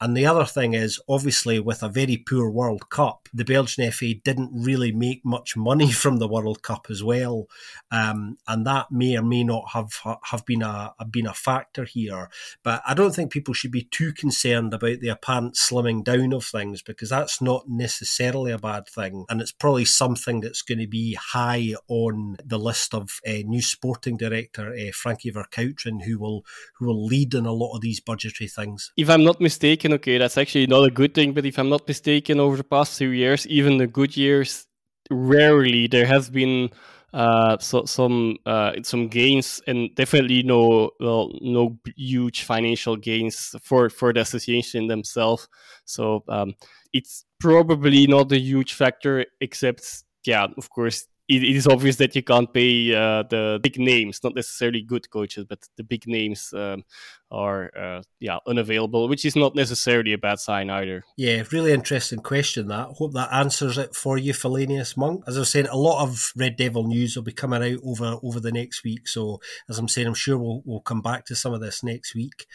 And 0.00 0.16
the 0.16 0.26
other 0.26 0.44
thing 0.44 0.74
is, 0.74 1.00
obviously, 1.08 1.58
with 1.58 1.82
a 1.82 1.88
very 1.88 2.16
poor 2.16 2.50
World 2.50 2.88
Cup, 2.88 3.28
the 3.34 3.44
Belgian 3.44 3.90
FA 3.90 4.14
didn't 4.14 4.50
really 4.52 4.92
make 4.92 5.24
much 5.24 5.56
money 5.56 5.90
from 6.02 6.18
the 6.18 6.28
World 6.28 6.62
Cup 6.62 6.86
as 6.88 7.02
well, 7.02 7.46
um, 7.90 8.36
and 8.46 8.66
that 8.66 8.92
may 8.92 9.16
or 9.16 9.22
may 9.22 9.42
not 9.42 9.70
have 9.72 9.92
have 10.24 10.46
been 10.46 10.62
a 10.62 10.94
been 11.10 11.26
a 11.26 11.34
factor 11.34 11.84
here. 11.84 12.30
But 12.62 12.82
I 12.86 12.94
don't 12.94 13.14
think 13.14 13.32
people 13.32 13.54
should 13.54 13.72
be 13.72 13.88
too 13.90 14.12
concerned 14.12 14.72
about 14.72 15.00
the 15.00 15.08
apparent 15.08 15.54
slimming 15.54 16.04
down 16.04 16.32
of 16.32 16.44
things 16.44 16.82
because 16.82 17.10
that's 17.10 17.40
not 17.40 17.68
necessarily 17.68 18.52
a 18.52 18.58
bad 18.58 18.86
thing, 18.88 19.24
and 19.28 19.40
it's 19.40 19.52
probably 19.52 19.84
something 19.84 20.40
that's 20.40 20.62
going 20.62 20.78
to 20.78 20.86
be 20.86 21.14
high 21.14 21.74
on 21.88 22.36
the 22.44 22.58
list 22.58 22.94
of 22.94 23.20
uh, 23.26 23.32
new 23.44 23.62
sporting 23.62 24.16
director 24.16 24.72
uh, 24.72 24.92
Frankie 24.92 25.32
Vercauteren, 25.32 26.02
who 26.02 26.18
will 26.18 26.44
who 26.74 26.86
will 26.86 27.04
lead 27.04 27.34
in 27.34 27.46
a 27.46 27.52
lot 27.52 27.74
of 27.74 27.80
these 27.80 28.00
budgetary 28.00 28.48
things. 28.48 28.92
If 28.96 29.10
I'm 29.10 29.24
not 29.24 29.40
mistaken 29.40 29.87
okay, 29.94 30.18
that's 30.18 30.38
actually 30.38 30.66
not 30.66 30.84
a 30.84 30.90
good 30.90 31.14
thing. 31.14 31.32
But 31.32 31.46
if 31.46 31.58
I'm 31.58 31.68
not 31.68 31.86
mistaken, 31.86 32.40
over 32.40 32.56
the 32.56 32.64
past 32.64 32.98
few 32.98 33.10
years, 33.10 33.46
even 33.46 33.78
the 33.78 33.86
good 33.86 34.16
years, 34.16 34.66
rarely 35.10 35.86
there 35.86 36.06
has 36.06 36.30
been 36.30 36.70
uh, 37.14 37.56
so, 37.58 37.84
some 37.86 38.36
uh, 38.44 38.72
some 38.82 39.08
gains 39.08 39.62
and 39.66 39.94
definitely 39.94 40.42
no 40.42 40.90
well 41.00 41.30
no 41.40 41.78
huge 41.96 42.42
financial 42.42 42.96
gains 42.96 43.54
for 43.62 43.88
for 43.88 44.12
the 44.12 44.20
association 44.20 44.88
themselves. 44.88 45.48
So 45.86 46.22
um, 46.28 46.54
it's 46.92 47.24
probably 47.40 48.06
not 48.06 48.30
a 48.32 48.38
huge 48.38 48.74
factor, 48.74 49.24
except 49.40 50.04
yeah, 50.26 50.48
of 50.56 50.68
course 50.70 51.06
it, 51.28 51.44
it 51.44 51.56
is 51.56 51.66
obvious 51.66 51.96
that 51.96 52.16
you 52.16 52.22
can't 52.22 52.52
pay 52.52 52.94
uh, 52.94 53.22
the 53.22 53.60
big 53.62 53.78
names, 53.78 54.20
not 54.24 54.34
necessarily 54.34 54.82
good 54.82 55.10
coaches, 55.10 55.44
but 55.48 55.60
the 55.76 55.84
big 55.84 56.06
names 56.06 56.52
um, 56.54 56.84
are 57.30 57.70
uh, 57.76 58.02
yeah 58.18 58.38
unavailable, 58.46 59.08
which 59.08 59.24
is 59.24 59.36
not 59.36 59.54
necessarily 59.54 60.12
a 60.14 60.18
bad 60.18 60.38
sign 60.40 60.70
either. 60.70 61.04
Yeah, 61.16 61.42
really 61.52 61.72
interesting 61.72 62.20
question. 62.20 62.68
That 62.68 62.88
hope 62.96 63.12
that 63.12 63.32
answers 63.32 63.76
it 63.76 63.94
for 63.94 64.16
you, 64.16 64.32
Felinius 64.32 64.96
Monk. 64.96 65.24
As 65.26 65.36
I 65.36 65.40
was 65.40 65.50
saying, 65.50 65.66
a 65.66 65.76
lot 65.76 66.02
of 66.02 66.32
Red 66.34 66.56
Devil 66.56 66.84
news 66.84 67.14
will 67.14 67.24
be 67.24 67.32
coming 67.32 67.62
out 67.62 67.80
over 67.84 68.16
over 68.22 68.40
the 68.40 68.52
next 68.52 68.82
week. 68.82 69.06
So 69.06 69.40
as 69.68 69.78
I'm 69.78 69.88
saying, 69.88 70.06
I'm 70.06 70.14
sure 70.14 70.38
we'll 70.38 70.62
we'll 70.64 70.80
come 70.80 71.02
back 71.02 71.26
to 71.26 71.36
some 71.36 71.52
of 71.52 71.60
this 71.60 71.82
next 71.82 72.14
week. 72.14 72.46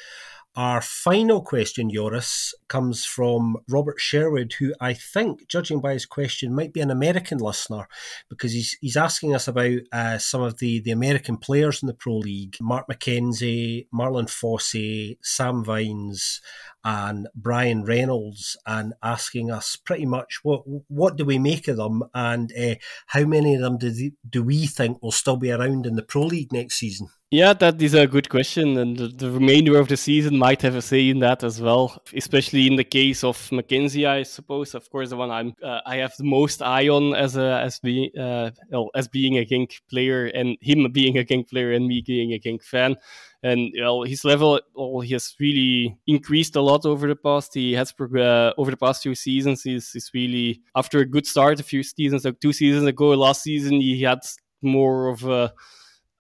Our 0.56 0.82
final 0.82 1.42
question, 1.42 1.90
Joris, 1.90 2.54
comes 2.68 3.06
from 3.06 3.58
Robert 3.68 4.00
Sherwood, 4.00 4.54
who 4.54 4.76
I 4.80 4.94
think, 4.94 5.48
judging 5.48 5.82
by 5.82 5.94
his 5.94 6.06
question, 6.06 6.54
might 6.54 6.74
be 6.74 6.80
an 6.82 6.92
American 6.92 7.40
listener 7.40 7.88
because 8.30 8.54
he's 8.54 8.78
he's 8.80 8.96
asking 8.96 9.34
us 9.34 9.48
about 9.48 9.80
uh, 9.92 10.20
some 10.20 10.44
of 10.44 10.60
the, 10.60 10.80
the 10.80 10.92
American 10.92 11.38
players 11.38 11.82
in 11.82 11.88
the 11.88 11.94
Pro 11.96 12.18
League. 12.18 12.56
Mark 12.62 12.88
McKenzie, 12.88 13.88
Marlon 13.92 14.28
Fossey, 14.28 15.18
Sam 15.24 15.64
Vines, 15.64 16.40
and 16.84 17.28
Bryan 17.36 17.84
Reynolds, 17.84 18.58
and 18.66 18.94
asking 19.02 19.52
us 19.52 19.76
pretty 19.76 20.06
much 20.06 20.40
what 20.44 20.64
what 20.88 21.16
do 21.16 21.26
we 21.26 21.40
make 21.40 21.68
of 21.68 21.78
them 21.78 22.04
and 22.14 22.52
uh, 22.60 22.76
how 23.08 23.24
many 23.26 23.56
of 23.56 23.62
them 23.62 23.78
do, 23.78 24.12
do 24.30 24.44
we 24.44 24.66
think 24.66 25.02
will 25.02 25.12
still 25.12 25.38
be 25.38 25.52
around 25.52 25.86
in 25.86 25.96
the 25.96 26.04
Pro 26.04 26.24
League 26.24 26.52
next 26.52 26.76
season? 26.76 27.08
Yeah, 27.34 27.54
that 27.54 27.82
is 27.82 27.96
a 27.96 28.06
good 28.06 28.30
question, 28.30 28.78
and 28.78 28.96
the, 28.96 29.08
the, 29.08 29.32
remainder 29.32 29.80
of 29.80 29.88
the 29.88 29.98
season 29.98 30.38
might 30.38 30.62
have 30.62 30.76
a 30.76 30.84
say 30.84 31.10
in 31.10 31.18
that 31.22 31.44
as 31.44 31.60
well. 31.60 32.00
Especially 32.16 32.68
in 32.68 32.76
the 32.76 32.84
case 32.84 33.24
of 33.24 33.36
McKenzie, 33.50 34.08
I 34.08 34.22
suppose. 34.22 34.76
Of 34.76 34.88
course, 34.92 35.10
the 35.10 35.18
one 35.18 35.32
I'm 35.32 35.56
uh, 35.64 35.80
I 35.84 35.96
have 35.96 36.14
the 36.16 36.26
most 36.26 36.62
eye 36.62 36.90
on 36.90 37.16
as 37.16 37.36
a 37.36 37.60
as 37.60 37.80
be 37.80 38.12
uh, 38.16 38.52
well, 38.70 38.92
as 38.94 39.08
being 39.08 39.40
a 39.40 39.46
Genk 39.46 39.72
player, 39.90 40.28
and 40.28 40.58
him 40.62 40.88
being 40.92 41.18
a 41.18 41.24
Genk 41.24 41.50
player, 41.50 41.72
and 41.72 41.88
me 41.88 42.04
being 42.06 42.34
a 42.34 42.40
Genk 42.40 42.62
fan. 42.62 42.98
And 43.44 43.74
well, 43.78 44.04
his 44.04 44.24
level, 44.24 44.62
well, 44.74 45.02
he 45.02 45.12
has 45.12 45.36
really 45.38 45.98
increased 46.08 46.56
a 46.56 46.62
lot 46.62 46.86
over 46.86 47.08
the 47.08 47.16
past. 47.16 47.54
He 47.54 47.74
has 47.74 47.94
uh, 48.00 48.54
over 48.58 48.72
the 48.72 48.78
past 48.78 49.04
few 49.04 49.16
seasons. 49.16 49.64
He's, 49.64 49.92
he's 49.92 50.10
really 50.14 50.62
after 50.78 51.00
a 51.00 51.06
good 51.06 51.28
start 51.28 51.60
a 51.60 51.64
few 51.64 51.84
seasons, 51.84 52.24
like 52.24 52.40
two 52.40 52.54
seasons 52.54 52.88
ago. 52.88 53.10
Last 53.10 53.44
season, 53.44 53.82
he 53.82 54.02
had 54.02 54.20
more 54.62 55.10
of 55.10 55.26
a 55.26 55.54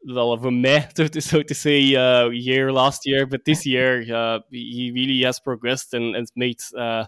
well 0.06 0.34
of 0.34 0.44
a 0.44 0.52
meh, 0.52 0.88
so 0.95 1.08
to, 1.08 1.22
so 1.22 1.41
to 1.41 1.56
say, 1.56 1.95
uh, 1.95 2.28
year 2.28 2.74
last 2.74 3.04
year. 3.06 3.26
But 3.26 3.45
this 3.45 3.66
year, 3.66 4.04
uh, 4.14 4.40
he 4.52 4.91
really 4.94 5.24
has 5.24 5.40
progressed 5.40 5.94
and, 5.94 6.18
and 6.18 6.28
made 6.36 6.60
uh, 6.78 7.06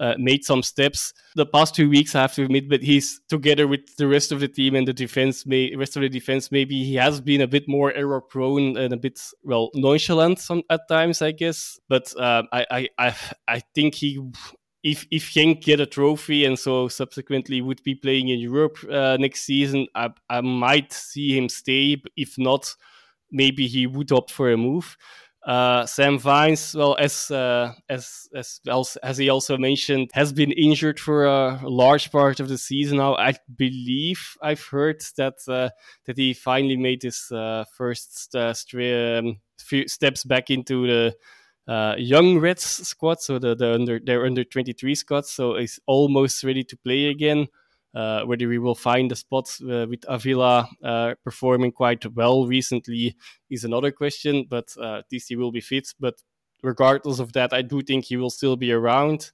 uh, 0.00 0.14
made 0.18 0.44
some 0.44 0.62
steps. 0.62 1.12
The 1.36 1.46
past 1.46 1.74
two 1.74 1.88
weeks, 1.88 2.14
I 2.14 2.22
have 2.22 2.34
to 2.34 2.44
admit, 2.44 2.68
but 2.68 2.82
he's 2.82 3.20
together 3.28 3.68
with 3.68 3.96
the 3.96 4.08
rest 4.08 4.32
of 4.32 4.40
the 4.40 4.48
team 4.48 4.74
and 4.74 4.88
the 4.88 4.94
defense, 4.94 5.46
may, 5.46 5.76
rest 5.76 5.94
of 5.96 6.02
the 6.02 6.08
defense, 6.08 6.50
maybe 6.50 6.82
he 6.82 6.94
has 6.94 7.20
been 7.20 7.42
a 7.42 7.46
bit 7.46 7.68
more 7.68 7.92
error 7.92 8.20
prone 8.20 8.76
and 8.76 8.92
a 8.92 8.96
bit 8.96 9.20
well 9.44 9.70
nonchalant 9.74 10.38
some, 10.38 10.62
at 10.70 10.88
times, 10.88 11.22
I 11.22 11.32
guess. 11.32 11.78
But 11.88 12.12
uh, 12.16 12.44
I, 12.50 12.66
I, 12.70 12.88
I, 12.98 13.16
I 13.46 13.62
think 13.74 13.94
he 13.94 14.18
if 14.82 15.06
if 15.10 15.30
Genk 15.30 15.62
get 15.62 15.80
a 15.80 15.86
trophy 15.86 16.46
and 16.46 16.58
so 16.58 16.88
subsequently 16.88 17.60
would 17.60 17.82
be 17.82 17.94
playing 17.94 18.28
in 18.28 18.38
Europe 18.38 18.78
uh, 18.90 19.16
next 19.20 19.42
season, 19.42 19.86
I, 19.94 20.08
I 20.30 20.40
might 20.40 20.92
see 20.92 21.36
him 21.36 21.48
stay. 21.50 22.02
If 22.16 22.38
not, 22.38 22.74
maybe 23.30 23.66
he 23.66 23.86
would 23.86 24.10
opt 24.12 24.30
for 24.30 24.50
a 24.50 24.56
move. 24.56 24.96
Uh, 25.42 25.86
Sam 25.86 26.18
Vines, 26.18 26.74
well, 26.74 26.96
as 26.98 27.30
uh, 27.30 27.72
as 27.88 28.28
as 28.34 28.60
as 29.02 29.16
he 29.16 29.30
also 29.30 29.56
mentioned, 29.56 30.10
has 30.12 30.34
been 30.34 30.52
injured 30.52 31.00
for 31.00 31.24
a 31.24 31.60
large 31.64 32.12
part 32.12 32.40
of 32.40 32.48
the 32.48 32.58
season 32.58 32.98
now. 32.98 33.16
I 33.16 33.34
believe 33.56 34.36
I've 34.42 34.62
heard 34.62 35.02
that 35.16 35.36
uh, 35.48 35.70
that 36.04 36.18
he 36.18 36.34
finally 36.34 36.76
made 36.76 37.02
his 37.02 37.32
uh, 37.32 37.64
first 37.74 38.34
uh, 38.34 38.52
um, 38.74 39.40
few 39.58 39.88
steps 39.88 40.24
back 40.24 40.50
into 40.50 40.86
the 40.86 41.16
uh, 41.66 41.94
young 41.96 42.38
Reds 42.38 42.64
squad, 42.64 43.20
so 43.20 43.38
the, 43.38 43.54
the 43.54 43.74
under 43.74 43.98
their 43.98 44.26
under 44.26 44.44
23 44.44 44.94
squad, 44.94 45.24
so 45.24 45.54
is 45.54 45.80
almost 45.86 46.44
ready 46.44 46.64
to 46.64 46.76
play 46.76 47.06
again. 47.06 47.46
Uh, 47.92 48.22
whether 48.22 48.46
we 48.46 48.58
will 48.58 48.76
find 48.76 49.10
the 49.10 49.16
spots 49.16 49.60
uh, 49.62 49.84
with 49.88 50.04
Avila 50.06 50.68
uh, 50.84 51.14
performing 51.24 51.72
quite 51.72 52.06
well 52.14 52.46
recently 52.46 53.16
is 53.50 53.64
another 53.64 53.90
question, 53.90 54.46
but 54.48 54.68
uh, 54.80 55.02
DC 55.12 55.36
will 55.36 55.50
be 55.50 55.60
fit. 55.60 55.88
But 55.98 56.14
regardless 56.62 57.18
of 57.18 57.32
that, 57.32 57.52
I 57.52 57.62
do 57.62 57.82
think 57.82 58.04
he 58.04 58.16
will 58.16 58.30
still 58.30 58.56
be 58.56 58.70
around. 58.70 59.32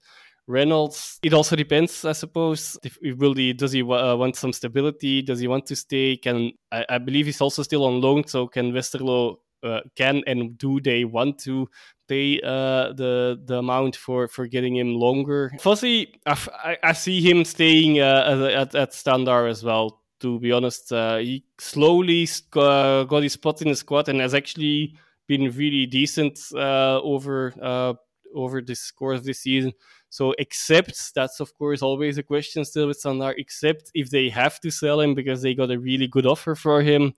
Reynolds, 0.48 1.18
it 1.22 1.34
also 1.34 1.56
depends, 1.56 2.04
I 2.04 2.12
suppose. 2.12 2.78
If, 2.84 2.96
if 3.02 3.18
will 3.18 3.34
he 3.34 3.52
does 3.52 3.72
he 3.72 3.82
uh, 3.82 4.16
want 4.16 4.36
some 4.36 4.52
stability? 4.52 5.20
Does 5.20 5.40
he 5.40 5.48
want 5.48 5.66
to 5.66 5.76
stay? 5.76 6.16
Can 6.16 6.52
I, 6.70 6.86
I 6.88 6.98
believe 6.98 7.26
he's 7.26 7.40
also 7.40 7.62
still 7.62 7.84
on 7.84 8.00
loan, 8.00 8.26
so 8.26 8.46
can 8.46 8.72
Westerlo 8.72 9.38
uh, 9.62 9.80
can 9.96 10.22
and 10.26 10.56
do 10.56 10.80
they 10.80 11.04
want 11.04 11.38
to 11.40 11.68
pay 12.08 12.40
uh, 12.40 12.92
the 12.92 13.40
the 13.44 13.58
amount 13.58 13.96
for 13.96 14.28
for 14.28 14.46
getting 14.46 14.76
him 14.76 14.94
longer. 14.94 15.52
Fossey, 15.58 16.08
I, 16.26 16.76
I 16.82 16.92
see 16.92 17.20
him 17.20 17.44
staying 17.44 18.00
uh, 18.00 18.50
at 18.54 18.74
at 18.74 18.94
Standard 18.94 19.48
as 19.48 19.62
well. 19.62 20.00
To 20.20 20.40
be 20.40 20.50
honest, 20.50 20.92
uh, 20.92 21.18
he 21.18 21.44
slowly 21.58 22.26
got 22.50 23.22
his 23.22 23.34
spot 23.34 23.60
in 23.60 23.68
the 23.68 23.76
squad 23.76 24.08
and 24.08 24.20
has 24.20 24.34
actually 24.34 24.94
been 25.26 25.50
really 25.50 25.86
decent 25.86 26.40
uh, 26.54 27.00
over 27.02 27.52
uh, 27.60 27.94
over 28.34 28.62
this 28.62 28.90
course 28.90 29.20
of 29.20 29.24
this 29.24 29.40
season. 29.40 29.72
So, 30.08 30.34
except 30.38 31.14
that's 31.14 31.40
of 31.40 31.52
course 31.54 31.82
always 31.82 32.16
a 32.16 32.22
question 32.22 32.64
still 32.64 32.86
with 32.86 32.98
Standard. 32.98 33.34
Except 33.38 33.90
if 33.94 34.10
they 34.10 34.30
have 34.30 34.58
to 34.60 34.70
sell 34.70 35.00
him 35.00 35.14
because 35.14 35.42
they 35.42 35.54
got 35.54 35.70
a 35.70 35.78
really 35.78 36.06
good 36.06 36.26
offer 36.26 36.54
for 36.54 36.80
him 36.80 37.14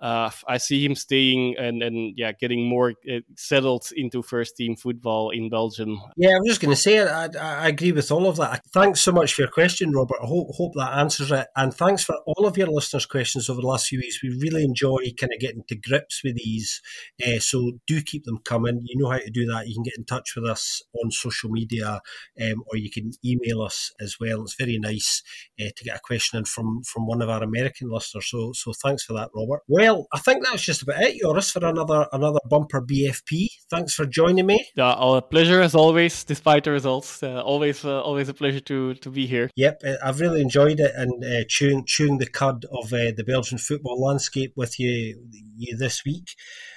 uh, 0.00 0.30
I 0.48 0.56
see 0.56 0.84
him 0.84 0.94
staying 0.94 1.56
and, 1.58 1.82
and 1.82 2.14
yeah, 2.16 2.32
getting 2.32 2.66
more 2.66 2.94
uh, 3.10 3.20
settled 3.36 3.86
into 3.94 4.22
first 4.22 4.56
team 4.56 4.74
football 4.74 5.28
in 5.30 5.50
Belgium. 5.50 6.00
Yeah, 6.16 6.36
I'm 6.36 6.46
just 6.46 6.60
going 6.60 6.74
to 6.74 6.80
say 6.80 7.06
I, 7.06 7.26
I, 7.38 7.68
agree 7.68 7.92
with 7.92 8.10
all 8.10 8.26
of 8.26 8.36
that. 8.36 8.62
Thanks 8.72 9.00
so 9.00 9.12
much 9.12 9.34
for 9.34 9.42
your 9.42 9.50
question, 9.50 9.92
Robert. 9.92 10.16
I 10.22 10.26
hope, 10.26 10.54
hope 10.54 10.72
that 10.76 10.96
answers 10.96 11.30
it. 11.30 11.48
And 11.54 11.74
thanks 11.74 12.02
for 12.02 12.16
all 12.26 12.46
of 12.46 12.56
your 12.56 12.68
listeners' 12.68 13.04
questions 13.04 13.50
over 13.50 13.60
the 13.60 13.66
last 13.66 13.88
few 13.88 13.98
weeks. 13.98 14.22
We 14.22 14.30
really 14.40 14.64
enjoy 14.64 15.12
kind 15.18 15.34
of 15.34 15.40
getting 15.40 15.64
to 15.68 15.76
grips 15.76 16.22
with 16.24 16.36
these. 16.36 16.80
Uh, 17.22 17.38
so 17.38 17.72
do 17.86 18.00
keep 18.00 18.24
them 18.24 18.38
coming. 18.44 18.80
You 18.84 19.02
know 19.02 19.10
how 19.10 19.18
to 19.18 19.30
do 19.30 19.44
that. 19.46 19.68
You 19.68 19.74
can 19.74 19.82
get 19.82 19.98
in 19.98 20.04
touch 20.04 20.34
with 20.34 20.48
us 20.48 20.82
on 21.02 21.10
social 21.10 21.50
media 21.50 22.00
um, 22.40 22.64
or 22.68 22.78
you 22.78 22.90
can 22.90 23.12
email 23.22 23.60
us 23.60 23.92
as 24.00 24.16
well. 24.18 24.42
It's 24.42 24.54
very 24.54 24.78
nice 24.78 25.22
uh, 25.60 25.68
to 25.76 25.84
get 25.84 25.96
a 25.96 26.00
question 26.02 26.38
in 26.38 26.46
from, 26.46 26.82
from 26.84 27.06
one 27.06 27.20
of 27.20 27.28
our 27.28 27.42
American 27.42 27.90
listeners. 27.90 28.28
So, 28.30 28.52
so 28.54 28.72
thanks 28.72 29.04
for 29.04 29.12
that, 29.12 29.28
Robert. 29.34 29.60
Well, 29.68 29.89
well, 29.92 30.06
I 30.12 30.18
think 30.18 30.44
that's 30.44 30.62
just 30.62 30.82
about 30.82 31.02
it, 31.02 31.20
Joris, 31.20 31.50
for 31.50 31.64
another 31.64 32.06
another 32.12 32.40
bumper 32.48 32.80
BFP. 32.80 33.48
Thanks 33.70 33.94
for 33.94 34.06
joining 34.06 34.46
me. 34.46 34.68
Yeah, 34.76 34.94
a 34.98 35.22
pleasure 35.22 35.60
as 35.60 35.74
always, 35.74 36.24
despite 36.24 36.64
the 36.64 36.70
results. 36.70 37.22
Uh, 37.22 37.42
always, 37.42 37.84
uh, 37.84 38.00
always 38.02 38.28
a 38.28 38.34
pleasure 38.34 38.60
to 38.60 38.94
to 38.94 39.10
be 39.10 39.26
here. 39.26 39.50
Yep, 39.56 39.82
I've 40.04 40.20
really 40.20 40.40
enjoyed 40.40 40.80
it 40.80 40.92
and 40.94 41.24
uh, 41.24 41.44
chewing 41.48 41.84
chewing 41.86 42.18
the 42.18 42.26
cud 42.26 42.64
of 42.70 42.92
uh, 42.92 43.12
the 43.16 43.24
Belgian 43.26 43.58
football 43.58 44.00
landscape 44.00 44.52
with 44.56 44.78
you 44.78 45.16
you 45.56 45.76
this 45.76 46.04
week. 46.04 46.34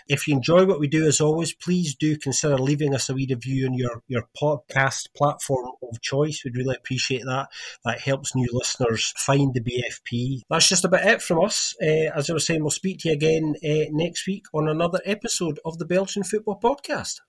If 0.07 0.27
you 0.27 0.35
enjoy 0.35 0.65
what 0.65 0.79
we 0.79 0.87
do, 0.87 1.05
as 1.05 1.21
always, 1.21 1.53
please 1.53 1.95
do 1.95 2.17
consider 2.17 2.57
leaving 2.57 2.93
us 2.93 3.09
a 3.09 3.13
wee 3.13 3.27
review 3.29 3.67
on 3.67 3.73
your, 3.73 4.01
your 4.07 4.27
podcast 4.39 5.09
platform 5.15 5.71
of 5.81 6.01
choice. 6.01 6.43
We'd 6.43 6.57
really 6.57 6.75
appreciate 6.75 7.23
that. 7.25 7.49
That 7.85 8.01
helps 8.01 8.35
new 8.35 8.49
listeners 8.51 9.13
find 9.17 9.53
the 9.53 9.61
BFP. 9.61 10.41
That's 10.49 10.69
just 10.69 10.85
about 10.85 11.05
it 11.05 11.21
from 11.21 11.43
us. 11.43 11.75
Uh, 11.81 12.11
as 12.15 12.29
I 12.29 12.33
was 12.33 12.45
saying, 12.45 12.61
we'll 12.61 12.71
speak 12.71 12.99
to 12.99 13.09
you 13.09 13.15
again 13.15 13.55
uh, 13.63 13.89
next 13.91 14.27
week 14.27 14.45
on 14.53 14.67
another 14.67 14.99
episode 15.05 15.59
of 15.65 15.77
the 15.77 15.85
Belgian 15.85 16.23
Football 16.23 16.59
Podcast. 16.59 17.19